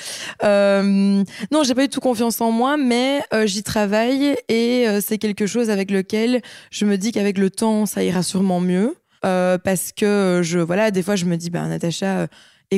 Euh, 0.43 1.23
non, 1.51 1.63
j'ai 1.63 1.73
pas 1.73 1.85
eu 1.85 1.89
tout 1.89 2.01
confiance 2.01 2.41
en 2.41 2.51
moi, 2.51 2.75
mais 2.77 3.21
euh, 3.33 3.47
j'y 3.47 3.63
travaille 3.63 4.35
et 4.49 4.85
euh, 4.87 4.99
c'est 5.01 5.17
quelque 5.17 5.47
chose 5.47 5.69
avec 5.69 5.89
lequel 5.89 6.41
je 6.71 6.85
me 6.85 6.97
dis 6.97 7.13
qu'avec 7.13 7.37
le 7.37 7.49
temps, 7.49 7.85
ça 7.85 8.03
ira 8.03 8.21
sûrement 8.21 8.59
mieux. 8.59 8.95
Euh, 9.25 9.57
parce 9.57 9.93
que 9.93 10.41
je 10.43 10.59
voilà 10.59 10.91
des 10.91 11.01
fois 11.01 11.15
je 11.15 11.23
me 11.23 11.37
dis 11.37 11.49
bah 11.49 11.65
Natacha 11.65 12.27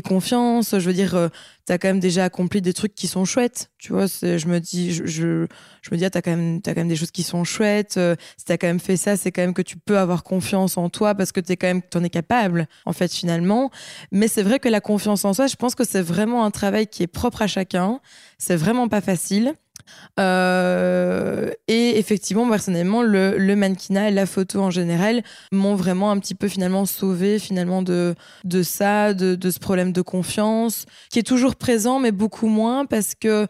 confiance. 0.01 0.71
Je 0.77 0.85
veux 0.85 0.93
dire, 0.93 1.15
euh, 1.15 1.29
tu 1.65 1.73
as 1.73 1.77
quand 1.77 1.87
même 1.87 1.99
déjà 1.99 2.25
accompli 2.25 2.61
des 2.61 2.73
trucs 2.73 2.95
qui 2.95 3.07
sont 3.07 3.25
chouettes. 3.25 3.69
Tu 3.77 3.93
vois, 3.93 4.05
je 4.07 4.47
me 4.47 4.59
dis, 4.59 4.93
je, 4.93 5.47
me 5.91 5.97
dis, 5.97 6.05
ah, 6.05 6.09
tu 6.09 6.17
as, 6.17 6.21
quand 6.21 6.31
même, 6.31 6.61
as 6.65 6.73
quand 6.73 6.81
même 6.81 6.87
des 6.87 6.95
choses 6.95 7.11
qui 7.11 7.23
sont 7.23 7.43
chouettes. 7.43 7.97
Euh, 7.97 8.15
si 8.37 8.45
tu 8.45 8.51
as 8.51 8.57
quand 8.57 8.67
même 8.67 8.79
fait 8.79 8.97
ça, 8.97 9.17
c'est 9.17 9.31
quand 9.31 9.41
même 9.41 9.53
que 9.53 9.61
tu 9.61 9.77
peux 9.77 9.97
avoir 9.97 10.23
confiance 10.23 10.77
en 10.77 10.89
toi 10.89 11.15
parce 11.15 11.31
que 11.31 11.39
tu 11.39 11.53
es 11.53 11.57
quand 11.57 11.67
même, 11.67 11.81
en 11.93 12.03
es 12.03 12.09
capable, 12.09 12.67
en 12.85 12.93
fait, 12.93 13.13
finalement. 13.13 13.71
Mais 14.11 14.27
c'est 14.27 14.43
vrai 14.43 14.59
que 14.59 14.69
la 14.69 14.81
confiance 14.81 15.25
en 15.25 15.33
soi, 15.33 15.47
je 15.47 15.55
pense 15.55 15.75
que 15.75 15.83
c'est 15.83 16.01
vraiment 16.01 16.45
un 16.45 16.51
travail 16.51 16.87
qui 16.87 17.03
est 17.03 17.07
propre 17.07 17.41
à 17.41 17.47
chacun. 17.47 17.99
C'est 18.37 18.55
vraiment 18.55 18.87
pas 18.87 19.01
facile. 19.01 19.55
Euh, 20.19 21.51
et 21.67 21.97
effectivement, 21.97 22.49
personnellement, 22.49 23.01
le, 23.01 23.55
mannequinat 23.55 24.09
et 24.09 24.11
la 24.11 24.25
photo 24.25 24.61
en 24.61 24.71
général 24.71 25.23
m'ont 25.51 25.75
vraiment 25.75 26.11
un 26.11 26.19
petit 26.19 26.35
peu 26.35 26.47
finalement 26.47 26.85
sauvé 26.85 27.39
finalement 27.39 27.81
de, 27.81 28.15
de 28.43 28.63
ça, 28.63 29.13
de, 29.13 29.35
de 29.35 29.49
ce 29.49 29.59
problème 29.59 29.91
de 29.91 30.01
confiance, 30.01 30.85
qui 31.09 31.19
est 31.19 31.23
toujours 31.23 31.55
présent, 31.55 31.99
mais 31.99 32.11
beaucoup 32.11 32.47
moins 32.47 32.85
parce 32.85 33.13
que 33.15 33.47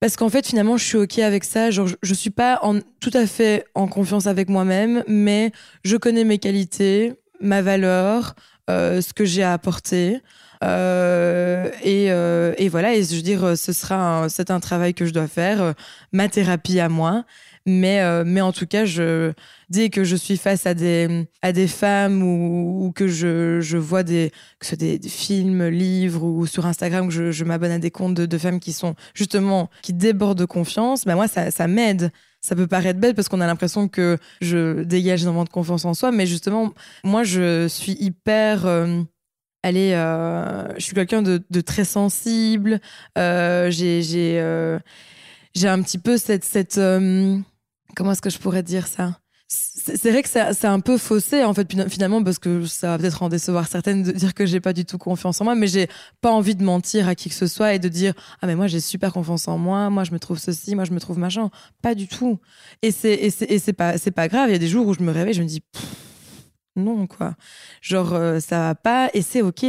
parce 0.00 0.16
qu'en 0.16 0.28
fait 0.28 0.46
finalement 0.46 0.76
je 0.76 0.84
suis 0.84 0.98
ok 0.98 1.18
avec 1.20 1.44
ça. 1.44 1.70
Genre 1.70 1.86
je, 1.86 1.96
je 2.02 2.14
suis 2.14 2.30
pas 2.30 2.60
tout 3.00 3.10
à 3.14 3.26
fait 3.26 3.64
en 3.74 3.86
confiance 3.86 4.26
avec 4.26 4.48
moi-même 4.48 5.02
mais 5.06 5.52
je 5.82 5.96
connais 5.96 6.24
mes 6.24 6.38
qualités 6.38 7.14
ma 7.40 7.62
valeur 7.62 8.34
euh, 8.70 9.02
ce 9.02 9.12
que 9.12 9.26
j'ai 9.26 9.42
à 9.42 9.52
apporter 9.52 10.20
euh, 10.62 11.68
et, 11.82 12.10
euh, 12.10 12.54
et, 12.56 12.70
voilà, 12.70 12.94
et 12.94 13.02
je 13.02 13.16
veux 13.16 13.22
dire, 13.22 13.58
ce 13.58 13.74
sera 13.74 14.28
c'est 14.30 14.50
un 14.50 14.60
travail 14.60 14.94
que 14.94 15.04
je 15.04 15.12
dois 15.12 15.26
faire, 15.26 15.74
ma 16.12 16.28
thérapie 16.28 16.80
à 16.80 16.88
moi. 16.88 17.24
Mais, 17.66 18.24
mais 18.24 18.42
en 18.42 18.52
tout 18.52 18.66
cas, 18.66 18.84
je, 18.84 19.32
dès 19.70 19.88
que 19.88 20.04
je 20.04 20.16
suis 20.16 20.36
face 20.36 20.66
à 20.66 20.74
des, 20.74 21.26
à 21.40 21.52
des 21.52 21.66
femmes 21.66 22.22
ou, 22.22 22.92
que 22.94 23.08
je, 23.08 23.60
je, 23.62 23.78
vois 23.78 24.02
des, 24.02 24.32
que 24.58 24.74
des, 24.76 25.00
films, 25.08 25.68
livres 25.68 26.24
ou 26.24 26.46
sur 26.46 26.66
Instagram, 26.66 27.08
que 27.08 27.14
je, 27.14 27.32
je 27.32 27.44
m'abonne 27.44 27.70
à 27.70 27.78
des 27.78 27.90
comptes 27.90 28.14
de, 28.14 28.38
femmes 28.38 28.60
qui 28.60 28.74
sont 28.74 28.94
justement, 29.14 29.70
qui 29.80 29.94
débordent 29.94 30.38
de 30.38 30.44
confiance, 30.44 31.06
ben 31.06 31.14
moi, 31.14 31.26
ça, 31.26 31.50
ça 31.50 31.66
m'aide 31.66 32.12
ça 32.44 32.54
peut 32.54 32.66
paraître 32.66 33.00
bête 33.00 33.16
parce 33.16 33.28
qu'on 33.28 33.40
a 33.40 33.46
l'impression 33.46 33.88
que 33.88 34.18
je 34.40 34.82
dégage 34.82 35.22
énormément 35.22 35.44
de 35.44 35.48
confiance 35.48 35.84
en 35.84 35.94
soi, 35.94 36.12
mais 36.12 36.26
justement, 36.26 36.72
moi, 37.02 37.24
je 37.24 37.68
suis 37.68 37.96
hyper 38.00 38.66
allez, 39.64 39.92
euh, 39.94 40.68
je 40.76 40.84
suis 40.84 40.94
quelqu'un 40.94 41.22
de, 41.22 41.60
très 41.60 41.84
sensible. 41.84 42.80
Euh, 43.18 43.70
euh, 43.82 44.78
j'ai 45.54 45.68
un 45.68 45.82
petit 45.82 45.98
peu 45.98 46.16
cette, 46.18 46.44
cette 46.44 46.80
comment 47.96 48.12
est-ce 48.12 48.22
que 48.22 48.30
je 48.30 48.38
pourrais 48.38 48.62
dire 48.62 48.86
ça? 48.86 49.18
C'est 49.46 50.10
vrai 50.10 50.22
que 50.22 50.28
c'est 50.28 50.66
un 50.66 50.80
peu 50.80 50.96
faussé 50.96 51.44
en 51.44 51.52
fait 51.52 51.70
finalement 51.90 52.24
parce 52.24 52.38
que 52.38 52.64
ça 52.64 52.88
va 52.88 52.98
peut-être 52.98 53.22
en 53.22 53.28
décevoir 53.28 53.68
certaines 53.68 54.02
de 54.02 54.12
dire 54.12 54.32
que 54.32 54.46
j'ai 54.46 54.60
pas 54.60 54.72
du 54.72 54.84
tout 54.84 54.96
confiance 54.96 55.40
en 55.40 55.44
moi 55.44 55.54
mais 55.54 55.66
j'ai 55.66 55.88
pas 56.22 56.30
envie 56.32 56.54
de 56.54 56.64
mentir 56.64 57.08
à 57.08 57.14
qui 57.14 57.28
que 57.28 57.34
ce 57.34 57.46
soit 57.46 57.74
et 57.74 57.78
de 57.78 57.88
dire 57.88 58.14
ah 58.40 58.46
mais 58.46 58.56
moi 58.56 58.66
j'ai 58.66 58.80
super 58.80 59.12
confiance 59.12 59.46
en 59.46 59.58
moi 59.58 59.90
moi 59.90 60.04
je 60.04 60.12
me 60.12 60.18
trouve 60.18 60.38
ceci 60.38 60.74
moi 60.74 60.84
je 60.84 60.92
me 60.92 61.00
trouve 61.00 61.18
machin 61.18 61.50
pas 61.82 61.94
du 61.94 62.08
tout 62.08 62.40
et 62.80 62.90
c'est 62.90 63.30
c'est 63.30 63.72
pas 63.74 63.98
c'est 63.98 64.12
pas 64.12 64.28
grave 64.28 64.48
il 64.48 64.52
y 64.52 64.56
a 64.56 64.58
des 64.58 64.68
jours 64.68 64.86
où 64.86 64.94
je 64.94 65.02
me 65.02 65.12
réveille 65.12 65.34
je 65.34 65.42
me 65.42 65.48
dis 65.48 65.62
non, 66.76 67.06
quoi. 67.06 67.34
Genre, 67.80 68.14
euh, 68.14 68.40
ça 68.40 68.58
va 68.58 68.74
pas 68.74 69.10
et 69.14 69.22
c'est 69.22 69.42
OK. 69.42 69.64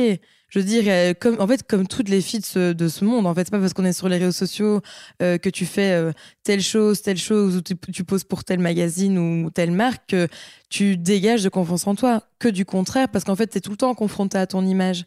Je 0.56 0.62
veux 0.62 0.66
dire, 0.66 0.86
euh, 0.88 1.14
comme, 1.14 1.36
en 1.42 1.48
fait, 1.48 1.68
comme 1.68 1.86
toutes 1.86 2.08
les 2.08 2.22
filles 2.22 2.40
de 2.40 2.88
ce, 2.88 3.04
monde, 3.04 3.28
en 3.28 3.36
fait, 3.36 3.52
pas 3.52 3.60
parce 3.60 3.74
qu'on 3.74 3.84
est 3.84 3.92
sur 3.92 4.08
les 4.08 4.18
réseaux 4.18 4.32
sociaux 4.32 4.80
euh, 5.22 5.38
que 5.38 5.50
tu 5.50 5.66
fais 5.66 6.14
telle 6.46 6.62
chose, 6.62 7.02
telle 7.02 7.18
chose, 7.18 7.58
ou 7.58 7.62
tu, 7.62 8.04
poses 8.06 8.24
pour 8.24 8.46
tel 8.46 8.60
magazine 8.60 9.18
ou, 9.18 9.50
telle 9.50 9.72
marque 9.72 10.12
que 10.12 10.30
tu 10.70 10.96
dégages 10.96 11.44
de 11.44 11.50
confiance 11.50 11.86
en 11.88 11.96
toi. 11.96 12.24
Que 12.40 12.48
du 12.48 12.64
contraire, 12.64 13.10
parce 13.10 13.26
qu'en 13.26 13.36
fait, 13.36 13.48
tu 13.48 13.58
es 13.58 13.62
tout 13.62 13.72
le 13.72 13.76
temps 13.76 13.94
confronté 13.96 14.38
à 14.38 14.48
ton 14.48 14.66
image. 14.66 15.04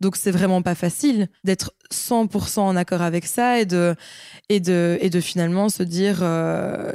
Donc, 0.00 0.16
c'est 0.16 0.32
vraiment 0.32 0.62
pas 0.62 0.74
facile 0.74 1.28
d'être 1.44 1.72
100% 1.92 2.58
en 2.58 2.74
accord 2.74 3.02
avec 3.02 3.24
ça 3.24 3.60
et 3.60 3.66
de, 3.66 3.94
et 4.48 4.58
de, 4.58 4.98
et 5.00 5.10
de 5.10 5.20
finalement 5.20 5.68
se 5.68 5.84
dire, 5.84 6.22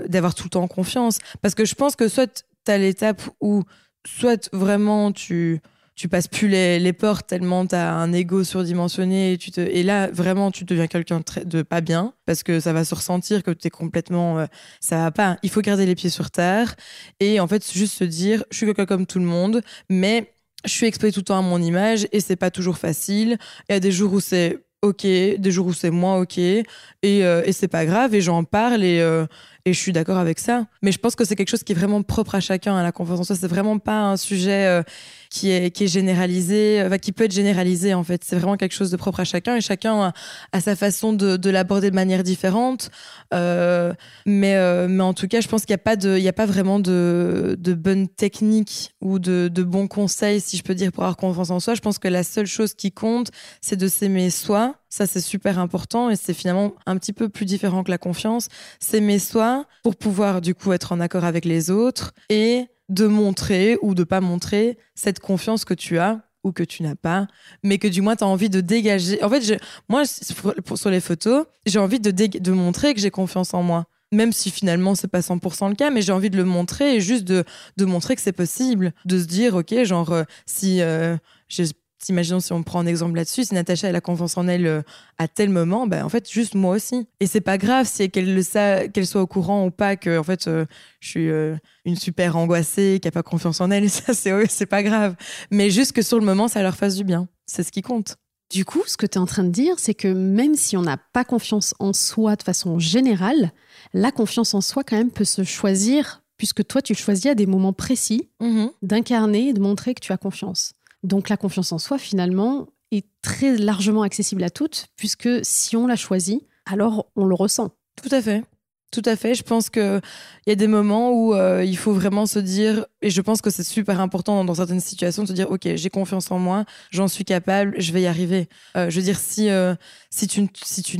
d'avoir 0.09 0.35
tout 0.35 0.43
le 0.43 0.49
temps 0.49 0.67
confiance. 0.67 1.19
Parce 1.41 1.55
que 1.55 1.63
je 1.63 1.75
pense 1.75 1.95
que 1.95 2.09
soit 2.09 2.43
tu 2.65 2.71
as 2.71 2.77
l'étape 2.77 3.21
où 3.39 3.63
soit 4.05 4.49
vraiment 4.51 5.13
tu 5.13 5.61
tu 5.95 6.07
passes 6.07 6.27
plus 6.27 6.47
les, 6.47 6.79
les 6.79 6.93
portes 6.93 7.27
tellement 7.27 7.65
tu 7.65 7.75
as 7.75 7.93
un 7.93 8.11
ego 8.13 8.43
surdimensionné 8.43 9.33
et, 9.33 9.37
tu 9.37 9.51
te, 9.51 9.61
et 9.61 9.83
là 9.83 10.09
vraiment 10.11 10.51
tu 10.51 10.65
deviens 10.65 10.87
quelqu'un 10.87 11.21
de, 11.45 11.61
pas 11.61 11.81
bien 11.81 12.13
parce 12.25 12.43
que 12.43 12.59
ça 12.59 12.73
va 12.73 12.83
se 12.85 12.95
ressentir 12.95 13.43
que 13.43 13.51
tu 13.51 13.67
es 13.67 13.69
complètement 13.69 14.39
euh, 14.39 14.45
ça 14.79 14.97
va 14.97 15.11
pas. 15.11 15.37
Il 15.43 15.49
faut 15.49 15.61
garder 15.61 15.85
les 15.85 15.95
pieds 15.95 16.09
sur 16.09 16.31
terre 16.31 16.75
et 17.19 17.39
en 17.39 17.47
fait 17.47 17.71
juste 17.71 17.97
se 17.97 18.03
dire 18.03 18.43
je 18.51 18.57
suis 18.57 18.65
quelqu'un 18.65 18.85
comme 18.85 19.05
tout 19.05 19.19
le 19.19 19.25
monde 19.25 19.61
mais 19.89 20.33
je 20.65 20.71
suis 20.71 20.87
exposée 20.87 21.11
tout 21.11 21.19
le 21.19 21.25
temps 21.25 21.39
à 21.39 21.41
mon 21.41 21.61
image 21.61 22.07
et 22.11 22.21
c'est 22.21 22.37
pas 22.37 22.49
toujours 22.49 22.77
facile. 22.77 23.37
Il 23.69 23.73
y 23.73 23.75
a 23.75 23.79
des 23.79 23.91
jours 23.91 24.13
où 24.13 24.19
c'est 24.19 24.63
ok 24.81 25.03
des 25.03 25.51
jours 25.51 25.67
où 25.67 25.73
c'est 25.73 25.89
moins 25.89 26.17
ok 26.19 26.37
et, 26.37 26.65
euh, 27.03 27.41
et 27.45 27.53
c'est 27.53 27.67
pas 27.67 27.85
grave 27.85 28.13
et 28.13 28.21
j'en 28.21 28.43
parle 28.43 28.83
et 28.83 28.99
euh, 28.99 29.25
et 29.65 29.73
je 29.73 29.79
suis 29.79 29.93
d'accord 29.93 30.17
avec 30.17 30.39
ça. 30.39 30.65
Mais 30.81 30.91
je 30.91 30.99
pense 30.99 31.15
que 31.15 31.23
c'est 31.23 31.35
quelque 31.35 31.49
chose 31.49 31.63
qui 31.63 31.71
est 31.71 31.75
vraiment 31.75 32.03
propre 32.03 32.35
à 32.35 32.41
chacun, 32.41 32.75
à 32.75 32.83
la 32.83 32.91
confiance 32.91 33.21
en 33.21 33.23
soi. 33.23 33.35
C'est 33.37 33.47
vraiment 33.47 33.79
pas 33.79 34.01
un 34.01 34.17
sujet 34.17 34.65
euh, 34.65 34.83
qui 35.29 35.51
est, 35.51 35.71
qui 35.71 35.85
est 35.85 35.87
généralisé, 35.87 36.81
euh, 36.81 36.97
qui 36.97 37.13
peut 37.13 37.23
être 37.23 37.31
généralisé 37.33 37.93
en 37.93 38.03
fait. 38.03 38.23
C'est 38.25 38.35
vraiment 38.35 38.57
quelque 38.57 38.73
chose 38.73 38.91
de 38.91 38.97
propre 38.97 39.21
à 39.21 39.23
chacun 39.23 39.55
et 39.55 39.61
chacun 39.61 40.13
a, 40.51 40.61
sa 40.61 40.75
façon 40.75 41.13
de, 41.13 41.37
de 41.37 41.49
l'aborder 41.49 41.91
de 41.91 41.95
manière 41.95 42.23
différente. 42.23 42.91
Euh, 43.33 43.93
mais, 44.25 44.87
mais 44.87 45.03
en 45.03 45.13
tout 45.13 45.27
cas, 45.29 45.39
je 45.39 45.47
pense 45.47 45.65
qu'il 45.65 45.73
n'y 45.73 45.81
a, 45.81 45.95
pas 45.95 45.95
a 45.95 46.33
pas 46.33 46.45
vraiment 46.45 46.79
de, 46.79 47.55
de 47.57 47.73
bonnes 47.73 48.09
techniques 48.09 48.91
ou 48.99 49.17
de, 49.17 49.49
de 49.51 49.63
bons 49.63 49.87
conseils, 49.87 50.41
si 50.41 50.57
je 50.57 50.63
peux 50.63 50.75
dire, 50.75 50.91
pour 50.91 51.03
avoir 51.03 51.15
confiance 51.15 51.51
en 51.51 51.61
soi. 51.61 51.73
Je 51.73 51.81
pense 51.81 51.99
que 51.99 52.09
la 52.09 52.23
seule 52.23 52.47
chose 52.47 52.73
qui 52.73 52.91
compte, 52.91 53.31
c'est 53.61 53.77
de 53.77 53.87
s'aimer 53.87 54.29
soi. 54.29 54.75
Ça, 54.95 55.07
c'est 55.07 55.21
super 55.21 55.57
important 55.57 56.11
et 56.11 56.15
c'est 56.15 56.35
finalement 56.35 56.75
un 56.85 56.97
petit 56.97 57.13
peu 57.13 57.27
plus 57.27 57.45
différent 57.45 57.83
que 57.83 57.89
la 57.89 57.97
confiance. 57.97 58.47
S'aimer 58.79 59.17
soi 59.17 59.65
pour 59.81 59.95
pouvoir 59.95 60.39
du 60.39 60.53
coup 60.53 60.71
être 60.71 60.91
en 60.91 60.99
accord 60.99 61.23
avec 61.23 61.45
les 61.45 61.71
autres 61.71 62.13
et 62.29 62.67
de 62.89 63.07
montrer 63.07 63.79
ou 63.81 63.95
de 63.95 64.03
pas 64.03 64.21
montrer 64.21 64.77
cette 64.93 65.19
confiance 65.19 65.65
que 65.65 65.73
tu 65.73 65.97
as 65.97 66.21
ou 66.43 66.51
que 66.51 66.61
tu 66.61 66.83
n'as 66.83 66.93
pas, 66.93 67.25
mais 67.63 67.79
que 67.79 67.87
du 67.87 68.03
moins 68.03 68.15
tu 68.15 68.23
as 68.23 68.27
envie 68.27 68.51
de 68.51 68.61
dégager. 68.61 69.23
En 69.23 69.31
fait, 69.31 69.59
moi, 69.89 70.03
sur 70.05 70.89
les 70.91 70.99
photos, 70.99 71.47
j'ai 71.65 71.79
envie 71.79 71.99
de, 71.99 72.11
de 72.11 72.51
montrer 72.51 72.93
que 72.93 72.99
j'ai 72.99 73.09
confiance 73.09 73.55
en 73.55 73.63
moi. 73.63 73.87
Même 74.11 74.31
si 74.31 74.51
finalement 74.51 74.93
c'est 74.93 75.07
pas 75.07 75.21
100% 75.21 75.69
le 75.69 75.75
cas, 75.75 75.89
mais 75.89 76.03
j'ai 76.03 76.11
envie 76.11 76.29
de 76.29 76.37
le 76.37 76.45
montrer 76.45 76.97
et 76.97 77.01
juste 77.01 77.23
de, 77.23 77.43
de 77.77 77.85
montrer 77.85 78.15
que 78.15 78.21
c'est 78.21 78.31
possible. 78.31 78.93
De 79.05 79.17
se 79.17 79.25
dire, 79.25 79.55
ok, 79.55 79.73
genre, 79.85 80.11
euh, 80.11 80.23
si 80.45 80.83
euh, 80.83 81.17
j'ai 81.47 81.65
imaginons 82.09 82.39
si 82.39 82.53
on 82.53 82.63
prend 82.63 82.79
un 82.79 82.85
exemple 82.85 83.15
là-dessus, 83.15 83.45
si 83.45 83.53
Natacha 83.53 83.87
a 83.87 83.91
la 83.91 84.01
confiance 84.01 84.37
en 84.37 84.47
elle 84.47 84.67
euh, 84.67 84.81
à 85.17 85.27
tel 85.27 85.49
moment, 85.49 85.87
ben 85.87 86.03
en 86.03 86.09
fait 86.09 86.29
juste 86.29 86.55
moi 86.55 86.75
aussi. 86.75 87.07
Et 87.19 87.27
c'est 87.27 87.41
pas 87.41 87.57
grave 87.57 87.87
si 87.87 88.09
qu'elle 88.09 88.33
le 88.33 88.87
qu'elle 88.87 89.07
soit 89.07 89.21
au 89.21 89.27
courant 89.27 89.65
ou 89.65 89.71
pas 89.71 89.95
que 89.95 90.17
en 90.17 90.23
fait 90.23 90.47
euh, 90.47 90.65
je 90.99 91.09
suis 91.09 91.29
euh, 91.29 91.55
une 91.85 91.95
super 91.95 92.35
angoissée 92.35 92.99
qui 93.01 93.07
a 93.07 93.11
pas 93.11 93.23
confiance 93.23 93.61
en 93.61 93.71
elle. 93.71 93.89
Ça 93.89 94.13
c'est 94.13 94.47
c'est 94.47 94.65
pas 94.65 94.83
grave. 94.83 95.15
Mais 95.51 95.69
juste 95.69 95.93
que 95.93 96.01
sur 96.01 96.19
le 96.19 96.25
moment 96.25 96.47
ça 96.47 96.61
leur 96.61 96.75
fasse 96.75 96.95
du 96.95 97.03
bien. 97.03 97.27
C'est 97.45 97.63
ce 97.63 97.71
qui 97.71 97.81
compte. 97.81 98.15
Du 98.51 98.65
coup, 98.65 98.83
ce 98.85 98.97
que 98.97 99.07
tu 99.07 99.15
es 99.15 99.17
en 99.17 99.25
train 99.25 99.43
de 99.43 99.49
dire, 99.49 99.79
c'est 99.79 99.95
que 99.95 100.07
même 100.07 100.53
si 100.53 100.77
on 100.77 100.83
n'a 100.83 100.97
pas 100.97 101.23
confiance 101.23 101.73
en 101.79 101.91
soi 101.91 102.35
de 102.35 102.43
façon 102.43 102.77
générale, 102.77 103.51
la 103.93 104.11
confiance 104.11 104.53
en 104.53 104.61
soi 104.61 104.83
quand 104.83 104.95
même 104.95 105.09
peut 105.09 105.25
se 105.25 105.43
choisir 105.43 106.23
puisque 106.37 106.65
toi 106.67 106.81
tu 106.81 106.93
choisis 106.93 107.27
à 107.27 107.35
des 107.35 107.45
moments 107.45 107.73
précis 107.73 108.29
mm-hmm. 108.41 108.69
d'incarner 108.81 109.49
et 109.49 109.53
de 109.53 109.61
montrer 109.61 109.93
que 109.93 110.01
tu 110.01 110.11
as 110.11 110.17
confiance. 110.17 110.73
Donc 111.03 111.29
la 111.29 111.37
confiance 111.37 111.71
en 111.71 111.77
soi, 111.77 111.97
finalement, 111.97 112.67
est 112.91 113.05
très 113.21 113.57
largement 113.57 114.03
accessible 114.03 114.43
à 114.43 114.49
toutes, 114.49 114.87
puisque 114.95 115.29
si 115.43 115.75
on 115.75 115.87
la 115.87 115.95
choisit, 115.95 116.43
alors 116.65 117.07
on 117.15 117.25
le 117.25 117.35
ressent. 117.35 117.71
Tout 118.01 118.13
à 118.13 118.21
fait. 118.21 118.43
Tout 118.91 119.01
à 119.05 119.15
fait. 119.15 119.33
Je 119.33 119.41
pense 119.41 119.71
qu'il 119.71 120.01
y 120.45 120.51
a 120.51 120.55
des 120.55 120.67
moments 120.67 121.11
où 121.11 121.33
euh, 121.33 121.65
il 121.65 121.75
faut 121.77 121.93
vraiment 121.93 122.27
se 122.27 122.37
dire, 122.37 122.85
et 123.01 123.09
je 123.09 123.21
pense 123.21 123.41
que 123.41 123.49
c'est 123.49 123.63
super 123.63 123.99
important 123.99 124.45
dans 124.45 124.53
certaines 124.53 124.79
situations 124.79 125.23
de 125.23 125.29
se 125.29 125.33
dire, 125.33 125.49
OK, 125.49 125.67
j'ai 125.75 125.89
confiance 125.89 126.29
en 126.29 126.37
moi, 126.37 126.65
j'en 126.91 127.07
suis 127.07 127.25
capable, 127.25 127.73
je 127.79 127.91
vais 127.91 128.03
y 128.03 128.05
arriver. 128.05 128.47
Euh, 128.77 128.91
je 128.91 128.97
veux 128.97 129.01
dire, 129.01 129.17
si, 129.17 129.49
euh, 129.49 129.73
si, 130.11 130.27
tu, 130.27 130.47
si, 130.63 130.83
tu, 130.83 130.97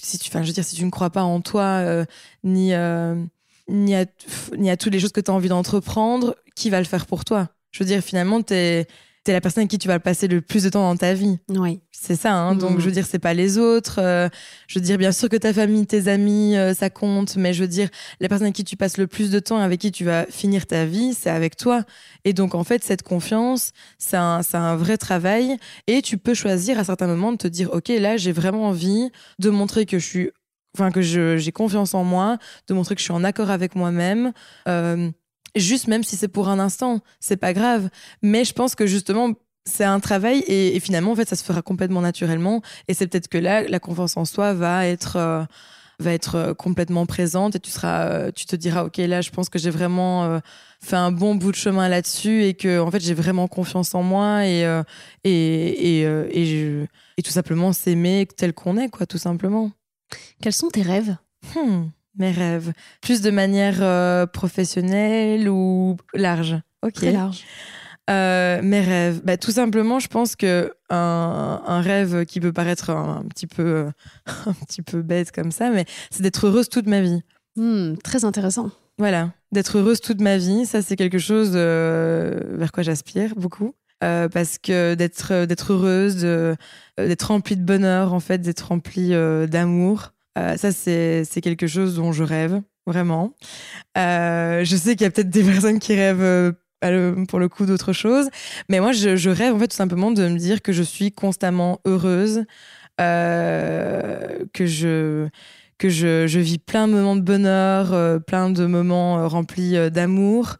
si, 0.00 0.18
tu, 0.18 0.30
je 0.32 0.38
veux 0.38 0.52
dire, 0.52 0.64
si 0.64 0.76
tu 0.76 0.84
ne 0.84 0.90
crois 0.90 1.10
pas 1.10 1.24
en 1.24 1.42
toi, 1.42 2.06
ni, 2.42 2.72
ni, 3.68 3.94
à, 3.94 4.06
ni 4.56 4.70
à 4.70 4.76
toutes 4.78 4.92
les 4.94 4.98
choses 5.00 5.12
que 5.12 5.20
tu 5.20 5.30
as 5.30 5.34
envie 5.34 5.50
d'entreprendre, 5.50 6.36
qui 6.54 6.70
va 6.70 6.78
le 6.78 6.86
faire 6.86 7.04
pour 7.04 7.26
toi? 7.26 7.50
Je 7.70 7.84
veux 7.84 7.86
dire, 7.86 8.00
finalement, 8.00 8.42
tu 8.42 8.54
es 8.54 8.86
c'est 9.26 9.32
la 9.32 9.40
personne 9.40 9.62
avec 9.62 9.70
qui 9.70 9.78
tu 9.78 9.88
vas 9.88 9.98
passer 9.98 10.28
le 10.28 10.40
plus 10.40 10.62
de 10.62 10.68
temps 10.68 10.88
dans 10.88 10.96
ta 10.96 11.12
vie. 11.12 11.40
Oui. 11.48 11.80
C'est 11.90 12.14
ça, 12.14 12.32
hein. 12.32 12.54
donc 12.54 12.76
mm. 12.76 12.80
je 12.80 12.84
veux 12.86 12.92
dire, 12.92 13.06
c'est 13.06 13.18
pas 13.18 13.34
les 13.34 13.58
autres. 13.58 13.98
Euh, 14.00 14.28
je 14.68 14.78
veux 14.78 14.84
dire, 14.84 14.98
bien 14.98 15.10
sûr 15.10 15.28
que 15.28 15.36
ta 15.36 15.52
famille, 15.52 15.84
tes 15.84 16.06
amis, 16.06 16.56
euh, 16.56 16.74
ça 16.74 16.90
compte, 16.90 17.34
mais 17.34 17.52
je 17.52 17.62
veux 17.62 17.68
dire, 17.68 17.88
la 18.20 18.28
personne 18.28 18.44
avec 18.44 18.54
qui 18.54 18.62
tu 18.62 18.76
passes 18.76 18.98
le 18.98 19.08
plus 19.08 19.32
de 19.32 19.40
temps 19.40 19.58
et 19.58 19.64
avec 19.64 19.80
qui 19.80 19.90
tu 19.90 20.04
vas 20.04 20.26
finir 20.26 20.66
ta 20.66 20.84
vie, 20.84 21.12
c'est 21.12 21.30
avec 21.30 21.56
toi. 21.56 21.82
Et 22.24 22.34
donc, 22.34 22.54
en 22.54 22.62
fait, 22.62 22.84
cette 22.84 23.02
confiance, 23.02 23.72
c'est 23.98 24.16
un, 24.16 24.42
un 24.52 24.76
vrai 24.76 24.96
travail. 24.96 25.56
Et 25.88 26.02
tu 26.02 26.18
peux 26.18 26.34
choisir 26.34 26.78
à 26.78 26.84
certains 26.84 27.08
moments 27.08 27.32
de 27.32 27.38
te 27.38 27.48
dire, 27.48 27.70
OK, 27.72 27.88
là, 27.88 28.16
j'ai 28.16 28.30
vraiment 28.30 28.68
envie 28.68 29.10
de 29.40 29.50
montrer 29.50 29.86
que 29.86 29.98
je 29.98 30.06
suis 30.06 30.30
enfin 30.76 30.92
que 30.92 31.00
j'ai 31.00 31.52
confiance 31.52 31.94
en 31.94 32.04
moi, 32.04 32.36
de 32.68 32.74
montrer 32.74 32.94
que 32.94 33.00
je 33.00 33.04
suis 33.04 33.12
en 33.12 33.24
accord 33.24 33.50
avec 33.50 33.74
moi-même. 33.74 34.32
Euh, 34.68 35.10
juste 35.60 35.88
même 35.88 36.04
si 36.04 36.16
c'est 36.16 36.28
pour 36.28 36.48
un 36.48 36.58
instant, 36.58 37.00
c'est 37.20 37.36
pas 37.36 37.52
grave. 37.52 37.88
Mais 38.22 38.44
je 38.44 38.52
pense 38.52 38.74
que 38.74 38.86
justement, 38.86 39.32
c'est 39.64 39.84
un 39.84 40.00
travail 40.00 40.44
et, 40.46 40.78
finalement, 40.80 41.12
en 41.12 41.16
fait, 41.16 41.28
ça 41.28 41.36
se 41.36 41.44
fera 41.44 41.62
complètement 41.62 42.00
naturellement. 42.00 42.62
Et 42.88 42.94
c'est 42.94 43.06
peut-être 43.06 43.28
que 43.28 43.38
là, 43.38 43.62
la 43.62 43.80
confiance 43.80 44.16
en 44.16 44.24
soi 44.24 44.54
va 44.54 44.86
être, 44.86 45.16
euh, 45.16 45.44
va 45.98 46.12
être 46.12 46.34
euh, 46.36 46.54
complètement 46.54 47.04
présente 47.04 47.56
et 47.56 47.60
tu 47.60 47.70
seras, 47.70 48.06
euh, 48.06 48.30
tu 48.30 48.46
te 48.46 48.54
diras, 48.54 48.84
ok, 48.84 48.98
là, 48.98 49.22
je 49.22 49.30
pense 49.30 49.48
que 49.48 49.58
j'ai 49.58 49.70
vraiment 49.70 50.40
fait 50.80 50.96
un 50.96 51.10
bon 51.10 51.34
bout 51.34 51.50
de 51.50 51.56
chemin 51.56 51.88
là-dessus 51.88 52.44
et 52.44 52.54
que, 52.54 52.78
en 52.78 52.90
fait, 52.90 53.00
j'ai 53.00 53.14
vraiment 53.14 53.48
confiance 53.48 53.94
en 53.94 54.02
moi 54.02 54.46
et 54.46 54.62
et 55.24 55.30
et, 55.30 56.02
et, 56.02 56.88
et 57.16 57.22
tout 57.22 57.32
simplement 57.32 57.72
s'aimer 57.72 58.28
tel 58.36 58.52
qu'on 58.52 58.76
est, 58.78 58.88
quoi, 58.88 59.06
tout 59.06 59.18
simplement. 59.18 59.72
Quels 60.40 60.52
sont 60.52 60.68
tes 60.68 60.82
rêves? 60.82 61.16
Hmm. 61.54 61.86
Mes 62.18 62.30
rêves. 62.30 62.72
Plus 63.02 63.20
de 63.20 63.30
manière 63.30 63.78
euh, 63.80 64.26
professionnelle 64.26 65.48
ou 65.48 65.96
large 66.14 66.56
Ok. 66.82 66.94
Très 66.94 67.12
large. 67.12 67.44
Euh, 68.08 68.60
mes 68.62 68.80
rêves. 68.80 69.20
Bah, 69.24 69.36
tout 69.36 69.50
simplement, 69.50 69.98
je 69.98 70.08
pense 70.08 70.36
que 70.36 70.72
un, 70.88 71.62
un 71.66 71.80
rêve 71.80 72.24
qui 72.24 72.40
peut 72.40 72.52
paraître 72.52 72.90
un, 72.90 73.24
petit 73.28 73.46
peu, 73.46 73.86
un 74.46 74.52
petit 74.52 74.82
peu 74.82 75.02
bête 75.02 75.32
comme 75.32 75.50
ça, 75.50 75.70
mais 75.70 75.84
c'est 76.10 76.22
d'être 76.22 76.46
heureuse 76.46 76.68
toute 76.68 76.86
ma 76.86 77.00
vie. 77.00 77.22
Hmm, 77.56 77.94
très 78.02 78.24
intéressant. 78.24 78.70
Voilà, 78.98 79.32
d'être 79.52 79.76
heureuse 79.76 80.00
toute 80.00 80.20
ma 80.22 80.38
vie, 80.38 80.64
ça 80.64 80.80
c'est 80.80 80.96
quelque 80.96 81.18
chose 81.18 81.52
euh, 81.54 82.40
vers 82.52 82.72
quoi 82.72 82.82
j'aspire 82.82 83.34
beaucoup. 83.36 83.74
parce 84.00 84.56
que 84.58 84.94
d'être 84.94 85.44
d'être 85.44 85.72
heureuse, 85.72 86.26
d'être 86.96 87.22
remplie 87.24 87.56
de 87.56 87.64
bonheur 87.64 88.14
en 88.14 88.20
fait, 88.20 88.38
d'être 88.38 88.68
remplie 88.68 89.10
d'amour, 89.48 90.12
euh, 90.36 90.56
ça, 90.56 90.72
c'est 90.72 91.40
quelque 91.42 91.66
chose 91.66 91.96
dont 91.96 92.12
je 92.12 92.22
rêve, 92.22 92.60
vraiment. 92.86 93.32
Euh, 93.96 94.64
je 94.64 94.76
sais 94.76 94.94
qu'il 94.94 95.02
y 95.02 95.08
a 95.08 95.10
peut-être 95.10 95.30
des 95.30 95.44
personnes 95.52 95.78
qui 95.78 95.94
rêvent 95.94 96.54
euh, 96.84 97.24
pour 97.26 97.38
le 97.38 97.48
coup 97.48 97.66
d'autre 97.66 97.92
chose. 97.92 98.28
Mais 98.68 98.80
moi, 98.80 98.92
je, 98.92 99.28
rêve 99.28 99.54
en 99.54 99.58
fait 99.58 99.68
tout 99.68 99.76
simplement 99.76 100.10
de 100.10 100.28
me 100.28 100.38
dire 100.38 100.62
que 100.62 100.72
je 100.72 100.82
suis 100.82 101.12
constamment 101.12 101.80
heureuse, 101.86 102.44
que 102.98 104.66
je 104.66 105.28
que 105.78 105.90
je, 105.90 106.38
vis 106.38 106.58
plein 106.58 106.88
de 106.88 106.94
moments 106.94 107.16
de 107.16 107.20
bonheur, 107.20 108.20
plein 108.22 108.48
de 108.50 108.66
moments 108.66 109.28
remplis 109.28 109.90
d'amour, 109.90 110.56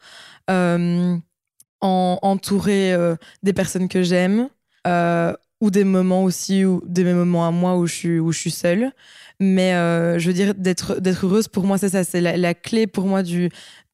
en, 0.49 1.21
entourée 1.81 2.95
des 3.43 3.53
personnes 3.53 3.89
que 3.89 4.03
j'aime, 4.03 4.49
ou 4.87 5.71
des 5.71 5.85
moments 5.85 6.25
aussi, 6.25 6.65
ou 6.67 6.83
des 6.87 7.05
moments 7.15 7.47
à 7.47 7.51
moi 7.51 7.79
où 7.79 7.87
je 7.87 8.19
où 8.19 8.33
je 8.33 8.39
suis 8.39 8.51
seule. 8.51 8.93
Mais 9.41 9.75
euh, 9.75 10.19
je 10.19 10.29
veux 10.29 10.33
dire, 10.33 10.55
d'être 10.55 11.01
heureuse, 11.25 11.49
pour 11.49 11.65
moi, 11.65 11.79
c'est 11.79 11.91
ça. 11.91 12.05
C'est 12.05 12.21
la, 12.21 12.55
clé 12.55 12.87
pour 12.87 13.07
moi 13.07 13.23
du, 13.23 13.51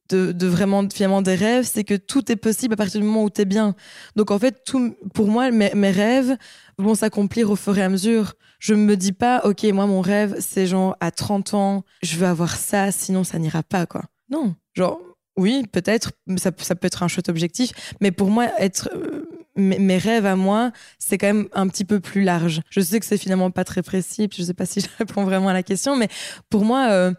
de, 0.09 0.32
de, 0.32 0.47
vraiment 0.47 0.86
finalement 0.93 1.22
des 1.22 1.34
rêves, 1.34 1.64
c'est 1.64 1.84
que 1.84 1.95
tout 1.95 2.30
est 2.30 2.36
possible 2.36 2.74
à 2.74 2.76
partir 2.76 3.01
du 3.01 3.07
moment 3.07 3.24
où 3.24 3.30
tu 3.30 3.40
es 3.40 3.45
bien. 3.45 3.74
Donc 4.16 4.30
en 4.30 4.38
fait, 4.38 4.62
tout, 4.64 4.95
pour 5.14 5.28
moi, 5.28 5.51
mes, 5.51 5.72
mes 5.74 5.90
rêves 5.90 6.36
vont 6.78 6.95
s'accomplir 6.95 7.51
au 7.51 7.57
fur 7.57 7.76
et 7.78 7.82
à 7.82 7.88
mesure. 7.88 8.34
Je 8.59 8.74
me 8.74 8.97
dis 8.97 9.12
pas, 9.12 9.40
ok, 9.45 9.64
moi 9.72 9.86
mon 9.86 10.01
rêve, 10.01 10.36
c'est 10.38 10.68
genre 10.68 10.97
à 11.01 11.11
30 11.11 11.55
ans, 11.55 11.84
je 12.03 12.16
veux 12.16 12.26
avoir 12.26 12.57
ça, 12.57 12.93
sinon 12.93 13.24
ça 13.24 13.40
n'ira 13.40 13.64
pas, 13.64 13.86
quoi. 13.86 14.05
Non, 14.30 14.55
genre, 14.74 15.01
oui, 15.37 15.64
peut-être, 15.70 16.12
ça, 16.37 16.53
peut 16.53 16.87
être 16.87 17.03
un 17.03 17.09
chouette 17.09 17.28
objectif, 17.28 17.72
mais 18.01 18.11
pour 18.11 18.30
moi, 18.30 18.49
être 18.59 18.91
euh, 18.95 19.24
mes, 19.57 19.99
rêves 19.99 20.26
à 20.26 20.37
moi, 20.37 20.72
c'est 20.99 21.18
quand 21.18 21.26
même 21.26 21.49
un 21.53 21.68
petit 21.68 21.85
peu 21.85 22.01
plus 22.01 22.22
large. 22.22 22.61
Je 22.70 22.80
sais 22.80 23.01
que 23.01 23.07
c'est 23.07 23.18
finalement 23.18 23.51
pas 23.51 23.64
très 23.64 23.83
précis, 23.83 24.28
je 24.35 24.43
sais 24.43 24.55
pas 24.55 24.66
si 24.66 24.80
je 24.83 24.87
réponds 24.99 25.24
vraiment 25.24 25.49
à 25.49 25.53
la 25.53 25.62
question, 25.62 25.97
mais 25.97 26.09
pour 26.51 26.64
moi, 26.64 26.89
euh, 26.91 27.12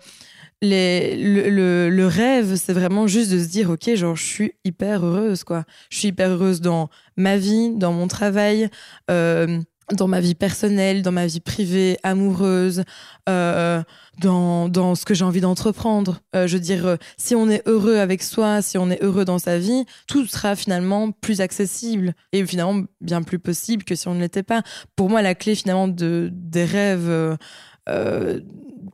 le, 0.61 2.05
rêve, 2.05 2.55
c'est 2.55 2.73
vraiment 2.73 3.07
juste 3.07 3.31
de 3.31 3.39
se 3.39 3.47
dire, 3.47 3.69
ok, 3.69 3.95
genre, 3.95 4.15
je 4.15 4.23
suis 4.23 4.53
hyper 4.63 5.05
heureuse, 5.05 5.43
quoi. 5.43 5.65
Je 5.89 5.97
suis 5.97 6.07
hyper 6.09 6.29
heureuse 6.29 6.61
dans 6.61 6.89
ma 7.17 7.37
vie, 7.37 7.71
dans 7.75 7.93
mon 7.93 8.07
travail. 8.07 8.69
Euh, 9.09 9.59
dans 9.95 10.07
ma 10.07 10.19
vie 10.19 10.35
personnelle, 10.35 11.01
dans 11.01 11.11
ma 11.11 11.25
vie 11.25 11.39
privée, 11.39 11.97
amoureuse, 12.03 12.83
euh, 13.29 13.81
dans, 14.19 14.69
dans 14.69 14.95
ce 14.95 15.05
que 15.05 15.13
j'ai 15.13 15.25
envie 15.25 15.41
d'entreprendre. 15.41 16.19
Euh, 16.35 16.47
je 16.47 16.55
veux 16.55 16.59
dire, 16.61 16.85
euh, 16.85 16.95
si 17.17 17.35
on 17.35 17.49
est 17.49 17.67
heureux 17.67 17.97
avec 17.97 18.23
soi, 18.23 18.61
si 18.61 18.77
on 18.77 18.89
est 18.89 19.01
heureux 19.01 19.25
dans 19.25 19.39
sa 19.39 19.57
vie, 19.57 19.85
tout 20.07 20.25
sera 20.25 20.55
finalement 20.55 21.11
plus 21.11 21.41
accessible 21.41 22.13
et 22.31 22.45
finalement 22.45 22.85
bien 23.01 23.23
plus 23.23 23.39
possible 23.39 23.83
que 23.83 23.95
si 23.95 24.07
on 24.07 24.15
ne 24.15 24.21
l'était 24.21 24.43
pas. 24.43 24.61
Pour 24.95 25.09
moi, 25.09 25.21
la 25.21 25.35
clé 25.35 25.55
finalement 25.55 25.87
de, 25.87 26.29
des 26.31 26.65
rêves, 26.65 27.37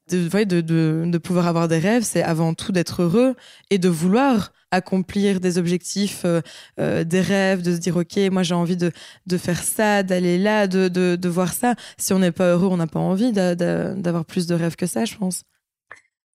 de, 0.10 0.44
de, 0.44 0.62
de, 0.62 1.04
de 1.06 1.18
pouvoir 1.18 1.48
avoir 1.48 1.68
des 1.68 1.80
rêves, 1.80 2.04
c'est 2.04 2.24
avant 2.24 2.54
tout 2.54 2.72
d'être 2.72 3.04
heureux 3.04 3.36
et 3.70 3.78
de 3.78 3.90
vouloir 3.90 4.52
accomplir 4.72 5.40
des 5.40 5.58
objectifs, 5.58 6.24
euh, 6.26 6.42
euh, 6.80 7.04
des 7.04 7.22
rêves, 7.22 7.62
de 7.62 7.74
se 7.74 7.78
dire 7.78 7.98
ok, 7.98 8.18
moi 8.32 8.44
j'ai 8.44 8.54
envie 8.54 8.78
de, 8.78 8.92
de 9.26 9.38
faire 9.38 9.64
ça, 9.64 10.04
d'aller 10.04 10.38
là, 10.38 10.68
de, 10.68 10.88
de, 10.88 11.16
de, 11.16 11.30
voir 11.30 11.54
ça. 11.54 11.76
Si 11.98 12.14
on 12.14 12.20
n'est 12.20 12.32
pas 12.32 12.52
heureux, 12.52 12.68
on 12.68 12.78
n'a 12.78 12.88
pas 12.88 13.00
envie 13.00 13.32
d'avoir 13.32 14.26
plus 14.26 14.48
de 14.48 14.56
rêves 14.56 14.76
que 14.76 14.86
ça, 14.86 15.06
je 15.06 15.16
pense. 15.16 15.44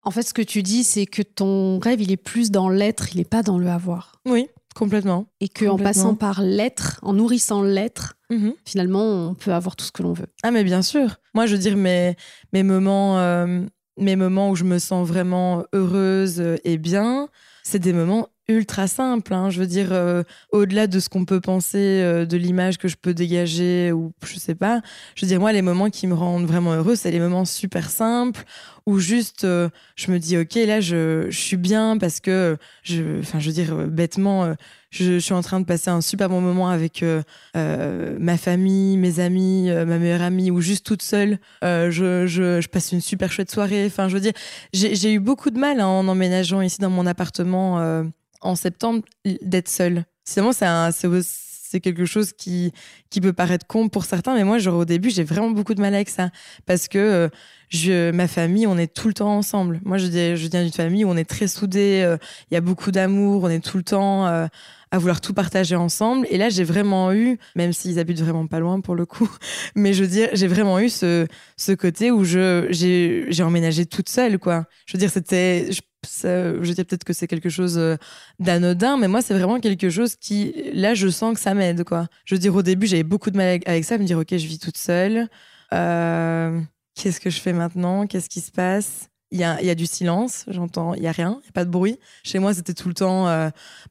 En 0.02 0.10
fait, 0.10 0.22
ce 0.22 0.34
que 0.34 0.42
tu 0.42 0.62
dis, 0.62 0.84
c'est 0.84 1.06
que 1.06 1.22
ton 1.22 1.78
rêve, 1.78 2.02
il 2.02 2.12
est 2.12 2.18
plus 2.18 2.50
dans 2.50 2.68
l'être, 2.68 3.14
il 3.14 3.18
n'est 3.18 3.24
pas 3.24 3.42
dans 3.42 3.58
le 3.58 3.68
avoir. 3.68 4.20
Oui, 4.26 4.48
complètement. 4.74 5.26
Et 5.40 5.48
qu'en 5.48 5.78
passant 5.78 6.14
par 6.14 6.42
l'être, 6.42 6.98
en 7.02 7.14
nourrissant 7.14 7.62
l'être, 7.62 8.16
mhm. 8.30 8.54
finalement, 8.64 9.30
on 9.30 9.34
peut 9.34 9.52
avoir 9.52 9.76
tout 9.76 9.84
ce 9.84 9.92
que 9.92 10.02
l'on 10.02 10.12
veut. 10.12 10.26
Ah, 10.42 10.50
mais 10.50 10.64
bien 10.64 10.82
sûr. 10.82 11.16
Moi, 11.34 11.46
je 11.46 11.52
veux 11.52 11.60
dire, 11.60 11.76
mes, 11.76 12.16
mes 12.52 12.62
moments, 12.62 13.18
euh, 13.18 13.64
mes 13.98 14.16
moments 14.16 14.50
où 14.50 14.56
je 14.56 14.64
me 14.64 14.78
sens 14.78 15.06
vraiment 15.06 15.64
heureuse 15.72 16.42
et 16.64 16.78
bien, 16.78 17.28
c'est 17.62 17.78
des 17.78 17.92
moments 17.92 18.28
ultra 18.48 18.86
simples. 18.86 19.32
Hein. 19.32 19.50
Je 19.50 19.60
veux 19.60 19.66
dire, 19.66 19.88
euh, 19.92 20.22
au-delà 20.50 20.86
de 20.86 21.00
ce 21.00 21.08
qu'on 21.08 21.24
peut 21.24 21.40
penser 21.40 21.78
euh, 21.78 22.26
de 22.26 22.36
l'image 22.36 22.78
que 22.78 22.88
je 22.88 22.96
peux 22.96 23.14
dégager 23.14 23.92
ou 23.92 24.12
je 24.24 24.38
sais 24.38 24.54
pas. 24.54 24.82
Je 25.14 25.24
veux 25.24 25.28
dire, 25.28 25.40
moi, 25.40 25.52
les 25.52 25.62
moments 25.62 25.90
qui 25.90 26.06
me 26.06 26.14
rendent 26.14 26.46
vraiment 26.46 26.74
heureux, 26.74 26.96
c'est 26.96 27.10
les 27.10 27.20
moments 27.20 27.44
super 27.44 27.88
simples 27.88 28.44
où 28.86 28.98
juste 28.98 29.44
euh, 29.44 29.70
je 29.96 30.10
me 30.10 30.18
dis, 30.18 30.36
ok, 30.36 30.54
là, 30.56 30.80
je, 30.80 31.26
je, 31.30 31.38
suis 31.38 31.56
bien 31.56 31.96
parce 31.96 32.20
que, 32.20 32.58
je, 32.82 33.20
enfin, 33.20 33.38
je 33.40 33.46
veux 33.46 33.54
dire, 33.54 33.74
bêtement, 33.86 34.54
je, 34.90 35.18
suis 35.18 35.32
en 35.32 35.40
train 35.40 35.58
de 35.58 35.64
passer 35.64 35.88
un 35.88 36.02
super 36.02 36.28
bon 36.28 36.42
moment 36.42 36.68
avec 36.68 37.02
ma 37.54 38.36
famille, 38.36 38.98
mes 38.98 39.20
amis, 39.20 39.70
ma 39.70 39.98
meilleure 39.98 40.20
amie 40.20 40.50
ou 40.50 40.60
juste 40.60 40.84
toute 40.84 41.00
seule. 41.00 41.38
Je, 41.62 42.26
je, 42.26 42.60
je, 42.60 42.68
passe 42.68 42.92
une 42.92 43.00
super 43.00 43.32
chouette 43.32 43.50
soirée. 43.50 43.86
Enfin, 43.86 44.08
je 44.08 44.14
veux 44.14 44.20
dire, 44.20 44.34
j'ai 44.74 45.14
eu 45.14 45.18
beaucoup 45.18 45.50
de 45.50 45.58
mal 45.58 45.80
hein, 45.80 45.86
en 45.86 46.06
emménageant 46.06 46.60
ici 46.60 46.78
dans 46.78 46.90
mon 46.90 47.06
appartement 47.06 48.04
en 48.44 48.54
septembre 48.54 49.02
d'être 49.42 49.68
seule. 49.68 50.04
Sinon, 50.24 50.52
c'est 50.52 51.80
quelque 51.80 52.04
chose 52.04 52.32
qui, 52.32 52.72
peut 53.20 53.32
paraître 53.32 53.66
con 53.66 53.88
pour 53.88 54.04
certains, 54.04 54.34
mais 54.34 54.44
moi, 54.44 54.58
genre, 54.58 54.78
au 54.78 54.84
début, 54.84 55.10
j'ai 55.10 55.24
vraiment 55.24 55.50
beaucoup 55.50 55.74
de 55.74 55.80
mal 55.80 55.94
avec 55.94 56.08
ça. 56.08 56.30
Parce 56.66 56.88
que 56.88 57.28
euh, 57.88 58.12
ma 58.12 58.28
famille, 58.28 58.66
on 58.66 58.78
est 58.78 58.92
tout 58.92 59.08
le 59.08 59.14
temps 59.14 59.36
ensemble. 59.36 59.80
Moi, 59.84 59.98
je, 59.98 60.06
je 60.06 60.48
viens 60.48 60.62
d'une 60.62 60.72
famille 60.72 61.04
où 61.04 61.08
on 61.08 61.16
est 61.16 61.28
très 61.28 61.48
soudés, 61.48 62.02
euh, 62.04 62.16
il 62.50 62.54
y 62.54 62.56
a 62.56 62.60
beaucoup 62.60 62.90
d'amour, 62.90 63.42
on 63.42 63.48
est 63.48 63.64
tout 63.64 63.76
le 63.76 63.82
temps 63.82 64.26
euh, 64.26 64.46
à 64.90 64.98
vouloir 64.98 65.20
tout 65.20 65.34
partager 65.34 65.74
ensemble. 65.74 66.26
Et 66.30 66.38
là, 66.38 66.48
j'ai 66.48 66.64
vraiment 66.64 67.12
eu, 67.12 67.38
même 67.56 67.72
s'ils 67.72 67.98
habitent 67.98 68.20
vraiment 68.20 68.46
pas 68.46 68.60
loin 68.60 68.80
pour 68.80 68.94
le 68.94 69.06
coup, 69.06 69.28
mais 69.74 69.92
je 69.92 70.04
veux 70.04 70.28
j'ai 70.32 70.46
vraiment 70.46 70.78
eu 70.78 70.88
ce, 70.88 71.26
côté 71.74 72.10
où 72.12 72.24
j'ai 72.24 73.42
emménagé 73.42 73.86
toute 73.86 74.08
seule, 74.08 74.38
quoi. 74.38 74.66
Je 74.86 74.96
veux 74.96 75.00
dire, 75.00 75.10
c'était, 75.10 75.70
je, 76.04 76.58
je 76.62 76.72
dis 76.72 76.84
peut-être 76.84 77.04
que 77.04 77.12
c'est 77.12 77.26
quelque 77.26 77.48
chose 77.48 77.78
euh, 77.78 77.96
d'anodin, 78.38 78.96
mais 78.96 79.08
moi, 79.08 79.22
c'est 79.22 79.34
vraiment 79.34 79.60
quelque 79.60 79.90
chose 79.90 80.16
qui, 80.16 80.54
là, 80.72 80.94
je 80.94 81.08
sens 81.08 81.34
que 81.34 81.40
ça 81.40 81.54
m'aide, 81.54 81.84
quoi. 81.84 82.06
Je 82.24 82.34
veux 82.34 82.38
dire, 82.38 82.54
au 82.54 82.62
début, 82.62 82.86
j'avais 82.86 83.02
beaucoup 83.02 83.30
de 83.30 83.36
mal 83.36 83.60
avec 83.66 83.84
ça, 83.84 83.98
me 83.98 84.04
dire, 84.04 84.18
OK, 84.18 84.28
je 84.30 84.46
vis 84.46 84.58
toute 84.58 84.78
seule. 84.78 85.28
Euh, 85.72 86.60
qu'est-ce 86.94 87.20
que 87.20 87.30
je 87.30 87.40
fais 87.40 87.52
maintenant 87.52 88.06
Qu'est-ce 88.06 88.28
qui 88.28 88.40
se 88.40 88.52
passe? 88.52 89.08
Il 89.34 89.40
y, 89.40 89.44
a, 89.44 89.74
du 89.74 89.86
silence, 89.86 90.44
j'entends, 90.46 90.94
il 90.94 91.02
y 91.02 91.08
a 91.08 91.12
rien, 91.12 91.40
il 91.42 91.46
y 91.46 91.48
a 91.48 91.52
pas 91.52 91.64
de 91.64 91.70
bruit. 91.70 91.98
Chez 92.22 92.38
moi, 92.38 92.54
c'était 92.54 92.72
tout 92.72 92.86
le 92.86 92.94
temps, 92.94 93.24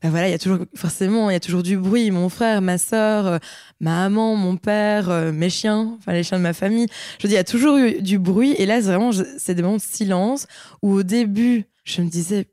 ben 0.02 0.10
voilà, 0.10 0.28
il 0.28 0.32
y 0.32 0.36
a 0.36 0.39
toujours, 0.39 0.60
forcément, 0.76 1.30
il 1.30 1.34
y 1.34 1.36
a 1.36 1.39
toujours 1.39 1.64
du 1.64 1.78
bruit. 1.78 2.12
Mon 2.12 2.30
frère, 2.30 2.62
ma 2.62 2.78
sœur, 2.78 3.28
euh, 3.28 3.38
ma 3.80 4.10
maman, 4.10 4.36
mon 4.36 4.58
père, 4.58 5.10
euh, 5.10 5.32
mes 5.32 5.50
chiens, 5.50 5.96
enfin 5.98 6.14
les 6.14 6.24
chiens 6.24 6.38
de 6.38 6.44
ma 6.44 6.54
famille. 6.54 6.88
Je 7.20 7.28
dis, 7.28 7.34
il 7.34 7.36
y 7.36 7.39
a 7.39 7.44
toujours 7.44 7.78
eu 7.78 8.02
du 8.02 8.20
bruit. 8.20 8.54
Et 8.58 8.66
là, 8.66 8.82
c'est 8.82 8.88
vraiment, 8.88 9.12
c'est 9.38 9.56
des 9.56 9.62
moments 9.62 9.78
de 9.78 9.82
silence 9.82 10.48
où 10.82 10.94
au 10.94 11.04
début, 11.04 11.66
je 11.86 12.02
me 12.02 12.10
disais, 12.10 12.48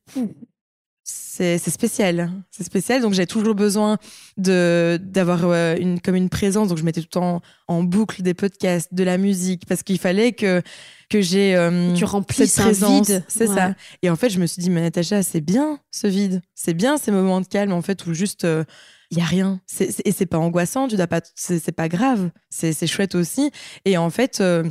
c'est 1.33 1.71
spécial, 1.71 2.31
c'est 2.51 2.65
spécial. 2.65 3.01
Donc 3.03 3.15
j'ai 3.15 3.27
toujours 3.27 3.55
besoin 3.55 3.99
d'avoir 4.37 5.53
une 5.77 6.01
comme 6.01 6.17
une 6.17 6.29
présence. 6.29 6.69
Donc 6.69 6.79
je 6.79 6.83
mettais 6.83 7.01
tout 7.01 7.07
le 7.07 7.21
temps 7.21 7.43
en 7.69 7.83
boucle 7.85 8.23
des 8.23 8.35
podcasts, 8.35 8.93
de 8.93 9.05
la 9.05 9.17
musique, 9.17 9.65
parce 9.67 9.83
qu'il 9.83 9.99
fallait 9.99 10.33
que 10.33 10.61
que 11.09 11.21
j'ai 11.21 11.55
euh, 11.55 11.95
tu 11.95 12.05
remplis 12.05 12.49
cette 12.49 12.65
présence. 12.65 13.13
C'est 13.29 13.47
ça. 13.47 13.75
Et 14.03 14.11
en 14.11 14.17
fait, 14.17 14.31
je 14.31 14.41
me 14.41 14.47
suis 14.47 14.61
dit, 14.61 14.71
mais 14.71 14.81
Natacha, 14.81 15.23
c'est 15.23 15.41
bien 15.41 15.79
ce 15.91 16.09
vide, 16.09 16.43
c'est 16.55 16.75
bien 16.75 16.99
ces 16.99 17.13
moments 17.13 17.41
de 17.41 17.47
calme 17.47 17.73
en 17.73 17.83
fait 17.83 18.07
où 18.07 18.13
juste 18.13 18.43
il 18.43 18.49
euh, 18.49 18.65
y 19.13 19.21
a 19.21 19.25
rien. 19.25 19.61
C'est, 19.67 20.05
et 20.05 20.13
c'est 20.13 20.27
pas 20.27 20.39
angoissant, 20.39 20.89
tu 20.89 20.97
dois 20.97 21.07
pas, 21.07 21.21
c'est, 21.37 21.73
pas 21.73 21.89
grave. 21.89 22.31
C'est, 22.51 22.73
c'est 22.73 22.87
chouette 22.89 23.15
aussi. 23.15 23.51
Et 23.85 23.97
en 23.97 24.11
fait. 24.11 24.41
Euh, 24.41 24.65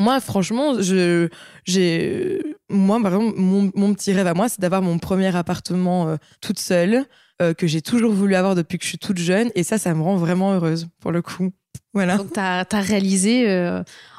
moi, 0.00 0.20
franchement, 0.20 0.80
je, 0.80 1.28
j'ai, 1.64 2.42
moi, 2.68 3.00
par 3.00 3.14
exemple, 3.14 3.38
mon, 3.38 3.70
mon, 3.74 3.94
petit 3.94 4.12
rêve 4.12 4.26
à 4.26 4.34
moi, 4.34 4.48
c'est 4.48 4.60
d'avoir 4.60 4.82
mon 4.82 4.98
premier 4.98 5.34
appartement 5.36 6.16
toute 6.40 6.58
seule, 6.58 7.04
que 7.38 7.66
j'ai 7.66 7.80
toujours 7.80 8.12
voulu 8.12 8.34
avoir 8.34 8.54
depuis 8.54 8.78
que 8.78 8.84
je 8.84 8.88
suis 8.88 8.98
toute 8.98 9.18
jeune. 9.18 9.50
Et 9.54 9.62
ça, 9.62 9.78
ça 9.78 9.94
me 9.94 10.02
rend 10.02 10.16
vraiment 10.16 10.52
heureuse, 10.52 10.88
pour 11.00 11.12
le 11.12 11.22
coup. 11.22 11.50
Voilà. 11.94 12.16
Donc, 12.16 12.32
tu 12.32 12.40
as, 12.40 12.64
réalisé 12.72 13.46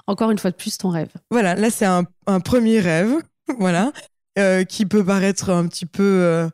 encore 0.08 0.32
une 0.32 0.38
fois 0.38 0.52
de 0.52 0.56
plus 0.56 0.78
ton 0.78 0.90
rêve. 0.90 1.10
Voilà, 1.30 1.56
là 1.56 1.70
c'est 1.70 1.86
un, 1.86 2.04
premier 2.44 2.80
rêve, 2.80 3.14
voilà, 3.60 3.92
euh, 4.38 4.64
qui 4.64 4.86
peut 4.86 5.04
paraître 5.04 5.50
un 5.50 5.68
petit 5.68 5.86
peu 5.86 6.04
euh, 6.04 6.50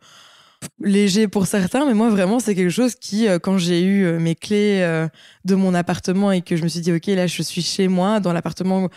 léger 0.79 1.27
pour 1.27 1.47
certains, 1.47 1.85
mais 1.85 1.93
moi 1.93 2.09
vraiment 2.09 2.39
c'est 2.39 2.55
quelque 2.55 2.71
chose 2.71 2.95
qui, 2.95 3.27
euh, 3.27 3.39
quand 3.39 3.57
j'ai 3.57 3.83
eu 3.83 4.11
mes 4.19 4.35
clés 4.35 5.07
de 5.45 5.55
mon 5.55 5.73
appartement 5.73 6.31
et 6.31 6.41
que 6.41 6.55
je 6.55 6.63
me 6.63 6.67
suis 6.67 6.81
dit 6.81 6.91
ok 6.91 7.07
là 7.07 7.27
je 7.27 7.41
suis 7.41 7.61
chez 7.61 7.87
moi 7.87 8.19
dans 8.19 8.33
l'appartement 8.33 8.89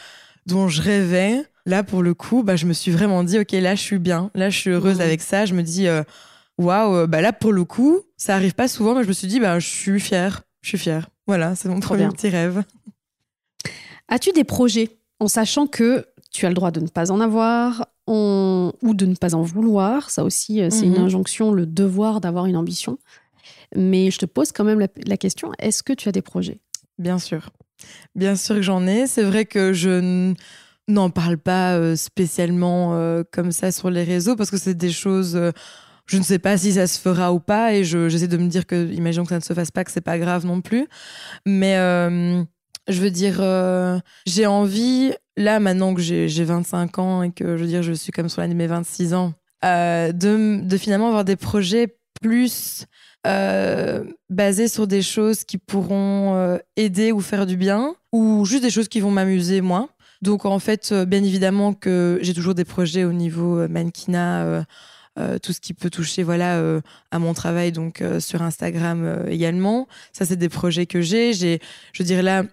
dont 0.46 0.68
je 0.68 0.82
rêvais, 0.82 1.44
là 1.66 1.82
pour 1.82 2.02
le 2.02 2.14
coup 2.14 2.42
bah 2.42 2.56
je 2.56 2.66
me 2.66 2.72
suis 2.72 2.90
vraiment 2.90 3.24
dit 3.24 3.38
ok 3.38 3.52
là 3.52 3.74
je 3.74 3.82
suis 3.82 3.98
bien, 3.98 4.30
là 4.34 4.50
je 4.50 4.58
suis 4.58 4.70
heureuse 4.70 4.98
mmh. 4.98 5.02
avec 5.02 5.22
ça, 5.22 5.46
je 5.46 5.54
me 5.54 5.62
dis 5.62 5.86
waouh 6.58 7.06
bah 7.06 7.20
là 7.20 7.32
pour 7.32 7.52
le 7.52 7.64
coup 7.64 8.00
ça 8.16 8.34
arrive 8.34 8.54
pas 8.54 8.68
souvent, 8.68 8.94
mais 8.94 9.02
je 9.02 9.08
me 9.08 9.12
suis 9.12 9.28
dit 9.28 9.40
bah 9.40 9.58
je 9.58 9.68
suis 9.68 10.00
fière, 10.00 10.42
je 10.62 10.68
suis 10.68 10.78
fière. 10.78 11.08
Voilà, 11.26 11.54
c'est 11.54 11.68
mon 11.68 11.80
premier 11.80 12.08
petit 12.08 12.28
rêve. 12.28 12.64
As-tu 14.08 14.32
des 14.32 14.44
projets 14.44 14.98
en 15.20 15.28
sachant 15.28 15.66
que 15.66 16.06
tu 16.32 16.44
as 16.44 16.48
le 16.48 16.54
droit 16.54 16.70
de 16.72 16.80
ne 16.80 16.88
pas 16.88 17.12
en 17.12 17.20
avoir 17.20 17.86
ou 18.11 18.94
de 18.94 19.06
ne 19.06 19.14
pas 19.14 19.34
en 19.34 19.42
vouloir 19.42 20.11
Ça 20.11 20.24
aussi, 20.24 20.61
euh, 20.61 20.68
c'est 20.70 20.86
une 20.86 20.98
mhm. 20.98 21.04
injonction, 21.04 21.52
le 21.52 21.66
devoir 21.66 22.20
d'avoir 22.20 22.46
une 22.46 22.56
ambition. 22.56 22.98
Mais 23.76 24.11
je 24.11 24.18
te 24.18 24.26
pose 24.26 24.50
quand 24.50 24.64
même 24.64 24.80
la, 24.80 25.16
question, 25.16 25.52
est-ce 25.58 25.82
que 25.82 25.92
tu 25.92 26.08
as 26.08 26.12
des 26.12 26.22
projets? 26.22 26.61
Bien 26.98 27.18
sûr. 27.18 27.50
Bien 28.16 28.34
sûr 28.34 28.56
que 28.56 28.62
j'en 28.62 28.86
ai. 28.86 29.06
C'est 29.06 29.22
vrai 29.22 29.44
que 29.44 29.72
je 29.72 30.34
n'en 30.88 31.11
parle 31.11 31.38
pas 31.38 31.76
euh, 31.76 31.94
spécialement 31.94 32.94
euh, 32.94 33.22
comme 33.30 33.52
ça 33.52 33.70
sur 33.70 33.90
les 33.90 34.02
réseaux 34.02 34.34
parce 34.34 34.50
que 34.50 34.58
c'est 34.58 34.74
des 34.74 34.90
choses 34.90 35.40
je 36.06 36.18
ne 36.18 36.24
sais 36.24 36.40
pas 36.40 36.58
si 36.58 36.72
ça 36.72 36.88
se 36.88 36.98
fera 36.98 37.32
ou 37.32 37.38
pas 37.38 37.74
et 37.74 37.84
j'essaie 37.84 38.26
de 38.26 38.36
me 38.36 38.48
dire 38.48 38.66
que 38.66 38.92
imaginons 38.92 39.22
que 39.22 39.28
ça 39.28 39.36
ne 39.36 39.42
se 39.42 39.52
fasse 39.52 39.70
pas 39.70 39.84
que 39.84 39.92
c'est 39.92 40.00
pas 40.00 40.18
grave 40.18 40.44
non 40.44 40.61
plus 40.61 40.88
mais 41.46 41.76
je 42.90 43.00
veux 43.00 43.11
dire, 43.11 43.36
euh, 43.40 43.98
j'ai 44.26 44.46
envie, 44.46 45.12
là 45.41 45.61
maintenant 45.61 45.95
que 45.95 46.01
j'ai 46.01 46.45
25 46.45 46.99
ans 46.99 47.22
et 47.22 47.30
que 47.30 47.57
je 47.57 47.62
veux 47.62 47.68
dire, 47.68 47.82
je 47.82 47.93
suis 47.93 48.12
comme 48.12 48.28
sur 48.28 48.41
l'année 48.41 48.55
de 48.55 48.59
mes 48.59 48.66
26 48.66 49.14
ans, 49.14 49.34
euh, 49.64 50.12
de, 50.12 50.76
finalement 50.76 51.09
avoir 51.09 51.24
des 51.24 51.36
projets 51.36 51.97
plus 52.20 52.86
euh, 53.26 54.05
basés 54.28 54.68
sur 54.68 54.86
des 54.86 55.03
choses 55.03 55.45
qui 55.45 55.59
pourront 55.59 56.59
aider 56.76 57.12
ou 57.12 57.20
faire 57.20 57.47
du 57.47 57.57
bien, 57.57 57.95
ou 58.12 58.45
juste 58.45 58.62
des 58.62 58.70
choses 58.70 58.88
qui 58.88 59.01
vont 59.01 59.11
m'amuser 59.11 59.61
moi. 59.61 59.88
Donc 60.22 60.45
en 60.45 60.59
fait, 60.59 60.93
bien 60.93 61.24
évidemment 61.24 61.72
que 61.72 62.18
j'ai 62.22 62.34
toujours 62.34 62.55
des 62.55 62.64
projets 62.64 63.05
au 63.05 63.12
niveau 63.12 63.66
mannequinat. 63.68 64.64
tout 65.43 65.53
ce 65.53 65.61
qui 65.61 65.74
peut 65.74 65.91
toucher 65.91 66.22
voilà 66.22 66.62
à 67.11 67.18
mon 67.18 67.34
travail 67.34 67.72
donc 67.72 68.03
sur 68.20 68.41
Instagram 68.43 69.26
également 69.28 69.86
ça 70.12 70.24
c'est 70.24 70.36
des 70.36 70.49
projets 70.49 70.86
que 70.86 71.03
j'ai 71.03 71.34
j'ai 71.34 71.61
je 71.93 72.03
dirais 72.03 72.22
là 72.22 72.45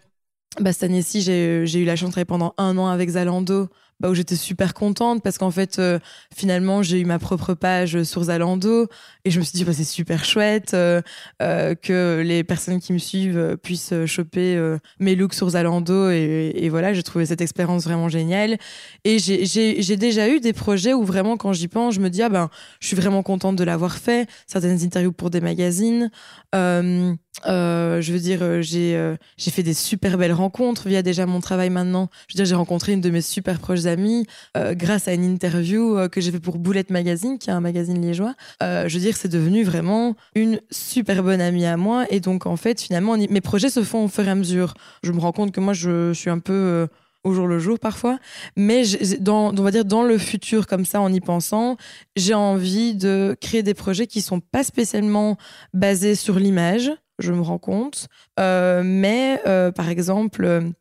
bah, 0.60 0.74
cette 0.74 0.84
année-ci, 0.84 1.22
j'ai 1.22 1.80
eu 1.80 1.86
la 1.86 1.95
chance 1.95 2.10
de 2.10 2.12
travailler 2.14 2.26
pendant 2.26 2.54
un 2.58 2.78
an 2.78 2.88
avec 2.88 3.10
Zalando 3.10 3.70
bah, 4.00 4.10
où 4.10 4.14
j'étais 4.14 4.36
super 4.36 4.76
contente 4.76 5.24
parce 5.24 5.39
qu'en 5.39 5.50
fait, 5.50 5.80
euh, 5.80 5.98
finalement, 6.36 6.84
j'ai 6.84 7.00
eu 7.00 7.06
ma 7.06 7.18
propre 7.18 7.56
page 7.56 8.04
sur 8.04 8.24
Zalando 8.26 8.88
et 9.26 9.32
je 9.32 9.39
me 9.39 9.43
suis 9.43 9.54
dit, 9.58 9.64
bah, 9.64 9.74
c'est 9.74 9.84
super 9.84 10.24
chouette 10.24 10.76
euh, 10.76 11.02
euh, 11.41 11.74
que 11.74 12.22
les 12.24 12.43
personnes 12.43 12.80
qui 12.80 12.93
me 12.93 13.00
suivent 13.00 13.58
puissent 13.64 13.93
choper 14.06 14.78
mes 15.00 15.16
looks 15.16 15.34
sur 15.34 15.50
Zalando 15.50 16.12
et, 16.12 16.68
voilà, 16.70 16.93
j'ai 16.93 17.02
trouvé 17.02 17.26
cette 17.26 17.41
expérience 17.41 17.86
vraiment 17.86 18.08
géniale. 18.08 18.58
Et 19.04 19.18
j'ai 19.18 19.98
déjà 19.98 20.30
eu 20.30 20.39
des 20.39 20.54
projets 20.54 20.93
où 20.93 21.04
vraiment, 21.04 21.36
quand 21.36 21.54
j'y 21.54 21.68
pense, 21.68 21.95
je 21.95 22.00
me 22.00 22.10
dis, 22.10 22.22
ah 22.22 22.30
ben, 22.30 22.50
je 22.80 22.88
suis 22.88 22.95
vraiment 22.95 23.24
contente 23.24 23.56
de 23.56 23.64
l'avoir 23.64 23.98
fait. 23.98 24.30
Certaines 24.45 24.84
interviews 24.84 25.12
pour 25.12 25.32
des 25.32 25.41
magazines. 25.41 26.12
je 26.54 28.12
veux 28.12 28.20
dire, 28.20 28.62
j'ai 28.62 29.52
fait 29.52 29.64
des 29.64 29.74
super 29.74 30.20
belles 30.20 30.34
rencontres 30.34 30.88
via 30.88 31.02
déjà 31.02 31.26
mon 31.26 31.39
travail 31.39 31.72
maintenant. 31.72 32.10
Je 32.28 32.34
veux 32.34 32.38
dire, 32.38 32.45
j'ai 32.45 32.56
rencontré 32.56 32.93
une 32.93 33.02
de 33.02 33.10
mes 33.10 33.22
super 33.22 33.58
proches 33.60 33.87
amis 33.88 34.26
euh, 34.56 34.74
grâce 34.74 35.08
à 35.08 35.14
une 35.14 35.24
interview 35.24 35.98
euh, 35.98 36.08
que 36.08 36.22
j'ai 36.22 36.32
fait 36.32 36.40
pour 36.40 36.58
Boulette 36.58 36.90
Magazine, 36.90 37.38
qui 37.38 37.50
est 37.50 37.54
un 37.54 37.62
magazine 37.62 38.02
liégeois. 38.02 38.36
Euh, 38.62 38.88
je 38.88 38.94
veux 38.96 39.02
dire, 39.02 39.16
c'est 39.16 39.28
devenu 39.28 39.64
vraiment 39.64 40.16
une 40.36 40.60
super 40.72 41.24
bonne 41.24 41.42
amie 41.42 41.66
à 41.66 41.78
moi. 41.78 42.06
Et 42.10 42.20
donc, 42.20 42.46
en 42.46 42.58
fait, 42.58 42.82
finalement, 42.82 43.18
mes 43.18 43.42
projets 43.42 43.70
se 43.70 43.84
font 43.84 44.06
au 44.06 44.08
fur 44.08 44.28
et 44.28 44.32
à 44.32 44.36
mesure. 44.36 44.74
Je 45.04 45.12
me 45.12 45.20
rends 45.20 45.32
compte 45.32 45.52
que 45.52 45.60
moi, 45.60 45.74
je, 45.74 46.14
suis 46.14 46.30
un 46.30 46.40
peu 46.40 46.88
au 47.24 47.34
jour 47.34 47.48
le 47.48 47.60
jour 47.60 47.78
parfois, 47.78 48.18
mais 48.56 48.84
dans, 49.20 49.50
on 49.50 49.62
va 49.62 49.72
dire 49.72 49.86
dans 49.86 50.04
le 50.04 50.18
futur 50.18 50.66
comme 50.66 50.86
ça 50.86 51.02
en 51.02 51.12
y 51.12 51.20
pensant, 51.20 51.78
j'ai 52.16 52.34
envie 52.34 52.96
de 52.96 53.36
créer 53.42 53.64
des 53.64 53.74
projets 53.74 54.08
qui 54.08 54.22
sont 54.22 54.40
pas 54.40 54.64
spécialement 54.64 55.38
basés 55.74 56.16
sur 56.16 56.40
l'image, 56.40 56.92
je 57.20 57.34
me 57.34 57.42
rends 57.42 57.60
compte, 57.60 58.08
mais 58.38 59.42
par 59.44 59.90
exemple, 59.90 60.72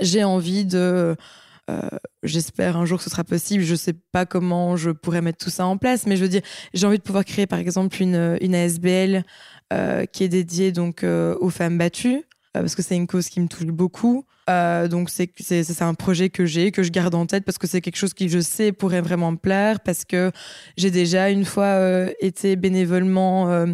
j'ai 0.00 0.24
envie 0.24 0.64
de 0.64 1.16
j'espère 2.22 2.76
un 2.76 2.84
jour 2.84 2.98
que 2.98 3.04
ce 3.04 3.10
sera 3.10 3.24
possible. 3.24 3.64
Je 3.64 3.74
sais 3.74 3.94
pas 4.12 4.26
comment 4.26 4.76
je 4.76 4.90
pourrais 4.90 5.22
mettre 5.22 5.44
tout 5.44 5.50
ça 5.50 5.66
en 5.66 5.76
place, 5.76 6.06
mais 6.06 6.16
je 6.16 6.22
veux 6.22 6.28
dire, 6.28 6.42
j'ai 6.74 6.86
envie 6.86 6.98
de 6.98 7.02
pouvoir 7.02 7.24
créer 7.24 7.46
par 7.46 7.58
exemple 7.58 8.00
une, 8.02 8.38
une 8.40 8.54
ASBL 8.54 9.24
euh, 9.72 10.04
qui 10.06 10.24
est 10.24 10.28
dédiée 10.28 10.72
donc 10.72 11.02
euh, 11.02 11.36
aux 11.40 11.50
femmes 11.50 11.78
battues 11.78 12.24
parce 12.52 12.74
que 12.74 12.82
c'est 12.82 12.96
une 12.96 13.06
cause 13.06 13.30
qui 13.30 13.40
me 13.40 13.48
touche 13.48 13.64
beaucoup. 13.66 14.26
donc 14.46 15.08
c'est 15.08 15.82
un 15.82 15.94
projet 15.94 16.28
que 16.28 16.44
j'ai 16.44 16.70
que 16.70 16.82
je 16.82 16.90
garde 16.90 17.14
en 17.14 17.24
tête 17.24 17.46
parce 17.46 17.56
que 17.56 17.66
c'est 17.66 17.80
quelque 17.80 17.96
chose 17.96 18.12
qui 18.12 18.28
je 18.28 18.40
sais 18.40 18.72
pourrait 18.72 19.00
vraiment 19.00 19.32
me 19.32 19.38
plaire 19.38 19.80
parce 19.80 20.04
que 20.04 20.30
j'ai 20.76 20.90
déjà 20.90 21.30
une 21.30 21.46
fois 21.46 21.78
été 22.20 22.56
bénévolement 22.56 23.66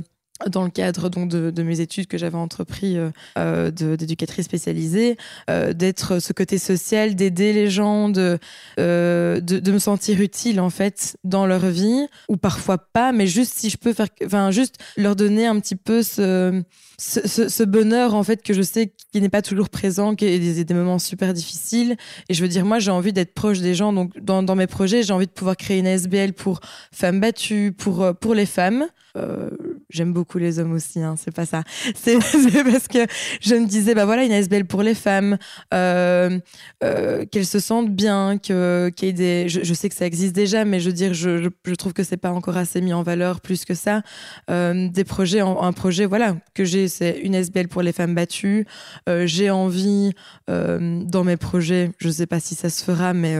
dans 0.46 0.64
le 0.64 0.70
cadre 0.70 1.08
donc 1.08 1.28
de, 1.28 1.50
de 1.50 1.62
mes 1.62 1.80
études 1.80 2.06
que 2.06 2.18
j'avais 2.18 2.36
entrepris 2.36 2.96
euh, 2.96 3.10
euh 3.36 3.70
d'éducatrice 3.70 4.46
spécialisée, 4.46 5.16
euh, 5.50 5.72
d'être 5.72 6.20
ce 6.20 6.32
côté 6.32 6.58
social, 6.58 7.14
d'aider 7.14 7.52
les 7.52 7.70
gens, 7.70 8.08
de, 8.08 8.38
euh, 8.78 9.40
de, 9.40 9.58
de 9.58 9.72
me 9.72 9.78
sentir 9.78 10.20
utile 10.20 10.60
en 10.60 10.70
fait 10.70 11.16
dans 11.24 11.46
leur 11.46 11.66
vie. 11.66 12.06
Ou 12.28 12.36
parfois 12.36 12.78
pas, 12.78 13.12
mais 13.12 13.26
juste 13.26 13.54
si 13.56 13.70
je 13.70 13.76
peux 13.76 13.92
faire, 13.92 14.08
enfin 14.24 14.50
juste 14.50 14.76
leur 14.96 15.16
donner 15.16 15.46
un 15.46 15.58
petit 15.60 15.76
peu 15.76 16.02
ce, 16.02 16.62
ce, 16.98 17.62
bonheur 17.64 18.14
en 18.14 18.22
fait 18.22 18.42
que 18.42 18.52
je 18.52 18.62
sais 18.62 18.92
qui 19.12 19.20
n'est 19.20 19.28
pas 19.28 19.42
toujours 19.42 19.70
présent, 19.70 20.14
qui 20.14 20.26
est 20.26 20.38
des, 20.38 20.64
des 20.64 20.74
moments 20.74 20.98
super 20.98 21.32
difficiles. 21.32 21.96
Et 22.28 22.34
je 22.34 22.42
veux 22.42 22.48
dire 22.48 22.64
moi 22.64 22.78
j'ai 22.78 22.90
envie 22.90 23.12
d'être 23.12 23.34
proche 23.34 23.60
des 23.60 23.74
gens, 23.74 23.92
donc 23.92 24.18
dans, 24.18 24.56
mes 24.56 24.66
projets 24.66 25.02
j'ai 25.02 25.12
envie 25.12 25.26
de 25.26 25.32
pouvoir 25.32 25.56
créer 25.56 25.78
une 25.78 25.86
SBL 25.86 26.32
pour 26.32 26.60
femmes 26.92 27.20
battues, 27.20 27.72
pour 27.72 28.14
pour 28.20 28.34
les 28.34 28.46
femmes. 28.46 28.86
Euh, 29.16 29.50
j'aime 29.90 30.12
beaucoup 30.12 30.38
les 30.38 30.58
hommes 30.58 30.72
aussi, 30.72 31.00
hein, 31.00 31.14
c'est 31.16 31.34
pas 31.34 31.46
ça. 31.46 31.62
C'est 31.94 32.18
parce 32.64 32.88
que 32.88 33.06
je 33.40 33.54
me 33.54 33.66
disais, 33.66 33.94
bah 33.94 34.04
voilà, 34.04 34.24
une 34.24 34.32
ASBL 34.32 34.64
pour 34.64 34.82
les 34.82 34.94
femmes, 34.94 35.38
euh, 35.72 36.38
euh, 36.84 37.24
qu'elles 37.26 37.46
se 37.46 37.58
sentent 37.58 37.94
bien, 37.94 38.38
que, 38.38 38.90
qu'il 38.94 39.08
y 39.08 39.10
ait 39.10 39.14
des. 39.14 39.48
Je, 39.48 39.74
sais 39.74 39.88
que 39.88 39.94
ça 39.94 40.06
existe 40.06 40.34
déjà, 40.34 40.64
mais 40.64 40.80
je 40.80 40.88
veux 40.88 40.94
dire, 40.94 41.14
je, 41.14 41.42
je, 41.42 41.74
trouve 41.74 41.92
que 41.92 42.04
c'est 42.04 42.16
pas 42.16 42.32
encore 42.32 42.56
assez 42.56 42.80
mis 42.80 42.92
en 42.92 43.02
valeur 43.02 43.40
plus 43.40 43.64
que 43.64 43.74
ça. 43.74 44.02
Euh, 44.50 44.88
des 44.88 45.04
projets, 45.04 45.40
un 45.40 45.72
projet, 45.72 46.06
voilà, 46.06 46.36
que 46.54 46.64
j'ai, 46.64 46.87
c'est 46.88 47.18
une 47.18 47.34
ASBL 47.34 47.68
pour 47.68 47.82
les 47.82 47.92
femmes 47.92 48.14
battues. 48.14 48.66
j'ai 49.06 49.50
envie, 49.50 50.12
dans 50.48 51.24
mes 51.24 51.36
projets, 51.36 51.92
je 51.98 52.10
sais 52.10 52.26
pas 52.26 52.40
si 52.40 52.54
ça 52.54 52.70
se 52.70 52.84
fera, 52.84 53.14
mais 53.14 53.36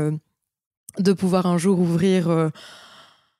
de 0.99 1.13
pouvoir 1.13 1.47
un 1.47 1.59
jour 1.59 1.79
ouvrir 1.79 2.51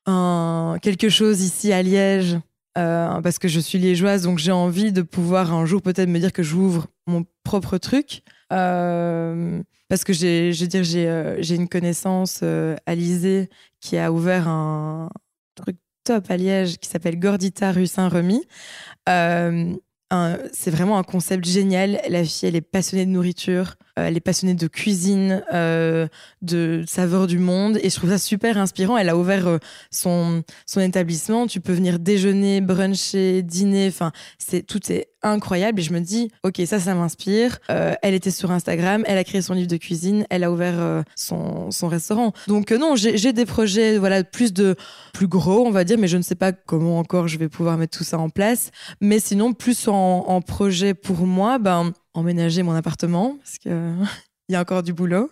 quelque 0.07 1.09
chose 1.09 1.43
ici 1.43 1.73
à 1.73 1.83
Liège, 1.83 2.39
euh, 2.79 3.21
parce 3.23 3.39
que 3.39 3.49
je 3.49 3.59
suis 3.59 3.79
liégeoise, 3.79 4.23
donc 4.23 4.39
j'ai 4.39 4.53
envie 4.53 4.93
de 4.93 5.03
pouvoir 5.03 5.53
un 5.53 5.67
jour 5.67 5.83
peut-être 5.83 6.09
me 6.09 6.21
dire 6.21 6.33
que 6.33 6.45
j'ouvre 6.45 6.87
mon 7.07 7.25
propre 7.43 7.77
truc. 7.79 8.23
Euh, 8.53 9.61
parce 9.89 10.05
que 10.05 10.13
j'ai, 10.13 10.53
je 10.53 10.65
euh, 10.99 11.37
j'ai 11.41 11.55
une 11.57 11.69
connaissance, 11.69 12.45
Alizée, 12.87 13.49
qui 13.81 13.97
a 13.97 14.13
ouvert 14.13 14.47
un 14.47 15.11
truc 15.57 15.77
top 16.05 16.31
à 16.31 16.37
Liège 16.37 16.79
qui 16.79 16.89
s'appelle 16.89 17.19
Gordita 17.19 17.73
rue 17.73 17.87
Saint-Remy 17.87 18.43
c'est 20.53 20.71
vraiment 20.71 20.99
un 20.99 21.03
concept 21.03 21.45
génial. 21.45 22.01
La 22.09 22.25
fille, 22.25 22.49
elle 22.49 22.57
est 22.57 22.61
passionnée 22.61 23.05
de 23.05 23.11
nourriture, 23.11 23.75
euh, 23.99 24.07
elle 24.07 24.17
est 24.17 24.21
passionnée 24.21 24.55
de 24.55 24.67
cuisine, 24.67 25.45
euh, 25.53 26.09
de 26.41 26.85
saveurs 26.87 27.27
du 27.27 27.39
monde, 27.39 27.79
et 27.83 27.91
je 27.91 27.97
trouve 27.97 28.11
ça 28.11 28.19
super 28.19 28.57
inspirant. 28.57 28.97
Elle 28.97 29.11
a 29.11 29.17
ouvert 29.17 29.47
euh, 29.47 29.59
son 29.91 30.43
son 30.67 30.81
établissement. 30.81 31.47
Tu 31.47 31.61
peux 31.61 31.73
venir 31.73 31.99
déjeuner, 31.99 32.61
bruncher, 32.61 33.43
dîner. 33.43 33.89
Enfin, 33.89 34.13
c'est 34.39 34.63
tout 34.63 34.81
est 34.91 35.08
incroyable. 35.31 35.81
Et 35.81 35.83
je 35.83 35.93
me 35.93 36.01
dis, 36.01 36.31
ok, 36.43 36.61
ça, 36.67 36.81
ça 36.81 36.95
m'inspire. 36.95 37.59
elle 37.69 38.15
était 38.15 38.31
sur 38.31 38.51
Instagram, 38.51 39.05
elle 39.07 39.19
a 39.19 39.25
créé 39.25 39.43
son 39.43 39.55
livre 39.55 39.69
de 39.69 39.77
cuisine, 39.77 40.27
elle 40.31 40.45
a 40.45 40.53
ouvert 40.53 41.05
son 41.15 41.71
son 41.71 41.89
restaurant. 41.89 42.33
Donc 42.47 42.71
non, 42.73 42.95
j'ai 42.97 43.33
des 43.33 43.47
projets, 43.47 43.99
voilà, 43.99 44.25
plus 44.25 44.53
de 44.53 44.77
plus 45.13 45.29
gros, 45.29 45.67
on 45.67 45.71
va 45.71 45.85
dire, 45.85 45.99
mais 45.99 46.09
je 46.09 46.17
ne 46.17 46.23
sais 46.23 46.35
pas 46.35 46.53
comment 46.53 46.99
encore 46.99 47.29
je 47.29 47.39
vais 47.39 47.49
pouvoir 47.49 47.77
mettre 47.77 47.97
tout 47.97 48.05
ça 48.05 48.19
en 48.19 48.31
place. 48.31 48.71
Mais 49.01 49.21
sinon, 49.21 49.53
plus 49.53 49.89
en, 49.89 50.41
projet 50.41 50.95
pour 50.95 51.27
moi, 51.27 51.59
ben, 51.59 51.93
emménager 52.15 52.63
mon 52.63 52.75
appartement, 52.75 53.37
parce 53.39 53.59
que 53.59 53.93
il 54.49 54.55
y 54.55 54.57
a 54.57 54.61
encore 54.61 54.83
du 54.83 54.93
boulot. 54.93 55.31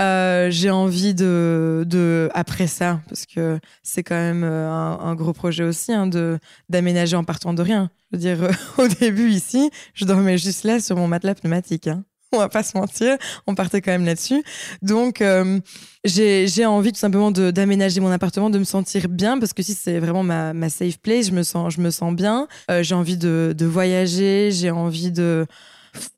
Euh, 0.00 0.48
j'ai 0.50 0.70
envie 0.70 1.14
de, 1.14 1.84
de, 1.86 2.30
après 2.34 2.68
ça, 2.68 3.00
parce 3.08 3.26
que 3.26 3.58
c'est 3.82 4.04
quand 4.04 4.14
même 4.14 4.44
euh, 4.44 4.70
un, 4.70 5.14
gros 5.16 5.32
projet 5.32 5.64
aussi, 5.64 5.92
hein, 5.92 6.06
de 6.06 6.38
d'aménager 6.68 7.16
en 7.16 7.24
partant 7.24 7.52
de 7.52 7.62
rien. 7.62 7.90
Je 8.12 8.16
veux 8.16 8.20
dire, 8.20 8.50
au 8.78 8.86
début 8.86 9.28
ici, 9.28 9.70
je 9.94 10.04
dormais 10.04 10.38
juste 10.38 10.64
là 10.64 10.78
sur 10.78 10.96
mon 10.96 11.08
matelas 11.08 11.34
pneumatique. 11.34 11.88
Hein 11.88 12.04
on 12.32 12.38
va 12.38 12.48
pas 12.48 12.64
se 12.64 12.76
mentir, 12.76 13.16
on 13.46 13.54
partait 13.54 13.80
quand 13.80 13.92
même 13.92 14.04
là-dessus. 14.04 14.42
Donc, 14.82 15.20
euh, 15.20 15.60
j'ai 16.04 16.66
envie 16.66 16.90
tout 16.90 16.98
simplement 16.98 17.30
d'aménager 17.30 18.00
mon 18.00 18.10
appartement, 18.10 18.50
de 18.50 18.58
me 18.58 18.64
sentir 18.64 19.08
bien, 19.08 19.38
parce 19.38 19.52
que 19.52 19.62
si 19.62 19.72
c'est 19.72 20.00
vraiment 20.00 20.24
ma, 20.24 20.52
ma, 20.52 20.68
safe 20.68 20.98
place, 20.98 21.26
je 21.26 21.32
me 21.32 21.44
sens, 21.44 21.74
je 21.74 21.80
me 21.80 21.90
sens 21.90 22.12
bien. 22.12 22.48
J'ai 22.80 22.94
envie 22.96 23.16
de, 23.16 23.54
de 23.56 23.66
voyager, 23.66 24.50
j'ai 24.50 24.72
envie 24.72 25.12
de... 25.12 25.46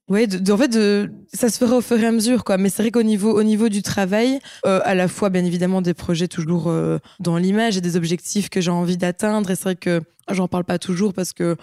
Ouais, 0.08 0.28
en 0.50 0.56
fait, 0.56 0.78
ça 1.32 1.48
se 1.48 1.58
fera 1.58 1.76
au 1.76 1.80
fur 1.80 1.98
et 1.98 2.06
à 2.06 2.12
mesure, 2.12 2.44
quoi. 2.44 2.58
Mais 2.58 2.68
c'est 2.68 2.82
vrai 2.82 2.90
qu'au 2.90 3.02
niveau, 3.02 3.32
au 3.32 3.42
niveau 3.42 3.68
du 3.68 3.82
travail, 3.82 4.38
euh, 4.64 4.80
à 4.84 4.94
la 4.94 5.08
fois, 5.08 5.30
bien 5.30 5.44
évidemment, 5.44 5.82
des 5.82 5.94
projets 5.94 6.28
toujours 6.28 6.72
dans 7.20 7.36
l'image 7.36 7.76
et 7.76 7.80
des 7.80 7.96
objectifs 7.96 8.48
que 8.48 8.60
j'ai 8.60 8.70
envie 8.70 8.96
d'atteindre. 8.96 9.50
Et 9.50 9.56
c'est 9.56 9.64
vrai 9.64 9.76
que 9.76 10.00
j'en 10.30 10.48
parle 10.48 10.64
pas 10.64 10.78
toujours 10.78 11.12
parce 11.12 11.32
que 11.32 11.56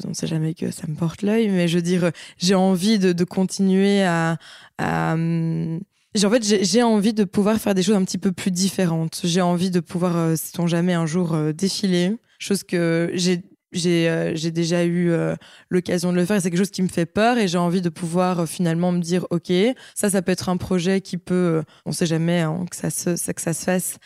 je 0.00 0.06
ne 0.06 0.14
sais 0.14 0.26
jamais 0.26 0.54
que 0.54 0.70
ça 0.70 0.84
me 0.86 0.94
porte 0.94 1.22
l'œil, 1.22 1.48
mais 1.48 1.66
je 1.66 1.76
veux 1.76 1.82
dire, 1.82 2.12
j'ai 2.38 2.54
envie 2.54 2.98
de, 2.98 3.24
continuer 3.24 4.04
à, 4.04 4.38
en 6.24 6.30
fait, 6.30 6.64
j'ai 6.64 6.82
envie 6.82 7.12
de 7.12 7.24
pouvoir 7.24 7.58
faire 7.58 7.74
des 7.74 7.82
choses 7.82 7.94
un 7.94 8.04
petit 8.04 8.18
peu 8.18 8.32
plus 8.32 8.50
différentes. 8.50 9.20
J'ai 9.24 9.40
envie 9.40 9.70
de 9.70 9.80
pouvoir, 9.80 10.16
euh, 10.16 10.36
sait-on 10.36 10.66
jamais, 10.66 10.94
un 10.94 11.06
jour 11.06 11.34
euh, 11.34 11.52
défiler. 11.52 12.16
Chose 12.38 12.64
que 12.64 13.10
j'ai 13.14 13.42
euh, 13.76 14.32
j'ai 14.34 14.50
déjà 14.50 14.84
eu 14.84 15.10
euh, 15.10 15.36
l'occasion 15.68 16.10
de 16.10 16.16
le 16.16 16.24
faire 16.24 16.40
c'est 16.40 16.50
quelque 16.50 16.58
chose 16.58 16.70
qui 16.70 16.82
me 16.82 16.88
fait 16.88 17.06
peur 17.06 17.38
et 17.38 17.46
j'ai 17.46 17.58
envie 17.58 17.80
de 17.80 17.88
pouvoir 17.88 18.40
euh, 18.40 18.46
finalement 18.46 18.90
me 18.90 18.98
dire 18.98 19.26
ok 19.30 19.52
ça 19.94 20.10
ça 20.10 20.22
peut 20.22 20.32
être 20.32 20.48
un 20.48 20.56
projet 20.56 21.00
qui 21.00 21.18
peut 21.18 21.62
on 21.86 21.92
sait 21.92 22.06
jamais 22.06 22.40
hein, 22.40 22.64
que 22.68 22.76
ça 22.76 22.90
se 22.90 23.10
que 23.32 23.40
ça 23.40 23.52
se 23.52 23.64
fasse 23.64 23.96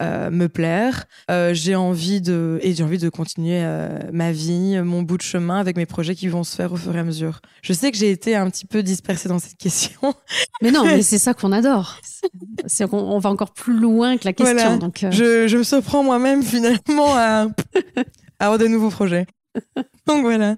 me 0.00 0.48
plaire. 0.48 1.04
J'ai 1.52 1.76
envie 1.76 2.20
de 2.20 2.58
et 2.62 2.74
j'ai 2.74 2.82
envie 2.82 2.98
de 2.98 3.08
continuer 3.08 3.64
ma 4.12 4.32
vie 4.32 4.80
mon 4.82 5.02
bout 5.02 5.16
de 5.16 5.22
chemin 5.22 5.58
avec 5.58 5.76
mes 5.76 5.86
projets 5.86 6.14
qui 6.14 6.28
vont 6.28 6.42
se 6.42 6.56
faire 6.56 6.72
au 6.72 6.76
fur 6.76 6.94
et 6.96 6.98
à 6.98 7.04
mesure. 7.04 7.40
Je 7.62 7.72
sais 7.72 7.92
que 7.92 7.96
j'ai 7.96 8.10
été 8.10 8.34
un 8.34 8.50
petit 8.50 8.66
peu 8.66 8.82
dispersée 8.82 9.28
dans 9.28 9.38
cette 9.38 9.56
question. 9.56 10.00
Mais 10.62 10.70
non 10.70 10.84
mais 10.84 11.02
c'est 11.02 11.18
ça 11.18 11.34
qu'on 11.34 11.52
adore. 11.52 11.98
C'est 12.66 12.88
qu'on 12.88 13.18
va 13.18 13.30
encore 13.30 13.52
plus 13.52 13.76
loin 13.76 14.16
que 14.16 14.24
la 14.24 14.32
question 14.32 14.76
donc 14.76 15.04
je, 15.10 15.48
je 15.48 15.56
me 15.56 15.64
surprends 15.64 16.04
moi-même 16.04 16.42
finalement 16.42 17.16
à 17.16 17.48
avoir 18.44 18.58
de 18.58 18.66
nouveaux 18.66 18.90
projets. 18.90 19.26
Donc 20.06 20.22
voilà. 20.22 20.56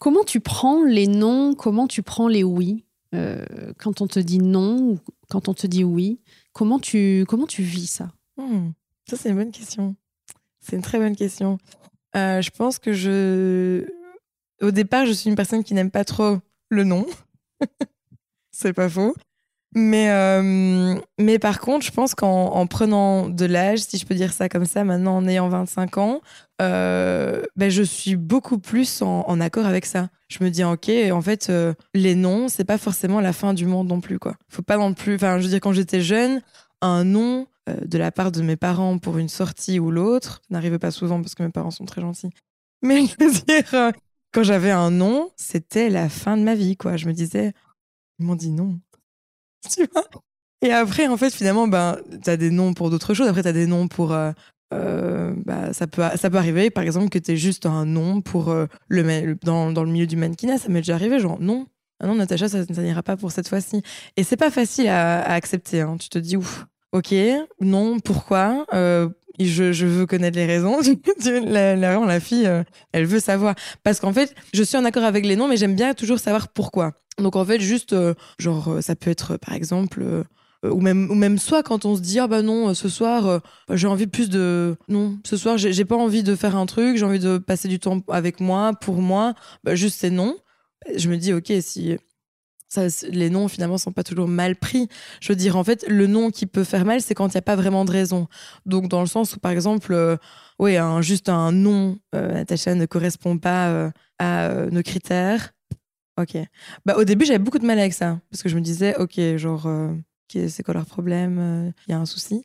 Comment 0.00 0.24
tu 0.24 0.40
prends 0.40 0.82
les 0.82 1.06
non 1.06 1.54
Comment 1.54 1.86
tu 1.86 2.02
prends 2.02 2.28
les 2.28 2.42
oui? 2.42 2.84
Euh, 3.14 3.44
Quand 3.78 4.00
on 4.00 4.06
te 4.06 4.18
dit 4.18 4.38
non 4.38 4.78
ou 4.78 4.98
quand 5.28 5.48
on 5.48 5.54
te 5.54 5.66
dit 5.66 5.84
oui, 5.84 6.20
comment 6.52 6.78
tu, 6.78 7.24
comment 7.28 7.46
tu 7.46 7.62
vis 7.62 7.86
ça? 7.86 8.12
Hmm. 8.36 8.70
Ça, 9.08 9.16
c'est 9.16 9.30
une 9.30 9.36
bonne 9.36 9.50
question. 9.50 9.94
C'est 10.60 10.76
une 10.76 10.82
très 10.82 10.98
bonne 10.98 11.16
question. 11.16 11.58
Euh, 12.16 12.40
je 12.40 12.50
pense 12.50 12.78
que 12.78 12.92
je. 12.92 13.86
Au 14.60 14.70
départ, 14.70 15.06
je 15.06 15.12
suis 15.12 15.28
une 15.28 15.36
personne 15.36 15.64
qui 15.64 15.74
n'aime 15.74 15.90
pas 15.90 16.04
trop 16.04 16.38
le 16.68 16.84
non. 16.84 17.06
c'est 18.50 18.72
pas 18.72 18.88
faux. 18.88 19.14
Mais, 19.74 20.10
euh, 20.10 21.00
mais 21.18 21.38
par 21.38 21.58
contre, 21.58 21.84
je 21.86 21.92
pense 21.92 22.14
qu'en 22.14 22.66
prenant 22.66 23.28
de 23.28 23.46
l'âge, 23.46 23.78
si 23.78 23.96
je 23.96 24.04
peux 24.04 24.14
dire 24.14 24.32
ça 24.32 24.48
comme 24.48 24.66
ça, 24.66 24.84
maintenant 24.84 25.16
en 25.16 25.26
ayant 25.26 25.48
25 25.48 25.96
ans, 25.98 26.20
euh, 26.60 27.42
ben 27.56 27.70
je 27.70 27.82
suis 27.82 28.16
beaucoup 28.16 28.58
plus 28.58 29.00
en, 29.00 29.40
accord 29.40 29.64
avec 29.64 29.86
ça. 29.86 30.08
Je 30.28 30.44
me 30.44 30.50
dis, 30.50 30.62
ok, 30.62 30.90
en 31.10 31.22
fait, 31.22 31.48
euh, 31.48 31.72
les 31.94 32.14
noms, 32.14 32.48
c'est 32.48 32.64
pas 32.64 32.76
forcément 32.76 33.20
la 33.20 33.32
fin 33.32 33.54
du 33.54 33.64
monde 33.64 33.88
non 33.88 34.00
plus, 34.00 34.18
quoi. 34.18 34.36
Faut 34.48 34.62
pas 34.62 34.76
non 34.76 34.92
plus. 34.92 35.14
Enfin, 35.14 35.38
je 35.38 35.44
veux 35.44 35.48
dire, 35.48 35.60
quand 35.60 35.72
j'étais 35.72 36.02
jeune, 36.02 36.42
un 36.82 37.04
nom 37.04 37.46
de 37.66 37.96
la 37.96 38.10
part 38.10 38.32
de 38.32 38.42
mes 38.42 38.56
parents 38.56 38.98
pour 38.98 39.18
une 39.18 39.28
sortie 39.28 39.78
ou 39.78 39.90
l'autre, 39.90 40.42
n'arrivait 40.50 40.80
pas 40.80 40.90
souvent 40.90 41.22
parce 41.22 41.34
que 41.34 41.44
mes 41.44 41.50
parents 41.50 41.70
sont 41.70 41.84
très 41.84 42.00
gentils. 42.00 42.30
Mais 42.82 43.06
je 43.06 43.24
veux 43.24 43.30
dire, 43.30 43.92
quand 44.32 44.42
j'avais 44.42 44.72
un 44.72 44.90
nom, 44.90 45.30
c'était 45.36 45.88
la 45.88 46.08
fin 46.08 46.36
de 46.36 46.42
ma 46.42 46.56
vie, 46.56 46.76
quoi. 46.76 46.96
Je 46.96 47.06
me 47.06 47.12
disais, 47.12 47.52
ils 48.18 48.26
m'ont 48.26 48.34
dit 48.34 48.50
non. 48.50 48.78
tu 49.70 49.86
vois? 49.92 50.04
Et 50.62 50.72
après, 50.72 51.08
en 51.08 51.16
fait, 51.16 51.34
finalement, 51.34 51.66
ben, 51.66 51.98
tu 52.24 52.36
des 52.36 52.50
noms 52.50 52.72
pour 52.72 52.88
d'autres 52.88 53.14
choses. 53.14 53.28
Après, 53.28 53.42
tu 53.42 53.48
as 53.48 53.52
des 53.52 53.66
noms 53.66 53.88
pour. 53.88 54.12
Euh, 54.12 54.30
euh, 54.72 55.34
bah, 55.44 55.72
ça, 55.72 55.86
peut, 55.86 56.02
ça 56.16 56.30
peut 56.30 56.38
arriver, 56.38 56.70
par 56.70 56.84
exemple, 56.84 57.08
que 57.10 57.18
tu 57.18 57.32
aies 57.32 57.36
juste 57.36 57.66
un 57.66 57.84
nom 57.84 58.22
pour 58.22 58.48
euh, 58.48 58.66
le, 58.88 59.34
dans, 59.42 59.72
dans, 59.72 59.84
le 59.84 59.90
milieu 59.90 60.06
du 60.06 60.16
mannequinat. 60.16 60.58
Ça 60.58 60.68
m'est 60.68 60.80
déjà 60.80 60.94
arrivé, 60.94 61.18
genre 61.18 61.38
non. 61.40 61.66
Ah 62.00 62.06
non, 62.06 62.14
Natacha, 62.14 62.48
ça, 62.48 62.64
ça 62.64 62.82
n'ira 62.82 63.02
pas 63.02 63.16
pour 63.16 63.32
cette 63.32 63.48
fois-ci. 63.48 63.82
Et 64.16 64.24
c'est 64.24 64.36
pas 64.36 64.50
facile 64.50 64.88
à, 64.88 65.22
accepter. 65.32 65.80
Hein. 65.80 65.96
Tu 65.98 66.08
te 66.08 66.18
dis, 66.18 66.36
ouf, 66.36 66.64
ok, 66.92 67.12
non, 67.60 67.98
pourquoi? 67.98 68.64
Je, 69.40 69.86
veux 69.86 70.06
connaître 70.06 70.36
les 70.36 70.46
raisons. 70.46 70.78
la, 71.44 71.76
la, 71.76 72.20
fille, 72.20 72.48
elle 72.92 73.06
veut 73.06 73.20
savoir. 73.20 73.54
Parce 73.82 74.00
qu'en 74.00 74.12
fait, 74.12 74.34
je 74.52 74.62
suis 74.62 74.76
en 74.76 74.84
accord 74.84 75.04
avec 75.04 75.26
les 75.26 75.36
noms, 75.36 75.48
mais 75.48 75.56
j'aime 75.56 75.74
bien 75.74 75.94
toujours 75.94 76.18
savoir 76.18 76.48
pourquoi. 76.48 76.92
Donc 77.18 77.36
en 77.36 77.44
fait, 77.44 77.60
juste, 77.60 77.92
euh, 77.92 78.14
genre, 78.38 78.68
euh, 78.68 78.80
ça 78.80 78.96
peut 78.96 79.10
être 79.10 79.36
par 79.36 79.54
exemple, 79.54 80.02
euh, 80.02 80.24
ou 80.64 80.80
même, 80.80 81.10
ou 81.10 81.14
même 81.14 81.38
soit 81.38 81.62
quand 81.62 81.84
on 81.84 81.96
se 81.96 82.00
dit, 82.00 82.18
ah 82.18 82.28
bah 82.28 82.42
non, 82.42 82.72
ce 82.74 82.88
soir, 82.88 83.40
j'ai 83.70 83.88
envie 83.88 84.06
plus 84.06 84.30
de. 84.30 84.76
Non, 84.88 85.18
ce 85.24 85.36
soir, 85.36 85.58
j'ai 85.58 85.84
pas 85.84 85.96
envie 85.96 86.22
de 86.22 86.36
faire 86.36 86.54
un 86.54 86.66
truc, 86.66 86.96
j'ai 86.96 87.04
envie 87.04 87.18
de 87.18 87.38
passer 87.38 87.66
du 87.66 87.80
temps 87.80 88.00
avec 88.08 88.38
moi, 88.38 88.72
pour 88.80 89.02
moi, 89.02 89.34
bah, 89.64 89.74
juste 89.74 89.98
c'est 89.98 90.10
non. 90.10 90.36
Je 90.94 91.08
me 91.08 91.16
dis, 91.16 91.32
ok, 91.32 91.52
si. 91.60 91.96
Les 93.10 93.30
noms 93.30 93.48
finalement 93.48 93.78
sont 93.78 93.92
pas 93.92 94.02
toujours 94.02 94.28
mal 94.28 94.56
pris. 94.56 94.88
Je 95.20 95.28
veux 95.28 95.36
dire, 95.36 95.56
en 95.56 95.64
fait, 95.64 95.84
le 95.88 96.06
nom 96.06 96.30
qui 96.30 96.46
peut 96.46 96.64
faire 96.64 96.84
mal, 96.84 97.00
c'est 97.00 97.14
quand 97.14 97.28
il 97.28 97.36
n'y 97.36 97.38
a 97.38 97.42
pas 97.42 97.56
vraiment 97.56 97.84
de 97.84 97.90
raison. 97.90 98.28
Donc, 98.66 98.88
dans 98.88 99.00
le 99.00 99.06
sens 99.06 99.34
où, 99.34 99.40
par 99.40 99.52
exemple, 99.52 100.18
oui, 100.58 100.76
juste 101.00 101.28
un 101.28 101.52
nom, 101.52 101.98
Natacha 102.12 102.74
ne 102.74 102.86
correspond 102.86 103.38
pas 103.38 103.92
à 104.18 104.66
nos 104.70 104.82
critères, 104.82 105.52
Ok. 106.20 106.36
Bah, 106.84 106.96
au 106.98 107.04
début, 107.04 107.24
j'avais 107.24 107.38
beaucoup 107.38 107.58
de 107.58 107.66
mal 107.66 107.78
avec 107.78 107.94
ça. 107.94 108.20
Parce 108.30 108.42
que 108.42 108.48
je 108.48 108.56
me 108.56 108.60
disais, 108.60 108.96
ok, 108.96 109.18
genre, 109.36 109.66
euh, 109.66 109.94
c'est 110.28 110.62
quoi 110.62 110.74
leur 110.74 110.86
problème 110.86 111.72
Il 111.86 111.92
y 111.92 111.94
a 111.94 111.98
un 111.98 112.06
souci 112.06 112.44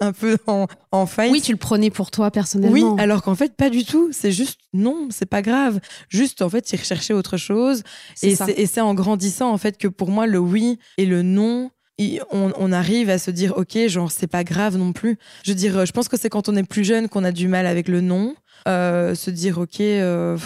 un 0.00 0.12
peu 0.12 0.36
en, 0.46 0.66
en 0.92 1.06
fight. 1.06 1.32
Oui, 1.32 1.40
tu 1.40 1.52
le 1.52 1.58
prenais 1.58 1.90
pour 1.90 2.10
toi 2.10 2.30
personnellement. 2.30 2.94
Oui, 2.94 3.02
alors 3.02 3.22
qu'en 3.22 3.34
fait, 3.34 3.54
pas 3.56 3.70
du 3.70 3.84
tout. 3.84 4.10
C'est 4.12 4.32
juste, 4.32 4.60
non, 4.72 5.08
c'est 5.10 5.26
pas 5.26 5.42
grave. 5.42 5.80
Juste, 6.08 6.42
en 6.42 6.48
fait, 6.48 6.72
ils 6.72 6.78
recherchaient 6.78 7.14
autre 7.14 7.36
chose. 7.36 7.82
Et 8.22 8.34
c'est 8.34 8.80
en 8.80 8.94
grandissant, 8.94 9.50
en 9.50 9.58
fait, 9.58 9.78
que 9.78 9.88
pour 9.88 10.10
moi, 10.10 10.26
le 10.26 10.38
oui 10.38 10.78
et 10.98 11.06
le 11.06 11.22
non 11.22 11.70
on, 12.30 12.72
arrive 12.72 13.08
à 13.10 13.18
se 13.18 13.30
dire 13.30 13.54
ok 13.56 13.86
genre 13.86 14.10
c'est 14.10 14.26
pas 14.26 14.42
grave 14.42 14.76
non 14.76 14.92
plus 14.92 15.16
je 15.44 15.52
veux 15.52 15.54
dire 15.54 15.86
je 15.86 15.92
pense 15.92 16.08
que 16.08 16.16
c'est 16.16 16.28
quand 16.28 16.48
on 16.48 16.56
est 16.56 16.64
plus 16.64 16.84
jeune 16.84 17.08
qu'on 17.08 17.24
a 17.24 17.32
du 17.32 17.46
mal 17.46 17.66
avec 17.66 17.88
le 17.88 18.00
non 18.00 18.34
euh, 18.66 19.14
se 19.14 19.30
dire 19.30 19.58
ok 19.58 19.80
euh, 19.80 20.36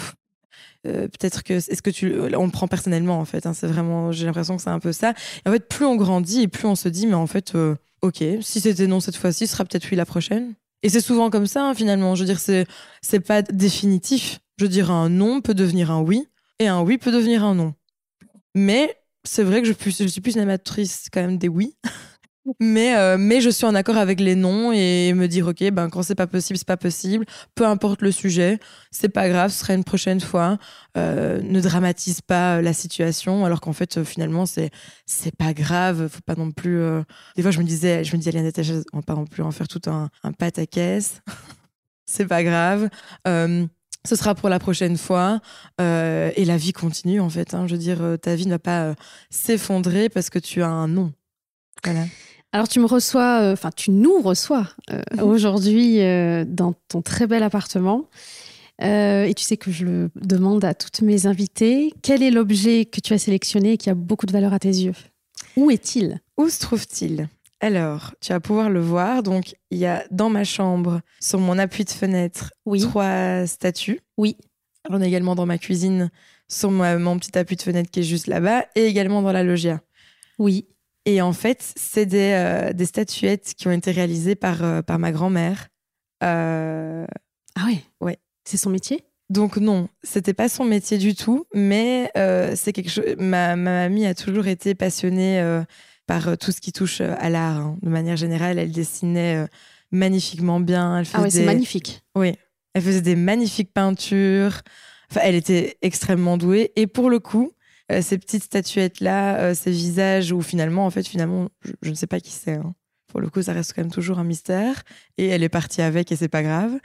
euh, 0.87 1.07
peut-être 1.07 1.43
que 1.43 1.53
est-ce 1.53 1.81
que 1.81 1.89
tu 1.89 2.13
on 2.35 2.45
le 2.45 2.51
prend 2.51 2.67
personnellement 2.67 3.19
en 3.19 3.25
fait 3.25 3.45
hein, 3.45 3.53
c'est 3.53 3.67
vraiment 3.67 4.11
j'ai 4.11 4.25
l'impression 4.25 4.57
que 4.57 4.61
c'est 4.61 4.69
un 4.69 4.79
peu 4.79 4.91
ça 4.91 5.13
et 5.45 5.49
en 5.49 5.51
fait 5.51 5.67
plus 5.67 5.85
on 5.85 5.95
grandit 5.95 6.43
et 6.43 6.47
plus 6.47 6.67
on 6.67 6.75
se 6.75 6.87
dit 6.87 7.07
mais 7.07 7.15
en 7.15 7.27
fait 7.27 7.53
ok 8.01 8.23
si 8.41 8.61
c'était 8.61 8.87
non 8.87 8.99
cette 8.99 9.15
fois-ci 9.15 9.47
ce 9.47 9.53
sera 9.53 9.65
peut-être 9.65 9.89
oui 9.91 9.97
la 9.97 10.05
prochaine. 10.05 10.53
Et 10.81 10.89
c'est 10.89 11.01
souvent 11.01 11.29
comme 11.29 11.47
ça 11.47 11.65
hein, 11.65 11.73
finalement. 11.73 12.15
Je 12.15 12.21
veux 12.21 12.27
dire 12.27 12.39
c'est 12.39 12.65
c'est 13.01 13.19
pas 13.19 13.41
définitif. 13.41 14.39
Je 14.57 14.65
veux 14.65 14.69
dire 14.69 14.91
un 14.91 15.09
non 15.09 15.41
peut 15.41 15.53
devenir 15.53 15.91
un 15.91 16.01
oui 16.01 16.27
et 16.59 16.67
un 16.67 16.81
oui 16.81 16.97
peut 16.97 17.11
devenir 17.11 17.43
un 17.43 17.55
non. 17.55 17.73
Mais 18.55 18.95
c'est 19.23 19.43
vrai 19.43 19.61
que 19.61 19.67
je, 19.67 19.73
je 19.73 20.07
suis 20.07 20.21
plus 20.21 20.35
une 20.35 20.41
amatrice 20.41 21.07
quand 21.11 21.21
même 21.21 21.37
des 21.37 21.47
oui. 21.49 21.75
Mais, 22.59 22.97
euh, 22.97 23.17
mais 23.19 23.41
je 23.41 23.49
suis 23.49 23.65
en 23.65 23.75
accord 23.75 23.97
avec 23.97 24.19
les 24.19 24.35
noms 24.35 24.71
et 24.71 25.13
me 25.13 25.27
dire, 25.27 25.47
OK, 25.47 25.63
ben, 25.71 25.89
quand 25.89 26.03
c'est 26.03 26.15
pas 26.15 26.27
possible, 26.27 26.57
c'est 26.57 26.67
pas 26.67 26.77
possible. 26.77 27.25
Peu 27.53 27.65
importe 27.65 28.01
le 28.01 28.11
sujet, 28.11 28.59
c'est 28.91 29.09
pas 29.09 29.29
grave, 29.29 29.51
ce 29.51 29.59
sera 29.59 29.73
une 29.73 29.83
prochaine 29.83 30.19
fois. 30.19 30.57
Euh, 30.97 31.41
ne 31.43 31.61
dramatise 31.61 32.21
pas 32.21 32.61
la 32.61 32.73
situation, 32.73 33.45
alors 33.45 33.61
qu'en 33.61 33.73
fait, 33.73 34.03
finalement, 34.03 34.45
c'est, 34.45 34.71
pas 35.37 35.53
grave. 35.53 36.07
Faut 36.07 36.21
pas 36.25 36.35
non 36.35 36.51
plus. 36.51 36.79
Euh, 36.79 37.03
des 37.35 37.41
fois, 37.41 37.51
je 37.51 37.59
me 37.59 37.65
disais, 37.65 38.03
je 38.03 38.15
me 38.15 38.21
disais, 38.21 38.83
on 38.93 38.97
va 38.97 39.03
pas 39.03 39.15
non 39.15 39.25
plus 39.25 39.43
en 39.43 39.51
faire 39.51 39.67
tout 39.67 39.81
un, 39.87 40.09
un 40.23 40.31
pâte 40.31 40.59
à 40.59 40.65
caisse. 40.65 41.21
c'est 42.05 42.25
pas 42.25 42.43
grave 42.43 42.89
ce 44.05 44.15
sera 44.15 44.35
pour 44.35 44.49
la 44.49 44.59
prochaine 44.59 44.97
fois. 44.97 45.39
Euh, 45.81 46.31
et 46.35 46.45
la 46.45 46.57
vie 46.57 46.73
continue, 46.73 47.19
en 47.19 47.29
fait. 47.29 47.53
Hein. 47.53 47.67
Je 47.67 47.73
veux 47.73 47.79
dire, 47.79 48.01
euh, 48.01 48.17
ta 48.17 48.35
vie 48.35 48.45
ne 48.45 48.51
va 48.51 48.59
pas 48.59 48.83
euh, 48.83 48.93
s'effondrer 49.29 50.09
parce 50.09 50.29
que 50.29 50.39
tu 50.39 50.61
as 50.61 50.69
un 50.69 50.87
nom. 50.87 51.11
Alors, 52.51 52.67
tu 52.67 52.79
me 52.79 52.85
reçois, 52.85 53.51
enfin, 53.51 53.69
tu 53.75 53.91
nous 53.91 54.21
reçois 54.21 54.67
mhm. 54.89 55.23
aujourd'hui 55.23 55.99
dans 56.47 56.73
ton 56.87 57.01
très 57.01 57.27
bel 57.27 57.43
appartement. 57.43 58.09
et 58.81 59.33
tu 59.35 59.43
sais 59.43 59.57
que 59.57 59.71
je 59.71 59.85
le 59.85 60.11
demande 60.15 60.65
à 60.65 60.73
toutes 60.73 61.01
mes 61.01 61.25
invitées. 61.25 61.93
Quel 62.01 62.23
est 62.23 62.31
l'objet 62.31 62.85
que 62.85 63.01
tu 63.01 63.13
as 63.13 63.19
sélectionné 63.19 63.73
et 63.73 63.77
qui 63.77 63.89
a 63.89 63.95
beaucoup 63.95 64.25
de 64.25 64.31
valeur 64.31 64.53
à 64.53 64.59
tes 64.59 64.69
yeux? 64.69 64.95
Où 65.55 65.71
est-il? 65.71 66.19
Où 66.37 66.49
se 66.49 66.59
trouve-t-il? 66.59 67.27
Alors, 67.61 68.13
tu 68.21 68.31
vas 68.31 68.39
pouvoir 68.39 68.69
le 68.69 68.79
voir. 68.79 69.23
Donc, 69.23 69.55
il 69.71 69.77
y 69.77 69.85
a 69.85 70.05
dans 70.11 70.29
ma 70.29 70.43
chambre, 70.43 71.01
sur 71.19 71.39
mon 71.39 71.57
appui 71.57 71.83
de 71.83 71.89
fenêtre, 71.89 72.53
trois 72.79 73.45
statues. 73.45 73.99
Oui. 74.17 74.37
On 74.89 75.01
est 75.01 75.07
également 75.07 75.35
dans 75.35 75.45
ma 75.45 75.57
cuisine, 75.57 76.09
sur 76.47 76.71
mon 76.71 77.19
petit 77.19 77.37
appui 77.37 77.57
de 77.57 77.61
fenêtre 77.61 77.91
qui 77.91 77.99
est 77.99 78.03
juste 78.03 78.27
là-bas, 78.27 78.65
et 78.75 78.85
également 78.85 79.21
dans 79.21 79.33
la 79.33 79.43
loggia. 79.43 79.81
Oui. 80.37 80.67
Et 81.05 81.21
en 81.21 81.33
fait, 81.33 81.73
c'est 81.75 82.05
des, 82.05 82.33
euh, 82.33 82.73
des, 82.73 82.85
statuettes 82.85 83.53
qui 83.57 83.67
ont 83.67 83.71
été 83.71 83.91
réalisées 83.91 84.35
par, 84.35 84.63
euh, 84.63 84.81
par 84.81 84.99
ma 84.99 85.11
grand-mère. 85.11 85.69
Euh, 86.23 87.05
ah 87.55 87.65
ouais 87.65 87.83
Ouais. 88.01 88.19
C'est 88.45 88.57
son 88.57 88.69
métier? 88.69 89.03
Donc 89.29 89.57
non, 89.57 89.89
c'était 90.01 90.33
pas 90.33 90.49
son 90.49 90.65
métier 90.65 90.97
du 90.97 91.13
tout, 91.13 91.45
mais 91.53 92.11
c'est 92.55 92.73
quelque 92.73 92.89
chose. 92.89 93.15
Ma, 93.19 93.55
ma, 93.55 93.71
mamie 93.71 94.07
a 94.07 94.15
toujours 94.15 94.47
été 94.47 94.73
passionnée 94.73 95.61
par 96.07 96.35
tout 96.39 96.51
ce 96.51 96.59
qui 96.59 96.71
touche 96.71 97.01
à 97.01 97.29
l'art. 97.29 97.57
Hein. 97.57 97.77
De 97.83 97.89
manière 97.89 98.17
générale, 98.17 98.57
elle 98.57 98.71
dessinait 98.71 99.45
magnifiquement 99.91 100.59
bien. 100.59 100.97
Elle 100.97 101.05
ah 101.13 101.21
ouais, 101.21 101.29
c'est 101.29 101.45
magnifique. 101.45 102.01
Oui, 102.15 102.33
elle 102.73 102.81
faisait 102.81 103.01
des 103.01 103.15
magnifiques 103.15 103.71
peintures. 103.71 104.61
Enfin, 105.11 105.21
elle 105.23 105.35
était 105.35 105.77
extrêmement 105.83 106.37
douée. 106.37 106.71
Et 106.75 106.87
pour 106.87 107.11
le 107.11 107.19
coup, 107.19 107.51
ces 108.01 108.17
petites 108.17 108.43
statuettes-là, 108.43 109.55
ces 109.55 109.71
visages 109.71 110.31
où 110.31 110.41
finalement, 110.41 110.85
en 110.85 110.89
fait, 110.89 111.07
finalement, 111.07 111.49
je, 111.81 111.89
ne 111.89 111.95
sais 111.95 112.07
pas 112.07 112.19
qui 112.19 112.31
c'est. 112.31 112.55
Hein. 112.55 112.75
Pour 113.07 113.19
le 113.19 113.29
coup, 113.29 113.41
ça 113.41 113.53
reste 113.53 113.73
quand 113.73 113.81
même 113.81 113.91
toujours 113.91 114.19
un 114.19 114.23
mystère. 114.23 114.83
Et 115.17 115.27
elle 115.27 115.41
est 115.41 115.49
partie 115.49 115.81
avec 115.81 116.11
et 116.11 116.15
c'est 116.15 116.27
pas 116.27 116.43
grave. 116.43 116.77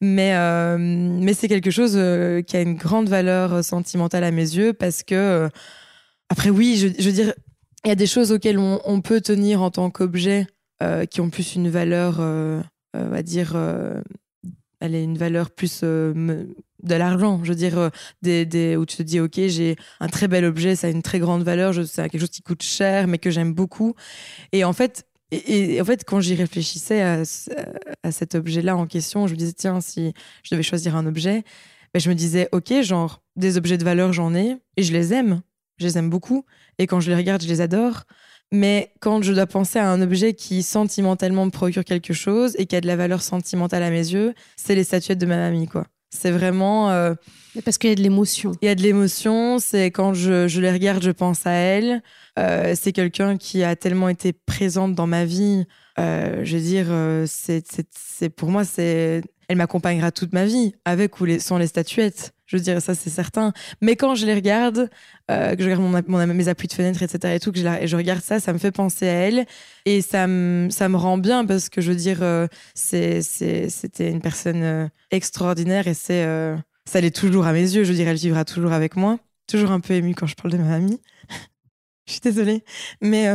Mais, 0.00 0.32
mais 0.78 1.34
c'est 1.34 1.48
quelque 1.48 1.72
chose 1.72 1.92
qui 2.46 2.56
a 2.56 2.60
une 2.60 2.76
grande 2.76 3.08
valeur 3.08 3.64
sentimentale 3.64 4.22
à 4.22 4.30
mes 4.30 4.54
yeux 4.54 4.72
parce 4.72 5.02
que, 5.02 5.48
après, 6.28 6.50
oui, 6.50 6.76
je, 6.76 7.04
veux 7.04 7.12
dire, 7.12 7.34
il 7.84 7.88
y 7.88 7.90
a 7.90 7.96
des 7.96 8.06
choses 8.06 8.32
auxquelles 8.32 8.58
on, 8.58 9.00
peut 9.00 9.20
tenir 9.20 9.60
en 9.60 9.70
tant 9.70 9.90
qu'objet 9.90 10.46
euh, 10.82 11.04
qui 11.04 11.20
ont 11.20 11.30
plus 11.30 11.56
une 11.56 11.68
valeur, 11.68 12.18
euh, 12.20 12.60
euh, 12.96 13.06
on 13.06 13.10
va 13.10 13.22
dire, 13.22 13.56
elle 14.80 14.94
est 14.94 15.02
une 15.02 15.18
valeur 15.18 15.50
plus 15.50 15.84
de 16.82 16.94
l'argent. 16.94 17.40
Je 17.42 17.50
veux 17.50 17.56
dire, 17.56 17.90
des, 18.22 18.44
des, 18.44 18.76
où 18.76 18.86
tu 18.86 18.96
te 18.96 19.02
dis, 19.02 19.20
OK, 19.20 19.34
j'ai 19.34 19.76
un 20.00 20.08
très 20.08 20.28
bel 20.28 20.44
objet, 20.44 20.76
ça 20.76 20.86
a 20.86 20.90
une 20.90 21.02
très 21.02 21.18
grande 21.18 21.42
valeur, 21.42 21.74
c'est 21.74 22.08
quelque 22.08 22.20
chose 22.20 22.30
qui 22.30 22.42
coûte 22.42 22.62
cher, 22.62 23.06
mais 23.06 23.18
que 23.18 23.30
j'aime 23.30 23.52
beaucoup. 23.54 23.94
Et 24.52 24.64
en 24.64 24.72
fait, 24.72 25.06
quand 26.06 26.20
j'y 26.20 26.34
réfléchissais 26.34 27.02
à, 27.02 27.22
à 28.02 28.12
cet 28.12 28.34
objet-là 28.34 28.76
en 28.76 28.86
question, 28.86 29.26
je 29.26 29.32
me 29.32 29.38
disais, 29.38 29.52
tiens, 29.52 29.80
si 29.80 30.12
je 30.42 30.54
devais 30.54 30.62
choisir 30.62 30.96
un 30.96 31.06
objet, 31.06 31.44
ben, 31.94 32.00
je 32.00 32.08
me 32.08 32.14
disais, 32.14 32.48
OK, 32.52 32.72
genre, 32.82 33.22
des 33.36 33.58
objets 33.58 33.78
de 33.78 33.84
valeur, 33.84 34.12
j'en 34.12 34.34
ai, 34.34 34.56
et 34.76 34.82
je 34.82 34.92
les 34.92 35.12
aime. 35.12 35.42
Je 35.78 35.86
les 35.86 35.98
aime 35.98 36.10
beaucoup. 36.10 36.44
Et 36.78 36.86
quand 36.86 37.00
je 37.00 37.10
les 37.10 37.16
regarde, 37.16 37.42
je 37.42 37.48
les 37.48 37.60
adore. 37.60 38.04
Mais 38.50 38.92
quand 39.00 39.22
je 39.22 39.32
dois 39.32 39.46
penser 39.46 39.78
à 39.78 39.90
un 39.90 40.00
objet 40.02 40.34
qui 40.34 40.62
sentimentalement 40.62 41.46
me 41.46 41.50
procure 41.50 41.84
quelque 41.84 42.12
chose 42.12 42.54
et 42.58 42.66
qui 42.66 42.76
a 42.76 42.80
de 42.80 42.86
la 42.86 42.96
valeur 42.96 43.22
sentimentale 43.22 43.82
à 43.82 43.90
mes 43.90 44.12
yeux, 44.12 44.34
c'est 44.56 44.74
les 44.74 44.84
statuettes 44.84 45.18
de 45.18 45.26
ma 45.26 45.36
mamie, 45.36 45.66
quoi. 45.66 45.86
C'est 46.14 46.30
vraiment. 46.30 46.90
Euh, 46.90 47.14
Parce 47.64 47.78
qu'il 47.78 47.90
y 47.90 47.92
a 47.92 47.96
de 47.96 48.02
l'émotion. 48.02 48.52
Il 48.60 48.66
y 48.66 48.68
a 48.68 48.74
de 48.74 48.82
l'émotion. 48.82 49.58
C'est 49.58 49.86
quand 49.86 50.14
je, 50.14 50.46
je, 50.46 50.60
les 50.60 50.70
regarde, 50.70 51.02
je 51.02 51.10
pense 51.10 51.46
à 51.46 51.52
elle. 51.52 52.02
Euh, 52.38 52.74
c'est 52.78 52.92
quelqu'un 52.92 53.36
qui 53.38 53.62
a 53.64 53.76
tellement 53.76 54.08
été 54.08 54.32
présente 54.32 54.94
dans 54.94 55.06
ma 55.06 55.24
vie. 55.24 55.64
Euh, 55.98 56.44
je 56.44 56.56
veux 56.56 56.62
dire, 56.62 56.86
c'est 57.26 58.28
pour 58.30 58.50
moi, 58.50 58.64
c'est 58.64 59.22
elle 59.48 59.56
m'accompagnera 59.56 60.12
toute 60.12 60.32
ma 60.32 60.46
vie, 60.46 60.74
avec 60.86 61.20
ou 61.20 61.26
les, 61.26 61.38
sans 61.38 61.58
les 61.58 61.66
statuettes. 61.66 62.32
Je 62.52 62.58
veux 62.58 62.62
dire, 62.62 62.82
ça, 62.82 62.94
c'est 62.94 63.08
certain. 63.08 63.54
Mais 63.80 63.96
quand 63.96 64.14
je 64.14 64.26
les 64.26 64.34
regarde, 64.34 64.90
euh, 65.30 65.56
que 65.56 65.62
je 65.62 65.70
regarde 65.70 66.06
mes 66.34 66.48
appuis 66.48 66.68
de 66.68 66.74
fenêtre, 66.74 67.02
etc., 67.02 67.34
et 67.34 67.40
tout, 67.40 67.50
que 67.50 67.58
je, 67.58 67.96
regarde 67.96 68.20
ça, 68.20 68.40
ça 68.40 68.52
me 68.52 68.58
fait 68.58 68.72
penser 68.72 69.08
à 69.08 69.12
elle. 69.12 69.46
Et 69.86 70.02
ça 70.02 70.26
me, 70.26 70.96
rend 70.96 71.16
bien 71.16 71.46
parce 71.46 71.70
que, 71.70 71.80
je 71.80 71.90
veux 71.90 71.96
dire, 71.96 72.18
euh, 72.20 72.46
c'était 72.74 74.10
une 74.10 74.20
personne 74.20 74.62
euh, 74.62 74.86
extraordinaire 75.10 75.88
et 75.88 75.94
c'est, 75.94 76.26
ça 76.84 77.00
l'est 77.00 77.16
toujours 77.16 77.46
à 77.46 77.54
mes 77.54 77.62
yeux. 77.74 77.84
Je 77.84 77.88
veux 77.88 77.96
dire, 77.96 78.08
elle 78.08 78.16
vivra 78.16 78.44
toujours 78.44 78.72
avec 78.72 78.96
moi. 78.96 79.18
Toujours 79.46 79.70
un 79.70 79.80
peu 79.80 79.94
émue 79.94 80.14
quand 80.14 80.26
je 80.26 80.34
parle 80.34 80.52
de 80.52 80.58
ma 80.58 80.74
amie. 80.74 81.00
je 82.06 82.12
suis 82.12 82.20
désolée. 82.20 82.64
Mais, 83.00 83.32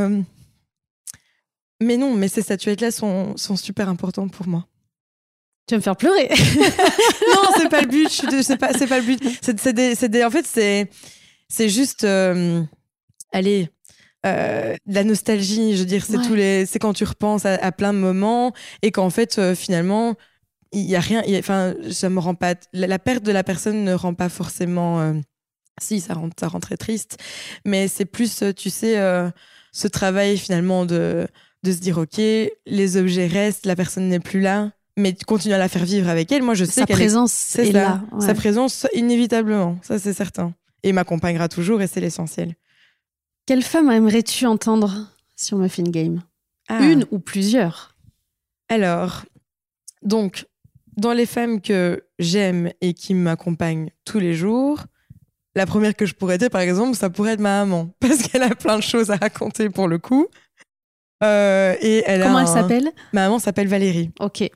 non, 1.82 2.14
mais 2.14 2.28
ces 2.28 2.44
statuettes-là 2.44 2.92
sont 2.92 3.36
super 3.36 3.90
importantes 3.90 4.32
pour 4.32 4.48
moi. 4.48 4.68
Tu 5.68 5.74
vas 5.74 5.78
me 5.78 5.82
faire 5.82 5.98
pleurer. 5.98 6.30
non, 6.30 7.50
c'est 7.58 7.70
pas 7.70 7.82
le 7.82 7.88
but. 7.88 8.10
C'est 8.10 8.58
pas, 8.58 8.72
c'est 8.72 8.88
pas 8.88 9.00
le 9.00 9.06
but. 9.06 9.22
C'est 9.42 10.10
des, 10.10 10.24
en 10.24 10.32
fait, 10.32 10.46
c'est, 10.48 10.90
c'est 11.50 11.68
juste, 11.68 12.06
euh, 12.06 12.64
allez, 13.34 13.68
euh, 14.26 14.78
la 14.86 15.04
nostalgie. 15.04 15.74
Je 15.76 15.80
veux 15.80 15.86
dire, 15.86 16.06
c'est 16.06 16.22
tous 16.22 16.36
les, 16.36 16.66
c'est 16.66 16.80
quand 16.80 16.94
tu 16.94 17.04
repenses 17.04 17.46
à, 17.46 17.72
plein 17.74 17.94
de 17.94 18.00
moments 18.00 18.54
et 18.82 18.92
qu'en 18.92 19.10
fait, 19.10 19.40
euh, 19.40 19.56
finalement, 19.56 20.16
il 20.72 20.86
y 20.86 20.96
a 20.96 21.02
rien. 21.02 21.22
Enfin, 21.38 21.74
ça 21.92 22.10
me 22.10 22.20
rend 22.20 22.36
pas. 22.36 22.56
La, 22.72 22.98
perte 22.98 23.24
de 23.24 23.34
la 23.34 23.44
personne 23.44 23.84
ne 23.84 23.94
rend 23.94 24.14
pas 24.14 24.30
forcément. 24.30 25.22
si, 25.82 26.00
ça 26.00 26.14
rend, 26.14 26.30
ça 26.40 26.48
rend 26.48 26.62
très 26.62 26.78
triste. 26.78 27.18
Mais 27.66 27.90
c'est 27.90 28.06
plus, 28.06 28.42
tu 28.56 28.70
sais, 28.70 28.96
ce 29.74 29.88
travail 29.90 30.38
finalement 30.38 30.86
de 30.86 31.28
de 31.64 31.72
se 31.72 31.80
dire 31.80 31.98
ok, 31.98 32.18
les 32.18 32.98
objets 32.98 33.28
restent, 33.28 33.66
la 33.66 33.76
personne 33.76 34.08
n'est 34.08 34.20
plus 34.20 34.40
là 34.40 34.72
mais 34.98 35.14
tu 35.14 35.24
continues 35.24 35.54
à 35.54 35.60
la 35.60 35.70
faire 35.70 35.86
vivre 35.86 36.10
avec 36.10 36.32
elle. 36.32 36.44
Moi, 36.44 36.56
je 36.56 36.66
sais 36.66 36.82
sa 36.82 36.88
présence 36.88 37.56
est, 37.58 37.72
là. 37.72 38.02
Sa 38.20 38.34
présence, 38.34 38.88
inévitablement, 38.94 39.78
ça 39.84 40.00
c'est 40.00 40.14
certain. 40.14 40.54
Et 40.84 40.92
m'accompagnera 40.92 41.48
toujours, 41.48 41.82
et 41.82 41.88
c'est 41.88 42.02
l'essentiel. 42.02 42.56
Quelle 43.46 43.64
femme 43.64 43.90
aimerais-tu 43.92 44.46
entendre 44.46 45.08
sur 45.36 45.58
Muffin 45.58 45.84
Game? 45.84 46.22
Ah. 46.68 46.84
Une 46.84 47.06
ou 47.12 47.20
plusieurs? 47.20 47.96
Alors, 48.70 49.24
donc, 50.02 50.46
dans 50.98 51.14
les 51.14 51.26
femmes 51.26 51.62
que 51.62 52.04
j'aime 52.20 52.72
et 52.82 52.94
qui 52.94 53.14
m'accompagnent 53.14 53.92
tous 54.04 54.20
les 54.20 54.34
jours, 54.34 54.84
la 55.56 55.66
première 55.66 55.96
que 55.96 56.06
je 56.06 56.14
pourrais 56.14 56.38
dire, 56.38 56.50
par 56.50 56.62
exemple, 56.62 56.98
ça 56.98 57.10
pourrait 57.10 57.34
être 57.34 57.40
ma 57.40 57.64
maman, 57.64 57.90
parce 58.00 58.24
qu'elle 58.24 58.44
a 58.44 58.56
plein 58.56 58.78
de 58.78 58.84
choses 58.84 59.12
à 59.12 59.16
raconter 59.16 59.70
pour 59.70 59.88
le 59.88 60.00
coup. 60.00 60.28
Euh, 61.24 61.76
et 61.82 62.04
elle 62.06 62.24
Comment 62.24 62.40
elle 62.40 62.48
s'appelle? 62.48 62.92
Ma 63.14 63.22
maman 63.24 63.40
s'appelle 63.40 63.68
Valérie. 63.68 64.12
Ok. 64.20 64.50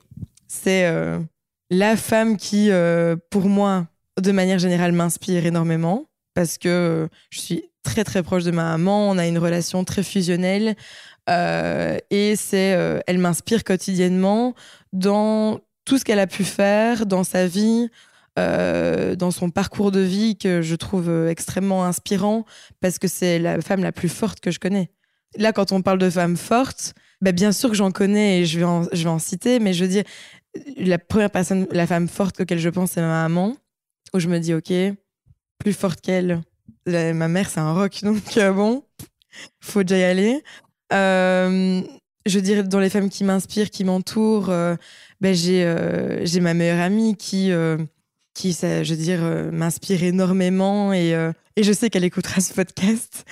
C'est 0.52 0.84
euh, 0.84 1.18
la 1.70 1.96
femme 1.96 2.36
qui, 2.36 2.70
euh, 2.70 3.16
pour 3.30 3.48
moi, 3.48 3.86
de 4.20 4.32
manière 4.32 4.58
générale, 4.58 4.92
m'inspire 4.92 5.46
énormément 5.46 6.10
parce 6.34 6.58
que 6.58 7.08
je 7.30 7.40
suis 7.40 7.64
très 7.82 8.04
très 8.04 8.22
proche 8.22 8.44
de 8.44 8.50
ma 8.50 8.64
maman, 8.64 9.08
on 9.08 9.16
a 9.16 9.26
une 9.26 9.38
relation 9.38 9.82
très 9.84 10.02
fusionnelle 10.02 10.76
euh, 11.30 11.96
et 12.10 12.36
c'est, 12.36 13.02
elle 13.06 13.18
m'inspire 13.18 13.64
quotidiennement 13.64 14.54
dans 14.92 15.60
tout 15.86 15.96
ce 15.96 16.04
qu'elle 16.04 16.18
a 16.20 16.26
pu 16.26 16.44
faire 16.44 17.06
dans 17.06 17.24
sa 17.24 17.46
vie, 17.46 17.88
dans 18.36 19.30
son 19.30 19.50
parcours 19.50 19.90
de 19.90 20.00
vie 20.00 20.36
que 20.36 20.60
je 20.60 20.74
trouve 20.74 21.10
extrêmement 21.28 21.84
inspirant 21.84 22.44
parce 22.80 22.98
que 22.98 23.08
c'est 23.08 23.38
la 23.38 23.60
femme 23.62 23.82
la 23.82 23.92
plus 23.92 24.10
forte 24.10 24.40
que 24.40 24.50
je 24.50 24.58
connais. 24.58 24.90
là, 25.38 25.52
quand 25.52 25.72
on 25.72 25.80
parle 25.80 25.98
de 25.98 26.10
femmes 26.10 26.36
fortes, 26.36 26.94
bah, 27.22 27.30
bien 27.30 27.52
sûr 27.52 27.70
que 27.70 27.76
j'en 27.76 27.92
connais 27.92 28.40
et 28.40 28.46
je 28.46 28.58
vais, 28.58 28.64
en, 28.64 28.82
je 28.92 29.04
vais 29.04 29.08
en 29.08 29.20
citer, 29.20 29.60
mais 29.60 29.72
je 29.72 29.84
veux 29.84 29.90
dire, 29.90 30.02
la 30.76 30.98
première 30.98 31.30
personne, 31.30 31.66
la 31.70 31.86
femme 31.86 32.08
forte 32.08 32.40
auquel 32.40 32.58
je 32.58 32.68
pense, 32.68 32.92
c'est 32.92 33.00
ma 33.00 33.28
maman, 33.28 33.56
où 34.14 34.18
je 34.18 34.28
me 34.28 34.38
dis, 34.38 34.54
ok, 34.54 34.72
plus 35.58 35.72
forte 35.72 36.00
qu'elle. 36.00 36.40
Ma 36.86 37.28
mère, 37.28 37.48
c'est 37.48 37.60
un 37.60 37.72
rock, 37.72 38.00
donc 38.02 38.36
euh, 38.36 38.52
bon, 38.52 38.84
faut 39.60 39.82
déjà 39.82 39.98
y 39.98 40.04
aller. 40.04 40.42
Euh, 40.92 41.80
je 42.26 42.38
dirais 42.38 42.62
dans 42.62 42.80
les 42.80 42.90
femmes 42.90 43.08
qui 43.08 43.24
m'inspirent, 43.24 43.70
qui 43.70 43.84
m'entourent, 43.84 44.50
euh, 44.50 44.76
ben 45.20 45.34
j'ai 45.34 45.64
j'ai 46.24 46.40
ma 46.40 46.54
meilleure 46.54 46.80
amie 46.80 47.16
qui 47.16 47.50
qui 48.34 48.52
je 48.52 48.90
veux 48.90 48.96
dire 48.96 49.20
m'inspire 49.52 50.02
énormément 50.02 50.92
et 50.92 51.12
et 51.56 51.62
je 51.62 51.72
sais 51.72 51.90
qu'elle 51.90 52.04
écoutera 52.04 52.40
ce 52.40 52.52
podcast 52.52 53.24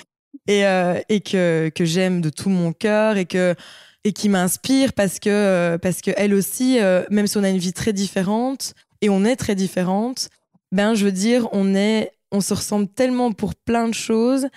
et 0.47 0.63
et 1.09 1.21
que 1.21 1.69
que 1.73 1.85
j'aime 1.85 2.21
de 2.21 2.29
tout 2.29 2.49
mon 2.49 2.73
cœur 2.73 3.17
et 3.17 3.25
que 3.25 3.55
et 4.03 4.13
qui 4.13 4.29
m'inspire 4.29 4.93
parce 4.93 5.19
que 5.19 5.77
parce 5.77 6.01
que 6.01 6.11
elle 6.17 6.33
aussi 6.33 6.79
même 7.09 7.27
si 7.27 7.37
on 7.37 7.43
a 7.43 7.49
une 7.49 7.57
vie 7.57 7.73
très 7.73 7.93
différente 7.93 8.73
et 9.01 9.09
on 9.09 9.23
est 9.23 9.35
très 9.35 9.53
différente 9.53 10.29
ben 10.71 10.95
je 10.95 11.05
veux 11.05 11.11
dire 11.11 11.47
on 11.51 11.75
est 11.75 12.11
on 12.31 12.41
se 12.41 12.53
ressemble 12.53 12.87
tellement 12.87 13.31
pour 13.31 13.53
plein 13.53 13.87
de 13.87 13.93
choses 13.93 14.47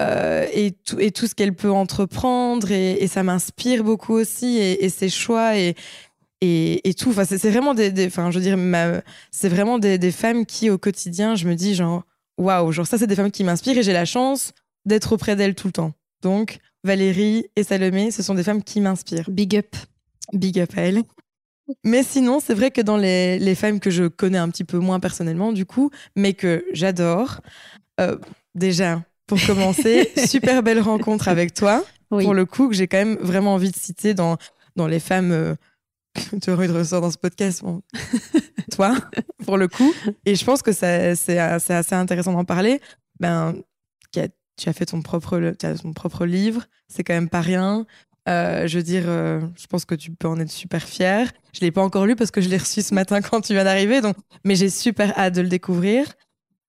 euh, 0.00 0.46
et, 0.54 0.72
tout, 0.72 0.98
et 1.00 1.10
tout 1.10 1.26
ce 1.26 1.34
qu'elle 1.34 1.54
peut 1.54 1.70
entreprendre 1.70 2.70
et, 2.70 3.06
ça 3.08 3.22
m'inspire 3.22 3.84
beaucoup 3.84 4.14
aussi 4.14 4.58
et, 4.58 4.88
ses 4.88 5.10
choix 5.10 5.58
et, 5.58 5.74
et, 6.40 6.94
tout. 6.94 7.10
Enfin, 7.10 7.24
c'est 7.24 7.50
vraiment 7.50 7.74
des, 7.74 8.06
enfin, 8.06 8.30
je 8.30 8.38
veux 8.38 8.44
dire, 8.44 8.58
c'est 9.30 9.50
vraiment 9.50 9.78
des, 9.78 10.10
femmes 10.10 10.46
qui 10.46 10.70
au 10.70 10.78
quotidien, 10.78 11.34
je 11.34 11.46
me 11.46 11.54
dis 11.54 11.74
genre, 11.74 12.04
waouh, 12.38 12.72
genre 12.72 12.86
ça, 12.86 12.96
c'est 12.96 13.06
des 13.06 13.14
femmes 13.14 13.30
qui 13.30 13.44
m'inspirent 13.44 13.78
et 13.78 13.82
j'ai 13.82 13.92
la 13.92 14.06
chance 14.06 14.52
d'être 14.86 15.12
auprès 15.12 15.36
d'elles 15.36 15.54
tout 15.54 15.68
le 15.68 15.72
temps. 15.72 15.92
Donc, 16.22 16.58
Valérie 16.84 17.46
et 17.56 17.62
Salomé, 17.62 18.10
ce 18.10 18.22
sont 18.22 18.34
des 18.34 18.42
femmes 18.42 18.62
qui 18.62 18.80
m'inspirent. 18.80 19.30
Big 19.30 19.56
up. 19.56 19.76
Big 20.32 20.58
up 20.58 20.70
à 20.76 20.82
elles. 20.82 21.02
Mais 21.84 22.02
sinon, 22.02 22.40
c'est 22.40 22.54
vrai 22.54 22.70
que 22.70 22.80
dans 22.80 22.96
les, 22.96 23.38
les, 23.38 23.54
femmes 23.54 23.80
que 23.80 23.90
je 23.90 24.04
connais 24.04 24.38
un 24.38 24.48
petit 24.48 24.64
peu 24.64 24.78
moins 24.78 25.00
personnellement, 25.00 25.52
du 25.52 25.64
coup, 25.64 25.90
mais 26.16 26.34
que 26.34 26.64
j'adore, 26.72 27.40
euh, 28.00 28.16
déjà, 28.54 29.02
pour 29.26 29.38
commencer, 29.46 30.10
super 30.26 30.62
belle 30.62 30.80
rencontre 30.80 31.28
avec 31.28 31.54
toi, 31.54 31.84
pour 32.08 32.34
le 32.34 32.44
coup, 32.44 32.68
que 32.68 32.74
j'ai 32.74 32.88
quand 32.88 32.98
même 32.98 33.16
vraiment 33.20 33.54
envie 33.54 33.70
de 33.70 33.76
citer 33.76 34.14
dans, 34.14 34.36
dans 34.76 34.86
les 34.86 35.00
femmes. 35.00 35.32
Euh, 35.32 35.54
tu 36.42 36.50
eu 36.50 36.66
de 36.66 36.72
ressort 36.72 37.00
dans 37.00 37.10
ce 37.10 37.16
podcast, 37.16 37.62
bon. 37.62 37.80
toi, 38.72 38.94
pour 39.44 39.56
le 39.56 39.68
coup. 39.68 39.94
Et 40.26 40.34
je 40.34 40.44
pense 40.44 40.62
que 40.62 40.72
c'est 40.72 41.38
assez 41.38 41.94
intéressant 41.94 42.32
d'en 42.32 42.44
parler. 42.44 42.80
Ben, 43.18 43.54
tu 44.56 44.68
as 44.68 44.72
fait 44.72 44.86
ton 44.86 45.02
propre, 45.02 45.40
ton 45.58 45.92
propre 45.92 46.26
livre, 46.26 46.66
c'est 46.88 47.04
quand 47.04 47.14
même 47.14 47.28
pas 47.28 47.40
rien. 47.40 47.86
Euh, 48.28 48.68
je 48.68 48.78
veux 48.78 48.84
dire, 48.84 49.04
euh, 49.06 49.40
je 49.56 49.66
pense 49.66 49.84
que 49.84 49.94
tu 49.94 50.12
peux 50.12 50.28
en 50.28 50.38
être 50.38 50.50
super 50.50 50.82
fier. 50.82 51.32
Je 51.52 51.60
l'ai 51.60 51.72
pas 51.72 51.82
encore 51.82 52.06
lu 52.06 52.14
parce 52.14 52.30
que 52.30 52.40
je 52.40 52.48
l'ai 52.48 52.58
reçu 52.58 52.82
ce 52.82 52.94
matin 52.94 53.20
quand 53.30 53.40
tu 53.40 53.52
viens 53.52 53.64
d'arriver, 53.64 54.00
donc. 54.00 54.16
Mais 54.44 54.54
j'ai 54.54 54.70
super 54.70 55.18
hâte 55.18 55.34
de 55.34 55.42
le 55.42 55.48
découvrir. 55.48 56.06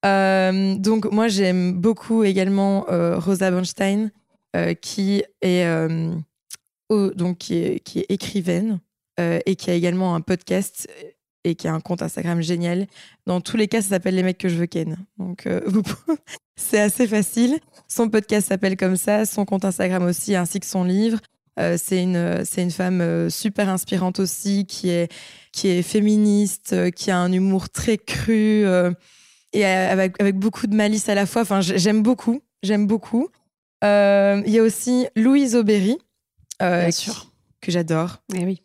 Euh, 0.05 0.75
donc 0.75 1.09
moi 1.13 1.29
j'aime 1.29 1.79
beaucoup 1.79 2.23
également 2.23 2.85
Rosa 2.89 3.49
Bernstein, 3.51 4.11
qui 4.81 5.23
est 5.41 5.65
donc 6.89 7.37
qui 7.37 7.55
est 7.55 8.05
écrivaine 8.09 8.79
et 9.17 9.55
qui 9.55 9.71
a 9.71 9.73
également 9.73 10.15
un 10.15 10.21
podcast 10.21 10.89
et 11.43 11.55
qui 11.55 11.67
a 11.67 11.73
un 11.73 11.79
compte 11.79 12.01
Instagram 12.01 12.41
génial. 12.41 12.87
Dans 13.25 13.41
tous 13.41 13.57
les 13.57 13.67
cas, 13.67 13.81
ça 13.81 13.89
s'appelle 13.89 14.15
Les 14.15 14.23
mecs 14.23 14.37
que 14.37 14.49
je 14.49 14.55
veux 14.55 14.65
ken. 14.65 14.97
Donc, 15.17 15.47
c'est 16.55 16.79
assez 16.79 17.07
facile. 17.07 17.59
Son 17.87 18.09
podcast 18.09 18.47
s'appelle 18.47 18.77
comme 18.77 18.95
ça, 18.95 19.25
son 19.25 19.45
compte 19.45 19.65
Instagram 19.65 20.03
aussi, 20.03 20.35
ainsi 20.35 20.59
que 20.59 20.65
son 20.65 20.83
livre. 20.83 21.19
Euh, 21.59 21.77
c'est 21.81 22.01
une, 22.01 22.43
c'est 22.45 22.63
une 22.63 22.71
femme 22.71 23.01
euh, 23.01 23.29
super 23.29 23.69
inspirante 23.69 24.19
aussi, 24.19 24.65
qui 24.65 24.89
est, 24.89 25.11
qui 25.51 25.67
est 25.67 25.83
féministe, 25.83 26.73
euh, 26.73 26.89
qui 26.89 27.11
a 27.11 27.17
un 27.17 27.31
humour 27.31 27.69
très 27.69 27.97
cru 27.97 28.65
et 29.55 29.65
avec, 29.65 30.19
avec 30.19 30.35
beaucoup 30.37 30.65
de 30.65 30.75
malice 30.75 31.09
à 31.09 31.15
la 31.15 31.25
fois. 31.25 31.43
Enfin, 31.43 31.61
j'aime 31.61 32.01
beaucoup, 32.01 32.41
j'aime 32.63 32.87
beaucoup. 32.87 33.29
Il 33.83 34.49
y 34.49 34.59
a 34.59 34.63
aussi 34.63 35.07
Louise 35.15 35.55
Aubéry, 35.55 35.97
que 36.59 37.71
j'adore. 37.71 38.17
Eh 38.33 38.45
oui. 38.45 38.61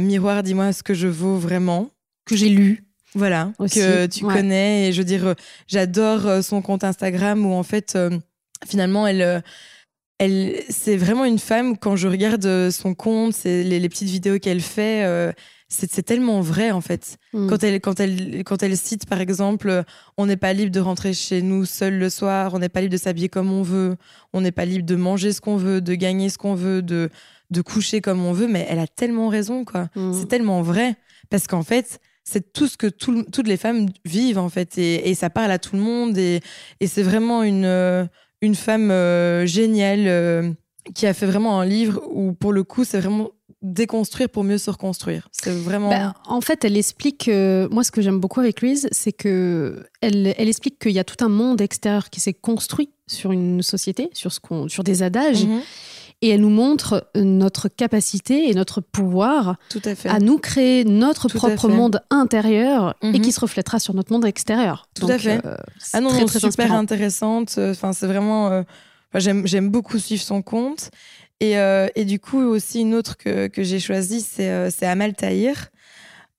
Miroir, 0.00 0.42
dis-moi 0.42 0.72
ce 0.72 0.82
que 0.82 0.94
je 0.94 1.08
vaux 1.08 1.36
vraiment. 1.36 1.90
Que 2.30 2.36
j'ai 2.36 2.48
lu. 2.48 2.84
Voilà, 3.14 3.52
que 3.58 4.06
tu 4.06 4.24
connais. 4.24 4.88
Et 4.88 4.92
je 4.92 4.98
veux 4.98 5.04
dire, 5.04 5.34
j'adore 5.66 6.44
son 6.44 6.62
compte 6.62 6.84
Instagram 6.84 7.44
où 7.44 7.52
en 7.52 7.64
fait, 7.64 7.98
finalement, 8.66 9.06
elle 9.06 9.42
elle, 10.20 10.62
c'est 10.68 10.98
vraiment 10.98 11.24
une 11.24 11.38
femme, 11.38 11.78
quand 11.78 11.96
je 11.96 12.06
regarde 12.06 12.44
euh, 12.44 12.70
son 12.70 12.94
compte, 12.94 13.42
les, 13.44 13.64
les 13.64 13.88
petites 13.88 14.10
vidéos 14.10 14.38
qu'elle 14.38 14.60
fait, 14.60 15.02
euh, 15.06 15.32
c'est 15.68 16.02
tellement 16.02 16.42
vrai 16.42 16.72
en 16.72 16.82
fait. 16.82 17.16
Mm. 17.32 17.48
Quand, 17.48 17.64
elle, 17.64 17.80
quand, 17.80 18.00
elle, 18.00 18.44
quand 18.44 18.62
elle 18.62 18.76
cite 18.76 19.06
par 19.06 19.22
exemple, 19.22 19.82
on 20.18 20.26
n'est 20.26 20.36
pas 20.36 20.52
libre 20.52 20.72
de 20.72 20.80
rentrer 20.80 21.14
chez 21.14 21.40
nous 21.40 21.64
seul 21.64 21.98
le 21.98 22.10
soir, 22.10 22.52
on 22.52 22.58
n'est 22.58 22.68
pas 22.68 22.82
libre 22.82 22.92
de 22.92 22.98
s'habiller 22.98 23.30
comme 23.30 23.50
on 23.50 23.62
veut, 23.62 23.96
on 24.34 24.42
n'est 24.42 24.52
pas 24.52 24.66
libre 24.66 24.84
de 24.84 24.94
manger 24.94 25.32
ce 25.32 25.40
qu'on 25.40 25.56
veut, 25.56 25.80
de 25.80 25.94
gagner 25.94 26.28
ce 26.28 26.36
qu'on 26.36 26.54
veut, 26.54 26.82
de, 26.82 27.08
de 27.50 27.62
coucher 27.62 28.02
comme 28.02 28.22
on 28.22 28.34
veut, 28.34 28.46
mais 28.46 28.66
elle 28.68 28.78
a 28.78 28.86
tellement 28.86 29.28
raison 29.28 29.64
quoi. 29.64 29.88
Mm. 29.96 30.12
C'est 30.12 30.28
tellement 30.28 30.60
vrai. 30.60 30.96
Parce 31.30 31.46
qu'en 31.46 31.62
fait, 31.62 31.98
c'est 32.30 32.52
tout 32.52 32.68
ce 32.68 32.76
que 32.76 32.86
toutes 32.86 33.48
les 33.48 33.56
femmes 33.56 33.86
vivent 34.04 34.38
en 34.38 34.48
fait 34.48 34.78
et, 34.78 35.10
et, 35.10 35.14
ça 35.14 35.30
parle 35.30 35.50
à 35.50 35.58
tout 35.58 35.74
le 35.74 35.82
monde 35.82 36.16
et, 36.16 36.40
et 36.78 36.86
c'est 36.86 37.02
vraiment 37.02 37.42
une 37.42 37.64
euh, 37.64 38.04
une 38.40 38.54
femme 38.54 38.90
euh, 38.90 39.46
géniale 39.46 40.06
euh, 40.06 40.50
qui 40.94 41.06
a 41.06 41.12
fait 41.12 41.26
vraiment 41.26 41.60
un 41.60 41.66
livre 41.66 42.00
où, 42.10 42.32
pour 42.32 42.52
le 42.52 42.64
coup, 42.64 42.84
c'est 42.84 43.00
vraiment 43.00 43.30
déconstruire 43.60 44.30
pour 44.30 44.44
mieux 44.44 44.56
se 44.56 44.70
reconstruire. 44.70 45.28
C'est 45.30 45.50
vraiment. 45.50 45.90
Ben, 45.90 46.14
en 46.24 46.40
fait, 46.40 46.64
elle 46.64 46.78
explique. 46.78 47.28
moi, 47.28 47.84
ce 47.84 47.90
que 47.90 48.00
j'aime 48.00 48.18
beaucoup 48.18 48.40
avec 48.40 48.62
Louise, 48.62 48.88
c'est 48.92 49.12
que 49.12 49.84
elle, 50.00 50.34
elle 50.38 50.48
explique 50.48 50.78
qu'il 50.78 50.92
y 50.92 50.98
a 50.98 51.04
tout 51.04 51.22
un 51.22 51.28
monde 51.28 51.60
extérieur 51.60 52.08
qui 52.08 52.20
s'est 52.20 52.32
construit 52.32 52.88
sur 53.06 53.32
une 53.32 53.62
société, 53.62 54.08
sur 54.14 54.32
ce 54.32 54.40
qu'on, 54.40 54.68
sur 54.68 54.84
des 54.84 55.02
adages. 55.02 55.44
Mhm 55.44 55.60
et 56.22 56.30
elle 56.30 56.42
nous 56.42 56.50
montre 56.50 57.08
notre 57.14 57.68
capacité 57.68 58.50
et 58.50 58.54
notre 58.54 58.80
pouvoir 58.80 59.56
Tout 59.70 59.80
à, 59.84 59.94
fait. 59.94 60.08
à 60.08 60.18
nous 60.18 60.38
créer 60.38 60.84
notre 60.84 61.28
propre 61.28 61.68
monde 61.68 62.02
intérieur 62.10 62.94
et 63.02 63.12
mhm. 63.12 63.20
qui 63.20 63.32
se 63.32 63.40
reflètera 63.40 63.78
sur 63.78 63.94
notre 63.94 64.12
monde 64.12 64.26
extérieur. 64.26 64.86
Tout 64.94 65.08
à 65.08 65.18
fait. 65.18 65.44
Euh, 65.46 65.56
ah 65.92 66.00
non, 66.00 66.10
très, 66.10 66.40
super 66.40 66.72
intéressante. 66.72 67.58
Enfin, 67.58 67.92
c'est 67.92 68.06
vraiment. 68.06 68.50
Euh, 68.50 68.62
j'aime 69.14 69.70
beaucoup 69.70 69.98
suivre 69.98 70.22
son 70.22 70.42
compte. 70.42 70.90
Et, 71.42 71.56
euh, 71.56 71.88
et, 71.94 72.04
du 72.04 72.20
coup, 72.20 72.42
aussi 72.42 72.80
une 72.80 72.94
autre 72.94 73.16
que, 73.16 73.46
que 73.46 73.62
j'ai 73.62 73.80
choisie, 73.80 74.20
c'est 74.20 74.82
Amal 74.82 75.14
Tahir, 75.14 75.70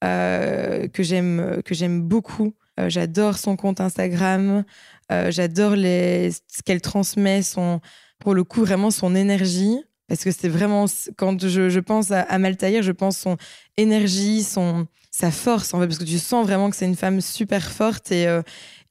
que 0.02 1.02
j'aime 1.02 2.02
beaucoup. 2.04 2.54
J'adore 2.88 3.40
son 3.40 3.56
compte 3.56 3.82
Instagram. 3.82 4.64
J'adore 5.10 5.74
ce 5.74 6.62
qu'elle 6.64 6.82
transmet, 6.82 7.42
son, 7.42 7.82
pour 8.22 8.34
le 8.34 8.44
coup, 8.44 8.62
vraiment 8.62 8.92
son 8.92 9.16
énergie. 9.16 9.78
Parce 10.08 10.24
que 10.24 10.32
c'est 10.32 10.50
vraiment, 10.50 10.86
quand 11.18 11.48
je, 11.48 11.70
je 11.70 11.80
pense 11.80 12.12
à, 12.12 12.38
Maltaïr, 12.38 12.84
je 12.84 12.92
pense 12.92 13.18
son 13.18 13.38
énergie, 13.78 14.44
son, 14.44 14.86
sa 15.10 15.32
force, 15.32 15.74
en 15.74 15.80
fait, 15.80 15.88
parce 15.88 16.00
que 16.00 16.04
tu 16.04 16.20
sens 16.20 16.46
vraiment 16.46 16.70
que 16.70 16.76
c'est 16.76 16.86
une 16.86 16.98
femme 16.98 17.22
super 17.22 17.72
forte 17.72 18.12
et, 18.12 18.28
euh, 18.28 18.42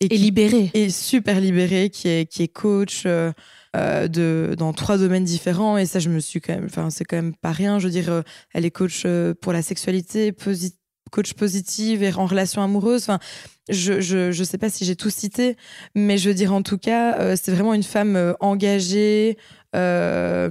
et, 0.01 0.09
libérée. 0.09 0.71
Et 0.73 0.89
super 0.89 1.39
libérée, 1.39 1.91
qui 1.91 2.09
est, 2.09 2.25
qui 2.25 2.43
est 2.43 2.49
coach 2.49 3.03
euh, 3.05 3.33
euh, 3.77 4.09
de, 4.09 4.55
dans 4.57 4.73
trois 4.73 4.97
domaines 4.97 5.25
différents. 5.25 5.77
Et 5.77 5.85
ça, 5.85 5.99
je 5.99 6.09
me 6.09 6.21
suis 6.21 6.41
quand 6.41 6.55
même, 6.55 6.65
enfin, 6.65 6.89
c'est 6.89 7.05
quand 7.05 7.17
même 7.17 7.35
pas 7.37 7.53
rien. 7.53 7.79
Je 7.79 7.85
veux 7.85 7.93
dire, 7.93 8.23
elle 8.55 8.65
est 8.65 8.71
coach 8.71 9.07
pour 9.43 9.53
la 9.53 9.61
sexualité, 9.61 10.35
coach 11.11 11.35
positive 11.35 12.03
et 12.03 12.15
en 12.15 12.25
relation 12.25 12.63
amoureuse. 12.63 13.03
Enfin, 13.03 13.19
je, 13.71 14.01
je 14.33 14.45
sais 14.45 14.59
pas 14.59 14.71
si 14.71 14.85
j'ai 14.85 14.97
tout 14.97 15.11
cité, 15.11 15.57
mais 15.95 16.19
je 16.19 16.29
veux 16.29 16.35
dire 16.35 16.53
en 16.53 16.63
tout 16.63 16.79
cas, 16.79 17.19
euh, 17.19 17.37
c'est 17.41 17.53
vraiment 17.53 17.75
une 17.75 17.83
femme 17.83 18.17
euh, 18.17 18.35
engagée, 18.41 19.37
euh, 19.77 20.51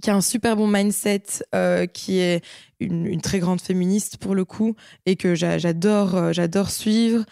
qui 0.00 0.10
a 0.10 0.14
un 0.14 0.20
super 0.20 0.56
bon 0.56 0.68
mindset, 0.68 1.24
qui 1.92 2.20
est 2.20 2.44
une, 2.78 3.20
très 3.20 3.40
grande 3.40 3.60
féministe 3.60 4.18
pour 4.18 4.36
le 4.36 4.44
coup, 4.44 4.76
et 5.04 5.16
que 5.16 5.34
j'adore, 5.34 6.32
j'adore 6.32 6.70
suivre. 6.70 7.24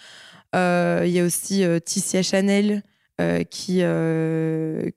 Il 0.54 1.08
y 1.08 1.20
a 1.20 1.24
aussi 1.24 1.62
Ticia 1.84 2.22
Chanel. 2.22 2.82
qui 3.50 3.78
que, 3.78 4.90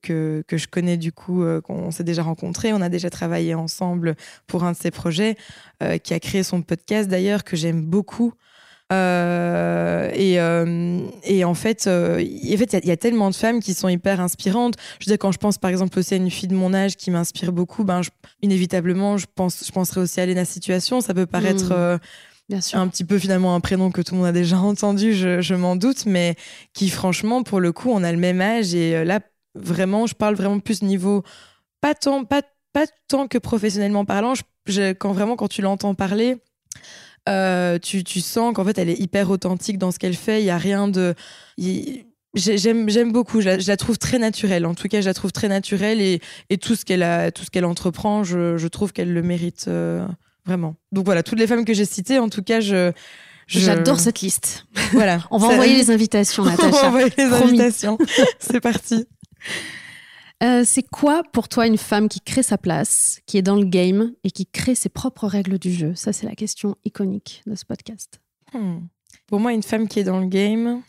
que 0.47 0.57
je 0.57 0.67
connais 0.67 0.97
du 0.97 1.11
coup 1.11 1.43
qu'on 1.63 1.91
s'est 1.91 2.03
déjà 2.03 2.23
rencontrés 2.23 2.73
on 2.73 2.81
a 2.81 2.89
déjà 2.89 3.11
travaillé 3.11 3.53
ensemble 3.53 4.15
pour 4.47 4.63
un 4.63 4.71
de 4.71 4.77
ses 4.77 4.91
projets 4.91 5.37
qui 6.03 6.15
a 6.15 6.19
créé 6.19 6.41
son 6.41 6.63
podcast 6.63 7.09
d'ailleurs 7.09 7.43
que 7.43 7.55
j'aime 7.55 7.83
beaucoup 7.85 8.33
euh, 8.91 10.09
et, 10.13 10.39
euh, 10.39 10.99
et, 11.23 11.45
en 11.45 11.53
fait, 11.53 11.87
euh, 11.87 12.15
en 12.15 12.57
fait, 12.57 12.79
il 12.83 12.87
y, 12.87 12.91
a 12.91 12.97
tellement 12.97 13.29
de 13.29 13.35
femmes 13.35 13.61
qui 13.61 13.73
sont 13.73 13.87
hyper 13.87 14.19
inspirantes. 14.19 14.75
Je 14.99 15.05
veux 15.05 15.11
dire, 15.11 15.17
quand 15.17 15.31
je 15.31 15.37
pense 15.37 15.57
par 15.57 15.69
exemple 15.69 15.97
aussi 15.97 16.13
à 16.13 16.17
une 16.17 16.29
fille 16.29 16.49
de 16.49 16.55
mon 16.55 16.73
âge 16.73 16.97
qui 16.97 17.09
m'inspire 17.09 17.53
beaucoup, 17.53 17.83
ben, 17.83 18.01
inévitablement, 18.41 19.17
je 19.17 19.27
pense, 19.33 19.63
je 19.65 19.71
penserai 19.71 20.01
aussi 20.01 20.19
à 20.19 20.25
Lena 20.25 20.43
Situation. 20.43 20.99
Ça 20.99 21.13
peut 21.13 21.25
paraître 21.25 21.73
mmh. 21.73 21.99
Bien 22.49 22.59
sûr. 22.59 22.79
un 22.79 22.87
petit 22.89 23.05
peu 23.05 23.17
finalement 23.17 23.55
un 23.55 23.61
prénom 23.61 23.91
que 23.91 24.01
tout 24.01 24.13
le 24.13 24.19
monde 24.19 24.27
a 24.27 24.33
déjà 24.33 24.57
entendu, 24.59 25.13
je, 25.13 25.39
je 25.39 25.55
m'en 25.55 25.77
doute, 25.77 26.05
mais 26.05 26.35
qui 26.73 26.89
franchement, 26.89 27.43
pour 27.43 27.61
le 27.61 27.71
coup, 27.71 27.89
on 27.91 28.03
a 28.03 28.11
le 28.11 28.17
même 28.17 28.41
âge 28.41 28.75
et 28.75 29.05
là, 29.05 29.21
vraiment, 29.55 30.05
je 30.05 30.15
parle 30.15 30.35
vraiment 30.35 30.59
plus 30.59 30.81
niveau 30.81 31.23
pas 31.79 31.95
tant, 31.95 32.25
pas, 32.25 32.41
pas 32.73 32.85
tant 33.07 33.27
que 33.27 33.37
professionnellement 33.37 34.05
parlant. 34.05 34.33
quand 34.99 35.13
vraiment, 35.13 35.35
quand 35.35 35.47
tu 35.47 35.61
l'entends 35.61 35.95
parler, 35.95 36.37
euh, 37.29 37.77
tu, 37.79 38.03
tu, 38.03 38.19
sens 38.19 38.53
qu'en 38.53 38.65
fait, 38.65 38.77
elle 38.77 38.89
est 38.89 38.99
hyper 38.99 39.29
authentique 39.29 39.77
dans 39.77 39.91
ce 39.91 39.99
qu'elle 39.99 40.15
fait. 40.15 40.41
Il 40.41 40.45
y 40.45 40.49
a 40.49 40.57
rien 40.57 40.87
de. 40.87 41.13
J'aime, 42.33 42.89
j'aime 42.89 43.11
beaucoup. 43.11 43.41
Je 43.41 43.67
la, 43.67 43.77
trouve 43.77 43.97
très 43.97 44.17
naturelle. 44.17 44.65
En 44.65 44.73
tout 44.73 44.87
cas, 44.87 45.01
je 45.01 45.07
la 45.07 45.13
trouve 45.13 45.31
très 45.31 45.47
naturelle 45.47 46.01
et, 46.01 46.21
et 46.49 46.57
tout 46.57 46.75
ce 46.75 46.85
qu'elle 46.85 47.03
a, 47.03 47.31
tout 47.31 47.43
ce 47.43 47.49
qu'elle 47.49 47.65
entreprend, 47.65 48.23
je, 48.23 48.57
je 48.57 48.67
trouve 48.67 48.93
qu'elle 48.93 49.13
le 49.13 49.21
mérite 49.21 49.65
euh, 49.67 50.05
vraiment. 50.45 50.75
Donc 50.91 51.05
voilà, 51.05 51.23
toutes 51.23 51.39
les 51.39 51.47
femmes 51.47 51.65
que 51.65 51.73
j'ai 51.73 51.85
citées, 51.85 52.19
en 52.19 52.29
tout 52.29 52.43
cas, 52.43 52.59
je. 52.59 52.91
J'adore 53.47 53.99
cette 53.99 54.21
liste. 54.21 54.65
Voilà. 54.93 55.25
On 55.31 55.37
va 55.37 55.47
envoyer 55.53 55.75
les 55.75 55.91
invitations, 55.91 56.45
Natacha. 56.45 56.67
On 56.67 56.71
va 56.71 56.87
envoyer 56.87 57.11
les 57.17 57.23
invitations. 57.33 57.97
C'est 58.39 58.61
parti. 58.61 59.05
Euh, 60.43 60.63
c'est 60.65 60.83
quoi 60.83 61.21
pour 61.31 61.47
toi 61.49 61.67
une 61.67 61.77
femme 61.77 62.09
qui 62.09 62.19
crée 62.19 62.41
sa 62.41 62.57
place, 62.57 63.19
qui 63.27 63.37
est 63.37 63.43
dans 63.43 63.55
le 63.55 63.65
game 63.65 64.13
et 64.23 64.31
qui 64.31 64.47
crée 64.47 64.73
ses 64.73 64.89
propres 64.89 65.27
règles 65.27 65.59
du 65.59 65.71
jeu? 65.71 65.93
Ça, 65.95 66.13
c'est 66.13 66.25
la 66.25 66.35
question 66.35 66.75
iconique 66.83 67.43
de 67.45 67.55
ce 67.55 67.63
podcast. 67.63 68.19
Hmm. 68.53 68.79
Pour 69.27 69.39
moi, 69.39 69.53
une 69.53 69.63
femme 69.63 69.87
qui 69.87 69.99
est 69.99 70.03
dans 70.03 70.19
le 70.19 70.27
game 70.27 70.81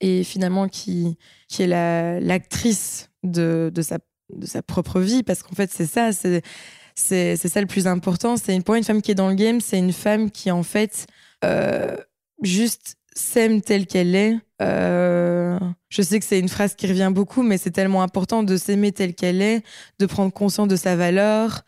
et 0.00 0.24
finalement 0.24 0.68
qui, 0.68 1.18
qui 1.48 1.62
est 1.62 2.20
l'actrice 2.20 3.10
de, 3.22 3.70
de, 3.74 3.82
sa, 3.82 3.98
de 4.30 4.46
sa 4.46 4.62
propre 4.62 5.00
vie, 5.00 5.22
parce 5.22 5.42
qu'en 5.42 5.54
fait, 5.54 5.70
c'est 5.70 5.86
ça, 5.86 6.10
c'est 6.12 7.36
ça 7.36 7.60
le 7.60 7.66
plus 7.66 7.86
important. 7.86 8.36
C'est 8.36 8.58
pour 8.60 8.72
moi, 8.72 8.78
une 8.78 8.84
femme 8.84 9.02
qui 9.02 9.10
est 9.10 9.16
dans 9.16 9.28
le 9.28 9.34
game, 9.34 9.60
c'est 9.60 9.78
une 9.78 9.92
femme 9.92 10.30
qui, 10.30 10.50
en 10.50 10.62
fait, 10.62 11.06
euh, 11.44 11.96
juste 12.42 12.96
s'aime 13.14 13.60
telle 13.60 13.86
qu'elle 13.86 14.14
est. 14.14 14.38
Euh, 14.62 15.58
je 15.88 16.02
sais 16.02 16.18
que 16.20 16.24
c'est 16.24 16.38
une 16.38 16.48
phrase 16.48 16.74
qui 16.74 16.86
revient 16.86 17.10
beaucoup, 17.12 17.42
mais 17.42 17.58
c'est 17.58 17.70
tellement 17.70 18.02
important 18.02 18.42
de 18.42 18.56
s'aimer 18.56 18.92
telle 18.92 19.14
qu'elle 19.14 19.42
est, 19.42 19.62
de 19.98 20.06
prendre 20.06 20.32
conscience 20.32 20.68
de 20.68 20.76
sa 20.76 20.96
valeur, 20.96 21.62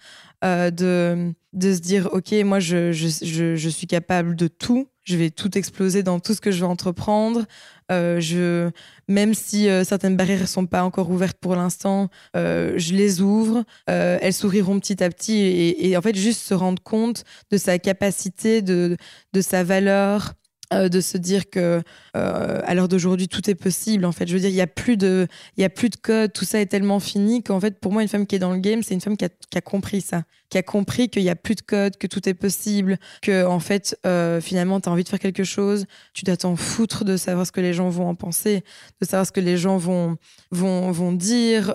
euh, 0.45 0.71
de, 0.71 1.33
de 1.53 1.75
se 1.75 1.81
dire, 1.81 2.09
OK, 2.13 2.33
moi, 2.45 2.61
je, 2.61 2.93
je, 2.93 3.57
je, 3.57 3.69
suis 3.69 3.87
capable 3.87 4.37
de 4.37 4.49
tout. 4.49 4.89
Je 5.03 5.17
vais 5.17 5.31
tout 5.31 5.57
exploser 5.57 6.03
dans 6.03 6.19
tout 6.21 6.35
ce 6.35 6.41
que 6.41 6.51
je 6.51 6.61
vais 6.61 6.67
entreprendre. 6.67 7.45
Euh, 7.93 8.19
je, 8.21 8.71
même 9.09 9.35
si 9.35 9.69
certaines 9.85 10.17
barrières 10.17 10.41
ne 10.41 10.47
sont 10.47 10.67
pas 10.67 10.83
encore 10.83 11.11
ouvertes 11.11 11.39
pour 11.41 11.55
l'instant, 11.55 12.09
je 12.35 12.93
les 12.93 13.21
ouvre. 13.21 13.65
elles 13.87 14.33
souriront 14.33 14.79
petit 14.81 15.03
à 15.03 15.09
petit 15.09 15.39
et, 15.39 15.89
et, 15.89 15.97
en 15.97 16.03
fait, 16.03 16.17
juste 16.17 16.43
se 16.43 16.55
rendre 16.55 16.83
compte 16.83 17.25
de 17.51 17.57
sa 17.57 17.79
capacité, 17.79 18.63
de, 18.63 18.97
de 19.33 19.41
sa 19.41 19.63
valeur, 19.63 20.35
euh, 20.73 20.89
de 20.89 21.01
se 21.01 21.17
dire 21.17 21.49
que 21.49 21.81
euh, 22.17 22.61
à 22.65 22.75
l'heure 22.75 22.89
d'aujourd'hui 22.89 23.29
tout 23.29 23.49
est 23.49 23.55
possible 23.55 24.05
en 24.05 24.11
fait. 24.11 24.27
Je 24.27 24.35
veux 24.35 24.41
dire 24.41 24.51
il 24.51 24.57
y 24.57 24.61
a 24.61 24.67
plus 24.67 24.97
de 24.97 25.29
il 25.57 25.61
y 25.61 25.65
a 25.65 25.69
plus 25.69 25.91
de 25.91 25.97
code 25.97 26.33
tout 26.33 26.45
ça 26.45 26.61
est 26.61 26.67
tellement 26.67 26.99
fini 26.99 27.43
qu'en 27.45 27.61
fait 27.61 27.79
pour 27.79 27.93
moi 27.93 28.03
une 28.03 28.09
femme 28.09 28.27
qui 28.27 28.35
est 28.35 28.41
dans 28.41 28.53
le 28.53 28.59
game 28.59 28.83
c'est 28.83 28.95
une 28.95 29.01
femme 29.01 29.17
qui 29.17 29.25
a, 29.25 29.29
qui 29.29 29.59
a, 29.59 29.61
compris 29.61 30.01
ça. 30.01 30.25
Qui 30.51 30.59
a 30.59 30.63
compris 30.63 31.09
qu'il 31.09 31.23
y 31.23 31.31
a 31.31 31.37
plus 31.37 31.55
de 31.55 31.61
code 31.61 31.97
que 31.97 32.09
tout 32.09 32.29
est 32.29 32.35
possible 32.35 32.99
que 33.23 33.45
en 33.47 33.61
fait 33.61 33.97
euh, 34.07 34.41
finalement 34.41 34.81
tu 34.81 34.89
as 34.89 34.93
envie 34.93 35.05
de 35.05 35.09
faire 35.09 35.21
quelque 35.21 35.45
chose 35.45 35.87
tu 36.15 36.25
t'en 36.25 36.57
foutre 36.57 37.05
de 37.05 37.17
savoir 37.17 37.47
ce 37.47 37.53
que 37.53 37.61
les 37.61 37.73
gens 37.73 37.89
vont 37.89 38.09
en 38.09 38.17
penser 38.17 38.65
de 39.01 39.07
savoir 39.07 39.27
ce 39.27 39.33
que 39.33 39.41
les 39.41 39.57
gens 39.57 39.77
vont 39.77 40.17
vont 40.51 40.91
vont 40.91 41.13
dire 41.13 41.75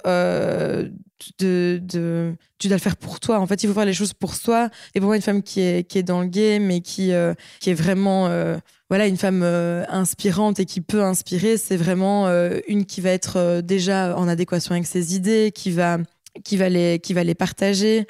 de, 1.40 1.80
de, 1.84 2.36
tu 2.60 2.68
dois 2.68 2.78
le 2.78 2.82
faire 2.82 2.98
pour 2.98 3.20
toi. 3.20 3.40
En 3.40 3.48
fait, 3.48 3.64
il 3.64 3.68
faut 3.68 3.74
faire 3.74 3.86
les 3.86 3.94
choses 3.94 4.14
pour 4.14 4.36
soi. 4.36 4.70
Et 4.96 5.00
pour 5.00 5.08
moi, 5.08 5.16
une 5.16 5.22
femme 5.22 5.44
qui 5.44 5.62
est, 5.62 5.88
qui 5.88 5.98
est 5.98 6.04
dans 6.04 6.22
le 6.22 6.28
game 6.28 6.70
et 6.72 6.82
qui, 6.82 7.12
euh, 7.14 7.34
qui 7.60 7.70
est 7.70 7.76
vraiment 7.76 8.28
euh, 8.28 8.58
voilà, 8.90 9.08
une 9.08 9.18
femme 9.18 9.42
euh, 9.44 9.84
inspirante 9.90 10.60
et 10.60 10.66
qui 10.66 10.82
peut 10.82 11.04
inspirer, 11.04 11.58
c'est 11.58 11.78
vraiment 11.78 12.28
une 12.68 12.86
qui 12.86 13.02
va 13.02 13.12
être 13.12 13.62
déjà 13.62 14.18
en 14.18 14.28
adéquation 14.28 14.74
avec 14.74 14.86
ses 14.86 15.16
idées, 15.16 15.52
qui 15.54 15.72
va, 15.72 15.98
qui 16.44 16.58
va, 16.58 16.70
les, 16.70 17.00
qui 17.00 17.14
va 17.14 17.24
les 17.24 17.36
partager. 17.36 18.06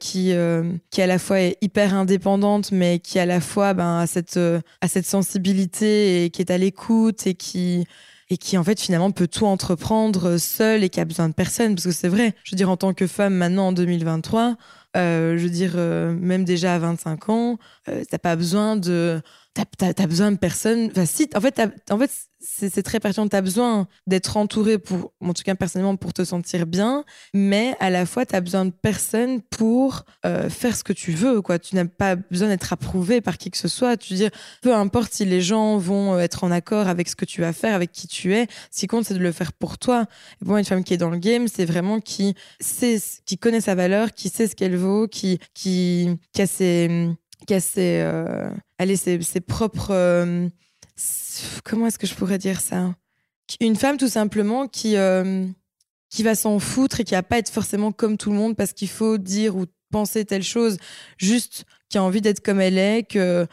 qui, 0.00 0.34
qui 0.90 1.02
à 1.02 1.06
la 1.06 1.18
fois 1.18 1.40
est 1.40 1.56
hyper 1.60 1.94
indépendante, 1.94 2.72
mais 2.72 2.98
qui 2.98 3.18
à 3.18 3.26
la 3.26 3.40
fois 3.40 3.74
ben, 3.74 4.00
a, 4.00 4.06
cette, 4.06 4.36
a 4.36 4.88
cette 4.88 5.06
sensibilité 5.06 6.24
et 6.24 6.30
qui 6.30 6.42
est 6.42 6.50
à 6.50 6.58
l'écoute 6.58 7.26
et 7.26 7.34
qui, 7.34 7.86
et 8.30 8.36
qui 8.36 8.56
en 8.58 8.64
fait 8.64 8.80
finalement 8.80 9.10
peut 9.10 9.28
tout 9.28 9.46
entreprendre 9.46 10.38
seule 10.38 10.84
et 10.84 10.88
qui 10.88 11.00
a 11.00 11.04
besoin 11.04 11.28
de 11.28 11.34
personne. 11.34 11.74
Parce 11.74 11.84
que 11.84 11.92
c'est 11.92 12.08
vrai 12.08 12.34
je 12.44 12.52
veux 12.52 12.56
dire 12.56 12.70
en 12.70 12.76
tant 12.76 12.94
que 12.94 13.06
femme 13.06 13.34
maintenant 13.34 13.68
en 13.68 13.72
2023 13.72 14.56
euh, 14.94 15.38
je 15.38 15.44
veux 15.44 15.50
dire 15.50 15.72
euh, 15.76 16.12
même 16.12 16.44
déjà 16.44 16.74
à 16.74 16.78
25 16.78 17.28
ans 17.30 17.58
euh, 17.88 18.02
t'as 18.10 18.18
pas 18.18 18.36
besoin 18.36 18.76
de 18.76 19.22
t'as 19.54 19.64
as, 19.96 20.06
besoin 20.06 20.32
de 20.32 20.36
personne. 20.36 20.88
Enfin, 20.90 21.06
si, 21.06 21.28
en 21.34 21.40
fait, 21.40 21.60
en 21.90 21.98
fait 21.98 22.10
c'est 22.42 22.82
très 22.82 23.00
pertinent. 23.00 23.28
Tu 23.28 23.36
as 23.36 23.40
besoin 23.40 23.86
d'être 24.06 24.36
entouré, 24.36 24.78
pour, 24.78 25.12
en 25.20 25.32
tout 25.32 25.42
cas 25.42 25.54
personnellement, 25.54 25.96
pour 25.96 26.12
te 26.12 26.24
sentir 26.24 26.66
bien, 26.66 27.04
mais 27.34 27.74
à 27.80 27.90
la 27.90 28.06
fois, 28.06 28.26
tu 28.26 28.34
as 28.34 28.40
besoin 28.40 28.64
de 28.64 28.70
personne 28.70 29.40
pour 29.42 30.04
euh, 30.26 30.50
faire 30.50 30.76
ce 30.76 30.84
que 30.84 30.92
tu 30.92 31.12
veux. 31.12 31.40
Quoi. 31.40 31.58
Tu 31.58 31.76
n'as 31.76 31.84
pas 31.84 32.16
besoin 32.16 32.48
d'être 32.48 32.72
approuvé 32.72 33.20
par 33.20 33.38
qui 33.38 33.50
que 33.50 33.58
ce 33.58 33.68
soit. 33.68 33.96
Tu 33.96 34.12
veux 34.12 34.18
dire, 34.18 34.30
peu 34.60 34.74
importe 34.74 35.12
si 35.12 35.24
les 35.24 35.40
gens 35.40 35.78
vont 35.78 36.14
euh, 36.14 36.18
être 36.18 36.44
en 36.44 36.50
accord 36.50 36.88
avec 36.88 37.08
ce 37.08 37.16
que 37.16 37.24
tu 37.24 37.40
vas 37.40 37.52
faire, 37.52 37.74
avec 37.74 37.92
qui 37.92 38.08
tu 38.08 38.34
es, 38.34 38.46
ce 38.70 38.80
qui 38.80 38.86
compte, 38.86 39.04
c'est 39.04 39.14
de 39.14 39.20
le 39.20 39.32
faire 39.32 39.52
pour 39.52 39.78
toi. 39.78 40.06
Et 40.40 40.44
pour 40.44 40.48
moi, 40.48 40.58
une 40.58 40.64
femme 40.64 40.84
qui 40.84 40.94
est 40.94 40.98
dans 40.98 41.10
le 41.10 41.18
game, 41.18 41.48
c'est 41.48 41.64
vraiment 41.64 42.00
qui 42.00 42.34
sait, 42.60 43.00
qui 43.24 43.38
connaît 43.38 43.60
sa 43.60 43.74
valeur, 43.74 44.12
qui 44.12 44.28
sait 44.28 44.48
ce 44.48 44.56
qu'elle 44.56 44.76
vaut, 44.76 45.06
qui, 45.06 45.38
qui, 45.54 46.08
qui 46.32 46.42
a 46.42 46.46
ses 46.46 47.08
qui 47.46 47.54
a 47.54 47.60
ses, 47.60 48.00
euh, 48.00 48.50
allez, 48.78 48.96
ses, 48.96 49.40
propres. 49.40 49.90
Euh, 49.90 50.48
comment 51.64 51.86
est-ce 51.86 51.98
que 51.98 52.06
je 52.06 52.14
pourrais 52.14 52.38
dire 52.38 52.60
ça? 52.60 52.94
Une 53.60 53.76
femme, 53.76 53.96
tout 53.96 54.08
simplement, 54.08 54.68
qui, 54.68 54.96
euh, 54.96 55.46
qui 56.10 56.22
va 56.22 56.34
s'en 56.34 56.58
foutre 56.58 57.00
et 57.00 57.04
qui 57.04 57.14
va 57.14 57.22
pas 57.22 57.38
être 57.38 57.50
forcément 57.50 57.92
comme 57.92 58.16
tout 58.16 58.30
le 58.30 58.36
monde 58.36 58.56
parce 58.56 58.72
qu'il 58.72 58.88
faut 58.88 59.18
dire 59.18 59.56
ou 59.56 59.66
penser 59.90 60.24
telle 60.24 60.42
chose, 60.42 60.78
juste 61.18 61.64
qui 61.88 61.98
a 61.98 62.02
envie 62.02 62.20
d'être 62.20 62.40
comme 62.40 62.60
elle 62.60 62.78
est, 62.78 63.02
que. 63.04 63.46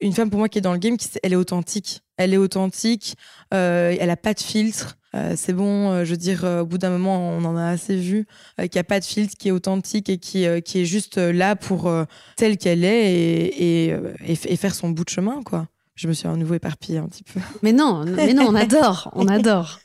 une 0.00 0.12
femme 0.12 0.30
pour 0.30 0.38
moi 0.38 0.48
qui 0.48 0.58
est 0.58 0.62
dans 0.62 0.72
le 0.72 0.78
game, 0.78 0.96
elle 1.22 1.32
est 1.32 1.36
authentique. 1.36 2.00
Elle 2.16 2.34
est 2.34 2.38
authentique, 2.38 3.16
elle 3.50 4.10
a 4.10 4.16
pas 4.16 4.34
de 4.34 4.40
filtre. 4.40 4.97
Euh, 5.14 5.34
c'est 5.36 5.52
bon, 5.52 5.90
euh, 5.90 6.04
je 6.04 6.10
veux 6.10 6.16
dire, 6.16 6.44
euh, 6.44 6.62
au 6.62 6.66
bout 6.66 6.78
d'un 6.78 6.90
moment, 6.90 7.30
on 7.30 7.44
en 7.44 7.56
a 7.56 7.66
assez 7.66 7.96
vu, 7.96 8.26
qu'il 8.58 8.70
n'y 8.74 8.80
a 8.80 8.84
pas 8.84 9.00
de 9.00 9.04
filtre, 9.04 9.34
qui 9.38 9.48
est 9.48 9.50
authentique 9.50 10.10
et 10.10 10.18
qui, 10.18 10.46
qui 10.64 10.80
est 10.80 10.84
juste 10.84 11.16
là 11.16 11.56
pour 11.56 11.90
telle 12.36 12.58
qu'elle 12.58 12.84
est 12.84 13.12
et, 13.12 13.96
et, 14.26 14.56
faire 14.56 14.74
son 14.74 14.90
bout 14.90 15.04
de 15.04 15.10
chemin, 15.10 15.42
quoi. 15.42 15.66
Je 15.94 16.06
me 16.06 16.12
suis 16.12 16.28
à 16.28 16.36
nouveau 16.36 16.54
éparpillée 16.54 16.98
un 16.98 17.06
petit 17.06 17.24
peu. 17.24 17.40
Mais 17.62 17.72
non, 17.72 18.04
mais 18.04 18.32
non, 18.32 18.46
on 18.48 18.54
adore, 18.54 19.10
on 19.14 19.26
adore. 19.26 19.80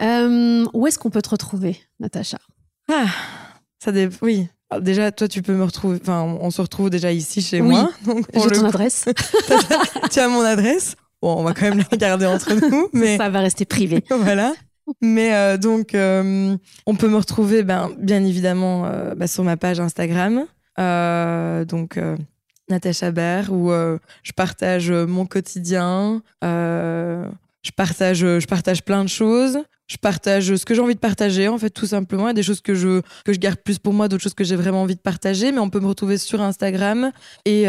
où 0.00 0.86
est-ce 0.86 0.98
qu'on 0.98 1.10
peut 1.10 1.22
te 1.22 1.30
retrouver, 1.30 1.78
Natacha? 2.00 2.38
Ah, 2.88 3.06
ça 3.78 3.92
oui. 4.22 4.48
déjà, 4.80 5.12
toi, 5.12 5.28
tu 5.28 5.42
peux 5.42 5.54
me 5.54 5.64
retrouver. 5.64 5.98
Enfin, 6.02 6.22
on, 6.22 6.50
se 6.50 6.60
retrouve 6.60 6.90
déjà 6.90 7.12
ici 7.12 7.42
chez 7.42 7.60
moi. 7.60 7.92
J'ai 8.34 8.48
ton 8.48 8.64
adresse. 8.64 9.04
tu 10.10 10.18
as 10.18 10.28
mon 10.28 10.40
adresse? 10.40 10.96
Bon, 11.22 11.36
on 11.38 11.44
va 11.44 11.54
quand 11.54 11.68
même 11.68 11.78
la 11.78 11.84
regarder 11.90 12.26
entre 12.26 12.52
nous, 12.54 12.88
mais 12.92 13.16
ça 13.16 13.30
va 13.30 13.40
rester 13.40 13.64
privé. 13.64 14.04
voilà. 14.10 14.52
Mais 15.00 15.34
euh, 15.34 15.56
donc, 15.56 15.94
euh, 15.94 16.56
on 16.86 16.96
peut 16.96 17.08
me 17.08 17.16
retrouver, 17.16 17.62
ben, 17.62 17.90
bien 17.98 18.24
évidemment, 18.24 18.86
euh, 18.86 19.14
bah, 19.14 19.28
sur 19.28 19.44
ma 19.44 19.56
page 19.56 19.78
Instagram, 19.78 20.46
donc 20.76 21.98
Natacha 22.68 23.12
Baer, 23.12 23.50
où 23.50 23.70
je 23.70 24.32
partage 24.32 24.90
mon 24.90 25.26
quotidien, 25.26 26.22
je 26.42 27.70
partage, 27.76 28.18
je 28.18 28.46
partage 28.46 28.84
plein 28.84 29.04
de 29.04 29.08
choses. 29.08 29.58
Je 29.88 29.98
partage 29.98 30.54
ce 30.54 30.64
que 30.64 30.74
j'ai 30.74 30.80
envie 30.80 30.94
de 30.94 31.00
partager, 31.00 31.48
en 31.48 31.58
fait, 31.58 31.68
tout 31.68 31.86
simplement. 31.86 32.24
Il 32.24 32.28
y 32.28 32.30
a 32.30 32.34
des 32.34 32.42
choses 32.42 32.62
que 32.62 32.74
je, 32.74 33.02
que 33.26 33.34
je 33.34 33.38
garde 33.38 33.58
plus 33.58 33.78
pour 33.78 33.92
moi, 33.92 34.08
d'autres 34.08 34.22
choses 34.22 34.32
que 34.32 34.44
j'ai 34.44 34.56
vraiment 34.56 34.80
envie 34.80 34.94
de 34.94 35.00
partager, 35.00 35.52
mais 35.52 35.58
on 35.58 35.68
peut 35.68 35.80
me 35.80 35.86
retrouver 35.86 36.16
sur 36.16 36.40
Instagram. 36.40 37.12
Et, 37.44 37.64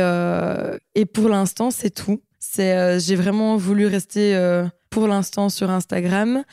et 0.96 1.06
pour 1.06 1.28
l'instant, 1.28 1.70
c'est 1.70 1.90
tout. 1.90 2.22
C'est, 2.46 2.78
euh, 2.78 3.00
j'ai 3.00 3.16
vraiment 3.16 3.56
voulu 3.56 3.88
rester 3.88 4.36
euh, 4.36 4.68
pour 4.90 5.08
l'instant 5.08 5.48
sur 5.48 5.70
Instagram. 5.70 6.44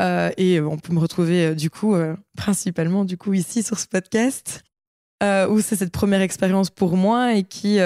Euh, 0.00 0.30
et 0.36 0.60
on 0.60 0.78
peut 0.78 0.92
me 0.94 1.00
retrouver 1.00 1.56
du 1.56 1.70
coup, 1.70 1.94
principalement 2.36 3.04
du 3.04 3.18
coup 3.18 3.34
ici 3.34 3.62
sur 3.62 3.78
ce 3.78 3.86
podcast. 3.88 4.62
où 5.22 5.60
c'est 5.60 5.76
cette 5.76 5.92
première 5.92 6.22
expérience 6.22 6.70
pour 6.70 6.96
moi 6.96 7.34
et 7.34 7.42
qui, 7.42 7.78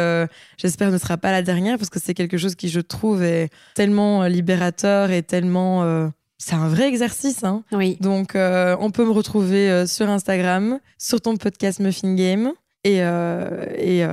j'espère, 0.58 0.92
ne 0.92 0.98
sera 0.98 1.16
pas 1.16 1.32
la 1.32 1.42
dernière 1.42 1.78
parce 1.78 1.90
que 1.90 1.98
c'est 1.98 2.14
quelque 2.14 2.36
chose 2.36 2.54
qui, 2.54 2.68
je 2.68 2.80
trouve, 2.80 3.24
est 3.24 3.48
tellement 3.74 4.24
libérateur 4.24 5.10
et 5.10 5.22
tellement. 5.22 6.12
c'est 6.38 6.54
un 6.54 6.68
vrai 6.68 6.86
exercice. 6.86 7.42
Hein. 7.42 7.64
Oui. 7.72 7.96
Donc, 8.00 8.34
on 8.36 8.90
peut 8.92 9.04
me 9.04 9.10
retrouver 9.10 9.86
sur 9.88 10.08
Instagram, 10.08 10.78
sur 10.98 11.20
ton 11.20 11.36
podcast 11.36 11.80
Muffin 11.80 12.14
Game. 12.14 12.52
Et, 12.84 12.98
et, 12.98 14.06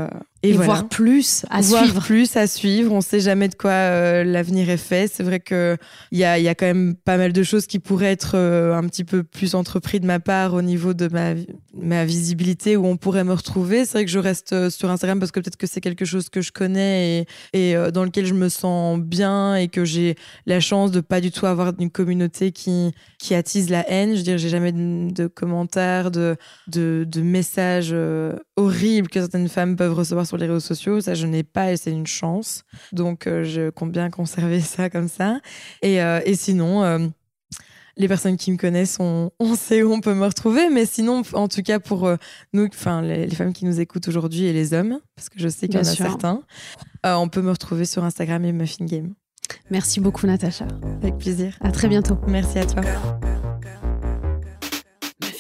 Et, 0.44 0.54
voir 0.54 0.90
plus 0.90 1.46
à 1.52 1.62
voir 1.62 1.84
suivre. 1.84 2.02
plus 2.02 2.36
à 2.36 2.48
suivre. 2.48 2.92
On 2.92 3.02
sait 3.02 3.20
jamais 3.20 3.48
de 3.48 3.54
quoi 3.54 3.72
euh, 3.72 4.24
l'avenir 4.24 4.70
est 4.70 4.78
fait. 4.78 5.12
C'est 5.12 5.22
vrai 5.22 5.40
que 5.40 5.78
il 6.12 6.18
y 6.18 6.24
a, 6.24 6.40
y 6.40 6.48
a 6.48 6.56
quand 6.56 6.66
même 6.66 6.96
pas 6.96 7.18
mal 7.18 7.32
de 7.32 7.44
choses 7.44 7.68
qui 7.68 7.78
pourraient 7.78 8.12
être 8.12 8.32
euh, 8.36 8.74
un 8.76 8.88
petit 8.88 9.04
peu 9.04 9.22
plus 9.24 9.54
entrepris 9.54 10.00
de 10.00 10.06
ma 10.08 10.20
part 10.20 10.56
au 10.56 10.64
niveau 10.64 10.96
de 10.96 11.08
ma, 11.10 11.34
ma 11.76 12.06
visibilité 12.06 12.76
où 12.76 12.88
on 12.88 12.98
pourrait 12.98 13.24
me 13.24 13.34
retrouver. 13.34 13.86
C'est 13.86 14.00
vrai 14.00 14.06
que 14.06 14.12
je 14.12 14.18
reste 14.18 14.54
euh, 14.54 14.70
sur 14.72 14.90
Instagram 14.90 15.20
parce 15.20 15.32
que 15.32 15.40
peut-être 15.40 15.58
que 15.58 15.68
c'est 15.68 15.82
quelque 15.82 16.06
chose 16.06 16.30
que 16.30 16.42
je 16.42 16.52
connais 16.52 17.26
et, 17.54 17.70
et 17.72 17.76
euh, 17.76 17.92
dans 17.92 18.04
lequel 18.04 18.26
je 18.26 18.34
me 18.34 18.50
sens 18.50 19.00
bien 19.00 19.56
et 19.56 19.68
que 19.68 19.86
j'ai 19.86 20.16
la 20.48 20.60
chance 20.60 20.90
de 20.92 21.02
pas 21.02 21.22
du 21.22 21.32
tout 21.32 21.46
avoir 21.46 21.74
une 21.80 21.92
communauté 21.92 22.52
qui, 22.52 22.92
qui 23.20 23.36
attise 23.36 23.70
la 23.70 23.88
haine. 23.90 24.14
Je 24.14 24.18
veux 24.18 24.24
dire, 24.24 24.38
j'ai 24.40 24.50
jamais 24.50 24.72
de, 24.72 25.12
de 25.14 25.28
commentaires, 25.28 26.10
de, 26.10 26.36
de, 26.68 27.06
de 27.08 27.22
messages 27.22 27.96
horribles 28.56 29.08
que 29.08 29.20
certaines 29.20 29.50
femmes 29.50 29.76
peuvent 29.76 29.94
recevoir 29.94 30.26
sur 30.32 30.38
les 30.38 30.48
réseaux 30.48 30.60
sociaux. 30.62 31.02
Ça, 31.02 31.14
je 31.14 31.28
n'ai 31.28 31.44
pas 31.44 31.74
et 31.74 31.78
c'est 31.78 31.92
une 31.92 32.08
chance. 32.08 32.64
Donc, 32.94 33.28
euh, 33.28 33.44
je 33.44 33.70
compte 33.70 33.92
bien 33.92 34.10
conserver 34.10 34.62
ça 34.62 34.90
comme 34.90 35.10
ça. 35.10 35.40
Et, 35.82 36.02
euh, 36.02 36.22
et 36.26 36.36
sinon, 36.36 36.84
euh, 36.84 37.00
les 37.98 38.08
personnes 38.08 38.38
qui 38.38 38.52
me 38.52 38.58
connaissent, 38.58 38.98
on, 39.02 39.32
on 39.40 39.56
sait 39.56 39.84
où 39.84 39.92
on 39.92 40.00
peut 40.00 40.14
me 40.14 40.26
retrouver. 40.26 40.70
Mais 40.70 40.86
sinon, 40.86 41.24
en 41.34 41.50
tout 41.50 41.64
cas, 41.64 41.80
pour 41.80 42.10
nous, 42.54 42.68
enfin, 42.68 43.02
les, 43.02 43.28
les 43.28 43.36
femmes 43.36 43.52
qui 43.52 43.66
nous 43.66 43.82
écoutent 43.82 44.08
aujourd'hui 44.08 44.46
et 44.46 44.54
les 44.54 44.74
hommes, 44.74 45.00
parce 45.16 45.28
que 45.28 45.38
je 45.38 45.50
sais 45.50 45.68
qu'il 45.68 45.76
y 45.76 45.80
en 45.80 45.82
a 45.82 45.84
sûr. 45.84 46.06
certains, 46.06 46.42
on 47.04 47.28
peut 47.28 47.42
me 47.42 47.52
retrouver 47.52 47.84
sur 47.86 48.06
Instagram 48.06 48.46
et 48.46 48.54
Muffin 48.54 48.86
Game. 48.86 49.14
Merci 49.70 50.00
beaucoup, 50.00 50.28
Natacha. 50.28 50.66
Avec 51.02 51.18
plaisir. 51.18 51.58
À 51.60 51.72
très 51.72 51.90
bientôt. 51.90 52.18
Merci 52.28 52.60
à 52.60 52.66
toi. 52.66 52.84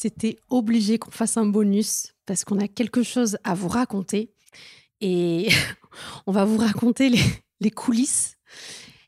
c'était 0.00 0.38
obligé 0.48 0.98
qu'on 0.98 1.10
fasse 1.10 1.36
un 1.36 1.44
bonus 1.44 2.14
parce 2.24 2.46
qu'on 2.46 2.58
a 2.58 2.68
quelque 2.68 3.02
chose 3.02 3.36
à 3.44 3.52
vous 3.52 3.68
raconter 3.68 4.32
et 5.02 5.50
on 6.26 6.32
va 6.32 6.46
vous 6.46 6.56
raconter 6.56 7.10
les, 7.10 7.22
les 7.60 7.70
coulisses. 7.70 8.36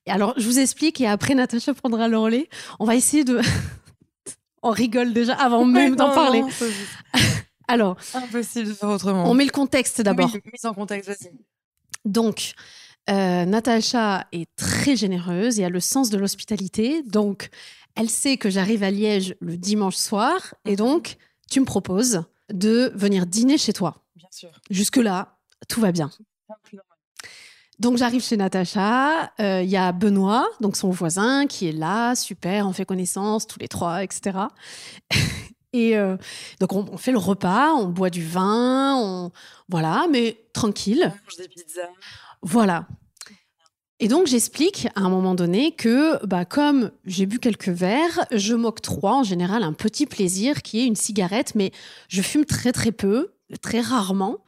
Et 0.04 0.10
alors, 0.10 0.34
je 0.36 0.44
vous 0.44 0.58
explique 0.58 1.00
et 1.00 1.06
après 1.06 1.34
Natacha 1.34 1.72
prendra 1.72 2.08
le 2.08 2.18
relais. 2.18 2.46
On 2.78 2.84
va 2.84 2.94
essayer 2.94 3.24
de. 3.24 3.40
on 4.62 4.70
rigole 4.70 5.14
déjà 5.14 5.32
avant 5.32 5.64
même 5.64 5.96
d'en 5.96 6.12
parler. 6.12 6.42
non, 6.42 6.50
c'est 6.50 6.70
Alors, 7.68 7.96
impossible 8.12 8.68
de 8.68 8.74
faire 8.74 8.90
autrement. 8.90 9.30
on 9.30 9.32
met 9.32 9.46
le 9.46 9.50
contexte 9.50 10.02
d'abord. 10.02 10.30
Oui, 10.34 10.42
mise 10.52 10.66
en 10.66 10.74
contexte, 10.74 11.08
vas-y. 11.08 11.32
Donc, 12.04 12.52
euh, 13.08 13.46
Natacha 13.46 14.26
est 14.32 14.46
très 14.56 14.94
généreuse 14.94 15.58
et 15.58 15.64
a 15.64 15.70
le 15.70 15.80
sens 15.80 16.10
de 16.10 16.18
l'hospitalité. 16.18 17.02
Donc, 17.02 17.48
elle 17.94 18.10
sait 18.10 18.36
que 18.36 18.50
j'arrive 18.50 18.82
à 18.82 18.90
Liège 18.90 19.34
le 19.40 19.56
dimanche 19.56 19.96
soir. 19.96 20.54
Et 20.64 20.76
donc, 20.76 21.16
tu 21.50 21.60
me 21.60 21.64
proposes 21.64 22.22
de 22.52 22.92
venir 22.94 23.26
dîner 23.26 23.58
chez 23.58 23.72
toi. 23.72 24.02
Bien 24.16 24.28
sûr. 24.30 24.50
Jusque-là, 24.70 25.36
tout 25.68 25.80
va 25.80 25.92
bien. 25.92 26.10
Donc, 27.78 27.96
j'arrive 27.96 28.22
chez 28.22 28.36
Natacha. 28.36 29.32
euh, 29.40 29.62
Il 29.62 29.68
y 29.70 29.76
a 29.76 29.90
Benoît, 29.92 30.46
donc 30.60 30.76
son 30.76 30.90
voisin, 30.90 31.46
qui 31.46 31.68
est 31.68 31.72
là. 31.72 32.14
Super, 32.14 32.66
on 32.68 32.72
fait 32.72 32.84
connaissance 32.84 33.46
tous 33.46 33.58
les 33.58 33.68
trois, 33.68 34.04
etc. 34.04 34.38
Et 35.72 35.96
euh, 35.96 36.16
donc, 36.60 36.74
on, 36.74 36.84
on 36.92 36.98
fait 36.98 37.12
le 37.12 37.18
repas, 37.18 37.72
on 37.72 37.88
boit 37.88 38.10
du 38.10 38.24
vin, 38.24 38.94
on... 38.96 39.32
voilà, 39.68 40.06
mais 40.10 40.44
tranquille. 40.52 41.00
On 41.04 41.24
mange 41.24 41.36
des 41.38 41.48
pizzas. 41.48 41.88
Voilà. 42.42 42.86
Et 44.02 44.08
donc 44.08 44.26
j'explique 44.26 44.88
à 44.96 45.02
un 45.02 45.08
moment 45.08 45.36
donné 45.36 45.76
que 45.76 46.26
bah, 46.26 46.44
comme 46.44 46.90
j'ai 47.04 47.24
bu 47.24 47.38
quelques 47.38 47.68
verres, 47.68 48.26
je 48.32 48.56
m'octroie 48.56 49.14
en 49.14 49.22
général 49.22 49.62
un 49.62 49.72
petit 49.72 50.06
plaisir 50.06 50.62
qui 50.62 50.80
est 50.80 50.86
une 50.86 50.96
cigarette, 50.96 51.54
mais 51.54 51.70
je 52.08 52.20
fume 52.20 52.44
très 52.44 52.72
très 52.72 52.90
peu, 52.90 53.32
très 53.60 53.80
rarement. 53.80 54.38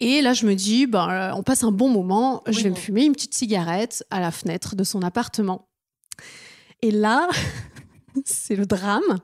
Et 0.00 0.20
là 0.20 0.34
je 0.34 0.44
me 0.44 0.54
dis, 0.54 0.86
bah, 0.86 1.30
euh, 1.30 1.38
on 1.38 1.42
passe 1.42 1.64
un 1.64 1.72
bon 1.72 1.88
moment, 1.88 2.42
je 2.46 2.60
vais 2.60 2.68
me 2.68 2.74
fumer 2.74 3.06
une 3.06 3.14
petite 3.14 3.32
cigarette 3.32 4.04
à 4.10 4.20
la 4.20 4.30
fenêtre 4.30 4.76
de 4.76 4.84
son 4.84 5.00
appartement. 5.00 5.70
Et 6.82 6.90
là, 6.90 7.30
c'est 8.26 8.56
le 8.56 8.66
drame. 8.66 9.20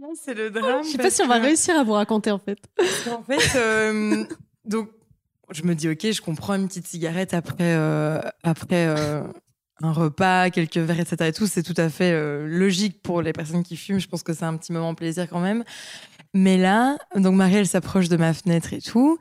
Non, 0.00 0.14
c'est 0.20 0.34
le 0.34 0.50
drame. 0.50 0.82
Je 0.82 0.88
sais 0.88 0.98
pas 0.98 1.10
si 1.10 1.22
on 1.22 1.28
va 1.28 1.38
réussir 1.38 1.78
à 1.78 1.84
vous 1.84 1.92
raconter 1.92 2.32
en 2.32 2.40
fait. 2.40 2.58
En 3.08 3.22
fait, 3.22 3.56
euh, 3.56 4.24
donc, 4.64 4.88
je 5.52 5.62
me 5.64 5.74
dis, 5.74 5.88
ok, 5.88 6.10
je 6.12 6.20
comprends 6.20 6.54
une 6.54 6.68
petite 6.68 6.86
cigarette 6.86 7.34
après, 7.34 7.74
euh, 7.76 8.20
après 8.42 8.86
euh, 8.86 9.22
un 9.82 9.92
repas, 9.92 10.50
quelques 10.50 10.76
verres, 10.76 11.00
etc. 11.00 11.16
Et 11.28 11.32
tout, 11.32 11.46
c'est 11.46 11.62
tout 11.62 11.74
à 11.76 11.88
fait 11.88 12.12
euh, 12.12 12.46
logique 12.46 13.02
pour 13.02 13.22
les 13.22 13.32
personnes 13.32 13.62
qui 13.62 13.76
fument. 13.76 13.98
Je 14.00 14.08
pense 14.08 14.22
que 14.22 14.32
c'est 14.32 14.44
un 14.44 14.56
petit 14.56 14.72
moment 14.72 14.94
plaisir 14.94 15.28
quand 15.28 15.40
même. 15.40 15.64
Mais 16.34 16.56
là, 16.58 16.96
donc 17.16 17.34
Marie, 17.34 17.56
elle 17.56 17.66
s'approche 17.66 18.08
de 18.08 18.16
ma 18.16 18.32
fenêtre 18.34 18.72
et 18.72 18.80
tout. 18.80 19.18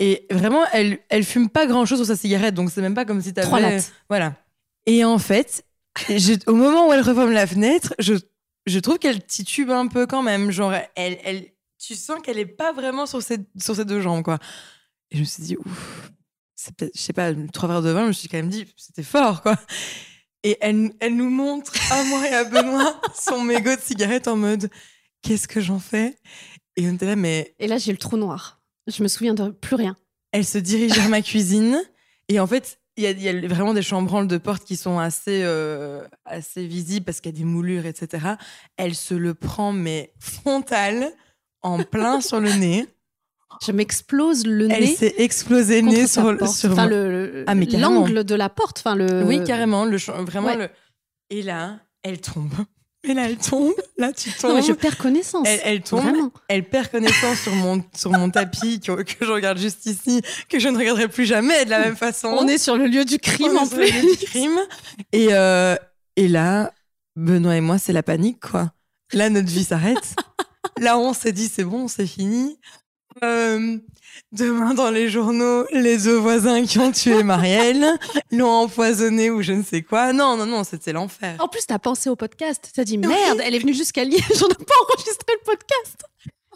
Et 0.00 0.26
vraiment, 0.30 0.64
elle, 0.72 0.98
elle 1.08 1.24
fume 1.24 1.48
pas 1.48 1.66
grand 1.66 1.84
chose 1.84 1.98
sur 1.98 2.06
sa 2.06 2.16
cigarette. 2.16 2.54
Donc, 2.54 2.70
c'est 2.70 2.80
même 2.80 2.94
pas 2.94 3.04
comme 3.04 3.20
si 3.20 3.32
t'avais. 3.32 3.46
Trois 3.46 3.60
lattes. 3.60 3.92
Voilà. 4.08 4.34
Et 4.86 5.04
en 5.04 5.18
fait, 5.18 5.64
je- 6.08 6.38
au 6.50 6.54
moment 6.54 6.88
où 6.88 6.92
elle 6.92 7.00
referme 7.02 7.32
la 7.32 7.46
fenêtre, 7.46 7.94
je, 7.98 8.14
je 8.66 8.78
trouve 8.78 8.98
qu'elle 8.98 9.24
titube 9.24 9.70
un 9.70 9.86
peu 9.88 10.06
quand 10.06 10.22
même. 10.22 10.50
Genre, 10.50 10.72
elle, 10.94 11.18
elle, 11.24 11.46
tu 11.78 11.94
sens 11.94 12.20
qu'elle 12.22 12.38
est 12.38 12.46
pas 12.46 12.72
vraiment 12.72 13.06
sur 13.06 13.22
ses, 13.22 13.38
sur 13.60 13.76
ses 13.76 13.84
deux 13.84 14.00
jambes, 14.00 14.22
quoi. 14.22 14.38
Et 15.10 15.16
je 15.16 15.20
me 15.20 15.24
suis 15.24 15.42
dit, 15.42 15.56
ouf, 15.56 16.12
c'est 16.54 16.74
peut-être, 16.74 16.92
je 16.94 17.00
sais 17.00 17.12
pas, 17.12 17.32
trois 17.52 17.68
verres 17.68 17.82
de 17.82 17.90
vin, 17.90 18.02
je 18.02 18.08
me 18.08 18.12
suis 18.12 18.28
quand 18.28 18.36
même 18.38 18.50
dit, 18.50 18.66
c'était 18.76 19.02
fort, 19.02 19.42
quoi. 19.42 19.56
Et 20.44 20.56
elle, 20.60 20.92
elle 21.00 21.16
nous 21.16 21.30
montre, 21.30 21.72
à 21.92 22.04
moi 22.04 22.28
et 22.28 22.32
à 22.32 22.44
Benoît, 22.44 23.00
son 23.14 23.42
mégot 23.42 23.74
de 23.74 23.80
cigarette 23.80 24.28
en 24.28 24.36
mode, 24.36 24.70
qu'est-ce 25.22 25.48
que 25.48 25.60
j'en 25.60 25.78
fais? 25.78 26.16
Et 26.76 26.88
on 26.88 26.94
était 26.94 27.06
là, 27.06 27.16
mais 27.16 27.54
Et 27.58 27.66
là 27.66 27.78
j'ai 27.78 27.92
le 27.92 27.98
trou 27.98 28.16
noir. 28.16 28.60
Je 28.86 29.02
me 29.02 29.08
souviens 29.08 29.34
de 29.34 29.50
plus 29.50 29.74
rien. 29.74 29.96
elle 30.32 30.44
se 30.44 30.58
dirige 30.58 30.92
vers 30.92 31.08
ma 31.08 31.22
cuisine. 31.22 31.82
Et 32.28 32.38
en 32.38 32.46
fait, 32.46 32.78
il 32.96 33.04
y 33.04 33.06
a, 33.06 33.10
il 33.10 33.22
y 33.22 33.28
a 33.28 33.48
vraiment 33.48 33.74
des 33.74 33.82
chambranles 33.82 34.28
de 34.28 34.38
porte 34.38 34.64
qui 34.64 34.76
sont 34.76 34.98
assez, 34.98 35.42
euh, 35.42 36.06
assez 36.24 36.66
visibles 36.66 37.04
parce 37.04 37.20
qu'il 37.20 37.32
y 37.32 37.34
a 37.34 37.38
des 37.38 37.44
moulures, 37.44 37.86
etc. 37.86 38.34
Elle 38.76 38.94
se 38.94 39.14
le 39.14 39.34
prend, 39.34 39.72
mais 39.72 40.12
frontal, 40.18 41.12
en 41.62 41.82
plein 41.82 42.20
sur 42.20 42.40
le 42.40 42.52
nez. 42.52 42.86
Je 43.66 43.72
m'explose 43.72 44.46
le 44.46 44.70
Elle 44.70 44.84
nez. 44.84 44.94
s'est 44.96 45.14
explosé 45.18 45.82
nez 45.82 46.06
sur, 46.06 46.36
porte. 46.36 46.52
sur 46.54 46.72
enfin, 46.72 46.84
mon- 46.84 46.88
le, 46.90 47.10
le- 47.10 47.44
Ah, 47.46 47.54
l'angle 47.54 48.24
de 48.24 48.34
la 48.34 48.48
porte. 48.48 48.78
Enfin, 48.78 48.94
le... 48.94 49.24
Oui, 49.24 49.42
carrément. 49.44 49.84
Le, 49.84 49.96
vraiment 50.24 50.48
Ouais. 50.48 50.56
le... 50.56 50.68
Et 51.30 51.42
là, 51.42 51.78
elle 52.02 52.20
tombe. 52.20 52.52
Et 53.04 53.14
là, 53.14 53.26
elle 53.28 53.36
tombe. 53.38 53.74
Là, 53.96 54.12
tu 54.12 54.30
tombes. 54.30 54.50
Non, 54.50 54.56
mais 54.56 54.62
je 54.62 54.72
perds 54.72 54.98
connaissance. 54.98 55.46
elle, 55.48 55.60
elle 55.64 55.80
tombe. 55.82 56.02
Vraiment. 56.02 56.32
Elle 56.48 56.68
perd 56.68 56.88
connaissance 56.90 57.38
sur 57.38 57.54
mon, 57.54 57.82
sur 57.96 58.10
mon 58.10 58.28
tapis 58.28 58.80
que, 58.80 59.02
que 59.02 59.24
je 59.24 59.30
regarde 59.30 59.56
juste 59.58 59.86
ici, 59.86 60.20
que 60.48 60.58
je 60.58 60.68
ne 60.68 60.76
regarderai 60.76 61.06
plus 61.08 61.24
jamais 61.24 61.64
de 61.64 61.70
la 61.70 61.78
même 61.78 61.96
façon. 61.96 62.28
On 62.28 62.46
est 62.48 62.58
sur 62.58 62.76
le 62.76 62.86
lieu 62.86 63.04
du 63.04 63.18
crime 63.18 63.52
On 63.52 63.54
est 63.54 63.58
en 63.60 63.64
sur 63.66 63.78
le 63.78 63.84
lieu 63.84 63.90
plus. 64.00 64.16
du 64.18 64.24
crime. 64.26 64.58
Et, 65.12 65.28
euh, 65.30 65.76
et 66.16 66.26
là, 66.26 66.72
Benoît 67.14 67.56
et 67.56 67.60
moi, 67.60 67.78
c'est 67.78 67.92
la 67.92 68.02
panique, 68.02 68.40
quoi. 68.40 68.72
Là, 69.12 69.30
notre 69.30 69.48
vie 69.48 69.64
s'arrête. 69.64 70.16
là, 70.80 70.98
on 70.98 71.12
s'est 71.12 71.32
dit, 71.32 71.48
c'est 71.48 71.64
bon, 71.64 71.86
c'est 71.88 72.06
fini. 72.06 72.58
Euh, 73.24 73.76
demain, 74.32 74.74
dans 74.74 74.90
les 74.90 75.08
journaux, 75.08 75.64
les 75.72 75.98
deux 75.98 76.16
voisins 76.16 76.64
qui 76.64 76.78
ont 76.78 76.92
tué 76.92 77.22
Marielle 77.22 77.86
l'ont 78.32 78.48
empoisonné 78.50 79.30
ou 79.30 79.42
je 79.42 79.52
ne 79.52 79.62
sais 79.62 79.82
quoi. 79.82 80.12
Non, 80.12 80.36
non, 80.36 80.46
non, 80.46 80.64
c'était 80.64 80.92
l'enfer. 80.92 81.36
En 81.40 81.48
plus, 81.48 81.66
t'as 81.66 81.78
pensé 81.78 82.08
au 82.10 82.16
podcast. 82.16 82.70
T'as 82.74 82.84
dit 82.84 82.98
merde, 82.98 83.40
elle 83.44 83.54
est 83.54 83.58
venue 83.60 83.74
jusqu'à 83.74 84.04
Liège, 84.04 84.22
on 84.42 84.48
n'a 84.48 84.54
pas 84.54 84.74
enregistré 84.88 85.32
le 85.32 85.44
podcast. 85.44 85.96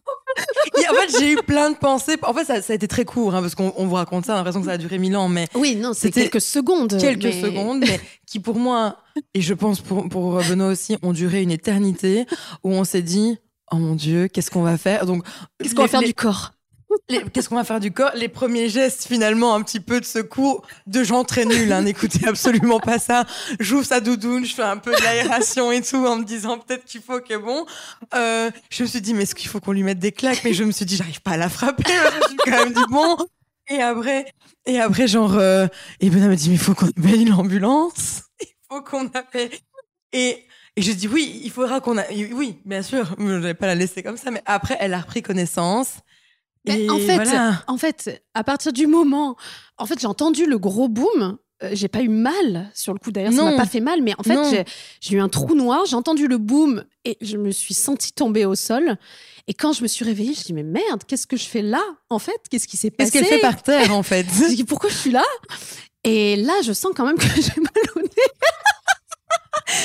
Et 0.82 0.88
en 0.88 0.94
fait, 0.94 1.18
j'ai 1.20 1.32
eu 1.32 1.36
plein 1.36 1.70
de 1.70 1.76
pensées. 1.76 2.16
En 2.22 2.32
fait, 2.34 2.44
ça, 2.44 2.60
ça 2.62 2.72
a 2.72 2.76
été 2.76 2.88
très 2.88 3.04
court, 3.04 3.34
hein, 3.34 3.40
parce 3.42 3.54
qu'on 3.54 3.72
on 3.76 3.86
vous 3.86 3.94
raconte 3.94 4.24
ça, 4.26 4.32
on 4.32 4.34
a 4.34 4.38
l'impression 4.38 4.60
que 4.60 4.66
ça 4.66 4.72
a 4.72 4.78
duré 4.78 4.98
mille 4.98 5.16
ans, 5.16 5.28
mais 5.28 5.46
Oui, 5.54 5.76
non, 5.76 5.92
C'était 5.92 6.22
quelques 6.22 6.40
secondes. 6.40 6.98
quelques 6.98 7.24
mais- 7.24 7.42
secondes, 7.42 7.80
mais 7.80 8.00
qui 8.26 8.40
pour 8.40 8.56
moi, 8.56 8.96
et 9.34 9.40
je 9.42 9.52
pense 9.54 9.80
pour, 9.80 10.08
pour 10.08 10.38
Benoît 10.42 10.68
aussi, 10.68 10.96
ont 11.02 11.12
duré 11.12 11.42
une 11.42 11.50
éternité, 11.50 12.24
où 12.64 12.72
on 12.72 12.84
s'est 12.84 13.02
dit, 13.02 13.38
oh 13.72 13.76
mon 13.76 13.94
Dieu, 13.94 14.28
qu'est-ce 14.28 14.50
qu'on 14.50 14.62
va 14.62 14.78
faire? 14.78 15.06
Donc, 15.06 15.24
Qu'est-ce 15.62 15.74
qu'on 15.74 15.82
va 15.82 15.88
faire 15.88 16.00
les- 16.00 16.06
du 16.08 16.14
corps? 16.14 16.52
Les- 17.08 17.22
Qu'est-ce 17.32 17.48
qu'on 17.48 17.54
va 17.56 17.64
faire 17.64 17.80
du 17.80 17.90
corps? 17.90 18.10
Les 18.14 18.28
premiers 18.28 18.68
gestes, 18.68 19.06
finalement, 19.06 19.54
un 19.54 19.62
petit 19.62 19.80
peu 19.80 19.98
de 19.98 20.04
secours 20.04 20.66
de 20.86 21.02
gens 21.02 21.24
très 21.24 21.46
nuls. 21.46 21.72
Hein, 21.72 21.82
N'écoutez 21.82 22.28
absolument 22.28 22.80
pas 22.80 22.98
ça. 22.98 23.24
J'ouvre 23.60 23.84
sa 23.86 24.00
doudoune, 24.00 24.44
je 24.44 24.54
fais 24.54 24.62
un 24.62 24.76
peu 24.76 24.94
de 24.94 25.00
l'aération 25.02 25.72
et 25.72 25.80
tout, 25.80 26.04
en 26.06 26.16
me 26.16 26.24
disant 26.24 26.58
peut-être 26.58 26.84
qu'il 26.84 27.00
faut 27.00 27.20
que 27.20 27.36
bon. 27.38 27.64
Euh, 28.14 28.50
je 28.68 28.82
me 28.82 28.88
suis 28.88 29.00
dit, 29.00 29.14
mais 29.14 29.22
est-ce 29.22 29.34
qu'il 29.34 29.48
faut 29.48 29.58
qu'on 29.58 29.72
lui 29.72 29.82
mette 29.84 30.00
des 30.00 30.12
claques? 30.12 30.42
Mais 30.44 30.52
je 30.52 30.64
me 30.64 30.70
suis 30.70 30.84
dit, 30.84 30.96
j'arrive 30.96 31.22
pas 31.22 31.30
à 31.32 31.36
la 31.38 31.48
frapper. 31.48 31.82
je 31.86 32.18
me 32.18 32.28
suis 32.28 32.36
quand 32.44 32.50
même 32.64 32.74
dit 32.74 32.84
bon. 32.90 33.16
Et 33.70 33.80
après, 33.80 34.26
et 34.66 34.78
après, 34.78 35.08
genre, 35.08 35.34
euh, 35.36 35.66
et 36.00 36.10
Benoît 36.10 36.28
me 36.28 36.36
dit, 36.36 36.50
mais 36.50 36.56
il 36.56 36.60
faut 36.60 36.74
qu'on 36.74 36.88
appelle 36.88 37.26
l'ambulance. 37.26 38.22
Il 38.42 38.48
faut 38.70 38.82
qu'on 38.82 39.06
appelle. 39.14 39.50
Et 40.12 40.44
et 40.76 40.82
je 40.82 40.92
dis 40.92 41.08
oui, 41.08 41.40
il 41.44 41.50
faudra 41.50 41.80
qu'on 41.80 41.98
a. 41.98 42.04
Oui, 42.32 42.58
bien 42.64 42.82
sûr, 42.82 43.14
je 43.18 43.24
vais 43.24 43.54
pas 43.54 43.66
la 43.66 43.74
laisser 43.74 44.02
comme 44.02 44.16
ça. 44.16 44.30
Mais 44.30 44.42
après, 44.46 44.76
elle 44.80 44.94
a 44.94 45.00
repris 45.00 45.22
connaissance. 45.22 45.94
Mais 46.66 46.84
Et 46.84 46.90
en 46.90 46.98
fait, 46.98 47.16
voilà. 47.16 47.62
en 47.66 47.76
fait, 47.76 48.22
à 48.34 48.44
partir 48.44 48.72
du 48.72 48.86
moment, 48.86 49.36
en 49.78 49.86
fait, 49.86 49.98
j'ai 50.00 50.06
entendu 50.06 50.46
le 50.46 50.58
gros 50.58 50.88
boom. 50.88 51.38
euh, 51.64 51.70
J'ai 51.72 51.88
pas 51.88 52.02
eu 52.02 52.08
mal 52.08 52.70
sur 52.72 52.92
le 52.92 53.00
coup 53.00 53.10
d'ailleurs, 53.10 53.32
ça 53.32 53.42
m'a 53.44 53.56
pas 53.56 53.66
fait 53.66 53.80
mal, 53.80 54.00
mais 54.02 54.14
en 54.18 54.22
fait, 54.22 54.64
j'ai 55.00 55.16
eu 55.16 55.20
un 55.20 55.28
trou 55.28 55.54
noir, 55.56 55.84
j'ai 55.86 55.96
entendu 55.96 56.28
le 56.28 56.38
boom 56.38 56.84
et 57.04 57.18
je 57.20 57.36
me 57.36 57.50
suis 57.50 57.74
sentie 57.74 58.12
tomber 58.12 58.44
au 58.44 58.54
sol. 58.54 58.96
Et 59.48 59.54
quand 59.54 59.72
je 59.72 59.82
me 59.82 59.88
suis 59.88 60.04
réveillée, 60.04 60.34
je 60.34 60.42
dis 60.44 60.52
mais 60.52 60.62
merde, 60.62 61.02
qu'est-ce 61.06 61.26
que 61.26 61.36
je 61.36 61.46
fais 61.46 61.62
là 61.62 61.82
En 62.10 62.20
fait, 62.20 62.40
qu'est-ce 62.48 62.68
qui 62.68 62.76
s'est 62.76 62.92
passé 62.92 63.10
Qu'est-ce 63.10 63.24
qu'elle 63.28 63.38
fait 63.40 63.42
par 63.42 63.60
terre 63.60 63.92
en 63.92 64.04
fait? 64.04 64.24
Je 64.48 64.54
dis, 64.54 64.62
pourquoi 64.64 64.88
je 64.88 64.94
suis 64.94 65.10
là? 65.10 65.24
Et 66.04 66.36
là, 66.36 66.52
je 66.64 66.72
sens 66.72 66.92
quand 66.94 67.04
même 67.06 67.18
que 67.18 67.26
j'ai 67.40 67.60
mal 67.60 67.84
au 67.96 68.00
nez. 68.02 68.08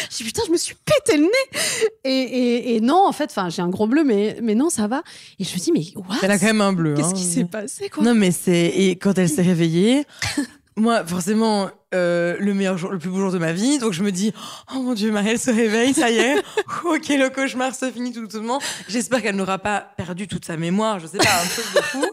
Je 0.09 0.17
dis 0.17 0.23
putain, 0.23 0.43
je 0.45 0.51
me 0.51 0.57
suis 0.57 0.75
pété 0.75 1.17
le 1.17 1.23
nez. 1.23 1.61
Et, 2.03 2.09
et, 2.09 2.75
et 2.75 2.81
non, 2.81 3.05
en 3.07 3.11
fait, 3.11 3.29
enfin, 3.29 3.49
j'ai 3.49 3.61
un 3.61 3.69
gros 3.69 3.87
bleu, 3.87 4.03
mais, 4.03 4.37
mais 4.41 4.55
non, 4.55 4.69
ça 4.69 4.87
va. 4.87 5.03
Et 5.39 5.43
je 5.43 5.53
me 5.53 5.59
dis, 5.59 5.71
mais 5.71 5.85
what? 5.95 6.17
Elle 6.21 6.31
a 6.31 6.39
quand 6.39 6.45
même 6.45 6.61
un 6.61 6.73
bleu. 6.73 6.93
Qu'est-ce 6.95 7.09
hein. 7.09 7.13
qui 7.13 7.23
s'est 7.23 7.45
passé 7.45 7.89
quoi? 7.89 8.03
Non, 8.03 8.15
mais 8.15 8.31
c'est. 8.31 8.67
Et 8.67 8.95
quand 8.95 9.17
elle 9.17 9.29
s'est 9.29 9.41
réveillée, 9.43 10.05
moi, 10.75 11.05
forcément, 11.05 11.69
euh, 11.95 12.35
le 12.39 12.53
meilleur 12.53 12.77
jour, 12.77 12.91
le 12.91 12.99
plus 12.99 13.09
beau 13.09 13.17
jour 13.17 13.31
de 13.31 13.37
ma 13.37 13.53
vie. 13.53 13.79
Donc, 13.79 13.93
je 13.93 14.03
me 14.03 14.11
dis, 14.11 14.33
oh 14.75 14.81
mon 14.81 14.93
Dieu, 14.93 15.11
Marielle 15.11 15.39
se 15.39 15.51
réveille, 15.51 15.93
ça 15.93 16.09
y 16.09 16.17
est. 16.17 16.37
ok, 16.85 17.07
le 17.09 17.29
cauchemar 17.29 17.73
se 17.73 17.89
finit 17.91 18.11
tout 18.11 18.27
doucement. 18.27 18.59
J'espère 18.87 19.21
qu'elle 19.21 19.35
n'aura 19.35 19.57
pas 19.57 19.79
perdu 19.95 20.27
toute 20.27 20.45
sa 20.45 20.57
mémoire, 20.57 20.99
je 20.99 21.07
sais 21.07 21.17
pas, 21.17 21.41
un 21.43 21.47
truc 21.47 21.65
de 21.75 21.81
fou. 21.81 22.05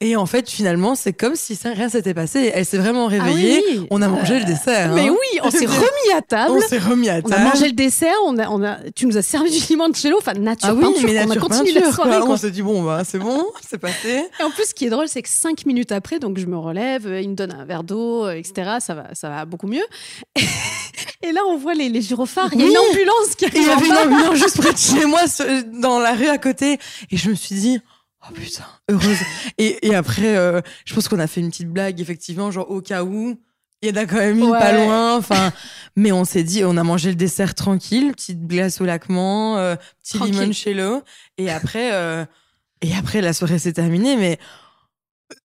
Et 0.00 0.16
en 0.16 0.26
fait, 0.26 0.48
finalement, 0.50 0.94
c'est 0.94 1.12
comme 1.12 1.34
si 1.36 1.56
ça, 1.56 1.70
rien 1.70 1.88
s'était 1.88 2.14
passé. 2.14 2.50
Elle 2.54 2.64
s'est 2.64 2.78
vraiment 2.78 3.06
Ah 3.08 3.12
oui, 3.12 3.18
réveillée. 3.18 3.62
On 3.90 4.00
a 4.02 4.08
mangé 4.08 4.38
le 4.38 4.44
dessert. 4.44 4.92
Mais 4.94 5.08
hein. 5.08 5.12
oui, 5.12 5.40
on 5.42 5.50
s'est 5.50 5.66
remis 5.66 6.12
à 6.16 6.22
table. 6.22 6.52
On 6.56 6.60
s'est 6.60 6.78
remis 6.78 7.08
à 7.08 7.16
On 7.18 7.28
table. 7.28 7.34
a 7.34 7.44
mangé 7.44 7.66
le 7.66 7.72
dessert, 7.74 8.14
on 8.26 8.38
a, 8.38 8.48
on 8.48 8.62
a, 8.64 8.78
tu 8.94 9.06
nous 9.06 9.16
as 9.16 9.22
servi 9.22 9.50
du 9.50 9.64
limoncello, 9.68 10.16
enfin 10.18 10.32
nature 10.34 10.68
Ah 10.70 10.74
oui, 10.74 10.82
peinture, 10.84 11.02
mais 11.08 11.24
on 11.26 11.30
a 11.30 11.36
continué 11.36 11.72
peinture, 11.74 11.88
la 11.88 11.92
soirée. 11.92 12.10
quoi. 12.10 12.20
quoi. 12.26 12.34
On 12.34 12.36
s'est 12.38 12.50
dit, 12.50 12.62
bon, 12.62 12.82
bah, 12.82 13.02
c'est 13.04 13.18
bon, 13.18 13.46
c'est 13.68 13.78
passé. 13.78 14.24
Et 14.40 14.42
en 14.42 14.50
plus, 14.50 14.64
ce 14.68 14.74
qui 14.74 14.86
est 14.86 14.90
drôle, 14.90 15.08
c'est 15.08 15.22
que 15.22 15.28
cinq 15.28 15.66
minutes 15.66 15.92
après, 15.92 16.18
donc 16.18 16.38
je 16.38 16.46
me 16.46 16.56
relève, 16.56 17.06
euh, 17.06 17.20
il 17.20 17.30
me 17.30 17.34
donne 17.34 17.52
un 17.52 17.64
verre 17.64 17.84
d'eau, 17.84 18.24
euh, 18.26 18.32
etc. 18.34 18.76
Ça 18.80 18.94
va, 18.94 19.04
ça 19.14 19.28
va 19.28 19.44
beaucoup 19.44 19.66
mieux. 19.66 19.84
Et 21.22 21.32
là, 21.32 21.40
on 21.48 21.56
voit 21.56 21.72
les, 21.74 21.88
les 21.88 22.02
gyrophares. 22.02 22.50
Il 22.52 22.60
y 22.60 22.64
a 22.64 22.66
une 22.68 22.76
ambulance 22.76 23.34
qui 23.36 23.46
Et 23.46 23.50
il 23.54 23.62
y 23.62 23.70
arrive. 23.70 23.90
avait 23.92 24.06
une 24.06 24.12
ambulance 24.14 24.34
juste 24.38 24.60
près 24.60 24.72
de 24.72 24.78
chez 24.78 25.06
moi, 25.06 25.20
dans 25.80 25.98
la 25.98 26.12
rue 26.12 26.28
à 26.28 26.36
côté. 26.36 26.78
Et 27.10 27.16
je 27.16 27.30
me 27.30 27.34
suis 27.34 27.54
dit, 27.54 27.80
oh 28.28 28.32
putain, 28.32 28.64
heureuse. 28.90 29.18
Et, 29.58 29.86
et 29.88 29.94
après, 29.94 30.36
euh, 30.36 30.60
je 30.84 30.94
pense 30.94 31.08
qu'on 31.08 31.18
a 31.18 31.26
fait 31.26 31.40
une 31.40 31.50
petite 31.50 31.68
blague, 31.70 32.00
effectivement, 32.00 32.50
genre 32.50 32.70
au 32.70 32.80
cas 32.80 33.04
où. 33.04 33.38
Il 33.82 33.88
y 33.88 33.92
en 33.92 33.96
a 34.02 34.06
quand 34.06 34.16
même 34.16 34.38
une 34.38 34.44
Ouais. 34.50 34.58
pas 34.58 34.72
loin. 34.72 35.16
Enfin, 35.16 35.52
mais 35.96 36.10
on 36.10 36.24
s'est 36.24 36.42
dit, 36.44 36.64
on 36.64 36.76
a 36.78 36.82
mangé 36.82 37.10
le 37.10 37.16
dessert 37.16 37.54
tranquille, 37.54 38.12
petite 38.12 38.46
glace 38.46 38.80
au 38.80 38.84
laquement, 38.86 39.58
euh, 39.58 39.76
petit 40.02 40.16
Tranquille. 40.16 40.40
limoncello. 40.40 41.02
Et 41.36 41.50
après, 41.50 41.92
euh, 41.92 42.24
et 42.80 42.94
après, 42.94 43.20
la 43.20 43.32
soirée 43.34 43.58
s'est 43.58 43.74
terminée, 43.74 44.16
mais 44.16 44.38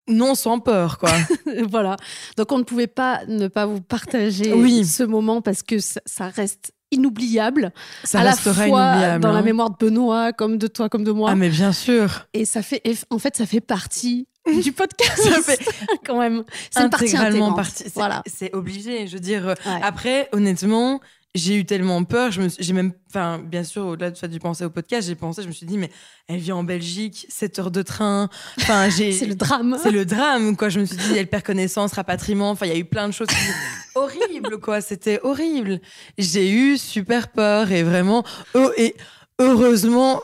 non 0.08 0.34
sans 0.34 0.58
peur, 0.60 0.98
quoi. 0.98 1.10
voilà. 1.68 1.96
Donc, 2.36 2.52
on 2.52 2.58
ne 2.58 2.62
pouvait 2.64 2.86
pas 2.86 3.22
ne 3.26 3.48
pas 3.48 3.66
vous 3.66 3.80
partager 3.80 4.52
Oui. 4.52 4.84
ce 4.86 5.02
moment 5.02 5.42
parce 5.42 5.62
que 5.62 5.78
ça, 5.80 6.00
ça 6.06 6.28
reste 6.28 6.72
inoubliable. 6.90 7.72
Ça 8.04 8.20
à 8.20 8.24
la 8.24 8.36
fois 8.36 8.52
inoubliable. 8.52 9.22
dans 9.22 9.32
la 9.32 9.38
hein. 9.38 9.42
mémoire 9.42 9.70
de 9.70 9.76
Benoît, 9.76 10.32
comme 10.32 10.58
de 10.58 10.66
toi, 10.66 10.88
comme 10.88 11.04
de 11.04 11.12
moi. 11.12 11.30
Ah, 11.32 11.36
mais 11.36 11.48
bien 11.50 11.72
sûr. 11.72 12.26
Et 12.34 12.44
ça 12.44 12.62
fait, 12.62 12.82
en 13.10 13.18
fait, 13.18 13.36
ça 13.36 13.46
fait 13.46 13.60
partie 13.60 14.26
du 14.62 14.72
podcast. 14.72 15.20
Ça 15.22 15.42
fait 15.42 15.58
quand 16.06 16.18
même. 16.18 16.44
C'est 16.70 16.88
partie 16.90 17.04
intégralement 17.06 17.52
partie. 17.52 17.84
C'est 17.84 17.94
Voilà. 17.94 18.22
c'est 18.26 18.54
obligé. 18.54 19.06
Je 19.06 19.14
veux 19.14 19.20
dire, 19.20 19.48
euh, 19.48 19.54
Ouais. 19.66 19.80
après, 19.82 20.28
honnêtement, 20.32 21.00
j'ai 21.34 21.56
eu 21.56 21.64
tellement 21.64 22.02
peur. 22.04 22.30
Je 22.32 22.40
me 22.42 22.48
suis- 22.48 22.62
j'ai 22.62 22.72
même, 22.72 22.92
enfin, 23.10 23.38
bien 23.38 23.62
sûr, 23.64 23.84
au-delà 23.86 24.10
de 24.10 24.16
ça, 24.16 24.28
du 24.28 24.38
penser 24.40 24.64
au 24.64 24.70
podcast, 24.70 25.06
j'ai 25.06 25.14
pensé, 25.14 25.42
je 25.42 25.48
me 25.48 25.52
suis 25.52 25.66
dit, 25.66 25.78
mais 25.78 25.90
elle 26.26 26.38
vit 26.38 26.52
en 26.52 26.64
Belgique, 26.64 27.26
7 27.28 27.58
heures 27.58 27.70
de 27.70 27.82
train. 27.82 28.28
Enfin, 28.58 28.88
j'ai. 28.96 29.12
C'est 29.12 29.26
le 29.26 29.34
drame. 29.34 29.76
C'est 29.82 29.90
le 29.90 30.04
drame, 30.04 30.56
quoi. 30.56 30.68
Je 30.68 30.80
me 30.80 30.84
suis 30.84 30.96
dit, 30.96 31.16
elle 31.16 31.26
perd 31.28 31.42
connaissance, 31.44 31.92
rapatriement. 31.92 32.50
Enfin, 32.50 32.66
il 32.66 32.72
y 32.72 32.74
a 32.76 32.78
eu 32.78 32.84
plein 32.84 33.06
de 33.08 33.12
choses. 33.12 33.28
qui- 33.28 33.34
horrible, 33.94 34.58
quoi. 34.60 34.80
C'était 34.80 35.20
horrible. 35.22 35.80
J'ai 36.16 36.50
eu 36.50 36.76
super 36.78 37.28
peur 37.28 37.70
et 37.72 37.82
vraiment. 37.82 38.24
Oh, 38.54 38.70
et 38.76 38.94
heureusement, 39.38 40.20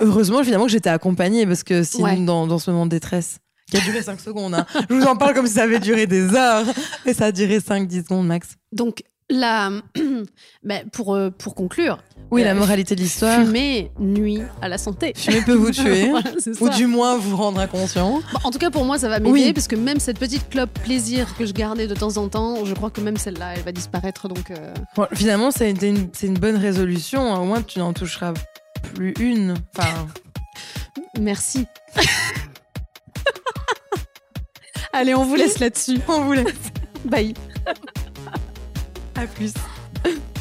heureusement, 0.00 0.42
finalement, 0.44 0.66
que 0.66 0.72
j'étais 0.72 0.90
accompagnée 0.90 1.46
parce 1.46 1.62
que 1.62 1.82
sinon, 1.82 2.04
Ouais. 2.04 2.16
dans, 2.24 2.46
dans 2.46 2.58
ce 2.58 2.70
moment 2.70 2.86
de 2.86 2.90
détresse, 2.90 3.38
qui 3.70 3.76
a 3.76 3.80
duré 3.80 4.02
5 4.02 4.18
secondes, 4.20 4.54
hein. 4.54 4.66
je 4.88 4.94
vous 4.94 5.02
en 5.04 5.16
parle 5.16 5.34
comme 5.34 5.46
si 5.46 5.54
ça 5.54 5.64
avait 5.64 5.80
duré 5.80 6.06
des 6.06 6.34
heures, 6.34 6.64
et 7.04 7.12
ça 7.12 7.26
a 7.26 7.32
duré 7.32 7.58
5-10 7.60 8.04
secondes 8.04 8.26
max. 8.26 8.56
Donc, 8.72 9.02
la, 9.30 9.70
ben, 10.62 10.88
pour, 10.90 11.14
euh, 11.14 11.30
pour 11.30 11.54
conclure, 11.54 11.98
Oui, 12.30 12.42
Euh, 12.42 12.44
la 12.46 12.54
moralité 12.54 12.94
de 12.94 13.00
l'histoire. 13.00 13.44
fumer 13.44 13.90
nuit 13.98 14.40
à 14.62 14.68
la 14.68 14.78
santé. 14.78 15.12
Fumer 15.16 15.42
peut 15.42 15.52
vous 15.54 15.70
tuer, 15.70 16.08
Voilà, 16.10 16.30
ou 16.60 16.68
du 16.70 16.86
moins 16.86 17.16
vous 17.18 17.36
rendre 17.36 17.60
inconscient. 17.60 18.10
Bon, 18.32 18.38
en 18.44 18.50
tout 18.50 18.58
cas, 18.58 18.70
pour 18.70 18.84
moi, 18.84 18.98
ça 18.98 19.08
va 19.08 19.18
m'aider 19.20 19.32
Oui. 19.32 19.52
parce 19.52 19.68
que 19.68 19.76
même 19.76 20.00
cette 20.00 20.18
petite 20.18 20.48
clope 20.48 20.72
plaisir 20.82 21.36
que 21.36 21.44
je 21.46 21.52
gardais 21.52 21.86
de 21.86 21.94
temps 21.94 22.16
en 22.16 22.28
temps, 22.28 22.64
je 22.64 22.74
crois 22.74 22.90
que 22.90 23.00
même 23.02 23.16
celle-là, 23.18 23.54
elle 23.56 23.62
va 23.62 23.72
disparaître. 23.72 24.28
Donc, 24.28 24.50
euh, 24.50 24.72
Bon, 24.96 25.06
finalement, 25.12 25.50
c'est 25.50 25.70
une, 25.70 26.08
c'est 26.12 26.26
une 26.26 26.38
bonne 26.38 26.56
résolution. 26.56 27.34
hein. 27.34 27.38
Au 27.40 27.44
moins, 27.44 27.62
tu 27.62 27.78
n'en 27.80 27.92
toucheras 27.92 28.32
plus 28.94 29.12
une. 29.20 29.54
Enfin, 29.76 30.06
merci. 31.20 31.66
Allez, 34.92 35.14
on 35.14 35.24
vous 35.24 35.34
laisse 35.34 35.58
là-dessus. 35.58 35.98
on 36.08 36.22
vous 36.22 36.32
laisse. 36.32 36.54
Bye. 37.04 37.34
À 39.18 39.26
plus. 39.26 39.52